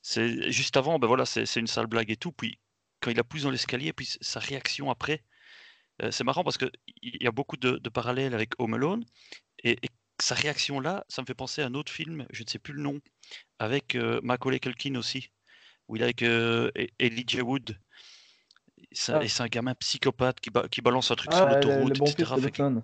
C'est 0.02 0.50
juste 0.52 0.76
avant, 0.76 0.98
ben 0.98 1.06
voilà, 1.06 1.26
c'est 1.26 1.56
une 1.56 1.66
sale 1.66 1.86
blague 1.86 2.10
et 2.10 2.16
tout. 2.16 2.32
Puis 2.32 2.58
quand 3.00 3.10
il 3.10 3.16
la 3.16 3.24
pousse 3.24 3.42
dans 3.42 3.50
l'escalier, 3.50 3.92
puis 3.92 4.08
sa 4.20 4.40
réaction 4.40 4.90
après, 4.90 5.22
euh, 6.02 6.10
c'est 6.10 6.24
marrant 6.24 6.44
parce 6.44 6.58
qu'il 6.58 6.70
y 7.02 7.26
a 7.26 7.32
beaucoup 7.32 7.56
de, 7.56 7.78
de 7.78 7.88
parallèles 7.88 8.34
avec 8.34 8.52
Home 8.58 8.74
Alone. 8.74 9.04
Et, 9.64 9.72
et 9.72 9.90
sa 10.20 10.34
réaction 10.34 10.80
là, 10.80 11.04
ça 11.08 11.22
me 11.22 11.26
fait 11.26 11.34
penser 11.34 11.62
à 11.62 11.66
un 11.66 11.74
autre 11.74 11.92
film, 11.92 12.26
je 12.30 12.42
ne 12.44 12.48
sais 12.48 12.58
plus 12.58 12.74
le 12.74 12.82
nom, 12.82 13.00
avec 13.58 13.94
euh, 13.96 14.20
Macaulay 14.22 14.60
Culkin 14.60 14.96
aussi, 14.96 15.30
où 15.88 15.96
il 15.96 16.02
est 16.02 16.06
avec 16.06 16.22
euh, 16.22 16.70
E- 16.78 16.88
Elijah 17.00 17.42
Wood. 17.42 17.78
C'est 18.92 19.12
un- 19.12 19.20
Ah. 19.20 19.28
C'est 19.28 19.42
un 19.42 19.46
gamin 19.48 19.74
psychopathe 19.74 20.40
qui, 20.40 20.50
ba- 20.50 20.68
qui 20.68 20.80
balance 20.80 21.10
un 21.10 21.14
truc 21.16 21.32
sur 21.32 21.42
ah, 21.46 21.48
le, 21.48 21.54
l'autoroute, 21.54 21.98
bon 21.98 22.06
etc. 22.06 22.34
Fait 22.34 22.40
Dawson. 22.50 22.82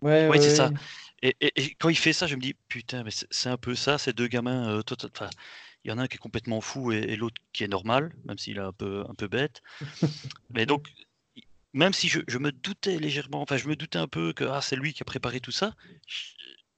Ouais, 0.00 0.28
Ouais, 0.28 0.38
c'est 0.38 0.48
ouais, 0.50 0.56
ça. 0.56 0.68
ouais. 0.68 0.76
Et, 1.22 1.36
et- 1.40 1.62
et 1.64 1.74
quand 1.76 1.88
il 1.88 1.96
fait 1.96 2.12
ça, 2.12 2.26
je 2.26 2.34
me 2.34 2.40
dis, 2.40 2.54
putain, 2.68 3.04
mais 3.04 3.10
c'est 3.30 3.48
un 3.48 3.56
peu 3.56 3.74
ça, 3.74 3.98
ces 3.98 4.12
deux 4.12 4.26
gamins. 4.26 4.68
euh, 4.70 4.82
tot- 4.82 4.96
il 5.84 5.90
y 5.90 5.92
en 5.92 5.98
a 5.98 6.02
un 6.02 6.06
qui 6.08 6.14
est 6.16 6.18
complètement 6.18 6.60
fou 6.60 6.92
et, 6.92 6.98
et 6.98 7.16
l'autre 7.16 7.40
qui 7.52 7.64
est 7.64 7.68
normal, 7.68 8.12
même 8.24 8.38
s'il 8.38 8.56
est 8.56 8.60
un 8.60 8.72
peu, 8.72 9.04
un 9.08 9.14
peu 9.14 9.28
bête. 9.28 9.62
Mais 10.50 10.66
donc, 10.66 10.88
même 11.72 11.92
si 11.92 12.08
je, 12.08 12.20
je 12.28 12.38
me 12.38 12.52
doutais 12.52 12.98
légèrement, 12.98 13.40
enfin, 13.42 13.56
je 13.56 13.68
me 13.68 13.76
doutais 13.76 13.98
un 13.98 14.08
peu 14.08 14.32
que 14.32 14.44
ah, 14.44 14.60
c'est 14.60 14.76
lui 14.76 14.92
qui 14.92 15.02
a 15.02 15.04
préparé 15.06 15.40
tout 15.40 15.52
ça, 15.52 15.74
je, 16.06 16.22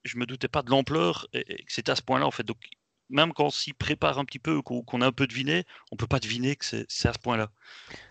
je 0.05 0.17
me 0.19 0.27
doutais 0.27 0.49
pas 0.49 0.63
de 0.63 0.71
l'ampleur 0.71 1.27
et, 1.33 1.41
et 1.53 1.65
que 1.65 1.73
c'était 1.73 1.93
à 1.93 1.97
ce 1.97 2.03
point-là, 2.03 2.27
en 2.27 2.31
fait. 2.31 2.45
Donc, 2.45 2.59
même 3.11 3.33
quand 3.33 3.47
on 3.47 3.51
s'y 3.51 3.73
prépare 3.73 4.19
un 4.19 4.25
petit 4.25 4.39
peu, 4.39 4.63
qu'on 4.63 5.01
a 5.01 5.07
un 5.07 5.13
peu 5.13 5.27
deviné, 5.27 5.65
on 5.93 5.97
peut 5.97 6.07
pas 6.07 6.21
deviner 6.21 6.57
que 6.57 6.65
c'est 6.65 7.09
à 7.09 7.13
ce 7.13 7.19
point-là. 7.19 7.51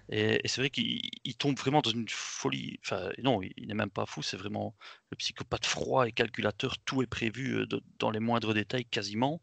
Et, 0.09 0.41
c'est 0.45 0.61
vrai 0.61 0.69
qu'il 0.69 1.01
il 1.23 1.35
tombe 1.35 1.57
vraiment 1.57 1.81
dans 1.81 1.91
une 1.91 2.07
folie. 2.09 2.79
Enfin, 2.85 3.09
non, 3.23 3.41
il, 3.41 3.67
n'est 3.67 3.73
même 3.73 3.89
pas 3.89 4.05
fou, 4.05 4.21
c'est 4.21 4.37
vraiment 4.37 4.75
le 5.11 5.17
psychopathe 5.17 5.65
froid 5.65 6.07
et 6.07 6.11
calculateur. 6.11 6.77
Tout 6.79 7.01
est 7.01 7.07
prévu 7.07 7.55
euh, 7.55 7.67
dans 7.99 8.11
les 8.11 8.19
moindres 8.19 8.53
détails 8.53 8.85
quasiment. 8.85 9.41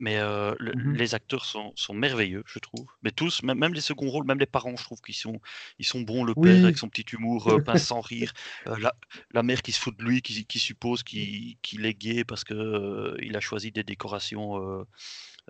Mais 0.00 0.16
euh, 0.18 0.54
le- 0.58 0.74
Mhm. 0.74 0.96
les 0.96 1.14
acteurs 1.14 1.44
sont, 1.44 1.72
sont 1.76 1.94
merveilleux, 1.94 2.42
je 2.46 2.58
trouve. 2.58 2.86
Mais 3.02 3.12
tous, 3.12 3.42
même, 3.44 3.58
même 3.58 3.74
les 3.74 3.80
seconds 3.80 4.08
rôles, 4.10 4.26
même 4.26 4.40
les 4.40 4.46
parents, 4.46 4.76
je 4.76 4.82
trouve 4.84 5.00
qu'ils 5.00 5.14
sont, 5.14 5.40
ils 5.78 5.84
sont 5.84 6.00
bons. 6.00 6.24
Le 6.24 6.34
Oui. 6.36 6.50
père 6.50 6.64
avec 6.64 6.78
son 6.78 6.88
petit 6.88 7.04
humour, 7.12 7.48
euh, 7.48 7.60
pince 7.60 7.84
sans 7.84 8.00
rire. 8.00 8.32
Euh, 8.68 8.76
la, 8.78 8.92
la 9.32 9.42
mère 9.44 9.62
qui 9.62 9.72
se 9.72 9.78
fout 9.80 9.96
de 9.96 10.02
lui, 10.04 10.20
qui, 10.20 10.44
qui 10.46 10.58
suppose 10.58 11.02
qu'il 11.04 11.56
qu'il 11.62 11.86
est 11.86 11.94
gay 11.94 12.24
parce 12.24 12.42
que 12.44 12.54
euh, 12.54 13.16
il 13.22 13.36
a 13.36 13.40
choisi 13.40 13.70
des 13.70 13.84
décorations 13.84 14.84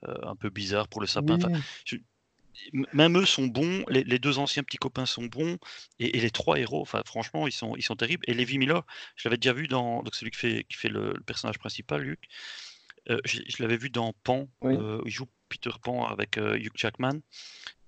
un 0.03 0.37
peu 0.37 0.51
bizarres 0.51 0.89
pour 0.89 1.01
le 1.01 1.07
sapin. 1.07 1.35
Enfin, 1.35 1.49
même 2.93 3.19
eux 3.19 3.27
sont 3.27 3.47
bons, 3.47 3.85
les, 3.89 4.05
les 4.05 4.19
deux 4.19 4.39
anciens 4.39 4.63
petits 4.63 4.77
copains 4.77 5.07
sont 5.07 5.25
bons, 5.25 5.59
et, 5.99 6.17
et 6.17 6.21
les 6.21 6.31
trois 6.31 6.59
héros, 6.59 6.81
enfin 6.81 7.03
franchement, 7.05 7.47
ils 7.49 7.53
sont, 7.53 7.75
ils 7.77 7.83
sont 7.83 7.97
terribles. 7.97 8.25
Et 8.29 8.35
Levi 8.35 8.59
Miller, 8.59 8.85
je 9.17 9.29
l'avais 9.29 9.37
déjà 9.39 9.53
vu 9.53 9.67
dans, 9.69 10.03
donc 10.03 10.15
celui 10.15 10.31
qui 10.31 10.39
fait, 10.39 10.65
qui 10.69 10.77
fait 10.77 10.89
le, 10.89 11.13
le 11.15 11.21
personnage 11.21 11.59
principal, 11.59 12.03
Luc, 12.03 12.21
euh, 13.11 13.21
je, 13.25 13.41
je 13.47 13.63
l'avais 13.63 13.77
vu 13.77 13.91
dans 13.91 14.13
Pan, 14.25 14.49
Oui. 14.63 14.75
euh, 14.77 15.01
où 15.03 15.07
il 15.07 15.13
joue 15.13 15.27
Peter 15.49 15.71
Pan 15.83 16.07
avec 16.07 16.39
euh, 16.39 16.57
Hugh 16.59 16.73
Jackman. 16.75 17.21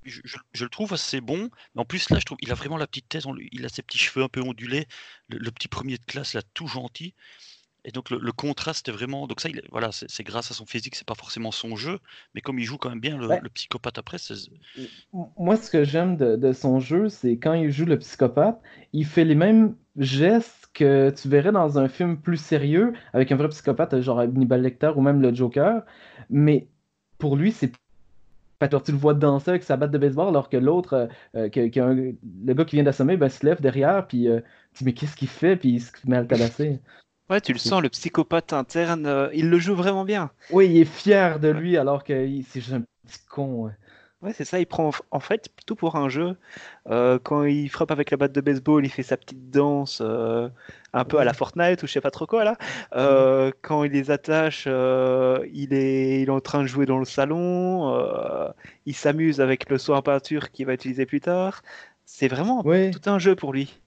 Je, 0.04 0.20
je- 0.24 0.36
je 0.52 0.64
le 0.64 0.70
trouve 0.70 0.92
assez 0.92 1.20
bon, 1.20 1.50
mais 1.74 1.80
en 1.80 1.84
plus 1.84 2.10
là, 2.10 2.20
je 2.20 2.24
trouve 2.24 2.38
il 2.40 2.52
a 2.52 2.54
vraiment 2.54 2.76
la 2.76 2.86
petite 2.86 3.08
tête, 3.08 3.26
on 3.26 3.34
il 3.50 3.64
a 3.64 3.68
ses 3.68 3.82
petits 3.82 3.98
cheveux 3.98 4.24
un 4.24 4.28
peu 4.28 4.40
ondulés, 4.40 4.86
le, 5.28 5.38
le 5.38 5.50
petit 5.50 5.66
premier 5.68 5.98
de 5.98 6.04
classe 6.04 6.34
là, 6.34 6.42
tout 6.54 6.68
gentil. 6.68 7.14
Et 7.86 7.92
donc 7.92 8.10
le, 8.10 8.18
le 8.18 8.32
contraste 8.32 8.88
est 8.88 8.92
vraiment, 8.92 9.26
donc 9.28 9.40
ça, 9.40 9.48
il 9.48 9.62
voilà, 9.70 9.90
c'est 9.92 10.24
grâce 10.24 10.50
à 10.50 10.54
son 10.54 10.66
physique, 10.66 10.96
c'est 10.96 11.06
pas 11.06 11.14
forcément 11.14 11.52
son 11.52 11.76
jeu, 11.76 12.00
mais 12.34 12.40
comme 12.40 12.58
il 12.58 12.64
joue 12.64 12.78
quand 12.78 12.90
même 12.90 13.00
bien 13.00 13.16
le, 13.16 13.28
Ouais. 13.28 13.40
le 13.40 13.48
psychopathe 13.48 13.96
après, 13.96 14.18
c'est 14.18 14.34
Moi, 15.38 15.56
ce 15.56 15.70
que 15.70 15.84
j'aime 15.84 16.16
de, 16.16 16.34
de 16.34 16.52
son 16.52 16.80
jeu, 16.80 17.08
c'est 17.08 17.38
quand 17.38 17.54
il 17.54 17.70
joue 17.70 17.86
le 17.86 17.96
psychopathe, 17.98 18.60
il 18.92 19.06
fait 19.06 19.24
les 19.24 19.36
mêmes 19.36 19.76
gestes 19.96 20.68
que 20.74 21.10
tu 21.10 21.28
verrais 21.28 21.52
dans 21.52 21.78
un 21.78 21.88
film 21.88 22.20
plus 22.20 22.36
sérieux, 22.36 22.92
avec 23.12 23.30
un 23.30 23.36
vrai 23.36 23.48
psychopathe, 23.48 24.00
genre 24.00 24.18
Hannibal 24.18 24.62
Lecter 24.62 24.92
ou 24.96 25.00
même 25.00 25.22
le 25.22 25.32
Joker. 25.32 25.82
Mais 26.28 26.68
pour 27.18 27.36
lui, 27.36 27.52
c'est 27.52 27.70
tu 28.84 28.92
le 28.92 28.98
vois 28.98 29.14
danser 29.14 29.50
avec 29.50 29.62
sa 29.62 29.76
batte 29.76 29.90
de 29.90 29.98
baseball, 29.98 30.28
alors 30.28 30.48
que 30.48 30.56
l'autre, 30.56 30.94
euh, 30.94 31.06
euh, 31.36 31.48
que- 31.50 31.68
que 31.68 31.80
un- 31.80 31.94
le 31.94 32.54
gars 32.54 32.64
qui 32.64 32.76
vient 32.76 32.84
d'assommer, 32.84 33.16
ben, 33.16 33.28
se 33.28 33.44
lève 33.44 33.60
derrière, 33.60 34.06
puis 34.06 34.28
euh, 34.28 34.40
tu 34.72 34.78
dis, 34.78 34.84
mais 34.86 34.94
qu'est-ce 34.94 35.14
qu'il 35.16 35.28
fait? 35.28 35.56
Puis 35.56 35.70
il 35.74 35.80
se 35.80 35.90
met 36.06 36.16
à 36.16 36.22
le 36.22 36.26
tabasser. 36.26 36.80
Ouais, 37.28 37.40
tu 37.40 37.52
le 37.52 37.58
sens, 37.58 37.82
le 37.82 37.88
psychopathe 37.88 38.52
interne, 38.52 39.06
euh, 39.06 39.28
il 39.34 39.50
le 39.50 39.58
joue 39.58 39.74
vraiment 39.74 40.04
bien. 40.04 40.30
Oui, 40.50 40.68
il 40.68 40.78
est 40.80 40.84
fier 40.84 41.40
de 41.40 41.48
lui, 41.48 41.76
alors 41.76 42.04
que 42.04 42.12
c'est 42.48 42.60
juste 42.60 42.72
un 42.74 42.82
petit 43.06 43.18
con. 43.28 43.64
ouais. 43.64 43.72
Ouais, 44.22 44.32
c'est 44.32 44.44
ça, 44.44 44.58
il 44.58 44.66
prend 44.66 44.90
en 45.10 45.20
fait 45.20 45.50
tout 45.66 45.76
pour 45.76 45.96
un 45.96 46.08
jeu. 46.08 46.36
Euh, 46.88 47.18
quand 47.22 47.44
il 47.44 47.68
frappe 47.68 47.90
avec 47.90 48.10
la 48.10 48.16
batte 48.16 48.32
de 48.32 48.40
baseball, 48.40 48.84
il 48.84 48.88
fait 48.90 49.02
sa 49.02 49.16
petite 49.16 49.50
danse 49.50 49.98
euh, 50.00 50.48
un 50.94 51.04
peu 51.04 51.18
à 51.18 51.24
la 51.24 51.34
Fortnite 51.34 51.82
ou 51.82 51.86
je 51.86 51.92
sais 51.92 52.00
pas 52.00 52.10
trop 52.10 52.26
quoi 52.26 52.42
là. 52.42 52.56
Quand 53.60 53.84
il 53.84 53.92
les 53.92 54.10
attache, 54.10 54.64
il 54.66 55.68
est, 55.74 56.22
il 56.22 56.28
est 56.28 56.30
en 56.30 56.40
train 56.40 56.62
de 56.62 56.66
jouer 56.66 56.86
dans 56.86 56.98
le 56.98 57.04
salon. 57.04 57.94
il 58.86 58.94
s'amuse 58.96 59.40
avec 59.40 59.68
le 59.68 59.76
soin 59.78 60.00
peinture 60.00 60.50
qu'il 60.50 60.64
va 60.66 60.72
utiliser 60.74 61.04
plus 61.06 61.20
tard. 61.20 61.62
C'est 62.06 62.28
vraiment 62.28 62.62
tout 62.62 63.10
un 63.10 63.18
jeu 63.18 63.34
pour 63.36 63.52
lui. 63.52 63.78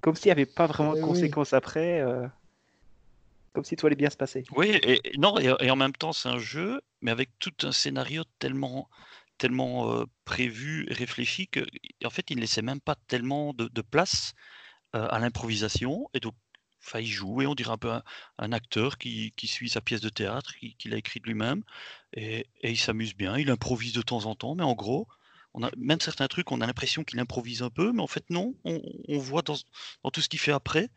Comme 0.00 0.16
s'il 0.16 0.26
n'y 0.28 0.32
avait 0.32 0.46
pas 0.46 0.66
vraiment 0.66 0.92
de 0.94 0.98
Eh 0.98 1.02
oui. 1.02 1.08
conséquences 1.08 1.52
après. 1.52 2.02
Comme 3.58 3.64
si 3.64 3.74
tout 3.74 3.88
allait 3.88 3.96
bien 3.96 4.08
se 4.08 4.16
passer. 4.16 4.44
Oui, 4.54 4.78
et, 4.84 5.00
non, 5.18 5.36
et, 5.36 5.68
en 5.68 5.74
même 5.74 5.90
temps, 5.90 6.12
c'est 6.12 6.28
un 6.28 6.38
jeu, 6.38 6.80
mais 7.00 7.10
avec 7.10 7.30
tout 7.40 7.50
un 7.64 7.72
scénario 7.72 8.22
tellement, 8.38 8.88
tellement 9.36 9.92
euh, 9.92 10.04
prévu 10.24 10.86
réfléchi 10.92 11.48
que, 11.48 11.66
en 12.04 12.10
fait, 12.10 12.30
il 12.30 12.36
ne 12.36 12.42
laissait 12.42 12.62
même 12.62 12.80
pas 12.80 12.94
tellement 13.08 13.54
de, 13.54 13.82
place 13.82 14.34
euh, 14.94 15.08
à 15.10 15.18
l'improvisation. 15.18 16.08
Et 16.14 16.20
donc, 16.20 16.36
il 16.94 17.06
joue 17.08 17.42
et 17.42 17.48
on 17.48 17.56
dirait 17.56 17.72
un 17.72 17.78
peu 17.78 17.90
un, 18.38 18.52
acteur 18.52 18.96
qui, 18.96 19.32
qui 19.36 19.48
suit 19.48 19.70
sa 19.70 19.80
pièce 19.80 20.02
de 20.02 20.08
théâtre, 20.08 20.54
qui, 20.54 20.76
qu'il 20.76 20.94
a 20.94 20.96
écrite 20.96 21.26
lui-même, 21.26 21.64
et, 22.12 22.46
il 22.62 22.78
s'amuse 22.78 23.16
bien. 23.16 23.36
Il 23.36 23.50
improvise 23.50 23.92
de 23.92 24.02
temps 24.02 24.26
en 24.26 24.36
temps, 24.36 24.54
mais 24.54 24.62
en 24.62 24.74
gros, 24.74 25.08
on 25.52 25.64
a 25.64 25.70
même 25.76 26.00
certains 26.00 26.28
trucs, 26.28 26.52
on 26.52 26.60
a 26.60 26.66
l'impression 26.68 27.02
qu'il 27.02 27.18
improvise 27.18 27.62
un 27.62 27.70
peu, 27.70 27.90
mais 27.90 28.02
en 28.02 28.06
fait, 28.06 28.30
non. 28.30 28.54
On, 28.62 29.18
voit 29.18 29.42
dans 29.42 29.56
tout 30.12 30.20
ce 30.20 30.28
qu'il 30.28 30.38
fait 30.38 30.52
après 30.52 30.90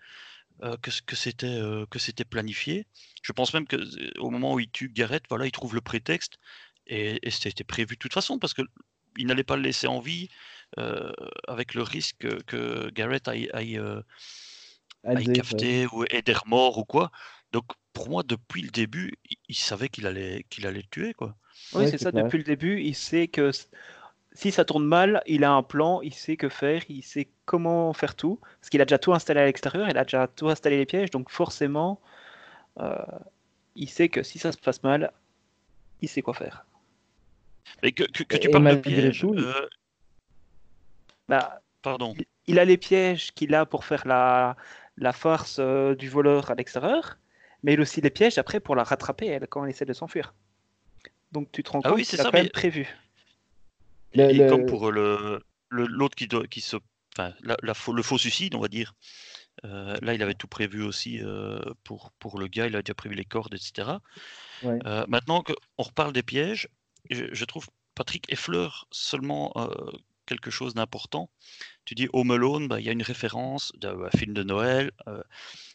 euh, 0.63 0.77
que, 0.77 0.91
c- 0.91 1.01
que 1.05 1.15
c'était 1.15 1.47
euh, 1.47 1.85
que 1.87 1.99
c'était 1.99 2.25
planifié. 2.25 2.85
Je 3.23 3.31
pense 3.33 3.53
même 3.53 3.67
que 3.67 3.75
euh, 3.77 4.11
au 4.19 4.29
moment 4.29 4.53
où 4.53 4.59
il 4.59 4.69
tue 4.69 4.89
Garrett, 4.89 5.23
voilà, 5.29 5.45
il 5.47 5.51
trouve 5.51 5.75
le 5.75 5.81
prétexte 5.81 6.37
et, 6.87 7.19
et 7.27 7.31
c'était 7.31 7.63
prévu 7.63 7.95
de 7.95 7.99
toute 7.99 8.13
façon 8.13 8.39
parce 8.39 8.53
que 8.53 8.61
il 9.17 9.27
n'allait 9.27 9.43
pas 9.43 9.57
le 9.57 9.63
laisser 9.63 9.87
en 9.87 9.99
vie 9.99 10.29
euh, 10.79 11.11
avec 11.47 11.73
le 11.73 11.83
risque 11.83 12.17
que, 12.19 12.41
que 12.43 12.89
Garrett 12.91 13.27
aille, 13.27 13.49
aille, 13.53 13.77
euh, 13.77 14.01
aille 15.13 15.29
cafeter 15.29 15.87
ou 15.93 16.03
être 16.09 16.45
mort 16.47 16.77
ou 16.77 16.83
quoi. 16.85 17.11
Donc 17.53 17.65
pour 17.93 18.09
moi, 18.09 18.23
depuis 18.23 18.61
le 18.61 18.69
début, 18.69 19.13
il, 19.29 19.37
il 19.49 19.55
savait 19.55 19.89
qu'il 19.89 20.05
allait 20.07 20.45
qu'il 20.49 20.67
allait 20.67 20.81
le 20.81 20.89
tuer 20.89 21.13
quoi. 21.13 21.35
Oui, 21.73 21.85
Ouais, 21.85 21.87
c'est 21.87 21.97
ça, 21.97 22.11
clair. 22.11 22.23
depuis 22.23 22.37
le 22.37 22.43
début, 22.43 22.81
il 22.81 22.95
sait 22.95 23.27
que 23.27 23.51
si 24.33 24.51
ça 24.51 24.63
tourne 24.65 24.85
mal, 24.85 25.21
il 25.27 25.43
a 25.43 25.51
un 25.51 25.63
plan, 25.63 26.01
il 26.01 26.13
sait 26.13 26.37
que 26.37 26.47
faire, 26.49 26.81
il 26.89 27.03
sait 27.03 27.27
comment 27.45 27.91
faire 27.93 28.15
tout, 28.15 28.39
parce 28.59 28.69
qu'il 28.69 28.81
a 28.81 28.85
déjà 28.85 28.97
tout 28.97 29.13
installé 29.13 29.41
à 29.41 29.45
l'extérieur, 29.45 29.89
il 29.89 29.97
a 29.97 30.03
déjà 30.03 30.27
tout 30.27 30.49
installé 30.49 30.77
les 30.77 30.85
pièges, 30.85 31.09
donc 31.11 31.29
forcément, 31.29 31.99
euh, 32.79 32.95
il 33.75 33.89
sait 33.89 34.09
que 34.09 34.23
si 34.23 34.39
ça 34.39 34.51
se 34.51 34.57
passe 34.57 34.83
mal, 34.83 35.11
il 36.01 36.07
sait 36.09 36.21
quoi 36.21 36.33
faire. 36.33 36.65
Mais 37.83 37.91
que, 37.91 38.03
que, 38.03 38.37
tu 38.37 38.47
et 38.47 38.51
parles 38.51 38.63
de 38.63 38.69
malgré 38.69 38.81
piège, 39.01 39.19
tout, 39.19 39.33
il- 39.35 39.43
euh, 39.43 39.67
Bah, 41.27 41.61
pardon. 41.81 42.13
il- 42.47 42.59
a 42.59 42.65
les 42.65 42.77
pièges 42.77 43.31
qu'il 43.33 43.53
a 43.55 43.65
pour 43.65 43.85
faire 43.85 44.05
la, 44.07 44.55
la 44.97 45.13
farce 45.13 45.57
euh, 45.59 45.95
du 45.95 46.09
voleur 46.09 46.51
à 46.51 46.55
l'extérieur, 46.55 47.17
mais 47.63 47.73
il 47.73 47.79
a 47.79 47.81
aussi 47.83 48.01
les 48.01 48.09
pièges 48.09 48.37
après 48.37 48.59
pour 48.59 48.75
la 48.75 48.83
rattraper 48.83 49.27
elle, 49.27 49.47
quand 49.47 49.63
elle 49.63 49.69
essaie 49.69 49.85
de 49.85 49.93
s'enfuir. 49.93 50.33
Donc 51.31 51.51
tu 51.51 51.63
te 51.63 51.71
rends 51.71 51.81
Ah 51.83 51.89
compte 51.89 51.97
oui, 51.97 52.03
qu'il 52.03 52.17
c'est 52.17 52.19
a 52.21 52.23
ça, 52.23 52.31
quand 52.31 52.37
même 52.37 52.45
mais- 52.45 52.49
prévu. 52.49 52.87
Le- 54.15 54.29
Et 54.29 54.33
le- 54.33 54.49
comme 54.49 54.65
pour 54.65 54.91
le 54.91 55.41
le- 55.69 55.85
l'autre 55.87 56.15
qui, 56.15 56.27
doit- 56.27 56.47
qui 56.47 56.59
se, 56.61 56.75
enfin, 57.15 57.33
la, 57.43 57.55
la 57.63 57.73
faux- 57.73 57.93
le 57.93 58.03
faux 58.03 58.17
suicide, 58.17 58.55
on 58.55 58.59
va 58.59 58.67
dire. 58.67 58.93
euh, 59.65 59.95
là, 60.01 60.13
il 60.13 60.21
avait 60.23 60.33
tout 60.33 60.47
prévu 60.47 60.81
aussi 60.83 61.19
euh, 61.21 61.59
pour, 61.83 62.11
pour 62.19 62.39
le 62.39 62.47
gars, 62.47 62.67
il 62.67 62.75
a 62.75 62.81
déjà 62.81 62.93
prévu 62.95 63.15
les 63.15 63.25
cordes, 63.25 63.53
etc. 63.53 64.01
Ouais. 64.63 64.79
Euh, 64.85 65.05
maintenant 65.07 65.43
qu'on 65.43 65.83
reparle 65.83 66.13
des 66.13 66.23
pièges, 66.23 66.67
je, 67.09 67.25
je 67.33 67.45
trouve 67.45 67.67
Patrick 67.95 68.31
effleure 68.31 68.87
seulement 68.91 69.51
euh, 69.57 69.67
quelque 70.25 70.51
chose 70.51 70.73
d'important. 70.73 71.29
Tu 71.85 71.95
dis 71.95 72.09
Home 72.13 72.31
Alone, 72.31 72.67
bah, 72.67 72.79
il 72.79 72.85
y 72.85 72.89
a 72.89 72.93
une 72.93 73.03
référence 73.03 73.71
d'un 73.77 74.09
film 74.17 74.33
de 74.33 74.43
Noël, 74.43 74.91
euh, 75.07 75.23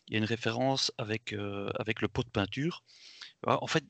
il 0.09 0.15
y 0.15 0.17
a 0.17 0.19
une 0.19 0.25
référence 0.25 0.93
avec, 0.99 1.33
euh, 1.33 1.71
avec 1.79 2.01
le 2.03 2.09
pot 2.09 2.25
de 2.25 2.31
peinture. 2.31 2.83
Voilà, 3.43 3.63
en 3.63 3.67
fait, 3.67 3.85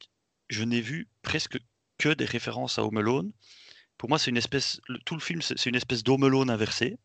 je 0.51 0.65
n'ai 0.65 0.81
vu 0.81 1.09
presque 1.23 1.59
que 1.99 2.11
des 2.11 2.25
références 2.27 2.79
à 2.79 2.85
Home 2.85 2.99
Alone. 2.99 3.33
Pour 3.99 4.09
moi, 4.09 4.19
c'est 4.19 4.31
une 4.31 4.37
espèce, 4.37 4.81
le- 4.89 4.99
tout 5.01 5.15
le 5.15 5.21
film, 5.21 5.41
c'est 5.43 5.67
une 5.67 5.75
espèce 5.75 6.03
d'Home 6.03 6.25
Alone 6.25 6.51
inversé. 6.51 6.99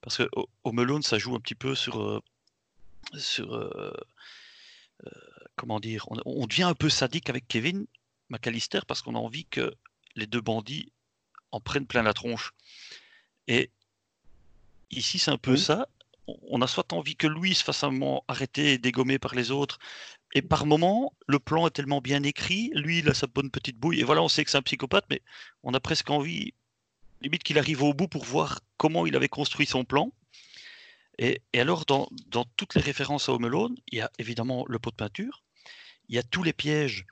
Parce 0.00 0.16
que 0.16 0.28
Ho- 0.32 0.48
Home 0.64 0.78
Alone, 0.80 1.02
ça 1.02 1.18
joue 1.18 1.34
un 1.34 1.40
petit 1.40 1.54
peu 1.54 1.74
sur, 1.74 2.00
euh, 2.02 2.20
sur 3.16 3.54
euh, 3.54 3.92
euh, 5.06 5.10
comment 5.56 5.80
dire, 5.80 6.04
on, 6.10 6.16
on 6.24 6.46
devient 6.46 6.64
un 6.64 6.74
peu 6.74 6.88
sadique 6.88 7.30
avec 7.30 7.46
Kevin 7.48 7.86
McAllister 8.30 8.80
parce 8.86 9.02
qu'on 9.02 9.14
a 9.14 9.18
envie 9.18 9.46
que 9.46 9.74
les 10.16 10.26
deux 10.26 10.40
bandits 10.40 10.92
en 11.52 11.60
prennent 11.60 11.86
plein 11.86 12.02
la 12.02 12.14
tronche. 12.14 12.52
Et 13.46 13.70
ici, 14.90 15.18
c'est 15.18 15.30
un 15.30 15.38
peu 15.38 15.52
Oui. 15.52 15.58
ça. 15.60 15.88
On- 16.26 16.38
On 16.50 16.62
a 16.62 16.66
soit 16.66 16.92
envie 16.92 17.16
que 17.16 17.26
lui 17.26 17.54
se 17.54 17.64
fasse 17.64 17.82
un 17.84 17.90
moment 17.90 18.24
arrêter 18.28 18.72
et 18.74 18.78
dégommer 18.78 19.18
par 19.18 19.34
les 19.34 19.50
autres, 19.50 19.78
et 20.34 20.42
par 20.42 20.66
moment, 20.66 21.12
le 21.26 21.38
plan 21.38 21.66
est 21.66 21.70
tellement 21.70 22.00
bien 22.00 22.22
écrit, 22.22 22.70
lui, 22.74 22.98
il 22.98 23.08
a 23.08 23.14
sa 23.14 23.26
bonne 23.26 23.50
petite 23.50 23.78
bouille, 23.78 24.00
et 24.00 24.04
voilà, 24.04 24.22
on 24.22 24.28
sait 24.28 24.44
que 24.44 24.50
c'est 24.50 24.58
un 24.58 24.62
psychopathe, 24.62 25.06
mais 25.08 25.22
on 25.62 25.72
a 25.72 25.80
presque 25.80 26.10
envie, 26.10 26.52
limite 27.22 27.42
qu'il 27.42 27.58
arrive 27.58 27.82
au 27.82 27.94
bout 27.94 28.08
pour 28.08 28.24
voir 28.24 28.60
comment 28.76 29.06
il 29.06 29.16
avait 29.16 29.28
construit 29.28 29.66
son 29.66 29.84
plan. 29.84 30.12
Et, 31.18 31.40
alors, 31.54 31.84
dans, 31.86 32.08
toutes 32.56 32.74
les 32.74 32.80
références 32.80 33.28
à 33.28 33.32
Home 33.32 33.74
il 33.90 33.98
y 33.98 34.00
a 34.00 34.10
évidemment 34.18 34.64
le 34.68 34.78
pot 34.78 34.90
de 34.90 34.96
peinture, 34.96 35.42
il 36.08 36.14
y 36.14 36.18
a 36.18 36.22
tous 36.22 36.42
les 36.42 36.52
pièges. 36.52 37.06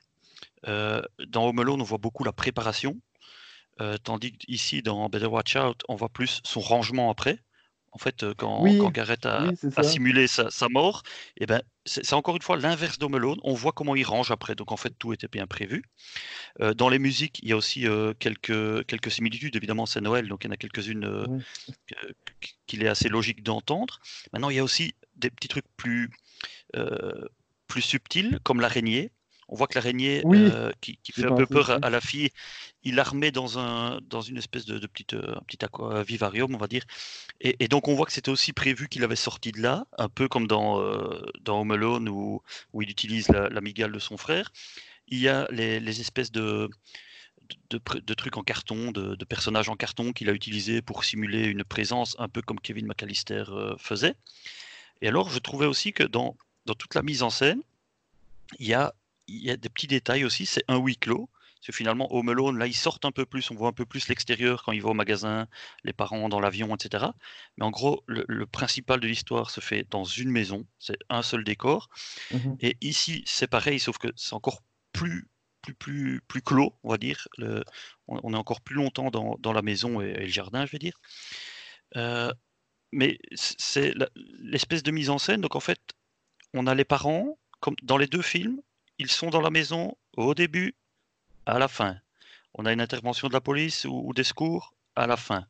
Euh, 0.67 1.01
dans 1.27 1.47
Home 1.47 1.59
Alone, 1.59 1.81
on 1.81 1.85
voit 1.85 1.97
beaucoup 1.97 2.23
la 2.23 2.31
préparation, 2.31 2.99
euh, 3.81 3.97
tandis 3.97 4.33
qu'ici, 4.33 4.81
dans 4.81 5.09
Better 5.09 5.27
Watch 5.27 5.55
Out, 5.55 5.83
on 5.87 5.95
voit 5.95 6.09
plus 6.09 6.41
son 6.43 6.61
rangement 6.61 7.09
après. 7.11 7.39
En 7.97 7.99
fait, 7.99 8.21
euh, 8.21 8.35
quand, 8.37 8.61
Oui, 8.61 8.77
quand 8.77 8.91
Garrett 8.91 9.25
a, 9.25 9.47
oui, 9.47 9.83
simulé 9.83 10.27
sa, 10.27 10.51
sa 10.51 10.69
mort, 10.69 11.01
et 11.37 11.47
ben, 11.47 11.63
c'est 11.87 12.13
encore 12.13 12.35
une 12.35 12.43
fois 12.43 12.55
l'inverse 12.55 12.99
d'Home 12.99 13.15
Alone. 13.15 13.39
On 13.41 13.55
voit 13.55 13.71
comment 13.71 13.95
il 13.95 14.03
range 14.03 14.29
après. 14.29 14.53
Donc, 14.53 14.71
en 14.71 14.77
fait, 14.77 14.93
tout 14.99 15.13
était 15.13 15.27
bien 15.27 15.47
prévu. 15.47 15.81
Euh, 16.61 16.75
dans 16.75 16.89
les 16.89 16.99
musiques, 16.99 17.39
il 17.41 17.49
y 17.49 17.53
a 17.53 17.57
aussi 17.57 17.87
euh, 17.87 18.13
quelques, 18.19 18.85
quelques 18.85 19.09
similitudes. 19.09 19.55
Évidemment, 19.55 19.87
c'est 19.87 19.99
Noël, 19.99 20.27
donc 20.27 20.43
il 20.43 20.47
y 20.47 20.49
en 20.51 20.53
a 20.53 20.57
quelques-unes 20.57 21.05
euh, 21.05 21.25
Oui. 21.27 21.43
qu'il 22.67 22.83
est 22.83 22.87
assez 22.87 23.09
logique 23.09 23.41
d'entendre. 23.41 23.99
Maintenant, 24.31 24.51
il 24.51 24.57
y 24.57 24.59
a 24.59 24.63
aussi 24.63 24.93
des 25.15 25.31
petits 25.31 25.47
trucs 25.47 25.65
plus, 25.75 26.11
plus 27.65 27.81
subtils, 27.81 28.37
comme 28.43 28.61
l'araignée. 28.61 29.09
On 29.49 29.55
voit 29.55 29.67
que 29.67 29.75
l'araignée 29.75 30.21
Oui, 30.25 30.39
euh, 30.39 30.71
qui, 30.81 30.99
fait 31.11 31.25
un 31.25 31.35
peu 31.35 31.45
peur 31.45 31.79
à, 31.81 31.89
la 31.89 32.01
fille, 32.01 32.29
il 32.83 32.95
la 32.95 33.03
remet 33.03 33.31
dans, 33.31 33.59
un, 33.59 33.99
dans 34.01 34.21
une 34.21 34.37
espèce 34.37 34.65
de, 34.65 34.77
de 34.77 34.87
petite, 34.87 35.13
euh, 35.13 35.35
un 35.35 35.41
petit 35.41 35.63
aqua- 35.63 36.03
vivarium, 36.03 36.53
on 36.53 36.57
va 36.57 36.67
dire. 36.67 36.83
Et, 37.39 37.55
et 37.63 37.67
donc, 37.67 37.87
on 37.87 37.95
voit 37.95 38.05
que 38.05 38.11
c'était 38.11 38.31
aussi 38.31 38.51
prévu 38.53 38.89
qu'il 38.89 39.03
avait 39.03 39.15
sorti 39.15 39.51
de 39.51 39.61
là, 39.61 39.85
un 39.97 40.09
peu 40.09 40.27
comme 40.27 40.47
dans, 40.47 40.81
euh, 40.81 41.21
dans 41.41 41.61
Home 41.61 41.71
Alone 41.71 42.09
où, 42.09 42.41
où 42.73 42.81
il 42.81 42.89
utilise 42.89 43.29
la, 43.29 43.49
la 43.49 43.61
migale 43.61 43.91
de 43.91 43.99
son 43.99 44.17
frère. 44.17 44.51
Il 45.07 45.19
y 45.19 45.29
a 45.29 45.47
les, 45.51 45.79
les 45.79 46.01
espèces 46.01 46.31
de, 46.31 46.69
de, 47.69 48.13
trucs 48.13 48.37
en 48.37 48.43
carton, 48.43 48.91
de, 48.91 49.15
de 49.15 49.25
personnages 49.25 49.69
en 49.69 49.75
carton 49.75 50.13
qu'il 50.13 50.29
a 50.29 50.33
utilisé 50.33 50.81
pour 50.81 51.03
simuler 51.03 51.45
une 51.45 51.63
présence, 51.63 52.15
un 52.19 52.29
peu 52.29 52.41
comme 52.41 52.59
Kevin 52.59 52.87
McAllister 52.87 53.45
euh, 53.49 53.75
faisait. 53.77 54.15
Et 55.01 55.07
alors, 55.07 55.29
je 55.29 55.39
trouvais 55.39 55.65
aussi 55.65 55.93
que 55.93 56.03
dans, 56.03 56.35
dans 56.65 56.75
toute 56.75 56.95
la 56.95 57.01
mise 57.01 57.23
en 57.23 57.29
scène, 57.29 57.61
il 58.59 58.67
y 58.67 58.73
a, 58.73 58.93
il 59.27 59.43
y 59.43 59.51
a 59.51 59.57
des 59.57 59.69
petits 59.69 59.87
détails 59.87 60.25
aussi. 60.25 60.45
C'est 60.45 60.63
un 60.67 60.77
huis 60.77 60.97
clos. 60.97 61.29
Parce 61.59 61.67
que 61.67 61.71
finalement, 61.71 62.13
Home 62.13 62.29
Alone, 62.29 62.59
là, 62.59 62.67
ils 62.67 62.75
sortent 62.75 63.05
un 63.05 63.11
peu 63.11 63.25
plus, 63.25 63.49
on 63.49 63.55
voit 63.55 63.69
un 63.69 63.73
peu 63.73 63.85
plus 63.85 64.09
l'extérieur 64.09 64.63
quand 64.63 64.73
il 64.73 64.81
va 64.81 64.89
au 64.89 64.93
magasin, 64.93 65.47
les 65.83 65.91
parents 65.91 66.29
dans 66.29 66.39
l'avion, 66.39 66.75
etc. 66.75 67.07
Mais 67.57 67.65
en 67.65 67.71
gros, 67.71 68.03
le, 68.05 68.23
le 68.27 68.45
principal 68.45 68.99
de 68.99 69.07
l'histoire 69.07 69.49
se 69.49 69.59
fait 69.59 69.87
dans 69.89 70.03
une 70.03 70.29
maison, 70.29 70.67
c'est 70.77 70.97
un 71.09 71.23
seul 71.23 71.43
décor. 71.43 71.89
Mhm. 72.31 72.57
Et 72.59 72.77
ici, 72.81 73.23
c'est 73.25 73.47
pareil, 73.47 73.79
sauf 73.79 73.97
que 73.97 74.09
c'est 74.15 74.35
encore 74.35 74.61
plus, 74.91 75.27
plus, 75.63 75.73
plus, 75.73 76.21
plus 76.27 76.43
clos, 76.43 76.77
on 76.83 76.91
va 76.91 76.99
dire. 76.99 77.27
Le- 77.39 77.63
on, 78.07 78.19
on 78.23 78.33
est 78.33 78.37
encore 78.37 78.61
plus 78.61 78.75
longtemps 78.75 79.09
dans, 79.09 79.35
dans 79.39 79.51
la 79.51 79.63
maison 79.63 79.99
et, 79.99 80.09
et 80.11 80.21
le 80.21 80.27
jardin, 80.27 80.65
je 80.67 80.71
vais 80.71 80.79
dire. 80.79 80.99
Euh, 81.95 82.31
mais 82.91 83.17
c'est 83.33 83.93
l'espèce 84.39 84.83
de 84.83 84.91
mise 84.91 85.09
en 85.09 85.17
scène. 85.17 85.41
Donc 85.41 85.55
en 85.55 85.59
fait, 85.59 85.79
on 86.53 86.67
a 86.67 86.75
les 86.75 86.85
parents, 86.85 87.39
comme 87.59 87.75
dans 87.81 87.97
les 87.97 88.07
deux 88.07 88.21
films, 88.21 88.61
ils 88.99 89.11
sont 89.11 89.29
dans 89.29 89.41
la 89.41 89.49
maison 89.49 89.95
au 90.15 90.33
début, 90.33 90.75
à 91.45 91.59
la 91.59 91.67
fin. 91.67 91.97
On 92.53 92.65
a 92.65 92.73
une 92.73 92.81
intervention 92.81 93.27
de 93.27 93.33
la 93.33 93.41
police 93.41 93.85
ou, 93.85 94.13
des 94.13 94.23
secours 94.23 94.73
à 94.95 95.05
la 95.07 95.17
fin. 95.17 95.45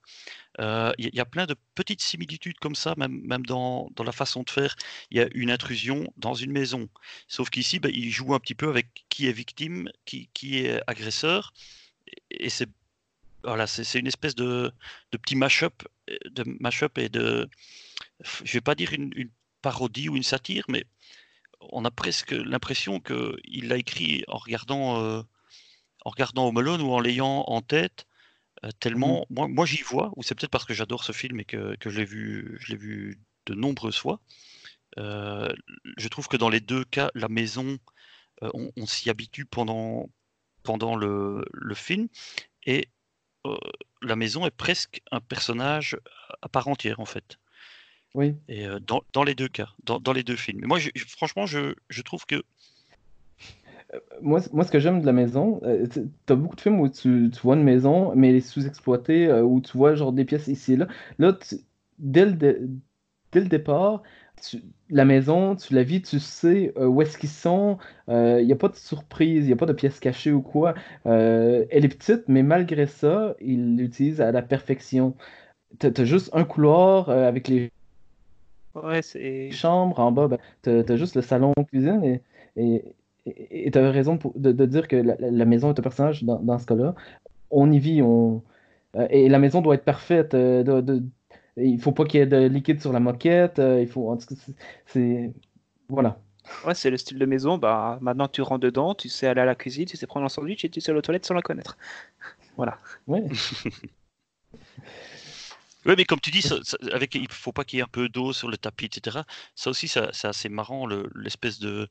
Euh, 0.59 0.91
Il 0.97 1.05
y, 1.05 1.17
y 1.17 1.19
a 1.21 1.25
plein 1.25 1.45
de 1.45 1.55
petites 1.75 2.01
similitudes 2.01 2.59
comme 2.59 2.75
ça, 2.75 2.95
même, 2.97 3.45
dans, 3.45 3.89
la 4.03 4.11
façon 4.11 4.43
de 4.43 4.49
faire. 4.49 4.75
Il 5.11 5.17
y 5.17 5.21
a 5.21 5.27
une 5.33 5.51
intrusion 5.51 6.11
dans 6.17 6.33
une 6.33 6.51
maison. 6.51 6.89
Sauf 7.27 7.49
qu'ici, 7.49 7.79
ben, 7.79 7.91
il 7.93 8.11
joue 8.11 8.33
un 8.33 8.39
petit 8.39 8.55
peu 8.55 8.69
avec 8.69 9.05
qui 9.09 9.27
est 9.27 9.31
victime, 9.31 9.89
qui, 10.05 10.29
est 10.43 10.81
agresseur. 10.87 11.53
Et 12.31 12.49
c'est 12.49 12.69
voilà, 13.43 13.65
une 13.95 14.07
espèce 14.07 14.35
de, 14.35 14.73
petit 15.11 15.35
mash-up, 15.35 15.83
euh, 16.09 16.17
de 16.29 16.43
mash-up 16.59 16.97
et 16.97 17.07
de, 17.07 17.49
je 18.43 18.53
vais 18.53 18.61
pas 18.61 18.75
dire 18.75 18.91
une 18.93 19.29
parodie 19.61 20.09
ou 20.09 20.17
une 20.17 20.23
satire, 20.23 20.65
mais 20.67 20.85
on 21.61 21.85
a 21.85 21.91
presque 21.91 22.31
l'impression 22.31 22.99
qu'il 22.99 23.67
l'a 23.67 23.77
écrit 23.77 24.23
en 24.27 24.37
regardant, 24.37 25.01
euh, 25.01 25.21
en 26.05 26.09
regardant 26.09 26.47
Home 26.47 26.57
Alone 26.57 26.81
ou 26.81 26.91
en 26.91 26.99
l'ayant 26.99 27.43
en 27.47 27.61
tête, 27.61 28.07
euh, 28.65 28.71
tellement, 28.79 29.25
moi, 29.29 29.47
moi 29.47 29.65
j'y 29.65 29.81
vois, 29.83 30.11
ou 30.15 30.23
c'est 30.23 30.35
peut-être 30.35 30.51
parce 30.51 30.65
que 30.65 30.73
j'adore 30.73 31.03
ce 31.03 31.11
film 31.11 31.39
et 31.39 31.45
que, 31.45 31.75
que 31.77 31.89
je 31.89 31.99
l'ai 31.99 32.05
vu, 32.05 32.57
je 32.61 32.71
l'ai 32.71 32.77
vu 32.77 33.19
de 33.45 33.53
nombreuses 33.53 33.97
fois. 33.97 34.19
Euh, 34.97 35.53
je 35.97 36.07
trouve 36.07 36.27
que 36.27 36.37
dans 36.37 36.49
les 36.49 36.61
deux 36.61 36.83
cas, 36.85 37.11
la 37.13 37.29
maison, 37.29 37.77
euh, 38.43 38.49
on, 38.53 38.71
on 38.77 38.85
s'y 38.85 39.09
habitue 39.09 39.45
pendant, 39.45 40.09
pendant 40.63 40.95
le, 40.95 41.45
le 41.53 41.75
film, 41.75 42.07
et 42.65 42.89
la 44.01 44.17
maison 44.17 44.45
est 44.45 44.51
presque 44.51 45.01
un 45.11 45.21
personnage 45.21 45.97
à 46.41 46.49
part 46.49 46.67
entière 46.67 46.99
en 46.99 47.05
fait. 47.05 47.39
Oui. 48.15 48.35
Et 48.47 48.65
euh, 48.65 48.79
dans, 48.79 49.01
dans 49.13 49.23
les 49.23 49.35
deux 49.35 49.47
cas, 49.47 49.69
dans, 49.83 49.99
dans 49.99 50.13
les 50.13 50.23
deux 50.23 50.35
films. 50.35 50.63
Et 50.63 50.67
moi, 50.67 50.79
je- 50.79 50.89
franchement, 51.07 51.45
je, 51.45 51.75
je 51.89 52.01
trouve 52.01 52.25
que 52.25 52.41
Moi, 54.21 54.41
c- 54.41 54.49
moi, 54.53 54.63
ce 54.65 54.71
que 54.71 54.79
j'aime 54.79 55.01
de 55.01 55.05
la 55.05 55.13
maison, 55.13 55.59
euh, 55.63 55.87
tu 55.87 56.33
as 56.33 56.35
beaucoup 56.35 56.55
de 56.55 56.61
films 56.61 56.79
où 56.79 56.89
tu, 56.89 57.29
tu 57.33 57.39
vois 57.41 57.55
une 57.55 57.63
maison, 57.63 58.13
mais 58.15 58.29
elle 58.29 58.35
est 58.35 58.41
sous-exploitée, 58.41 59.27
euh, 59.27 59.43
où 59.43 59.61
tu 59.61 59.77
vois 59.77 59.95
genre 59.95 60.11
des 60.13 60.25
pièces 60.25 60.47
ici 60.47 60.73
et 60.73 60.77
là. 60.77 60.87
Là, 61.19 61.33
tu- 61.33 61.55
dès 61.99 62.25
le, 62.25 62.33
dès 63.31 63.39
le 63.41 63.47
départ, 63.47 64.03
tu- 64.41 64.63
la 64.89 65.05
maison, 65.05 65.55
tu 65.55 65.73
la 65.73 65.83
vis, 65.83 66.01
tu 66.01 66.19
sais 66.19 66.73
euh, 66.77 66.85
où 66.87 67.01
est-ce 67.01 67.17
qu'ils 67.17 67.29
sont. 67.29 67.77
Il 68.09 68.45
n'y 68.45 68.51
a 68.53 68.55
pas 68.55 68.69
de 68.69 68.75
surprise, 68.75 69.43
il 69.45 69.47
n'y 69.47 69.53
a 69.53 69.55
pas 69.57 69.65
de 69.65 69.73
pièces 69.73 69.99
cachées 69.99 70.31
ou 70.31 70.41
quoi. 70.41 70.73
Euh, 71.05 71.65
elle 71.69 71.85
est 71.85 71.89
petite, 71.89 72.23
mais 72.27 72.43
malgré 72.43 72.87
ça, 72.87 73.35
ils 73.41 73.77
l'utilisent 73.77 74.21
à 74.21 74.31
la 74.31 74.41
perfection. 74.41 75.15
T'as, 75.79 76.05
juste 76.05 76.29
un 76.33 76.45
couloir 76.45 77.09
euh, 77.09 77.27
avec 77.27 77.47
les 77.47 77.71
Ouais, 78.83 79.01
c'est. 79.01 79.51
chambres. 79.51 79.99
En 79.99 80.11
bas, 80.11 80.27
ben, 80.27 80.37
t'as, 80.61 80.83
t'as 80.83 80.95
juste 80.97 81.15
le 81.15 81.21
salon 81.21 81.53
cuisine 81.71 82.03
et 82.03 82.21
et 82.55 82.95
et- 83.25 83.71
t'avais 83.71 83.89
raison 83.89 84.17
pour- 84.17 84.33
de, 84.39 84.51
de 84.53 84.65
dire 84.65 84.87
que 84.87 84.95
la, 84.95 85.45
maison 85.45 85.73
est 85.73 85.79
un 85.79 85.81
personnage 85.83 86.23
dans, 86.23 86.39
dans 86.39 86.57
ce 86.59 86.65
cas-là. 86.65 86.95
On 87.51 87.71
y 87.71 87.79
vit, 87.79 88.01
on 88.01 88.41
euh, 88.95 89.07
et 89.09 89.29
la 89.29 89.39
maison 89.39 89.61
doit 89.61 89.75
être 89.75 89.83
parfaite. 89.85 90.33
euh, 90.33 90.63
de, 90.63 90.81
de- 90.81 91.03
il 91.57 91.79
faut 91.81 91.91
pas 91.91 92.05
qu'il 92.05 92.19
y 92.19 92.23
ait 92.23 92.27
de 92.27 92.37
liquide 92.47 92.81
sur 92.81 92.93
la 92.93 92.99
moquette. 92.99 93.59
euh, 93.59 93.81
il 93.81 93.87
faut 93.87 94.09
en 94.11 94.17
tout 94.17 94.27
cas, 94.27 94.35
c'est 94.37 94.53
c'est- 94.85 95.33
voilà. 95.89 96.19
Ouais, 96.65 96.73
c'est 96.75 96.89
le 96.89 96.97
style 96.97 97.19
de 97.19 97.25
maison. 97.25 97.57
Bah, 97.57 97.97
maintenant 98.01 98.27
tu 98.29 98.41
rentres 98.41 98.61
dedans, 98.61 98.95
tu 98.95 99.09
sais 99.09 99.27
aller 99.27 99.41
à 99.41 99.45
la 99.45 99.55
cuisine, 99.55 99.85
tu 99.85 99.97
sais 99.97 100.07
prendre 100.07 100.25
un 100.25 100.29
sandwich 100.29 100.63
et 100.65 100.69
tu 100.69 100.79
sais 100.81 100.91
aller 100.91 100.99
aux 100.99 101.01
toilettes 101.01 101.25
sans 101.25 101.33
la 101.35 101.41
connaître. 101.41 101.77
Voilà. 102.57 102.79
Ouais. 103.07 103.23
Oui, 105.87 105.93
mais 105.97 106.05
comme 106.05 106.19
tu 106.19 106.31
dis, 106.31 106.41
ça- 106.41 106.59
ça- 106.63 106.77
avec, 106.91 107.15
il 107.15 107.31
faut 107.31 107.53
pas 107.53 107.63
qu'il 107.63 107.77
y 107.77 107.79
ait 107.79 107.83
un 107.83 107.87
peu 107.87 108.09
d'eau 108.09 108.33
sur 108.33 108.49
le 108.49 108.57
tapis, 108.57 108.85
etc. 108.85 109.25
Ça 109.55 109.69
aussi, 109.69 109.87
c'est 109.87 110.25
assez 110.25 110.49
marrant, 110.49 110.85
le- 110.85 111.09
l'espèce 111.15 111.59
de, 111.59 111.87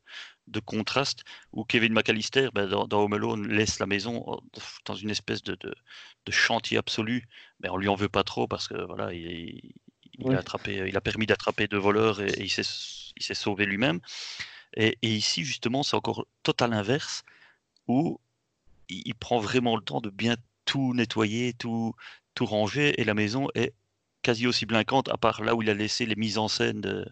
de 0.47 0.59
contraste 0.59 1.23
où 1.51 1.65
Kevin 1.65 1.93
McAllister, 1.93 2.49
ben, 2.53 2.67
dans, 2.67 2.87
dans 2.87 3.01
Home 3.03 3.13
Alone, 3.13 3.47
laisse 3.47 3.79
la 3.79 3.87
maison 3.87 4.23
euh, 4.55 4.59
dans 4.85 4.95
une 4.95 5.09
espèce 5.09 5.41
de, 5.43 5.55
de, 5.55 5.73
de 6.25 6.31
chantier 6.31 6.77
absolu. 6.77 7.27
Mais 7.59 7.69
on 7.69 7.77
lui 7.77 7.87
en 7.87 7.95
veut 7.95 8.09
pas 8.09 8.23
trop 8.23 8.47
parce 8.47 8.67
que 8.67 8.75
voilà, 8.85 9.13
il, 9.13 9.61
a 10.31 10.37
attrapé, 10.37 10.83
il 10.87 10.95
a 10.97 11.01
permis 11.01 11.25
d'attraper 11.25 11.67
deux 11.67 11.77
voleurs 11.77 12.21
et, 12.21 12.29
et 12.29 12.43
il 12.43 12.49
s'est 12.49 12.63
il 13.19 13.23
s'est 13.23 13.33
sauvé 13.33 13.65
lui-même. 13.65 13.99
Et, 14.75 14.97
et 15.01 15.09
ici, 15.15 15.43
justement, 15.43 15.83
c'est 15.83 15.95
encore 15.95 16.27
total 16.43 16.73
inverse 16.73 17.23
où 17.87 18.19
il, 18.89 19.03
il 19.05 19.15
prend 19.15 19.39
vraiment 19.39 19.75
le 19.77 19.83
temps 19.83 20.01
de 20.01 20.09
bien 20.09 20.35
tout 20.65 20.93
nettoyer, 20.93 21.53
tout, 21.53 21.93
tout 22.35 22.45
ranger 22.45 22.99
et 23.01 23.05
la 23.05 23.13
maison 23.15 23.47
est 23.55 23.73
quasi 24.21 24.47
aussi 24.47 24.65
blinquante, 24.65 25.09
à 25.09 25.17
part 25.17 25.43
là 25.43 25.55
où 25.55 25.61
il 25.61 25.69
a 25.69 25.73
laissé 25.73 26.05
les 26.05 26.15
mises 26.15 26.37
en 26.37 26.47
scène 26.47 26.81
de- 26.81 27.05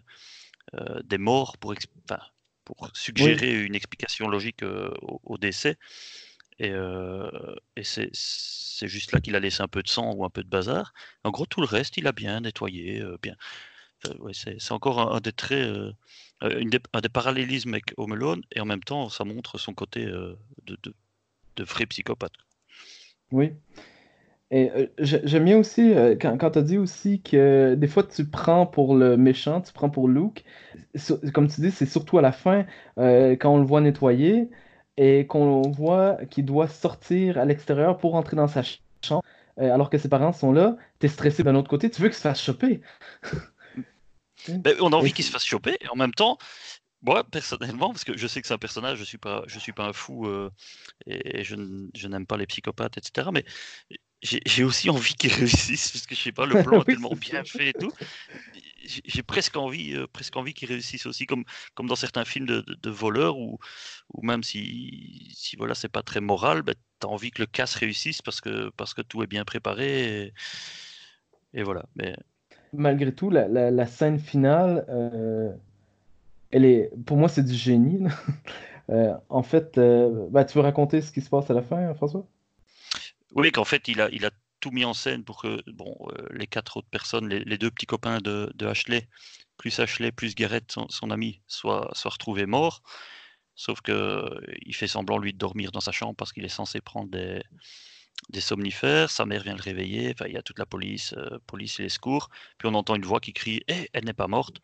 euh, 0.74 1.00
des 1.04 1.18
morts 1.18 1.56
pour, 1.58 1.72
ex- 1.72 1.86
enfin, 2.08 2.20
pour 2.64 2.90
suggérer 2.94 3.62
une 3.64 3.74
explication 3.74 4.28
logique 4.28 4.62
euh, 4.62 4.90
au, 5.02 5.20
au 5.24 5.38
décès. 5.38 5.76
Et, 6.58 6.70
euh, 6.70 7.30
et 7.76 7.84
c'est 7.84 8.10
juste 8.88 9.12
là 9.12 9.20
qu'il 9.20 9.36
a 9.36 9.40
laissé 9.40 9.62
un 9.62 9.68
peu 9.68 9.82
de 9.82 9.88
sang 9.88 10.12
ou 10.14 10.24
un 10.24 10.30
peu 10.30 10.42
de 10.42 10.48
bazar. 10.48 10.92
En 11.24 11.30
gros, 11.30 11.46
tout 11.46 11.60
le 11.60 11.66
reste, 11.66 11.96
il 11.98 12.06
a 12.06 12.12
bien 12.12 12.40
nettoyé, 12.40 13.04
bien. 13.22 13.36
Ouais, 14.18 14.32
c'est 14.34 14.72
encore 14.72 15.00
un, 15.00 15.16
un 15.16 15.20
des 15.20 15.32
traits, 15.32 15.68
une 16.42 16.70
des- 16.70 16.80
un 16.92 17.00
des 17.00 17.08
parallélismes 17.08 17.74
avec 17.74 17.92
Home 17.96 18.12
Alone, 18.12 18.42
et 18.52 18.60
en 18.60 18.64
même 18.64 18.82
temps, 18.82 19.08
ça 19.08 19.24
montre 19.24 19.58
son 19.58 19.74
côté 19.74 20.04
de, 20.04 20.38
de, 20.62 20.94
de 21.56 21.64
vrai 21.64 21.86
psychopathe. 21.86 22.34
Oui. 23.32 23.52
Et 24.50 24.70
euh, 24.70 24.86
j'ai- 24.98 25.20
j'aime 25.26 25.44
bien 25.44 25.58
aussi 25.58 25.92
euh, 25.94 26.16
quand, 26.20 26.38
quand 26.38 26.52
tu 26.52 26.58
as 26.58 26.62
dit 26.62 26.78
aussi 26.78 27.20
que 27.22 27.74
des 27.74 27.88
fois 27.88 28.04
tu 28.04 28.28
prends 28.28 28.66
pour 28.66 28.94
le 28.96 29.16
méchant, 29.16 29.60
tu 29.60 29.72
prends 29.72 29.90
pour 29.90 30.08
Luke. 30.08 30.44
Sur- 30.94 31.20
Comme 31.32 31.48
tu 31.48 31.60
dis, 31.60 31.70
c'est 31.70 31.86
surtout 31.86 32.18
à 32.18 32.22
la 32.22 32.32
fin 32.32 32.64
euh, 32.98 33.32
quand 33.36 33.52
on 33.54 33.58
le 33.58 33.64
voit 33.66 33.80
nettoyer 33.80 34.48
et 34.96 35.26
qu'on 35.26 35.62
voit 35.70 36.16
qu'il 36.26 36.44
doit 36.44 36.68
sortir 36.68 37.38
à 37.38 37.44
l'extérieur 37.44 37.98
pour 37.98 38.14
entrer 38.14 38.36
dans 38.36 38.48
sa 38.48 38.62
ch- 38.62 38.82
chambre 39.04 39.22
euh, 39.58 39.72
alors 39.74 39.90
que 39.90 39.98
ses 39.98 40.08
parents 40.08 40.32
sont 40.32 40.52
là. 40.52 40.76
T'es 41.00 41.08
stressé 41.08 41.42
d'un 41.42 41.54
autre 41.56 41.68
côté, 41.70 41.90
tu 41.90 42.00
veux 42.02 42.08
qu'il 42.08 42.16
se 42.16 42.20
fasse 42.22 42.40
choper. 42.42 42.82
Ben, 44.48 44.76
on 44.80 44.92
a 44.92 44.96
envie 44.96 45.10
Et 45.10 45.12
qu'il 45.12 45.24
se 45.24 45.30
fasse 45.30 45.44
choper, 45.44 45.76
et 45.80 45.88
en 45.88 45.96
même 45.96 46.12
temps, 46.14 46.38
moi 47.02 47.24
personnellement, 47.24 47.90
parce 47.90 48.04
que 48.04 48.16
je 48.16 48.26
sais 48.26 48.40
que 48.42 48.48
c'est 48.48 48.54
un 48.54 48.58
personnage, 48.58 48.98
je 48.98 49.04
suis 49.04 49.18
pas, 49.18 49.42
je 49.48 49.58
suis 49.58 49.72
pas 49.72 49.86
un 49.88 49.92
fou 49.92 50.26
euh, 50.26 50.50
et 51.06 51.44
je, 51.44 51.56
n- 51.56 51.90
je 51.94 52.08
n'aime 52.08 52.26
pas 52.26 52.36
les 52.36 52.46
psychopathes, 52.46 52.98
etc. 52.98 53.32
Mais 53.32 53.44
j'ai 54.46 54.64
aussi 54.64 54.90
envie 54.90 55.14
qu'il 55.14 55.32
réussisse, 55.32 55.92
parce 55.92 56.06
que 56.06 56.14
je 56.14 56.20
sais 56.22 56.32
pas, 56.32 56.46
le 56.46 56.56
plan 56.58 56.82
est 56.82 56.86
tellement 56.88 57.14
bien 57.16 57.44
ça. 57.52 57.58
fait 57.58 57.70
et 57.70 57.74
tout. 57.74 57.92
J'ai 59.04 59.22
presque 59.22 59.56
envie, 59.56 59.94
euh, 59.94 60.06
presque 60.06 60.36
envie 60.36 60.54
qu'il 60.54 60.68
réussisse 60.68 61.06
aussi, 61.06 61.26
comme, 61.26 61.44
comme 61.74 61.86
dans 61.88 61.96
certains 61.96 62.24
films 62.24 62.46
de, 62.46 62.60
de, 62.62 62.74
de 62.74 62.90
voleurs, 62.90 63.38
ou 63.38 63.58
ou 64.14 64.22
même 64.26 64.42
si, 64.44 65.30
si 65.34 65.56
voilà, 65.56 65.74
c'est 65.74 65.88
pas 65.90 66.02
très 66.02 66.20
moral, 66.20 66.62
ben, 66.62 66.74
tu 67.00 67.06
as 67.06 67.10
envie 67.10 67.30
que 67.32 67.42
le 67.42 67.46
casse 67.46 67.74
réussisse 67.76 68.22
parce 68.22 68.40
que, 68.40 68.70
parce 68.76 68.94
que 68.94 69.02
tout 69.02 69.22
est 69.22 69.26
bien 69.28 69.44
préparé. 69.44 70.26
Et, 70.28 70.34
et 71.52 71.62
voilà. 71.62 71.84
Mais 71.96 72.14
Malgré 72.72 73.12
tout, 73.14 73.30
la, 73.30 73.48
la- 73.48 73.70
la 73.72 73.86
scène 73.86 74.18
finale, 74.20 74.84
euh, 74.88 75.52
elle 76.50 76.64
est, 76.66 76.90
pour 77.06 77.16
moi, 77.16 77.28
c'est 77.28 77.44
du 77.44 77.54
génie. 77.54 78.04
Euh, 78.90 79.16
en 79.30 79.42
fait, 79.42 79.80
bah, 80.30 80.44
tu 80.44 80.58
veux 80.58 80.62
raconter 80.64 81.00
ce 81.02 81.12
qui 81.12 81.20
se 81.22 81.30
passe 81.30 81.50
à 81.50 81.54
la 81.54 81.62
fin, 81.62 81.94
François? 81.94 82.26
Oui, 83.36 83.52
qu'en 83.52 83.64
fait, 83.64 83.86
il 83.88 84.00
a, 84.00 84.08
il 84.10 84.24
a 84.26 84.30
tout 84.60 84.70
mis 84.70 84.84
en 84.84 84.94
scène 84.94 85.24
pour 85.24 85.40
que 85.42 85.62
bon, 85.70 85.94
euh, 86.18 86.26
les 86.32 86.46
quatre 86.46 86.78
autres 86.78 86.88
personnes, 86.90 87.28
les, 87.28 87.58
deux 87.58 87.70
petits 87.70 87.86
copains 87.86 88.20
de, 88.20 88.50
de 88.54 88.66
Ashley, 88.66 89.08
plus 89.58 89.78
Ashley, 89.80 90.10
plus 90.12 90.34
Garrett, 90.34 90.70
son, 90.72 90.88
son 90.88 91.10
ami, 91.10 91.42
soient, 91.46 91.90
soient 91.94 92.12
retrouvés 92.12 92.46
morts. 92.46 92.82
Sauf 93.56 93.80
que 93.82 93.92
euh, 93.92 94.40
il 94.66 94.74
fait 94.74 94.88
semblant, 94.88 95.18
lui, 95.18 95.32
de 95.32 95.38
dormir 95.38 95.72
dans 95.72 95.80
sa 95.80 95.92
chambre 95.92 96.14
parce 96.16 96.32
qu'il 96.32 96.44
est 96.44 96.48
censé 96.48 96.80
prendre 96.80 97.10
des, 97.10 97.42
des 98.30 98.40
somnifères. 98.40 99.10
Sa 99.10 99.26
mère 99.26 99.42
vient 99.42 99.56
le 99.56 99.62
réveiller. 99.62 100.12
Enfin, 100.12 100.26
il 100.28 100.34
y 100.34 100.38
a 100.38 100.42
toute 100.42 100.58
la 100.58 100.66
police, 100.66 101.14
euh, 101.18 101.38
police 101.46 101.80
et 101.80 101.84
les 101.84 101.88
secours. 101.90 102.30
Puis 102.58 102.68
on 102.68 102.74
entend 102.74 102.96
une 102.96 103.04
voix 103.06 103.20
qui 103.20 103.32
crie 103.34 103.62
Eh, 103.68 103.88
elle 103.92 104.04
n'est 104.06 104.14
pas 104.14 104.28
morte. 104.28 104.58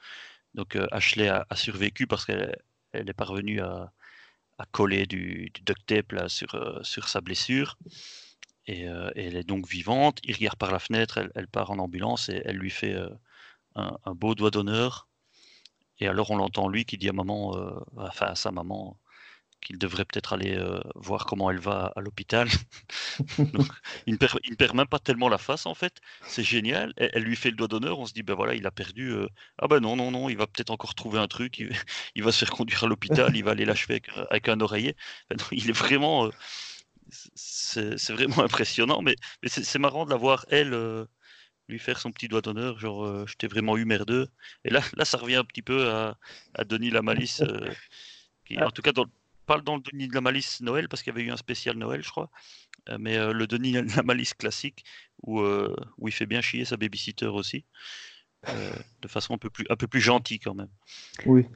Donc 0.54 0.76
euh, 0.76 0.86
Ashley 0.92 1.28
a, 1.28 1.46
a 1.50 1.56
survécu 1.56 2.06
parce 2.06 2.24
qu'elle 2.26 2.56
elle 2.92 3.08
est 3.10 3.14
parvenue 3.14 3.60
à, 3.62 3.92
à 4.58 4.66
coller 4.66 5.06
du, 5.06 5.50
du 5.54 5.62
duct 5.62 5.86
tape 5.86 6.12
là, 6.12 6.28
sur, 6.28 6.54
euh, 6.56 6.82
sur 6.84 7.08
sa 7.08 7.20
blessure. 7.22 7.78
Et, 8.66 8.88
euh, 8.88 9.10
et 9.16 9.26
elle 9.26 9.36
est 9.36 9.44
donc 9.44 9.66
vivante. 9.68 10.20
Il 10.24 10.34
regarde 10.34 10.56
par 10.56 10.72
la 10.72 10.78
fenêtre, 10.78 11.18
elle, 11.34 11.48
part 11.48 11.70
en 11.70 11.78
ambulance 11.78 12.28
et 12.28 12.42
elle 12.44 12.56
lui 12.56 12.70
fait 12.70 12.94
euh, 12.94 13.08
un, 13.74 14.14
beau 14.14 14.34
doigt 14.34 14.50
d'honneur. 14.50 15.08
Et 15.98 16.08
alors 16.08 16.30
on 16.30 16.36
l'entend 16.36 16.68
lui 16.68 16.84
qui 16.84 16.98
dit 16.98 17.08
à 17.08 17.12
maman, 17.12 17.56
euh, 17.56 17.78
enfin 17.96 18.26
à 18.26 18.34
sa 18.34 18.50
maman, 18.50 18.98
qu'il 19.60 19.78
devrait 19.78 20.04
peut-être 20.04 20.32
aller 20.32 20.58
voir 20.96 21.24
comment 21.24 21.48
elle 21.50 21.60
va 21.60 21.92
à 21.94 22.00
l'hôpital. 22.00 22.48
Il 24.06 24.14
ne, 24.14 24.16
perd, 24.56 24.74
même 24.74 24.88
pas 24.88 24.98
tellement 24.98 25.28
la 25.28 25.38
face 25.38 25.66
en 25.66 25.74
fait. 25.74 26.00
C'est 26.26 26.42
génial. 26.42 26.92
Elle, 26.96 27.22
lui 27.22 27.36
fait 27.36 27.50
le 27.50 27.56
doigt 27.56 27.68
d'honneur. 27.68 28.00
On 28.00 28.06
se 28.06 28.12
dit 28.12 28.24
ben 28.24 28.34
voilà, 28.34 28.54
il 28.54 28.66
a 28.66 28.72
perdu. 28.72 29.14
Ah 29.58 29.68
ben 29.68 29.78
non 29.78 29.94
non 29.94 30.10
non, 30.10 30.28
il 30.28 30.36
va 30.36 30.48
peut-être 30.48 30.70
encore 30.70 30.96
trouver 30.96 31.20
un 31.20 31.28
truc. 31.28 31.60
Il, 31.60 31.70
va 32.24 32.32
se 32.32 32.44
faire 32.44 32.50
conduire 32.50 32.82
à 32.82 32.86
l'hôpital. 32.88 33.36
il 33.36 33.44
va 33.44 33.52
aller 33.52 33.64
l'achever 33.64 33.94
avec, 33.94 34.08
avec 34.30 34.48
un 34.48 34.60
oreiller. 34.60 34.96
Non, 35.30 35.44
il 35.52 35.70
est 35.70 35.72
vraiment, 35.72 36.28
c'est 37.34 38.12
vraiment 38.12 38.38
impressionnant. 38.44 39.02
Mais, 39.02 39.16
mais 39.42 39.48
c'est 39.48 39.78
marrant 39.78 40.04
de 40.04 40.10
la 40.10 40.16
voir 40.16 40.46
elle. 40.48 40.74
euh, 40.74 41.04
lui 41.68 41.78
faire 41.78 41.98
son 41.98 42.10
petit 42.12 42.28
doigt 42.28 42.40
d'honneur, 42.42 42.78
genre 42.78 43.04
euh, 43.04 43.24
je 43.26 43.34
t'ai 43.34 43.46
vraiment 43.46 43.76
eu 43.76 43.84
merdeux. 43.84 44.28
Et 44.64 44.70
là, 44.70 44.80
là, 44.94 45.04
ça 45.04 45.18
revient 45.18 45.36
un 45.36 45.44
petit 45.44 45.62
peu 45.62 45.88
à, 45.90 46.18
à 46.54 46.64
Denis 46.64 46.90
la 46.90 47.02
Malice, 47.02 47.40
euh, 47.42 47.70
qui, 48.44 48.58
en 48.58 48.70
tout 48.70 48.82
cas, 48.82 48.92
dans, 48.92 49.06
pas 49.46 49.60
dans 49.60 49.76
le 49.76 49.82
Denis 49.82 50.08
de 50.08 50.14
la 50.14 50.20
Malice 50.20 50.60
Noël, 50.60 50.88
parce 50.88 51.02
qu'il 51.02 51.12
y 51.12 51.16
avait 51.16 51.24
eu 51.26 51.30
un 51.30 51.36
spécial 51.36 51.76
Noël, 51.76 52.02
je 52.02 52.10
crois, 52.10 52.30
euh, 52.88 52.98
mais 53.00 53.16
le 53.32 53.46
Denis 53.46 53.72
de 53.72 53.86
la 53.96 54.02
Malice 54.02 54.34
classique, 54.34 54.84
où, 55.22 55.40
où 55.40 56.08
il 56.08 56.12
fait 56.12 56.26
bien 56.26 56.40
chier 56.40 56.64
sa 56.64 56.76
babysitter 56.76 57.26
aussi, 57.26 57.64
de 58.48 59.08
façon 59.08 59.34
un 59.34 59.38
peu, 59.38 59.50
plus, 59.50 59.64
un 59.70 59.76
peu 59.76 59.86
plus 59.86 60.00
gentille 60.00 60.40
quand 60.40 60.54
même. 60.54 60.70
Oui. 61.26 61.46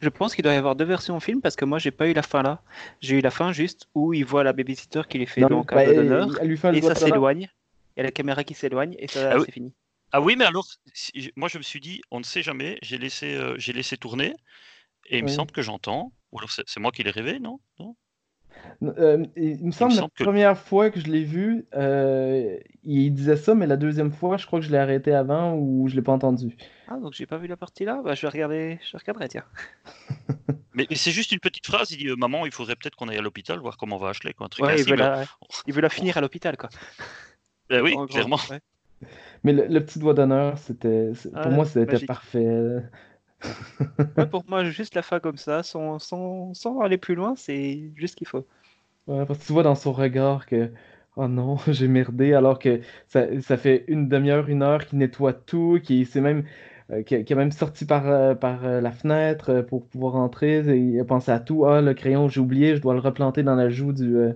Je 0.00 0.08
pense 0.08 0.34
qu'il 0.34 0.42
doit 0.42 0.52
y 0.52 0.56
avoir 0.56 0.76
deux 0.76 0.84
versions 0.84 1.16
au 1.16 1.20
film 1.20 1.40
parce 1.40 1.56
que 1.56 1.64
moi 1.64 1.78
j'ai 1.78 1.90
pas 1.90 2.08
eu 2.08 2.12
la 2.12 2.22
fin 2.22 2.42
là. 2.42 2.60
J'ai 3.00 3.16
eu 3.16 3.20
la 3.20 3.30
fin 3.30 3.52
juste 3.52 3.88
où 3.94 4.12
il 4.12 4.24
voit 4.24 4.44
la 4.44 4.52
babysitter 4.52 5.02
qui 5.08 5.18
lui 5.18 5.26
fait 5.26 5.42
Non, 5.42 5.48
donc 5.48 5.72
un 5.72 5.76
bah, 5.76 5.92
d'honneur 5.92 6.28
et 6.72 6.82
ça 6.82 6.94
s'éloigne. 6.94 7.48
Il 7.96 7.98
y 7.98 8.00
a 8.00 8.04
la 8.04 8.10
caméra 8.10 8.44
qui 8.44 8.54
s'éloigne 8.54 8.96
et 8.98 9.06
ça 9.08 9.30
Ah 9.32 9.36
oui. 9.38 9.44
c'est 9.46 9.52
fini. 9.52 9.72
Ah 10.12 10.20
oui, 10.20 10.36
mais 10.36 10.44
alors, 10.44 10.66
si- 10.92 11.32
moi 11.36 11.48
je 11.48 11.58
me 11.58 11.62
suis 11.62 11.80
dit, 11.80 12.00
on 12.10 12.18
ne 12.20 12.24
sait 12.24 12.42
jamais, 12.42 12.78
j'ai 12.82 12.98
laissé, 12.98 13.34
euh, 13.34 13.54
j'ai 13.58 13.72
laissé 13.72 13.96
tourner, 13.96 14.34
et 15.08 15.18
il 15.18 15.24
me 15.24 15.28
semble 15.28 15.50
que 15.50 15.62
j'entends, 15.62 16.12
ou 16.32 16.38
alors 16.38 16.50
c'est 16.52 16.62
c'est 16.66 16.80
moi 16.80 16.92
qui 16.92 17.02
l'ai 17.02 17.10
rêvé, 17.10 17.40
non, 17.40 17.60
non? 17.80 17.96
Euh, 18.82 19.24
il 19.36 19.64
me 19.64 19.70
semble 19.72 19.92
la 19.94 20.00
semble 20.00 20.12
que- 20.14 20.24
première 20.24 20.58
fois 20.58 20.90
que 20.90 21.00
je 21.00 21.06
l'ai 21.06 21.24
vu, 21.24 21.64
euh, 21.74 22.58
il 22.82 23.12
disait 23.14 23.36
ça, 23.36 23.54
mais 23.54 23.66
la 23.66 23.76
deuxième 23.76 24.10
fois, 24.12 24.36
je 24.36 24.46
crois 24.46 24.60
que 24.60 24.66
je 24.66 24.70
l'ai 24.70 24.78
arrêté 24.78 25.14
avant 25.14 25.54
ou 25.54 25.88
je 25.88 25.94
l'ai 25.96 26.02
pas 26.02 26.12
entendu. 26.12 26.56
Ah 26.88 26.98
donc 26.98 27.12
j'ai 27.14 27.24
pas 27.26 27.38
vu 27.38 27.46
la 27.46 27.56
partie 27.56 27.84
là? 27.84 28.02
Bah 28.04 28.14
je 28.14 28.22
vais 28.22 28.28
regarder, 28.28 28.78
je 28.90 28.96
regarderai 28.96 29.28
tiens. 29.28 29.44
Mais, 30.76 30.88
mais 30.90 30.96
c'est 30.96 31.12
juste 31.12 31.30
une 31.30 31.38
petite 31.38 31.64
phrase, 31.66 31.92
il 31.92 31.98
dit, 31.98 32.08
euh, 32.08 32.16
maman, 32.16 32.46
il 32.46 32.50
faudrait 32.52 32.74
peut-être 32.74 32.96
qu'on 32.96 33.06
aille 33.08 33.18
à 33.18 33.22
l'hôpital, 33.22 33.60
voir 33.60 33.76
comment 33.76 33.96
va 33.96 34.08
Ashley, 34.08 34.32
quoi, 34.32 34.46
un 34.46 34.48
truc 34.48 34.64
Ouais, 34.66 34.80
il 34.80 34.84
veut, 34.84 34.96
la... 34.96 35.22
il 35.68 35.72
veut 35.72 35.80
la 35.80 35.88
finir 35.88 36.16
à 36.16 36.20
l'hôpital 36.20 36.56
quoi. 36.56 36.68
Ben 37.70 37.80
oui, 37.80 37.92
En 37.94 37.98
gros, 38.06 38.06
clairement. 38.08 38.38
ouais. 38.50 38.60
Mais 39.44 39.52
le, 39.52 39.66
le 39.66 39.84
petit 39.84 40.00
doigt 40.00 40.14
d'honneur, 40.14 40.58
c'était, 40.58 41.12
pour 41.22 41.30
Ah, 41.36 41.48
moi, 41.48 41.64
c'était 41.64 42.04
parfait. 42.06 42.82
Ouais, 44.16 44.26
pour 44.26 44.44
moi, 44.48 44.64
juste 44.64 44.94
la 44.94 45.02
fin 45.02 45.20
comme 45.20 45.36
ça, 45.38 45.62
sans, 45.62 45.98
sans, 45.98 46.54
sans 46.54 46.80
aller 46.80 46.98
plus 46.98 47.14
loin, 47.16 47.34
c'est 47.36 47.92
juste 47.96 48.12
ce 48.12 48.16
qu'il 48.16 48.28
faut. 48.28 48.46
Ouais, 49.06 49.26
parce 49.26 49.38
que 49.40 49.44
tu 49.44 49.52
vois 49.52 49.62
dans 49.62 49.74
son 49.74 49.92
regard 49.92 50.46
que, 50.46 50.72
oh 51.16 51.28
non, 51.28 51.56
j'ai 51.68 51.88
merdé, 51.88 52.32
alors 52.34 52.58
que 52.58 52.80
ça, 53.06 53.40
ça 53.42 53.56
fait 53.58 53.84
une 53.88 54.08
demi-heure, 54.08 54.48
une 54.48 54.62
heure 54.62 54.86
qu'il 54.86 54.98
nettoie 54.98 55.32
tout, 55.34 55.78
qu'il 55.82 56.06
s'est 56.06 56.20
même, 56.22 56.44
euh, 56.90 57.02
qu'il 57.02 57.30
a 57.32 57.36
même 57.36 57.52
sorti 57.52 57.84
par, 57.86 58.06
euh, 58.08 58.34
par 58.34 58.64
euh, 58.64 58.80
la 58.80 58.92
fenêtre 58.92 59.50
euh, 59.50 59.62
pour 59.62 59.86
pouvoir 59.86 60.16
entrer. 60.16 60.58
et 60.60 60.78
il 60.78 61.00
a 61.00 61.04
pensé 61.04 61.30
à 61.32 61.40
tout. 61.40 61.66
Ah, 61.66 61.82
le 61.82 61.92
crayon, 61.94 62.28
j'ai 62.28 62.40
oublié, 62.40 62.76
je 62.76 62.80
dois 62.82 62.94
le 62.94 63.00
replanter 63.00 63.42
dans 63.42 63.54
la 63.56 63.68
joue 63.68 63.92
du, 63.92 64.16
euh, 64.16 64.32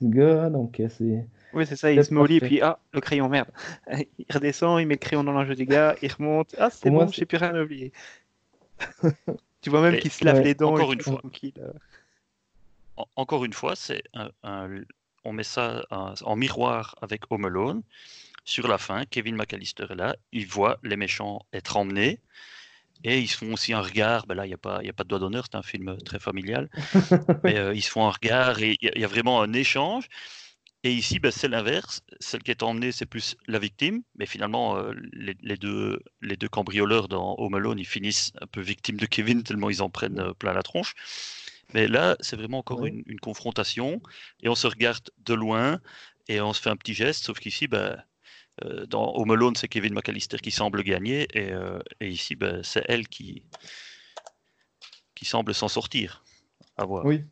du 0.00 0.08
gars. 0.10 0.50
Donc, 0.50 0.80
euh, 0.80 0.88
c'est. 0.90 1.26
Oui, 1.52 1.66
c'est 1.66 1.76
ça, 1.76 1.92
il 1.92 2.04
se 2.04 2.14
met 2.14 2.20
au 2.20 2.26
lit 2.26 2.36
et 2.36 2.40
puis 2.40 2.60
ah, 2.62 2.78
le 2.92 3.00
crayon, 3.00 3.28
merde. 3.28 3.50
Il 4.18 4.26
redescend, 4.32 4.80
il 4.80 4.86
met 4.86 4.94
le 4.94 4.98
crayon 4.98 5.24
dans 5.24 5.32
l'enjeu 5.32 5.56
du 5.56 5.66
gars, 5.66 5.96
il 6.02 6.12
remonte. 6.12 6.54
Ah, 6.58 6.70
c'est 6.70 6.90
bon, 6.90 7.10
j'ai 7.10 7.26
plus 7.26 7.38
rien 7.38 7.60
oublié. 7.60 7.92
Tu 9.62 9.70
vois 9.70 9.82
même 9.82 9.98
qu'il 9.98 10.10
se 10.10 10.24
lave 10.24 10.36
Ouais. 10.38 10.44
les 10.44 10.54
dents. 10.54 10.74
Encore 10.74 10.90
et 10.92 10.94
une 10.94 11.00
fois. 11.02 11.18
tranquille, 11.18 11.52
euh. 11.58 11.72
En- 12.96 13.06
encore 13.16 13.44
une 13.44 13.52
fois, 13.52 13.76
c'est 13.76 14.02
un- 14.14 14.30
un- 14.42 14.82
on 15.24 15.32
met 15.32 15.42
ça 15.44 15.84
en, 15.90 16.14
en 16.22 16.36
miroir 16.36 16.94
avec 17.02 17.22
Home 17.30 17.44
Alone. 17.44 17.82
Sur 18.44 18.68
la 18.68 18.78
fin, 18.78 19.04
Kevin 19.04 19.36
McAllister 19.36 19.86
est 19.90 19.94
là, 19.94 20.16
il 20.32 20.46
voit 20.46 20.78
les 20.82 20.96
méchants 20.96 21.44
être 21.52 21.76
emmenés. 21.76 22.18
Et 23.04 23.18
ils 23.18 23.28
se 23.28 23.38
font 23.38 23.52
aussi 23.54 23.72
un 23.72 23.80
regard, 23.80 24.26
ben 24.26 24.34
là 24.34 24.44
il 24.44 24.48
n'y 24.48 24.54
a, 24.54 24.58
pas- 24.58 24.80
il 24.82 24.86
y 24.86 24.90
a 24.90 24.92
pas 24.92 25.04
de 25.04 25.08
doigt 25.08 25.18
d'honneur, 25.18 25.44
c'est 25.50 25.56
un 25.56 25.62
film 25.62 25.96
très 26.04 26.18
familial, 26.18 26.68
mais 27.44 27.56
euh, 27.56 27.74
ils 27.74 27.80
se 27.80 27.90
font 27.90 28.06
un 28.06 28.10
regard 28.10 28.60
et 28.60 28.76
il 28.80 28.86
y, 28.86 28.88
a- 28.88 28.92
il 28.94 29.00
y 29.00 29.04
a 29.04 29.08
vraiment 29.08 29.40
un 29.40 29.52
échange. 29.54 30.06
Et 30.82 30.92
ici, 30.92 31.18
ben, 31.18 31.30
c'est 31.30 31.48
l'inverse, 31.48 32.00
celle 32.20 32.42
qui 32.42 32.50
est 32.50 32.62
emmenée 32.62 32.90
c'est 32.90 33.06
plus 33.06 33.36
la 33.46 33.58
victime, 33.58 34.02
mais 34.14 34.24
finalement 34.24 34.78
euh, 34.78 34.94
les, 35.12 35.36
les 35.42 35.56
deux, 35.56 36.00
les 36.22 36.36
deux 36.36 36.48
cambrioleurs 36.48 37.08
dans 37.08 37.34
Home 37.38 37.54
Alone, 37.54 37.78
ils 37.78 37.86
finissent 37.86 38.32
un 38.40 38.46
peu 38.46 38.62
victimes 38.62 38.96
de 38.96 39.06
Kevin 39.06 39.42
tellement 39.44 39.68
ils 39.68 39.82
en 39.82 39.90
prennent 39.90 40.20
euh, 40.20 40.32
plein 40.32 40.54
la 40.54 40.62
tronche. 40.62 40.94
Mais 41.74 41.86
là, 41.86 42.16
c'est 42.20 42.36
vraiment 42.36 42.58
encore 42.58 42.84
une, 42.86 43.02
une 43.06 43.20
confrontation 43.20 44.00
et 44.42 44.48
on 44.48 44.54
se 44.54 44.66
regarde 44.66 45.10
de 45.24 45.34
loin 45.34 45.80
et 46.28 46.40
on 46.40 46.52
se 46.52 46.60
fait 46.60 46.70
un 46.70 46.76
petit 46.76 46.94
geste, 46.94 47.24
sauf 47.24 47.38
qu'ici, 47.38 47.68
ben, 47.68 48.02
euh, 48.64 48.86
dans 48.86 49.14
Home 49.16 49.30
Alone, 49.30 49.56
c'est 49.56 49.68
Kevin 49.68 49.94
McAllister 49.94 50.38
qui 50.38 50.50
semble 50.50 50.82
gagner 50.82 51.26
et, 51.34 51.52
euh, 51.52 51.78
et 52.00 52.08
ici, 52.08 52.36
ben, 52.36 52.62
c'est 52.62 52.84
elle 52.88 53.08
qui, 53.08 53.42
qui 55.14 55.24
semble 55.24 55.54
s'en 55.54 55.68
sortir. 55.68 56.24
À 56.76 56.84
voir. 56.84 57.04
Oui, 57.04 57.24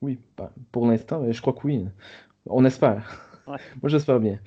oui, 0.00 0.18
bah, 0.36 0.52
pour 0.70 0.86
l'instant, 0.86 1.30
je 1.30 1.40
crois 1.40 1.52
que 1.52 1.66
oui. 1.66 1.84
On 2.46 2.64
espère. 2.64 3.28
Ouais. 3.46 3.58
Moi, 3.82 3.88
j'espère 3.88 4.20
bien. 4.20 4.38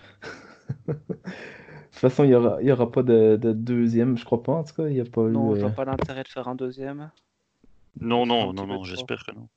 De 0.87 0.93
toute 0.93 2.11
façon, 2.11 2.23
il 2.23 2.27
n'y 2.27 2.35
aura, 2.35 2.61
il 2.61 2.67
y 2.67 2.71
aura 2.71 2.91
pas 2.91 3.03
de, 3.03 3.37
de 3.41 3.53
deuxième, 3.53 4.17
je 4.17 4.25
crois 4.25 4.43
pas, 4.43 4.53
en 4.53 4.63
tout 4.63 4.73
cas. 4.73 4.87
Il 4.87 4.93
n'y 4.93 4.99
a 4.99 5.05
pas 5.05 5.21
eu. 5.21 5.31
Non, 5.31 5.55
je 5.55 5.59
euh, 5.59 5.61
vois 5.61 5.71
pas 5.71 5.85
l'intérêt 5.85 6.23
de 6.23 6.27
faire 6.27 6.47
un 6.47 6.55
deuxième? 6.55 7.09
Non, 7.99 8.25
non, 8.25 8.51
non, 8.53 8.67
non, 8.67 8.83
j'espère 8.83 9.23
que 9.25 9.31
non. 9.31 9.47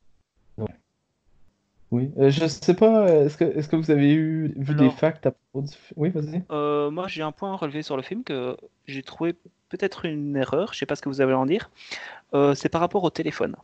Oui. 1.91 2.11
Euh, 2.19 2.31
je 2.31 2.47
sais 2.47 2.75
pas, 2.75 3.07
euh, 3.07 3.27
est-ce 3.27 3.39
que, 3.39 3.45
est-ce 3.45 3.69
que 3.69 3.77
vous 3.77 3.91
avez 3.91 4.13
eu, 4.13 4.53
vu 4.57 4.75
des 4.75 4.91
facts 4.91 5.27
à 5.27 5.31
propos 5.31 5.67
du 5.67 5.73
film? 5.73 5.95
Oui, 5.97 6.11
vas-y. 6.11 6.43
Euh, 6.51 6.91
moi, 6.91 7.09
j'ai 7.09 7.23
un 7.23 7.33
point 7.33 7.53
à 7.53 7.57
relever 7.57 7.83
sur 7.83 7.97
le 7.97 8.03
film 8.03 8.25
que 8.25 8.57
j'ai 8.87 9.03
trouvé 9.03 9.35
peut-être 9.71 10.05
une 10.05 10.37
erreur. 10.37 10.75
Je 10.75 10.79
sais 10.79 10.87
pas 10.87 10.97
ce 10.97 11.03
que 11.03 11.09
vous 11.09 11.21
avez 11.21 11.33
à 11.33 11.39
en 11.39 11.47
dire. 11.47 11.71
Euh, 12.35 12.55
c'est 12.55 12.69
par 12.69 12.83
rapport 12.83 13.05
au 13.05 13.11
téléphone. 13.11 13.57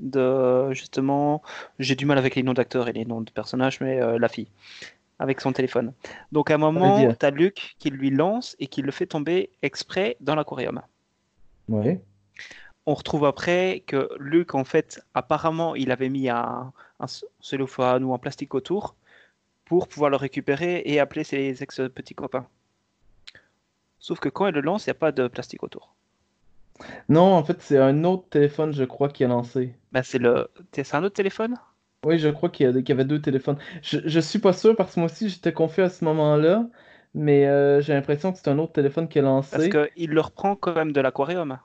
De 0.00 0.72
justement, 0.72 1.42
j'ai 1.78 1.94
du 1.94 2.04
mal 2.04 2.18
avec 2.18 2.34
les 2.34 2.42
noms 2.42 2.52
d'acteurs 2.52 2.88
et 2.88 2.92
les 2.92 3.04
noms 3.04 3.20
de 3.20 3.30
personnages, 3.30 3.80
mais 3.80 4.00
euh, 4.00 4.18
la 4.18 4.28
fille 4.28 4.48
avec 5.18 5.40
son 5.40 5.52
téléphone. 5.52 5.92
Donc 6.32 6.50
à 6.50 6.54
un 6.54 6.58
moment, 6.58 7.12
t'as 7.14 7.30
Luc 7.30 7.76
qui 7.78 7.90
lui 7.90 8.10
lance 8.10 8.56
et 8.58 8.66
qui 8.66 8.82
le 8.82 8.90
fait 8.90 9.06
tomber 9.06 9.50
exprès 9.62 10.16
dans 10.20 10.34
l'aquarium. 10.34 10.82
Oui. 11.68 11.98
On 12.86 12.94
retrouve 12.94 13.24
après 13.24 13.82
que 13.86 14.10
Luc, 14.18 14.54
en 14.54 14.64
fait, 14.64 15.00
apparemment, 15.14 15.74
il 15.74 15.90
avait 15.90 16.10
mis 16.10 16.28
un, 16.28 16.72
un 17.00 17.06
cellophane 17.40 18.04
ou 18.04 18.12
un 18.12 18.18
plastique 18.18 18.54
autour 18.54 18.94
pour 19.64 19.88
pouvoir 19.88 20.10
le 20.10 20.16
récupérer 20.16 20.82
et 20.84 21.00
appeler 21.00 21.24
ses 21.24 21.62
ex-petits 21.62 22.14
copains. 22.14 22.46
Sauf 23.98 24.20
que 24.20 24.28
quand 24.28 24.46
elle 24.46 24.54
le 24.54 24.60
lance, 24.60 24.84
il 24.84 24.90
n'y 24.90 24.96
a 24.96 24.98
pas 24.98 25.12
de 25.12 25.28
plastique 25.28 25.62
autour. 25.62 25.94
Non, 27.08 27.34
en 27.34 27.44
fait, 27.44 27.60
c'est 27.60 27.78
un 27.78 28.04
autre 28.04 28.28
téléphone, 28.28 28.72
je 28.72 28.84
crois, 28.84 29.08
qui 29.08 29.24
a 29.24 29.28
lancé. 29.28 29.74
Bah, 29.92 30.02
c'est 30.02 30.18
le... 30.18 30.48
c'est 30.72 30.94
un 30.94 31.04
autre 31.04 31.14
téléphone? 31.14 31.56
Oui, 32.04 32.18
je 32.18 32.28
crois 32.28 32.50
qu'il 32.50 32.66
y, 32.66 32.92
avait 32.92 33.04
deux 33.04 33.20
téléphones. 33.20 33.56
Je, 33.82 33.98
je 34.04 34.20
suis 34.20 34.38
pas 34.38 34.52
sûr 34.52 34.76
parce 34.76 34.94
que 34.94 35.00
moi 35.00 35.10
aussi, 35.10 35.28
j'étais 35.28 35.52
confus 35.52 35.82
à 35.82 35.88
ce 35.88 36.04
moment-là, 36.04 36.66
mais 37.14 37.46
euh, 37.46 37.80
j'ai 37.80 37.94
l'impression 37.94 38.32
que 38.32 38.38
c'est 38.38 38.48
un 38.48 38.58
autre 38.58 38.72
téléphone 38.72 39.08
qui 39.08 39.18
a 39.20 39.22
Parce 39.22 39.54
lancé. 39.54 39.70
qu'il 39.70 40.10
le 40.10 40.20
reprend 40.20 40.56
quand 40.56 40.74
même 40.74 40.92
de 40.92 41.00
l'aquarium. 41.00 41.58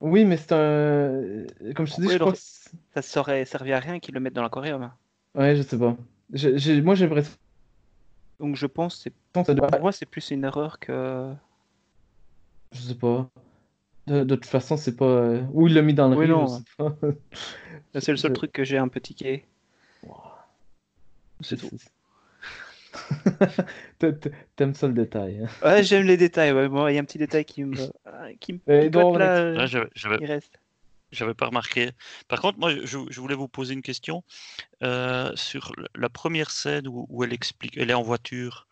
Oui, 0.00 0.24
mais 0.24 0.36
c'est 0.36 0.52
un. 0.52 1.44
Comme 1.74 1.86
je 1.86 1.94
te 1.94 2.00
dis, 2.02 2.10
je 2.10 2.18
crois 2.18 2.32
que. 2.32 2.38
Ça 2.38 3.02
serait 3.02 3.44
servi 3.44 3.72
à 3.72 3.78
rien 3.78 4.00
qu'il 4.00 4.14
le 4.14 4.20
mette 4.20 4.34
dans 4.34 4.42
l'aquarium. 4.42 4.90
Ouais, 5.34 5.56
je 5.56 5.62
sais 5.62 5.78
pas. 5.78 5.96
Moi, 6.82 6.94
j'ai 6.94 7.06
l'impression 7.06 7.32
Donc 8.40 8.56
je 8.56 8.66
pense 8.66 9.04
que 9.34 9.52
pour 9.52 9.80
moi, 9.80 9.92
c'est 9.92 10.06
plus 10.06 10.30
une 10.30 10.44
erreur 10.44 10.78
que. 10.78 11.32
Je 12.72 12.80
sais 12.80 12.94
pas. 12.94 13.30
De, 14.06 14.22
de 14.24 14.34
toute 14.34 14.44
façon, 14.46 14.76
c'est 14.76 14.96
pas. 14.96 15.04
euh, 15.06 15.42
Où 15.52 15.66
il 15.66 15.74
l'a 15.74 15.82
mis 15.82 15.94
dans 15.94 16.08
le 16.08 16.16
Oui, 16.16 16.26
riz, 16.26 16.30
non. 16.32 16.46
je 16.46 16.62
pas. 16.76 16.96
C'est 18.00 18.10
le 18.12 18.16
seul 18.16 18.30
Je- 18.30 18.34
truc 18.34 18.52
que 18.52 18.64
j'ai 18.64 18.76
un 18.78 18.88
peu 18.88 19.00
tiqué. 19.00 19.44
C'est 21.40 21.56
tout. 21.56 21.70
T'a- 23.98 24.12
t'a- 24.12 24.30
T'aimes 24.56 24.74
ça 24.74 24.86
le 24.86 24.94
détail. 24.94 25.40
hein. 25.42 25.48
Ouais, 25.66 25.82
j'aime 25.82 26.06
les 26.06 26.16
détails. 26.16 26.52
Ouais. 26.52 26.68
Moi, 26.68 26.92
il 26.92 26.94
y 26.94 26.98
a 26.98 27.00
un 27.00 27.04
petit 27.04 27.18
détail 27.18 27.44
qui 27.44 27.64
me, 27.64 27.74
qui 28.40 28.52
me 28.54 28.58
picote, 28.58 28.90
donc, 28.90 29.18
là. 29.18 29.26
Là, 29.52 29.62
euh, 29.62 29.66
j'avais- 29.66 29.88
j'avais 29.94 30.18
Il 30.20 30.26
reste. 30.26 30.60
j'avais 31.10 31.34
pas 31.34 31.46
remarqué. 31.46 31.90
Par 32.28 32.40
contre, 32.40 32.58
moi, 32.58 32.70
je, 32.72 32.98
je 33.10 33.20
voulais 33.20 33.34
vous 33.34 33.48
poser 33.48 33.74
une 33.74 33.82
question 33.82 34.22
euh, 34.82 35.32
sur 35.34 35.72
la- 35.94 36.08
première 36.08 36.50
scène 36.50 36.86
où, 36.88 37.06
où 37.08 37.24
elle 37.24 37.32
explique, 37.32 37.76
elle 37.76 37.90
est 37.90 37.94
en 37.94 38.02
voiture, 38.02 38.68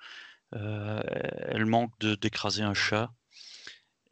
euh, 0.55 1.01
elle 1.49 1.67
manque 1.67 1.93
de 2.01 2.15
d'écraser 2.15 2.63
un 2.63 2.75
chat. 2.75 3.11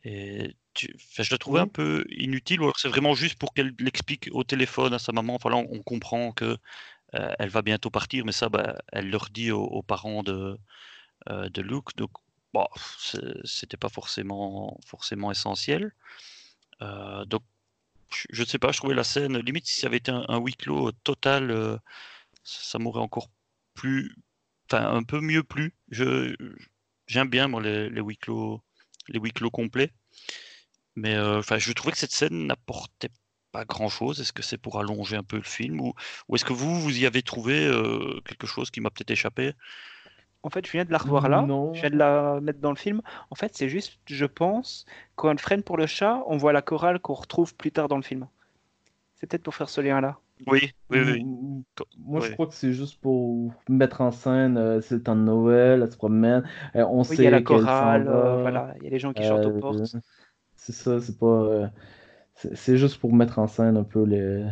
Et 0.05 0.57
tu- 0.75 0.95
enfin, 0.97 1.23
je 1.23 1.31
la 1.31 1.39
trouvais 1.39 1.61
Oui. 1.61 1.67
un 1.67 1.69
peu 1.69 2.05
inutile, 2.11 2.61
ou 2.61 2.65
alors 2.65 2.79
c'est 2.79 2.89
vraiment 2.89 3.15
juste 3.15 3.39
pour 3.39 3.55
qu'elle 3.55 3.75
l'explique 3.79 4.29
au 4.33 4.45
téléphone 4.45 4.95
à 4.95 4.99
sa 4.99 5.13
maman. 5.13 5.35
Enfin, 5.35 5.51
là, 5.51 5.57
on, 5.57 5.69
on 5.73 5.83
comprend 5.83 6.33
que 6.33 6.57
euh, 7.15 7.35
elle 7.41 7.51
va 7.51 7.63
bientôt 7.63 7.91
partir, 7.91 8.25
mais 8.27 8.33
ça, 8.33 8.49
bah, 8.51 8.77
elle 8.93 9.11
leur 9.11 9.31
dit 9.31 9.53
aux, 9.53 9.65
aux 9.65 9.83
parents 9.83 10.23
de, 10.25 10.59
euh, 11.31 11.49
de 11.51 11.63
Luke. 11.63 11.97
Donc, 11.97 12.11
bon, 12.55 12.67
c'est- 12.99 13.21
c'était 13.47 13.77
pas 13.79 13.89
forcément, 13.91 14.79
forcément 14.87 15.31
essentiel. 15.33 15.93
Euh, 16.83 17.25
donc, 17.27 17.43
je- 18.33 18.43
ne 18.43 18.47
sais 18.47 18.59
pas, 18.59 18.73
je 18.73 18.79
trouvais 18.79 18.95
la 18.95 19.05
scène, 19.05 19.39
limite 19.39 19.67
si 19.67 19.81
ça 19.81 19.87
avait 19.89 19.99
été 19.99 20.11
un, 20.13 20.25
un 20.29 20.39
huis 20.41 20.55
clos 20.55 20.93
total, 21.05 21.51
euh, 21.51 21.79
ça, 22.45 22.63
ça 22.73 22.79
m'aurait 22.79 23.01
encore 23.03 23.31
plus, 23.75 24.17
enfin 24.71 24.91
un 24.95 25.03
peu 25.05 25.21
mieux 25.21 25.45
plu. 25.45 25.75
Je, 25.91 26.37
j'aime 27.07 27.29
bien 27.31 27.49
moi 27.49 27.63
les, 27.63 27.91
les 27.91 28.01
huis 28.03 28.17
clos, 28.19 28.63
les 29.11 29.21
huis 29.21 29.33
clos 29.33 29.51
complets, 29.51 29.91
mais 30.97 31.15
euh, 31.15 31.39
enfin 31.39 31.59
je 31.59 31.73
trouvais 31.73 31.93
que 31.93 31.99
cette 31.99 32.13
scène 32.13 32.47
n'apportait 32.47 33.11
pas 33.53 33.65
grand-chose. 33.65 34.21
Est-ce 34.21 34.33
que 34.33 34.43
c'est 34.43 34.59
pour 34.59 34.79
allonger 34.79 35.17
un 35.17 35.23
peu 35.23 35.37
le 35.37 35.43
film 35.43 35.81
ou, 35.81 35.93
ou 36.29 36.37
est-ce 36.37 36.45
que 36.45 36.53
vous 36.53 36.81
vous 36.81 36.99
y 36.99 37.07
avez 37.07 37.23
trouvé 37.23 37.67
euh, 37.67 38.21
quelque 38.25 38.47
chose 38.47 38.71
qui 38.71 38.81
m'a 38.81 38.91
peut-être 38.91 39.11
échappé? 39.11 39.53
En 40.43 40.49
fait, 40.49 40.67
je 40.67 40.73
viens 40.73 40.85
de 40.85 40.93
la 40.93 40.99
revoir 40.99 41.29
là. 41.29 41.43
Non. 41.43 41.75
Je 41.75 41.81
viens 41.81 41.91
de 41.91 41.97
la 41.99 42.41
mettre 42.41 42.61
dans 42.61 42.71
le 42.71 42.77
film. 42.77 43.03
En 43.31 43.35
fait, 43.35 43.55
c'est 43.55 43.69
juste, 43.69 43.99
je 44.07 44.25
pense, 44.25 44.87
quand 45.17 45.39
freine 45.39 45.63
pour 45.63 45.77
le 45.77 45.87
chat, 45.87 46.23
on 46.27 46.39
voit 46.39 46.55
la 46.55 46.63
chorale 46.63 46.99
qu'on 46.99 47.15
retrouve 47.15 47.55
plus 47.55 47.73
tard 47.73 47.89
dans 47.89 47.97
le 47.97 48.03
film. 48.03 48.27
C'est 49.17 49.27
peut-être 49.27 49.43
pour 49.43 49.55
faire 49.55 49.69
ce 49.69 49.83
lien-là. 49.83 50.19
Oui, 50.47 50.73
oui, 50.91 51.01
oui. 51.01 51.27
Moi, 51.99 52.21
je 52.21 52.31
crois 52.31 52.47
que 52.47 52.55
c'est 52.55 52.73
juste 52.73 53.01
pour 53.01 53.53
mettre 53.69 54.01
en 54.01 54.11
scène, 54.11 54.57
euh, 54.57 54.81
c'est 54.81 54.97
le 54.97 55.03
temps 55.03 55.17
de 55.17 55.23
Noël, 55.23 55.83
elle 55.83 55.91
se 55.93 55.97
promène, 55.97 56.45
euh, 56.77 56.85
on 56.87 57.05
Oui, 57.09 57.17
sait 57.17 57.23
il 57.23 57.25
y 57.25 57.27
a 57.27 57.31
la 57.31 57.41
chorale, 57.43 58.09
euh, 58.09 58.37
voilà, 58.41 58.75
il 58.79 58.85
y 58.85 58.87
a 58.87 58.91
les 58.91 58.99
gens 58.99 59.13
qui 59.13 59.23
chantent 59.23 59.47
aux 59.47 59.53
portes. 59.53 59.97
c'est 60.57 60.73
ça, 60.73 61.01
c'est 61.01 61.19
pas... 61.19 61.71
c'est 62.55 62.77
juste 62.79 62.99
pour 63.01 63.15
mettre 63.15 63.39
en 63.39 63.47
scène 63.49 63.77
un 63.77 63.85
peu 63.85 64.05
les, 64.05 64.45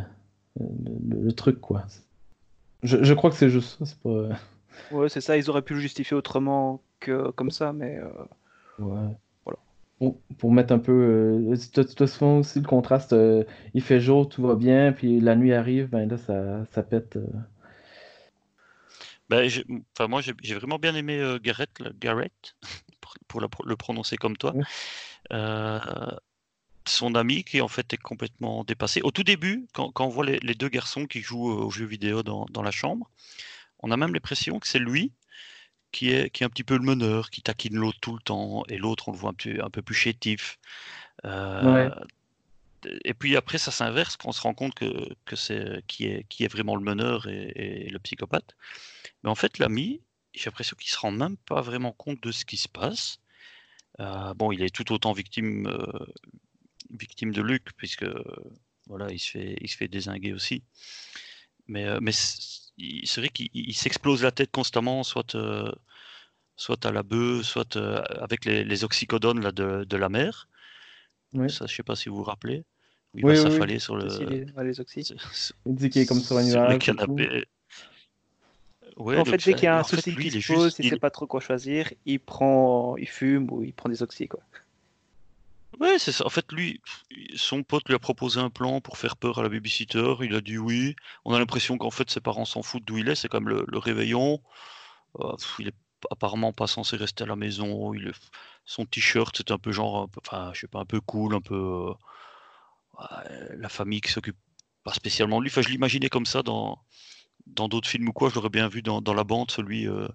le, 0.61 1.21
le- 1.25 1.33
truc, 1.33 1.61
quoi. 1.61 1.87
Je, 2.83 3.03
je 3.05 3.15
crois 3.15 3.31
que 3.31 3.37
c'est 3.37 3.51
juste 3.51 3.79
ça, 3.79 3.87
c'est 3.87 4.01
pas... 4.01 4.39
Ouais, 4.91 5.09
c'est 5.09 5.21
ça, 5.21 5.37
ils 5.37 5.49
auraient 5.51 5.63
pu 5.63 5.75
le 5.75 5.81
justifier 5.81 6.17
autrement 6.17 6.83
que 7.01 7.31
comme 7.33 7.51
ça, 7.51 7.73
mais 7.73 7.99
Ouais. 8.79 9.19
Pour, 9.99 10.21
pour 10.39 10.53
mettre 10.53 10.73
un 10.73 10.79
peu. 10.79 10.93
Euh, 11.53 11.57
tu 11.73 12.03
as 12.03 12.07
souvent 12.07 12.39
aussi 12.39 12.61
le 12.61 12.67
contraste. 12.67 13.13
euh, 13.13 13.45
il 13.75 13.83
fait 13.83 14.01
jour, 14.01 14.29
tout 14.29 14.43
va 14.43 14.55
bien, 14.55 14.93
puis 14.93 15.21
la 15.21 15.35
nuit 15.37 15.53
arrive, 15.53 15.89
ben 15.89 16.09
là, 16.09 16.17
ça, 16.19 16.65
ça 16.67 16.83
pète. 16.83 17.17
euh. 17.17 17.27
Ben, 19.29 19.49
enfin, 19.97 20.09
moi, 20.09 20.21
j'ai 20.23 20.55
vraiment 20.55 20.79
bien 20.79 20.95
aimé 20.95 21.19
euh, 21.21 21.39
Garrett, 21.39 21.71
Garrett, 22.01 22.55
pour, 23.01 23.15
pour 23.29 23.41
la 23.41 23.49
pro- 23.49 23.65
le 23.67 23.77
prononcer 23.77 24.17
comme 24.17 24.37
toi. 24.37 24.57
Son 26.89 27.15
ami 27.15 27.45
qui 27.45 27.61
en 27.61 27.69
fait 27.69 27.93
est 27.93 27.99
complètement 27.99 28.65
dépassé. 28.65 29.01
Au 29.03 29.13
tout 29.13 29.23
début, 29.23 29.69
quand, 29.73 29.93
quand 29.93 30.07
on 30.07 30.09
voit 30.09 30.25
les, 30.27 30.41
les 30.41 30.55
deux 30.57 30.69
garçons 30.69 31.07
qui 31.07 31.21
jouent 31.21 31.47
aux 31.51 31.71
jeux 31.71 31.87
vidéo 31.87 32.23
dans, 32.25 32.47
dans 32.51 32.63
la 32.63 32.71
chambre, 32.73 33.09
on 33.81 33.91
a 33.93 33.97
même 33.99 34.15
l'impression 34.15 34.61
que 34.61 34.69
c'est 34.69 34.79
lui 34.81 35.13
qui 35.93 36.11
est, 36.11 36.31
qui 36.31 36.43
est 36.43 36.47
un 36.47 36.51
petit 36.51 36.65
peu 36.65 36.77
le 36.77 36.85
meneur, 36.85 37.31
qui 37.31 37.43
taquine 37.43 37.77
l'autre 37.77 37.99
tout 38.01 38.15
le 38.15 38.23
temps, 38.23 38.65
et 38.69 38.79
l'autre, 38.79 39.09
on 39.09 39.13
le 39.13 39.19
voit 39.19 39.31
un, 39.31 39.35
petit- 39.35 39.61
un 39.61 39.71
peu 39.71 39.83
plus 39.83 39.95
chétif. 39.95 40.59
Euh, 41.25 41.91
Et 43.05 43.15
puis 43.15 43.37
après, 43.37 43.59
ça 43.59 43.73
s'inverse 43.73 44.17
quand 44.17 44.29
on 44.29 44.33
se 44.33 44.41
rend 44.41 44.55
compte 44.55 44.75
que, 44.75 45.09
que 45.25 45.35
c'est 45.37 45.83
qui 45.89 46.07
est, 46.07 46.25
qui 46.29 46.45
est 46.45 46.49
vraiment 46.49 46.77
le 46.77 46.83
meneur 46.83 47.27
et, 47.27 47.87
et 47.87 47.91
le 47.91 47.99
psychopathe. 47.99 48.55
Mais 49.23 49.31
en 49.31 49.35
fait, 49.35 49.59
l'ami, 49.59 50.01
j'ai 50.35 50.45
l'impression 50.47 50.77
qu'il 50.77 50.91
se 50.91 50.99
rend 50.99 51.11
même 51.11 51.37
pas 51.39 51.61
vraiment 51.61 51.93
compte 51.93 52.23
de 52.23 52.31
ce 52.33 52.45
qui 52.45 52.57
se 52.57 52.69
passe. 52.69 53.19
Euh, 54.01 54.33
bon, 54.35 54.53
il 54.53 54.63
est 54.63 54.71
tout 54.75 54.93
autant 54.93 55.13
victime, 55.13 55.67
euh, 55.67 56.07
victime 56.91 57.33
de 57.33 57.43
Luc, 57.43 57.73
puisque 57.77 58.07
voilà, 58.87 59.11
il 59.11 59.19
se 59.19 59.31
fait, 59.31 59.57
il 59.61 59.69
se 59.69 59.77
fait 59.77 59.89
désinguer 59.89 60.33
aussi. 60.33 60.63
Mais, 61.67 62.01
mais 62.01 62.13
c'est 63.05 63.21
vrai 63.21 63.29
qu'il 63.31 63.49
il 63.55 63.75
s'explose 63.75 64.23
la 64.23 64.31
tête 64.31 64.51
constamment, 64.51 65.03
soit, 65.03 65.35
euh, 65.35 65.71
soit 66.57 66.85
à 66.87 66.93
la 66.93 67.03
bœuf, 67.03 67.43
soit 67.45 67.77
euh, 67.77 68.03
avec 68.21 68.45
les, 68.45 68.65
les 68.65 68.85
oxycodones 68.85 69.41
là, 69.43 69.53
de, 69.53 69.85
de 69.85 69.97
la 69.97 70.09
mer. 70.09 70.49
Ça, 71.49 71.67
je 71.67 71.75
sais 71.75 71.83
pas 71.83 71.95
si 71.97 72.09
vous 72.09 72.17
vous 72.17 72.23
rappelez. 72.23 72.65
Oui, 73.15 73.23
va 73.23 73.29
oui, 73.29 73.35
oui. 73.35 73.43
s'affaler 73.43 73.79
sur 73.79 73.97
le, 73.97 74.07
les, 74.07 74.45
ouais, 74.53 74.65
les 74.65 74.81
oxy. 74.81 75.05
sur- 75.05 75.17
Il 75.67 75.75
dit 75.75 75.91
qu'il 75.91 76.03
est 76.03 76.07
comme 76.07 76.21
sur 76.21 76.37
un 76.37 76.43
le 76.43 76.49
nuage. 76.49 76.79
tout. 76.79 76.85
canapé. 76.95 77.45
Ouais, 78.97 79.17
en 79.19 79.25
fait, 79.25 79.33
dès 79.33 79.39
ça- 79.39 79.53
qu'il 79.53 79.65
y 79.65 79.67
a 79.67 79.79
un 79.79 79.83
souci 79.85 80.15
qui 80.17 80.31
se 80.31 80.53
pose, 80.53 80.77
il 80.79 80.85
il- 80.87 80.91
sait 80.91 80.99
pas 80.99 81.11
trop 81.11 81.27
quoi 81.27 81.41
choisir, 81.41 81.93
il 82.07 82.19
prend, 82.19 82.97
il 82.97 83.09
fume 83.09 83.51
ou 83.51 83.63
il 83.63 83.73
prend 83.73 83.89
des 83.89 84.03
oxy 84.03 84.27
quoi. 84.29 84.41
Ouais, 85.81 85.99
c'est 85.99 86.13
ça. 86.13 86.27
En 86.27 86.29
fait, 86.29 86.51
lui, 86.53 86.81
son 87.37 87.63
pote 87.63 87.87
lui 87.89 87.95
a 87.95 87.99
proposé 87.99 88.41
un 88.41 88.51
plan 88.51 88.81
pour 88.81 88.99
faire 88.99 89.17
peur 89.17 89.39
à 89.39 89.43
la 89.43 89.49
babysitter. 89.49 90.15
Il 90.23 90.35
a 90.35 90.41
dit 90.41 90.59
oui. 90.59 90.97
On 91.25 91.33
a 91.35 91.39
l'impression 91.39 91.79
qu'en 91.79 91.91
fait, 91.91 92.11
ses 92.11 92.21
parents 92.21 92.45
s'en 92.45 92.63
foutent 92.63 92.85
d'où 92.85 92.99
il 92.99 93.09
est. 93.09 93.15
C'est 93.15 93.29
comme 93.29 93.49
le, 93.49 93.65
le 93.69 93.79
réveillon. 93.79 94.41
Euh, 95.21 95.33
il 95.61 95.69
est 95.69 95.75
apparemment 96.11 96.53
pas 96.53 96.67
censé 96.67 96.97
rester 96.97 97.25
à 97.25 97.27
la 97.27 97.37
maison. 97.37 97.95
Il 97.95 98.09
est- 98.09 98.31
Son 98.65 98.85
t-shirt, 98.87 99.35
c'est 99.37 99.51
un 99.53 99.59
peu 99.59 99.71
genre, 99.73 100.09
enfin, 100.25 100.51
je 100.53 100.61
sais 100.61 100.69
pas, 100.69 100.81
un 100.81 100.85
peu 100.85 101.01
cool, 101.01 101.35
un 101.35 101.41
peu 101.41 101.55
euh, 103.01 103.57
la 103.57 103.69
famille 103.69 104.01
qui 104.01 104.11
s'occupe 104.13 104.37
pas 104.85 104.93
spécialement 104.93 105.39
de 105.39 105.45
lui. 105.45 105.51
Enfin, 105.51 105.63
je 105.63 105.69
l'imaginais 105.69 106.09
comme 106.09 106.27
ça 106.27 106.43
dans 106.43 106.79
dans 107.47 107.69
d'autres 107.69 107.89
films 107.89 108.09
ou 108.09 108.13
quoi. 108.13 108.29
Je 108.29 108.35
l'aurais 108.35 108.51
bien 108.51 108.69
vu 108.69 108.83
dans, 108.83 109.01
dans 109.01 109.15
la 109.15 109.25
bande, 109.25 109.51
celui 109.51 109.89
euh, 109.89 110.07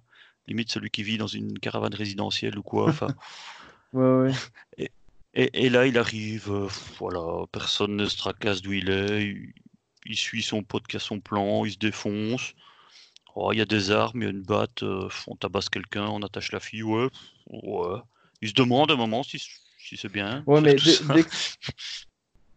limite 0.48 0.72
celui 0.72 0.90
qui 0.92 1.02
vit 1.04 1.18
dans 1.18 1.26
une 1.28 1.58
caravane 1.60 1.96
résidentielle 1.96 2.58
ou 2.58 2.64
quoi. 2.64 2.90
Enfin. 2.90 3.08
Ouais, 3.94 4.02
ouais. 4.02 4.32
Et, 4.80 4.90
et 5.34 5.70
là, 5.70 5.86
il 5.88 5.98
arrive, 5.98 6.52
euh, 6.52 6.68
voilà, 7.00 7.46
personne 7.52 7.96
ne 7.96 8.06
se 8.06 8.18
tracasse 8.18 8.62
d'où 8.62 8.74
il 8.74 8.90
est, 8.90 9.24
il, 9.24 9.54
il 10.06 10.16
suit 10.18 10.44
son 10.44 10.64
pote 10.64 10.86
qui 10.88 10.98
a 10.98 11.00
son 11.00 11.20
plan, 11.20 11.66
il 11.66 11.72
se 11.74 11.78
défonce. 11.78 12.54
Oh, 13.36 13.54
il 13.54 13.60
y 13.60 13.62
a 13.62 13.66
des 13.66 13.92
armes, 13.92 14.22
il 14.22 14.26
y 14.26 14.28
a 14.28 14.32
une 14.32 14.44
batte, 14.44 14.84
euh, 14.84 15.10
on 15.28 15.36
tabasse 15.36 15.70
quelqu'un, 15.70 16.08
on 16.08 16.22
attache 16.24 16.52
la 16.52 16.60
fille, 16.60 16.84
ouais, 16.84 17.10
ouais. 17.48 18.00
Il 18.42 18.50
se 18.50 18.54
demande 18.56 18.92
un 18.92 18.96
moment 18.98 19.24
si, 19.24 19.40
si 19.80 19.98
c'est 19.98 20.12
bien. 20.12 20.46
Ouais, 20.46 20.62
mais 20.62 20.80
dès- 20.80 21.00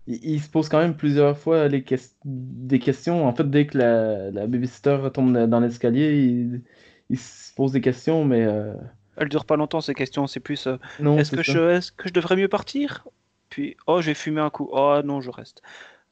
il, 0.06 0.24
il 0.24 0.40
se 0.42 0.48
pose 0.50 0.68
quand 0.68 0.78
même 0.80 0.96
plusieurs 0.96 1.38
fois 1.38 1.68
les 1.68 1.84
des 2.24 2.78
questions. 2.78 3.26
En 3.26 3.34
fait, 3.34 3.48
dès 3.50 3.66
que 3.66 3.78
la, 3.78 4.30
la 4.30 4.46
babysitter 4.46 5.08
tombe 5.12 5.36
dans 5.48 5.60
l'escalier, 5.60 6.14
il, 6.24 6.64
il 7.10 7.18
se 7.18 7.52
pose 7.54 7.72
des 7.72 7.80
questions, 7.80 8.24
mais 8.24 8.44
euh, 8.44 8.74
Elle 9.16 9.28
dure 9.28 9.44
pas 9.44 9.56
longtemps 9.56 9.80
ces 9.80 9.94
questions, 9.94 10.26
c'est 10.26 10.40
plus 10.40 10.66
euh, 10.66 10.76
est-ce 11.18 11.30
que 11.30 11.42
je 11.42 11.58
est-ce 11.76 11.90
que 11.92 12.08
je 12.08 12.12
devrais 12.12 12.36
mieux 12.36 12.48
partir? 12.48 13.06
Puis 13.48 13.76
oh 13.86 14.00
j'ai 14.02 14.14
fumé 14.14 14.40
un 14.40 14.50
coup, 14.50 14.68
oh 14.72 15.00
non 15.04 15.20
je 15.20 15.30
reste. 15.30 15.62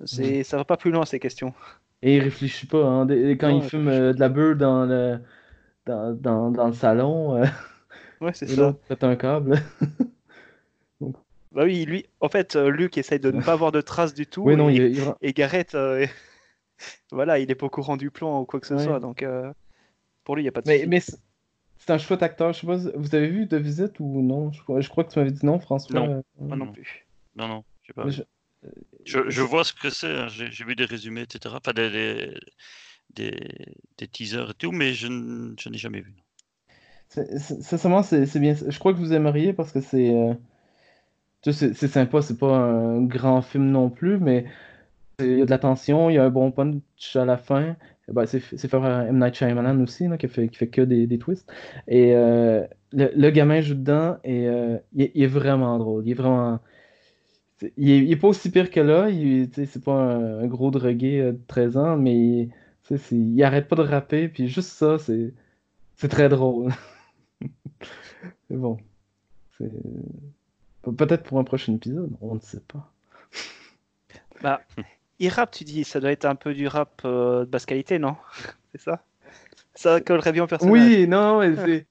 C'est 0.05 0.43
ça 0.43 0.57
va 0.57 0.65
pas 0.65 0.77
plus 0.77 0.91
loin 0.91 1.05
ces 1.05 1.19
questions. 1.21 1.53
Et 2.03 2.17
il 2.17 2.23
réfléchit 2.23 2.67
pas. 2.67 2.85
Hein. 2.85 3.07
Quand 3.39 3.49
Non, 3.49 3.61
il 3.63 3.69
fume 3.69 3.89
euh, 3.89 4.13
de 4.13 4.21
la 4.21 4.29
beurre 4.29 4.57
dans 4.57 4.85
le, 4.85 5.19
dans, 5.87 6.13
dans, 6.15 6.51
dans 6.51 6.67
le 6.67 6.73
salon, 6.75 7.37
euh, 7.37 7.47
Ouais 8.21 8.33
c'est 8.35 8.47
ça. 8.49 8.75
pète 8.89 9.05
un 9.05 9.17
câble. 9.17 9.63
Bah 11.53 11.63
oui 11.65 11.85
lui 11.85 12.07
en 12.21 12.29
fait 12.29 12.57
euh, 12.57 12.69
Luc 12.69 12.99
essaye 12.99 13.21
de 13.21 13.31
ne 13.31 13.41
pas 13.41 13.53
avoir 13.53 13.71
de 13.71 13.81
traces 13.81 14.13
du 14.15 14.27
tout. 14.27 14.43
Oui, 14.47 14.57
non, 14.57 14.69
et, 14.71 14.75
il, 14.75 14.97
il- 14.99 15.15
et 15.23 15.33
Gareth 15.33 15.75
euh, 15.77 16.05
voilà 17.13 17.39
il 17.39 17.51
est 17.51 17.55
pas 17.55 17.67
au 17.67 17.71
courant 17.71 17.97
du 17.97 18.11
plan 18.11 18.41
ou 18.41 18.45
quoi 18.45 18.59
que 18.61 18.67
ce 18.67 18.75
Ouais. 18.75 18.85
soit 18.85 18.99
donc 18.99 19.25
pour 20.25 20.35
lui 20.37 20.43
il 20.43 20.47
y 20.47 20.49
a 20.49 20.53
pas 20.53 20.63
de 20.63 20.69
Mais, 20.69 20.85
mais 20.87 21.01
c'est 21.85 21.93
un 21.93 21.99
chouette 21.99 22.23
acteur. 22.23 22.53
Je 22.53 22.61
sais 22.61 22.67
pas, 22.67 22.77
vous 22.77 23.15
avez 23.15 23.29
vu 23.29 23.47
de 23.47 23.57
visite 23.57 24.01
ou 24.01 24.23
non? 24.23 24.53
Je, 24.53 24.63
crois- 24.63 24.81
je 24.81 24.89
crois 24.89 25.05
que 25.05 25.13
tu 25.13 25.19
m'avais 25.19 25.31
dit 25.33 25.45
non, 25.45 25.59
François. 25.61 26.01
Non. 26.01 26.11
Euh, 26.11 26.23
Moi 26.41 26.57
non 26.57 26.73
plus. 26.73 27.07
Non, 27.37 27.49
non, 27.49 27.65
je 27.83 27.89
sais 27.89 27.93
pas. 27.93 28.05
mais 28.05 28.13
je- 28.13 28.23
Je, 29.05 29.29
je 29.29 29.43
vois 29.43 29.65
ce 29.65 29.75
que 29.75 29.91
c'est, 29.91 30.07
hein, 30.11 30.29
j'ai 30.29 30.65
vu 30.65 30.75
des 30.75 30.87
résumés, 30.87 31.23
etc. 31.23 31.57
Enfin, 31.57 31.75
des, 31.75 31.91
des, 31.91 32.35
des, 33.15 33.49
des 33.99 34.09
teasers 34.09 34.51
et 34.51 34.55
tout, 34.55 34.73
mais 34.73 34.95
je, 34.95 35.09
n'ai 35.09 35.79
jamais 35.79 36.01
vu. 36.01 36.15
Sincèrement, 37.11 38.03
c'est 38.03 38.39
bien. 38.41 38.55
Je 38.55 38.79
crois 38.79 38.95
que 38.95 38.99
vous 38.99 39.13
aimeriez 39.13 39.53
parce 39.53 39.71
que 39.73 39.81
c'est 39.81 40.11
euh, 40.15 40.33
c'est 41.43 41.89
sympa. 41.89 42.23
C'est 42.23 42.39
pas 42.39 42.57
un 42.57 43.03
grand 43.03 43.43
film 43.43 43.71
non 43.71 43.91
plus, 43.91 44.19
mais 44.19 44.47
il 45.21 45.39
y 45.39 45.43
a 45.43 45.45
de 45.45 45.51
la 45.51 45.59
tension, 45.59 46.11
il 46.11 46.15
y 46.15 46.19
a 46.19 46.25
un 46.25 46.31
bon 46.31 46.51
punch 46.51 46.83
à 47.15 47.25
la 47.25 47.37
fin. 47.37 47.77
Ben, 48.09 48.27
c'est 48.27 48.41
fait 48.41 48.69
par 48.69 48.85
M. 48.85 49.19
Night 49.19 49.35
Shyamalan 49.35 49.81
aussi, 49.81 50.09
là, 50.09 50.19
qui 50.19 50.29
fait, 50.29 50.49
qui 50.49 50.59
fait 50.59 50.69
que 50.69 50.83
des, 50.83 51.07
des 51.07 51.19
twists. 51.19 51.51
Et 51.89 52.15
euh, 52.15 52.67
le, 52.93 53.11
le 53.15 53.31
gamin 53.31 53.61
joue 53.61 53.75
dedans 53.75 54.19
et 54.25 54.47
euh, 54.47 54.79
il, 54.95 55.11
est, 55.15 55.27
vraiment 55.27 55.79
drôle. 55.79 56.07
Il 56.07 56.11
est 56.11 56.15
vraiment. 56.15 56.61
Il 57.79 58.13
est, 58.13 58.17
pas 58.17 58.29
aussi 58.29 58.51
pire 58.51 58.71
que 58.71 58.81
là. 58.81 59.09
C'est 59.55 59.83
pas 59.83 59.93
un, 59.95 60.47
gros 60.47 60.71
drogué 60.71 61.21
euh, 61.21 61.33
de 61.33 61.41
13 61.47 61.77
ans, 61.79 61.97
mais 61.97 62.15
il, 62.15 62.51
il 63.13 63.43
arrête 63.43 63.69
pas 63.69 63.77
de 63.77 63.83
rapper. 63.83 64.29
Puis 64.29 64.49
juste 64.49 64.71
ça, 64.71 64.99
c'est 64.99 66.09
très 66.09 66.29
drôle. 66.29 66.73
Bon, 68.51 68.79
c'est 69.59 69.71
Pe- 70.83 70.93
peut-être 70.93 71.25
pour 71.25 71.39
un 71.39 71.45
prochain 71.45 71.75
épisode, 71.75 72.13
on 72.21 72.35
ne 72.35 72.41
sait 72.41 72.61
pas. 72.61 72.93
Bah 74.43 74.61
il 75.19 75.29
rappe 75.29 75.53
tu 75.53 75.65
dis 75.65 75.85
ça 75.85 76.01
doit 76.01 76.13
être 76.13 76.25
un 76.25 76.35
peu 76.35 76.55
du 76.55 76.67
rap 76.69 77.03
euh, 77.05 77.41
de 77.41 77.51
basse 77.51 77.67
qualité 77.67 77.99
non? 77.99 78.17
C'est 78.73 78.81
ça? 78.81 79.05
Ça 79.75 80.01
collerait 80.01 80.33
bien 80.33 80.45
au 80.45 80.47
personnage. 80.47 80.73
Oui, 80.73 81.07
non, 81.09 81.41
mais 81.41 81.87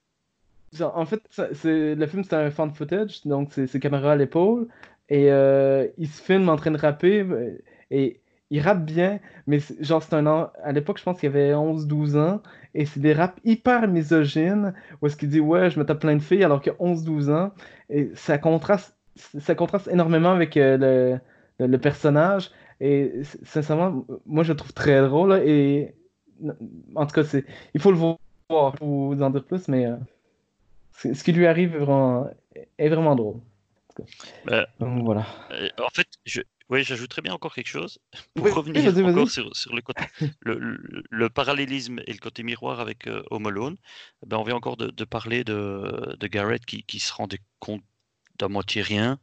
c'est. 0.72 0.84
en 0.84 1.06
fait, 1.06 1.22
le 1.66 2.06
film, 2.08 2.24
c'est 2.24 2.36
un 2.36 2.50
fan 2.52 2.72
footage, 2.72 3.22
donc 3.26 3.52
c'est 3.54 3.80
caméra 3.80 4.14
à 4.14 4.16
l'épaule, 4.16 4.68
et 5.10 5.32
euh, 5.32 5.88
il 5.98 6.08
se 6.08 6.22
filme 6.22 6.50
en 6.50 6.56
train 6.56 6.72
de 6.72 6.78
rapper, 6.78 7.22
euh, 7.22 7.58
et 7.92 8.22
il 8.50 8.62
rappe 8.62 8.86
bien, 8.86 9.20
mais 9.48 9.60
genre, 9.82 10.02
c'est 10.02 10.14
un 10.14 10.28
an. 10.28 10.52
À 10.64 10.72
l'époque, 10.72 10.98
je 10.98 11.04
pense 11.04 11.20
qu'il 11.20 11.30
avait 11.30 11.52
11-12 11.54 12.18
ans, 12.18 12.42
et 12.74 12.86
c'est 12.86 13.00
des 13.00 13.14
raps 13.14 13.40
hyper 13.44 13.88
misogynes, 13.88 14.74
où 15.02 15.08
est-ce 15.08 15.18
qu'il 15.18 15.30
dit, 15.30 15.40
ouais, 15.40 15.70
je 15.70 15.80
me 15.80 15.86
tape 15.86 16.00
plein 16.00 16.16
de 16.16 16.22
filles, 16.22 16.44
alors 16.44 16.62
qu'il 16.62 16.72
a 16.72 16.76
11-12 16.76 17.32
ans, 17.32 17.52
et 17.90 18.12
ça 18.16 18.38
contraste, 18.38 18.96
ça 19.16 19.56
contraste 19.56 19.88
énormément 19.90 20.32
avec 20.32 20.56
euh, 20.58 21.20
le, 21.60 21.68
le 21.68 21.78
personnage, 21.78 22.50
et 22.80 23.22
sincèrement, 23.44 24.06
moi, 24.26 24.44
je 24.44 24.52
le 24.54 24.58
trouve 24.58 24.74
très 24.74 25.02
drôle, 25.02 25.34
et 25.46 25.96
en 26.96 27.06
tout 27.06 27.14
cas, 27.14 27.24
c'est. 27.24 27.46
Il 27.74 27.82
faut 27.82 27.92
le 27.92 27.98
voir 27.98 28.18
pour 28.76 29.14
vous 29.14 29.22
en 29.22 29.30
dire 29.30 29.44
plus, 29.46 29.68
mais 29.68 29.86
euh, 29.86 29.96
ce 30.94 31.24
qui 31.24 31.32
lui 31.32 31.48
arrive 31.48 31.76
est 31.76 31.80
vraiment, 31.80 32.28
est 32.78 32.90
vraiment 32.90 33.16
drôle. 33.16 33.40
Euh, 34.50 34.66
Donc 34.80 35.04
voilà. 35.04 35.26
Euh, 35.52 35.70
en 35.80 35.90
fait, 35.90 36.08
je, 36.26 36.42
oui, 36.70 36.84
j'ajouterais 36.84 37.22
bien 37.22 37.34
encore 37.34 37.54
quelque 37.54 37.68
chose 37.68 38.00
pour 38.34 38.46
Oui, 38.46 38.52
revenir 38.52 38.88
encore 39.06 39.30
sur, 39.30 39.56
sur 39.56 39.76
le, 39.76 39.82
côté, 39.82 40.04
le, 40.42 40.58
le- 40.58 41.04
le 41.10 41.30
parallélisme 41.30 42.00
et 42.08 42.14
le 42.14 42.18
côté 42.20 42.44
miroir 42.44 42.80
avec 42.80 43.08
euh, 43.08 43.22
Home 43.32 43.48
Alone. 43.48 43.78
Ben, 44.26 44.38
on 44.38 44.44
vient 44.44 44.56
encore 44.56 44.78
de, 44.78 44.88
de 44.88 45.04
parler 45.06 45.44
de, 45.44 46.16
de 46.20 46.28
Garrett 46.28 46.66
qui, 46.66 46.84
qui 46.84 47.00
se 47.00 47.14
rendait 47.14 47.40
compte 47.60 47.84
d'à 48.40 48.48
moitié 48.48 48.82
rien. 48.82 49.20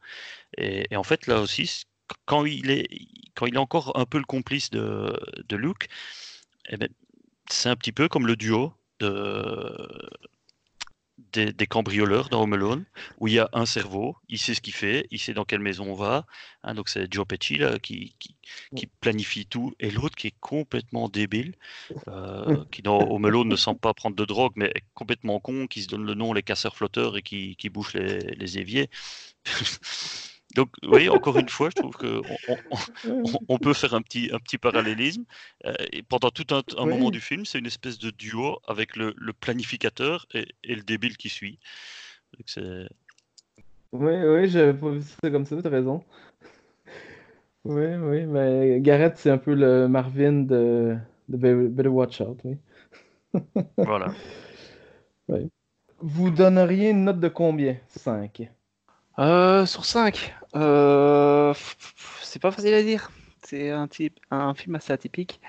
Et, 0.56 0.86
et 0.90 0.96
en 0.96 1.02
fait, 1.04 1.26
là 1.26 1.40
aussi, 1.40 1.84
quand 2.26 2.44
il 2.46 2.70
est, 2.70 2.88
quand 3.34 3.46
il 3.46 3.54
est 3.54 3.58
encore 3.58 3.98
un 3.98 4.06
peu 4.06 4.18
le 4.18 4.24
complice 4.24 4.70
de, 4.70 5.18
de 5.48 5.56
Luke, 5.56 5.88
eh 6.70 6.76
ben, 6.76 6.88
c'est 7.50 7.68
un 7.70 7.76
petit 7.76 7.92
peu 7.92 8.08
comme 8.08 8.26
le 8.26 8.36
duo 8.36 8.74
de, 9.00 10.10
des, 11.32 11.52
des 11.52 11.66
cambrioleurs 11.66 12.28
dans 12.30 12.42
Home 12.42 12.54
Alone, 12.54 12.84
où 13.18 13.28
il 13.28 13.34
y 13.34 13.38
a 13.38 13.48
un 13.52 13.66
cerveau, 13.66 14.16
il 14.28 14.38
sait 14.38 14.54
ce 14.54 14.60
qu'il 14.60 14.72
fait, 14.72 15.06
il 15.10 15.18
sait 15.18 15.34
dans 15.34 15.44
quelle 15.44 15.60
maison 15.60 15.90
on 15.92 15.94
va. 15.94 16.26
hein, 16.62 16.74
donc 16.74 16.88
c'est 16.88 17.12
Joe 17.12 17.26
Pesci 17.26 17.56
là, 17.56 17.78
qui, 17.78 18.14
qui, 18.18 18.36
qui 18.74 18.86
planifie 18.86 19.46
tout, 19.46 19.74
et 19.80 19.90
l'autre 19.90 20.16
qui 20.16 20.28
est 20.28 20.34
complètement 20.40 21.08
débile, 21.08 21.54
euh, 22.08 22.64
qui 22.72 22.82
dans 22.82 22.98
Home 23.10 23.26
Alone 23.26 23.48
ne 23.48 23.56
semble 23.56 23.80
pas 23.80 23.94
prendre 23.94 24.16
de 24.16 24.24
drogue, 24.24 24.52
mais 24.56 24.66
est 24.74 24.84
complètement 24.94 25.40
con, 25.40 25.66
qui 25.66 25.82
se 25.82 25.88
donne 25.88 26.06
le 26.06 26.14
nom 26.14 26.32
les 26.32 26.42
casseurs 26.42 26.76
flotteurs 26.76 27.16
et 27.16 27.22
qui, 27.22 27.56
qui 27.56 27.70
bouche 27.70 27.94
les, 27.94 28.20
les 28.20 28.58
éviers. 28.58 28.90
Donc, 30.56 30.70
oui, 30.82 31.08
encore 31.08 31.38
une 31.38 31.48
fois, 31.48 31.70
je 31.70 31.76
trouve 31.76 31.96
qu'on 31.96 32.22
on, 33.48 33.58
peut 33.58 33.72
faire 33.72 33.94
un 33.94 34.02
petit, 34.02 34.30
un 34.32 34.38
petit 34.38 34.58
parallélisme. 34.58 35.24
Euh, 35.64 35.74
et 35.92 36.02
pendant 36.02 36.30
tout 36.30 36.46
un, 36.50 36.62
un 36.76 36.84
Oui. 36.86 36.90
moment 36.90 37.10
du 37.10 37.20
film, 37.20 37.44
c'est 37.44 37.58
une 37.58 37.66
espèce 37.66 37.98
de 37.98 38.10
duo 38.10 38.58
avec 38.66 38.96
le, 38.96 39.14
le 39.16 39.32
planificateur 39.32 40.26
et, 40.34 40.46
et 40.64 40.74
le 40.74 40.82
débile 40.82 41.16
qui 41.16 41.28
suit. 41.28 41.58
Donc, 42.36 42.66
Oui, 43.92 44.14
oui, 44.24 44.48
j'avais 44.48 44.74
pas 44.74 44.90
vu 44.90 45.02
ça 45.02 45.30
comme 45.30 45.46
ça, 45.46 45.62
t'as 45.62 45.70
raison. 45.70 46.04
Oui, 47.64 47.94
oui, 47.94 48.24
mais 48.24 48.80
Garrett, 48.80 49.16
c'est 49.18 49.30
un 49.30 49.38
peu 49.38 49.54
le 49.54 49.86
Marvin 49.86 50.32
de, 50.32 50.96
de 51.28 51.36
Be- 51.36 51.68
Better 51.68 51.88
Watch 51.90 52.20
Out, 52.20 52.40
oui. 52.44 52.56
Voilà. 53.76 54.12
Vous 56.02 56.30
donneriez 56.30 56.90
une 56.90 57.04
note 57.04 57.20
de 57.20 57.28
combien? 57.28 57.76
5. 57.88 58.50
Euh, 59.18 59.66
sur 59.66 59.84
5, 59.84 60.34
euh, 60.54 61.54
c'est 62.22 62.40
pas 62.40 62.50
facile 62.50 62.74
à 62.74 62.82
dire. 62.82 63.10
C'est 63.44 63.70
un, 63.70 63.88
type, 63.88 64.18
un 64.30 64.54
film 64.54 64.74
assez 64.76 64.92
atypique. 64.92 65.40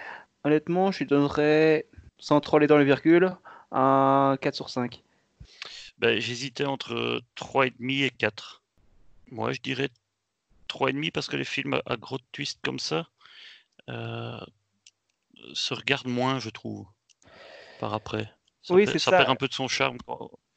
Honnêtement, 0.43 0.91
je 0.91 0.99
lui 0.99 1.05
donnerais, 1.05 1.85
sans 2.17 2.39
trop 2.41 2.57
aller 2.57 2.67
dans 2.67 2.77
les 2.77 2.85
virgules, 2.85 3.35
un 3.71 4.37
4 4.41 4.55
sur 4.55 4.69
5. 4.69 5.03
Ben, 5.99 6.19
J'hésitais 6.19 6.65
entre 6.65 7.21
3,5 7.35 8.03
et 8.05 8.09
4. 8.09 8.63
Moi, 9.29 9.51
je 9.53 9.61
dirais 9.61 9.89
3,5 10.67 11.11
parce 11.11 11.27
que 11.27 11.35
les 11.37 11.43
films 11.43 11.79
à 11.85 11.95
gros 11.97 12.17
twists 12.31 12.59
comme 12.63 12.79
ça 12.79 13.07
euh, 13.89 14.39
se 15.53 15.73
regardent 15.73 16.07
moins, 16.07 16.39
je 16.39 16.49
trouve, 16.49 16.87
par 17.79 17.93
après. 17.93 18.31
Ça, 18.63 18.73
Oui, 18.73 18.85
perd- 18.85 18.93
c'est 18.93 19.03
ça 19.03 19.11
ça. 19.11 19.17
perd 19.17 19.29
un 19.29 19.35
peu 19.35 19.47
de 19.47 19.53
son 19.53 19.67
charme. 19.67 19.97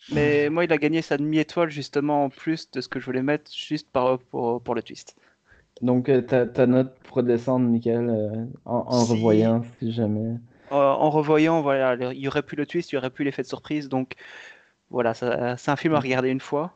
Mais 0.08 0.50
moi, 0.50 0.64
il 0.64 0.72
a 0.72 0.78
gagné 0.78 1.02
sa 1.02 1.16
demi-étoile 1.16 1.70
justement 1.70 2.24
en 2.24 2.30
plus 2.30 2.70
de 2.70 2.80
ce 2.80 2.88
que 2.88 3.00
je 3.00 3.06
voulais 3.06 3.22
mettre 3.22 3.50
juste 3.54 3.90
par, 3.90 4.18
pour, 4.18 4.62
pour 4.62 4.74
le 4.74 4.82
twist. 4.82 5.16
Donc, 5.80 6.08
euh, 6.08 6.22
ta, 6.22 6.46
ta 6.46 6.66
note 6.66 6.94
pourrait 7.00 7.22
descendre, 7.24 7.68
Michael, 7.68 8.08
euh, 8.10 8.44
en, 8.64 8.84
en 8.88 9.04
Si. 9.06 9.12
revoyant, 9.12 9.64
si 9.80 9.92
jamais. 9.92 10.36
Euh, 10.72 10.76
en 10.76 11.10
revoyant, 11.10 11.62
voilà, 11.62 11.94
il 12.12 12.18
y 12.18 12.28
aurait 12.28 12.42
plus 12.42 12.56
le 12.56 12.66
twist, 12.66 12.92
il 12.92 12.94
y 12.94 12.98
aurait 12.98 13.10
plus 13.10 13.24
l'effet 13.24 13.42
de 13.42 13.46
surprise. 13.48 13.88
Donc 13.88 14.14
voilà, 14.90 15.14
c'est 15.14 15.70
un 15.70 15.76
film 15.76 15.94
à 15.94 16.00
regarder 16.00 16.30
une 16.30 16.40
fois. 16.40 16.72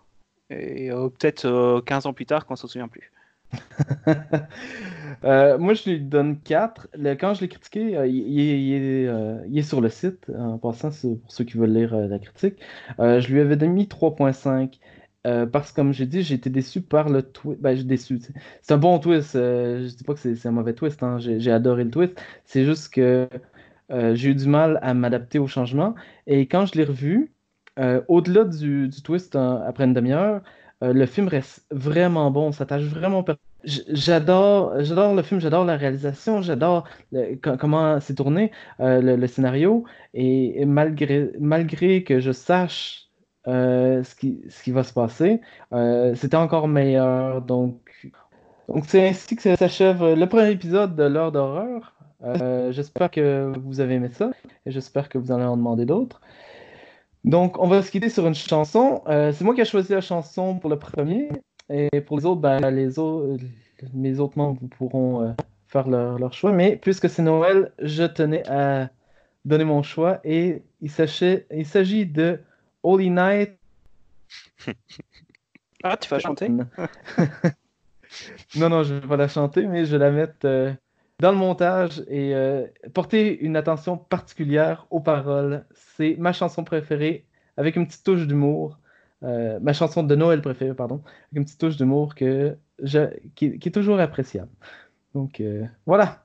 Et 0.50 0.90
euh, 0.90 1.09
peut-être 1.09 1.44
euh, 1.46 1.80
15 1.82 2.06
ans 2.06 2.12
plus 2.14 2.26
tard 2.26 2.46
quand 2.46 2.55
on 2.55 2.56
s'en 2.56 2.68
souvient 2.68 2.88
plus. 2.88 3.12
Euh, 5.24 5.58
moi, 5.58 5.74
je 5.74 5.90
lui 5.90 6.00
donne 6.00 6.40
4. 6.40 6.88
Le- 6.94 7.14
quand 7.14 7.34
je 7.34 7.40
l'ai 7.42 7.48
critiqué, 7.48 7.96
euh, 7.96 8.02
euh, 8.06 9.44
il 9.48 9.58
est 9.58 9.62
sur 9.62 9.80
le 9.80 9.88
site, 9.88 10.30
en 10.36 10.58
passant, 10.58 10.90
pour 10.90 11.32
ceux 11.32 11.44
qui 11.44 11.56
veulent 11.56 11.72
lire 11.72 11.96
la 11.96 12.18
critique. 12.18 12.60
Je 12.98 13.32
lui 13.32 13.40
avais 13.40 13.56
mis 13.68 13.88
3.5. 13.88 14.78
euh, 15.26 15.46
parce 15.46 15.70
que, 15.72 15.76
comme 15.76 15.92
j'ai 15.92 16.06
dit, 16.06 16.22
j'ai 16.22 16.34
été 16.36 16.48
déçu 16.50 16.80
par 16.82 17.08
le 17.08 17.22
twist. 17.22 17.60
Ben, 17.60 17.76
j'ai 17.76 17.84
déçu. 17.84 18.20
C'est 18.62 18.72
un 18.74 18.78
bon 18.78 18.98
twist. 19.00 19.32
je 19.34 19.94
dis 19.96 20.04
pas 20.04 20.14
que 20.14 20.20
c'est 20.34 20.46
un 20.48 20.52
mauvais 20.52 20.74
twist. 20.74 21.02
hein, 21.02 21.18
J'ai 21.18 21.50
adoré 21.52 21.84
le 21.84 21.90
twist. 21.90 22.20
C'est 22.44 22.64
juste 22.64 22.92
que 22.94 23.28
j'ai 23.90 24.30
eu 24.30 24.34
du 24.34 24.46
mal 24.48 24.78
à 24.82 24.94
m'adapter 24.94 25.38
au 25.38 25.46
changement. 25.48 25.94
Et 26.26 26.46
quand 26.48 26.66
je 26.66 26.74
l'ai 26.78 26.84
revu, 26.84 27.32
au-delà 28.08 28.44
du, 28.44 28.88
twist 29.02 29.34
hein, 29.36 29.62
après 29.66 29.84
une 29.84 29.94
demi-heure, 29.94 30.42
le 30.82 31.06
film 31.06 31.28
reste 31.28 31.66
vraiment 31.70 32.30
bon. 32.30 32.48
On 32.48 32.52
s'attache 32.52 32.84
vraiment 32.84 33.22
J- 33.24 33.36
J'adore, 33.64 34.80
j'adore 34.85 35.14
le 35.14 35.22
film, 35.22 35.40
j'adore 35.40 35.64
la 35.64 35.76
réalisation, 35.76 36.43
j'adore 36.43 36.89
comment 37.59 37.98
c'est 38.01 38.14
tourné, 38.14 38.52
euh, 38.78 39.01
le, 39.16 39.26
scénario, 39.26 39.85
et, 40.14 40.64
malgré, 40.64 41.32
malgré 41.40 42.05
que 42.05 42.20
je 42.20 42.30
sache 42.30 43.09
euh, 43.48 44.05
ce 44.05 44.14
qui, 44.14 44.43
ce 44.48 44.62
qui 44.62 44.70
va 44.70 44.85
se 44.85 44.93
passer, 44.93 45.40
euh, 45.72 46.14
c'était 46.14 46.36
encore 46.36 46.68
meilleur. 46.68 47.43
Donc, 47.43 47.80
donc 48.68 48.85
c'est 48.86 49.09
ainsi 49.09 49.36
que 49.36 49.56
s'achève 49.56 50.05
le 50.14 50.26
premier 50.26 50.51
épisode 50.51 50.94
de 50.94 51.05
l'heure 51.05 51.32
d'horreur. 51.32 51.94
Euh, 52.22 52.72
j'espère 52.72 53.10
que 53.10 53.52
vous 53.59 53.80
avez 53.80 53.94
aimé 53.94 54.10
ça, 54.10 54.30
et 54.66 54.70
j'espère 54.70 55.09
que 55.09 55.18
vous 55.18 55.32
allez 55.32 55.44
en 55.44 55.56
demander 55.56 55.86
d'autres. 55.86 56.20
Donc, 57.24 57.59
on 57.59 57.68
va 57.68 57.82
se 57.82 57.90
quitter 57.90 58.09
sur 58.10 58.26
une 58.26 58.35
chanson. 58.35 59.02
C'est 59.06 59.43
moi 59.43 59.55
qui 59.55 59.62
ai 59.62 59.64
choisi 59.64 59.93
la 59.93 60.01
chanson 60.01 60.59
pour 60.59 60.70
le 60.70 60.78
premier. 60.78 61.28
Et 61.70 62.00
pour 62.00 62.18
les 62.18 62.26
autres, 62.26 62.40
ben, 62.40 62.70
les 62.70 62.98
autres, 62.98 63.44
mes 63.92 64.18
autres 64.20 64.38
membres 64.38 64.60
pourront 64.76 65.22
euh, 65.22 65.32
faire 65.66 65.88
leur, 65.88 66.18
leur 66.18 66.32
choix. 66.32 66.52
Mais 66.52 66.76
puisque 66.76 67.08
c'est 67.08 67.22
Noël, 67.22 67.72
je 67.80 68.04
tenais 68.04 68.46
à 68.48 68.90
donner 69.44 69.64
mon 69.64 69.82
choix. 69.82 70.20
Et 70.24 70.62
il 70.80 70.90
s'agit, 70.90 71.40
il 71.54 71.66
s'agit 71.66 72.06
de 72.06 72.40
Holy 72.82 73.10
Night. 73.10 73.52
Ah, 75.84 75.96
tu 75.96 76.08
vas 76.08 76.18
chanter? 76.18 76.50
Non, 78.56 78.68
non, 78.68 78.82
je 78.82 78.94
ne 78.94 79.00
vais 79.00 79.06
pas 79.06 79.16
la 79.16 79.28
chanter, 79.28 79.66
mais 79.66 79.84
je 79.84 79.92
vais 79.92 79.98
la 79.98 80.10
mettre 80.10 80.38
euh, 80.44 80.72
dans 81.20 81.30
le 81.30 81.36
montage 81.36 82.02
et 82.08 82.34
euh, 82.34 82.66
porter 82.94 83.38
une 83.40 83.56
attention 83.56 83.96
particulière 83.96 84.86
aux 84.90 85.00
paroles. 85.00 85.64
C'est 85.96 86.16
ma 86.18 86.32
chanson 86.32 86.64
préférée, 86.64 87.26
avec 87.56 87.76
une 87.76 87.86
petite 87.86 88.04
touche 88.04 88.26
d'humour. 88.26 88.78
Euh, 89.24 89.58
ma 89.60 89.72
chanson 89.72 90.02
de 90.02 90.14
Noël 90.14 90.40
préférée, 90.40 90.74
pardon, 90.74 91.02
avec 91.04 91.32
une 91.32 91.44
petite 91.44 91.60
touche 91.60 91.76
d'humour 91.76 92.14
que 92.14 92.56
je, 92.82 93.10
qui, 93.34 93.46
est 93.46 93.74
toujours 93.74 93.98
appréciable. 94.00 94.50
Donc 95.14 95.40
euh, 95.40 95.66
voilà. 95.86 96.24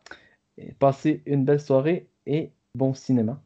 Passez 0.79 1.23
une 1.25 1.45
belle 1.45 1.59
soirée 1.61 2.09
et 2.27 2.51
bon 2.75 2.93
cinéma. 2.93 3.41